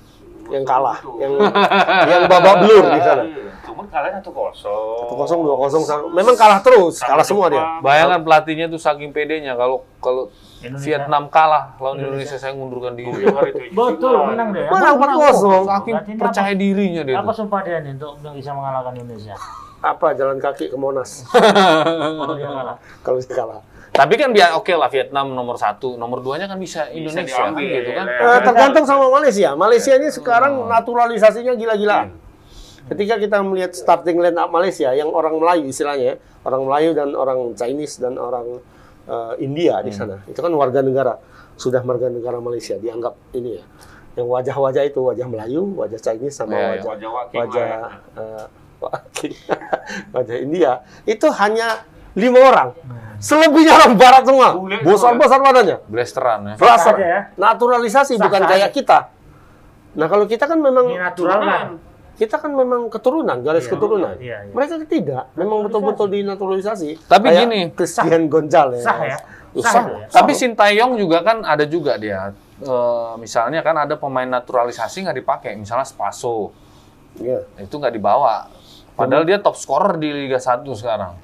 Yang 0.51 0.63
kalah, 0.63 0.97
Itu. 1.01 1.17
yang 1.17 1.33
yang 2.11 2.21
babak 2.29 2.55
belur 2.61 2.85
di 2.93 3.01
sana. 3.01 3.23
Cuman 3.65 3.85
kalahnya 3.89 4.21
satu 4.21 4.31
kosong. 4.31 4.97
Satu 5.01 5.15
kosong, 5.17 5.39
dua 5.41 5.55
kosong, 5.57 5.83
memang 6.13 6.35
kalah 6.37 6.61
terus, 6.61 7.01
kalah 7.01 7.25
semua 7.25 7.49
dia. 7.49 7.63
bayangkan 7.81 8.21
pelatihnya 8.21 8.69
tuh 8.69 8.77
saking 8.77 9.09
pedenya 9.09 9.57
kalau 9.57 9.81
kalau 9.97 10.29
Indonesia. 10.61 10.85
Vietnam 10.85 11.23
kalah 11.29 11.77
lawan 11.77 11.97
Indonesia 11.99 12.37
saya 12.37 12.53
ngundurkan 12.53 12.93
diri. 12.97 13.25
Betul, 13.77 14.15
menang 14.33 14.49
deh. 14.53 14.65
Menang 14.69 14.95
4-0. 14.97 15.65
Saking 15.65 15.95
percaya 16.17 16.53
dirinya 16.57 17.01
dia 17.05 17.21
Apa 17.21 17.29
sumpah 17.29 17.61
dia 17.61 17.81
nih 17.85 17.93
untuk 17.97 18.17
bisa 18.33 18.49
mengalahkan 18.53 18.93
Indonesia? 18.97 19.35
Apa 19.85 20.17
jalan 20.17 20.41
kaki 20.41 20.73
ke 20.73 20.77
Monas 20.79 21.29
Kalau 22.17 22.33
dia 22.33 22.49
kalah. 22.49 22.77
kalau 23.05 23.17
dia 23.21 23.33
kalah? 23.37 23.61
Tapi 23.95 24.13
kan 24.19 24.29
biar 24.29 24.53
oke 24.53 24.75
lah 24.75 24.91
Vietnam 24.91 25.31
nomor 25.31 25.55
satu, 25.55 25.95
nomor 25.95 26.19
duanya 26.19 26.45
kan 26.45 26.59
bisa 26.59 26.91
Indonesia 26.91 27.31
kan 27.39 27.55
diambil, 27.55 27.79
gitu 27.79 27.91
kan. 27.95 28.05
ya. 28.05 28.27
Eh, 28.27 28.39
tergantung 28.43 28.83
sama 28.83 29.07
Malaysia. 29.09 29.49
Malaysia 29.55 29.93
ini 29.95 30.11
sekarang 30.11 30.67
naturalisasinya 30.67 31.55
gila-gilaan. 31.55 32.11
Ketika 32.85 33.17
kita 33.17 33.41
melihat 33.41 33.71
starting 33.73 34.19
line 34.19 34.35
up 34.35 34.51
Malaysia 34.51 34.91
yang 34.91 35.09
orang 35.09 35.39
Melayu 35.39 35.65
istilahnya, 35.65 36.05
ya, 36.05 36.15
orang 36.43 36.61
Melayu 36.67 36.89
dan 36.91 37.15
orang 37.15 37.39
Chinese 37.55 37.97
dan 37.97 38.19
orang 38.19 38.61
eh, 39.07 39.33
India 39.39 39.79
di 39.79 39.89
sana, 39.89 40.21
itu 40.27 40.37
kan 40.37 40.51
warga 40.51 40.83
negara 40.83 41.15
sudah 41.55 41.79
warga 41.81 42.11
negara 42.11 42.37
Malaysia 42.37 42.75
dianggap 42.75 43.15
ini 43.31 43.57
ya. 43.57 43.63
Yang 44.15 44.27
wajah-wajah 44.27 44.83
itu 44.85 44.99
wajah 45.01 45.27
Melayu, 45.27 45.71
wajah 45.73 45.97
Chinese 45.97 46.35
sama 46.35 46.51
Ya, 46.51 46.59
ya. 46.59 46.67
wajah 46.83 46.85
Wajah 46.85 47.09
wakil 47.09 47.37
wajah 47.39 47.65
eh, 48.13 48.45
wakil- 48.83 49.39
wajah 50.19 50.35
India 50.37 50.71
itu 51.03 51.27
hanya 51.31 51.79
lima 52.15 52.39
orang. 52.41 52.69
Selebihnya 53.15 53.73
orang 53.75 53.93
barat 53.95 54.23
semua. 54.27 54.49
Besar-besar 54.83 55.39
badannya. 55.39 55.77
Blasteran 55.87 56.39
ya. 56.51 56.55
Blaster. 56.59 56.95
ya. 56.99 57.19
Naturalisasi 57.35 58.19
Sah 58.19 58.23
bukan 58.27 58.41
kayak 58.43 58.69
kita. 58.75 58.99
Nah, 59.95 60.07
kalau 60.11 60.27
kita 60.27 60.43
kan 60.45 60.59
memang 60.59 60.91
Ini 60.91 60.99
natural 60.99 61.39
kan? 61.39 61.67
kita 62.15 62.39
kan 62.39 62.51
memang 62.51 62.87
keturunan, 62.87 63.43
garis 63.43 63.67
Iya, 63.67 63.71
keturunan. 63.75 64.15
iya, 64.19 64.37
iya. 64.47 64.51
Mereka 64.55 64.87
tidak, 64.87 65.31
memang 65.35 65.67
betul-betul 65.67 66.07
dinaturalisasi. 66.11 67.07
Tapi 67.07 67.27
Kayak 67.27 67.39
gini. 67.43 67.59
Christian 67.75 68.23
Gonzalez. 68.31 68.83
Sah 68.83 68.99
ya? 69.03 69.17
Sah. 69.59 69.71
Sah 69.71 69.83
ya? 69.83 70.07
Tapi 70.11 70.31
Sintayong 70.31 70.95
juga 70.95 71.23
kan 71.23 71.43
ada 71.43 71.63
juga 71.67 71.95
dia. 71.99 72.31
Eh, 72.55 73.13
misalnya 73.19 73.59
kan 73.59 73.75
ada 73.75 73.99
pemain 73.99 74.27
naturalisasi 74.27 75.03
nggak 75.03 75.17
dipakai, 75.19 75.51
misalnya 75.59 75.83
Spaso 75.83 76.55
Iya. 77.19 77.43
itu 77.59 77.75
nggak 77.75 77.91
dibawa. 77.91 78.47
Padahal 78.95 79.27
dia 79.27 79.39
top 79.39 79.59
scorer 79.59 79.99
di 79.99 80.07
Liga 80.07 80.39
1 80.39 80.71
sekarang. 80.71 81.19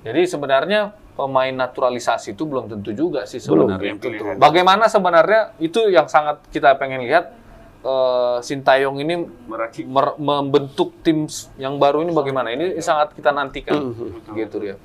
Jadi 0.00 0.20
sebenarnya 0.24 0.80
pemain 1.12 1.52
naturalisasi 1.52 2.32
itu 2.32 2.48
belum 2.48 2.72
tentu 2.72 2.96
juga 2.96 3.28
sih 3.28 3.36
sebenarnya. 3.36 4.00
Bagaimana 4.40 4.88
sebenarnya 4.88 5.52
itu 5.60 5.92
yang 5.92 6.08
sangat 6.08 6.40
kita 6.48 6.80
pengen 6.80 7.04
lihat 7.04 7.36
eh, 7.84 8.38
Sintayong 8.40 8.96
ini 9.00 9.28
Meracik. 9.44 9.84
mer- 9.84 10.16
membentuk 10.16 10.96
tim 11.04 11.28
yang 11.60 11.76
baru 11.76 12.00
ini 12.00 12.12
bagaimana? 12.12 12.48
Ini 12.48 12.80
sangat 12.80 13.12
kita 13.12 13.28
nantikan, 13.30 13.92
gitu 14.32 14.56
dia. 14.60 14.76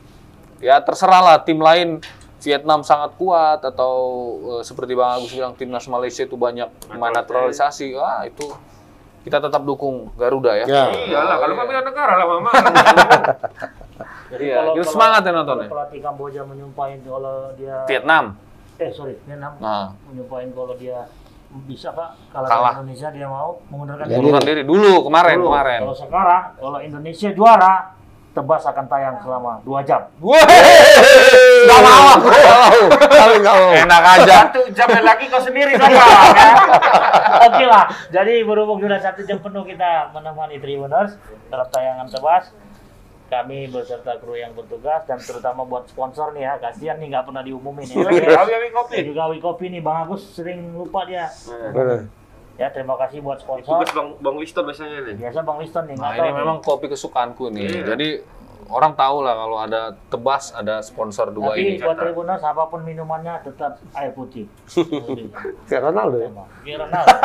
Ya 0.59 0.79
terserah 0.83 1.23
lah 1.23 1.37
tim 1.43 1.59
lain 1.59 2.03
Vietnam 2.43 2.83
sangat 2.83 3.15
kuat 3.15 3.63
atau 3.63 3.93
eh, 4.59 4.63
seperti 4.67 4.91
Bang 4.93 5.15
Agus 5.15 5.31
bilang 5.31 5.55
timnas 5.55 5.87
Malaysia 5.87 6.27
itu 6.27 6.35
banyak 6.35 6.67
pemain 6.91 7.15
naturalisasi, 7.15 7.95
ah 7.95 8.27
itu 8.27 8.51
kita 9.23 9.39
tetap 9.39 9.63
dukung 9.63 10.11
Garuda 10.19 10.53
ya. 10.53 10.65
Ya. 10.67 10.83
Iyalah, 10.91 11.35
kalau 11.39 11.53
nggak 11.55 11.67
bela 11.71 11.81
negara 11.81 12.13
lah 12.19 12.27
mama. 12.27 12.51
Jadi 14.27 14.43
Iya, 14.43 14.55
kalau- 14.57 14.73
kita 14.73 14.81
kalau- 14.81 14.93
semangat 14.93 15.21
ya 15.21 15.31
nontonnya. 15.31 15.63
kalau 15.63 15.73
Pelatih 15.77 15.99
Kamboja 16.01 16.41
menyumpahin 16.43 16.99
kalau 17.01 17.35
dia 17.55 17.75
Vietnam. 17.85 18.25
eh 18.75 18.91
sorry 18.91 19.15
Vietnam 19.23 19.53
Nah, 19.57 19.95
menyumpahin 20.05 20.51
kalau 20.51 20.75
dia 20.75 21.07
bisa 21.63 21.87
pak 21.89 22.19
kalah, 22.29 22.49
Kalah. 22.49 22.73
Indonesia 22.75 23.07
dia 23.09 23.23
mau 23.25 23.63
mengundurkan 23.65 24.03
diri. 24.05 24.15
mundurkan 24.17 24.43
diri 24.43 24.61
dulu 24.61 24.93
kemarin 25.03 25.37
Dulu. 25.37 25.47
kemarin. 25.47 25.79
Kalau 25.81 25.95
sekarang 25.97 26.43
kalau 26.53 26.79
Indonesia 26.79 27.29
juara 27.31 27.73
tebas 28.33 28.63
akan 28.65 28.85
tayang 28.85 29.15
selama 29.21 29.63
dua 29.63 29.79
jam. 29.81 30.11
Gak 31.65 31.79
mau 31.79 32.03
aku. 32.13 32.27
Kalau 32.99 33.35
nggak 33.39 33.55
mau. 33.55 33.71
Enak 33.73 34.03
aja. 34.13 34.35
Satu 34.45 34.61
jam 34.69 34.87
lagi 34.91 35.25
kau 35.25 35.39
sendiri 35.39 35.71
sama. 35.73 35.95
ya. 35.95 36.07
Oke 37.47 37.63
lah. 37.63 37.83
Jadi 38.11 38.43
berhubung 38.43 38.77
sudah 38.77 38.99
satu 38.99 39.23
jam 39.23 39.39
penuh 39.39 39.63
kita 39.63 40.11
menemani 40.11 40.59
Tribuners 40.59 41.15
dalam 41.47 41.67
tayangan 41.69 42.07
tebas. 42.07 42.51
Kami 43.35 43.67
beserta 43.67 44.15
kru 44.15 44.39
yang 44.39 44.55
bertugas 44.55 45.03
dan 45.03 45.19
terutama 45.19 45.67
buat 45.67 45.83
sponsor 45.85 46.31
nih 46.31 46.47
ya, 46.47 46.53
kasihan 46.55 46.95
nih 46.95 47.11
nggak 47.11 47.25
pernah 47.27 47.43
diumumin 47.43 47.83
ya. 47.83 48.07
Kau 48.31 48.47
yang 48.47 48.71
kopi. 48.73 48.97
Juga 49.03 49.23
Wikopi 49.27 49.65
nih, 49.67 49.81
Bang 49.83 50.07
Agus 50.07 50.23
sering 50.31 50.71
lupa 50.71 51.03
dia. 51.03 51.27
Benar. 51.75 52.07
Ya 52.55 52.71
terima 52.71 52.95
kasih 52.95 53.19
buat 53.19 53.43
sponsor. 53.43 53.67
Tugas 53.75 53.91
bang 53.91 54.15
bang 54.15 54.35
Liston 54.39 54.63
biasanya 54.63 55.03
nih. 55.03 55.15
Biasa 55.19 55.39
Bang 55.43 55.59
Liston 55.59 55.83
nih 55.91 55.99
Nah, 55.99 56.15
ini 56.15 56.23
nih. 56.23 56.31
memang 56.31 56.57
kopi 56.63 56.87
kesukaanku 56.87 57.51
nih. 57.51 57.67
Iya. 57.67 57.81
Jadi 57.91 58.09
orang 58.71 58.95
tahu 58.95 59.17
lah 59.19 59.35
kalau 59.35 59.57
ada 59.59 59.81
tebas, 60.07 60.55
ada 60.55 60.79
sponsor 60.79 61.35
dua 61.35 61.53
Tapi 61.53 61.75
ini. 61.75 61.83
buat 61.83 61.99
Tribuners 61.99 62.39
apa 62.39 62.63
pun 62.65 62.81
minumannya 62.81 63.43
tetap 63.43 63.83
air 63.91 64.15
putih. 64.15 64.47
Kayak 65.67 65.91
Ronaldo 65.91 66.17
ya. 66.17 66.29
Biar 66.63 66.79
Ronaldo. 66.87 67.15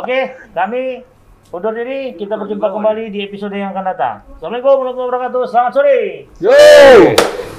Oke, 0.00 0.18
kami 0.56 1.04
undur 1.54 1.70
diri. 1.70 2.18
Kita 2.18 2.34
berjumpa 2.34 2.66
kembali 2.66 3.14
di 3.14 3.22
episode 3.22 3.54
yang 3.54 3.70
akan 3.70 3.84
datang. 3.94 4.14
Assalamualaikum 4.34 4.74
warahmatullahi 4.74 5.10
wabarakatuh. 5.14 5.42
Selamat 5.46 5.72
sore. 5.78 5.98
Yo! 6.42 7.53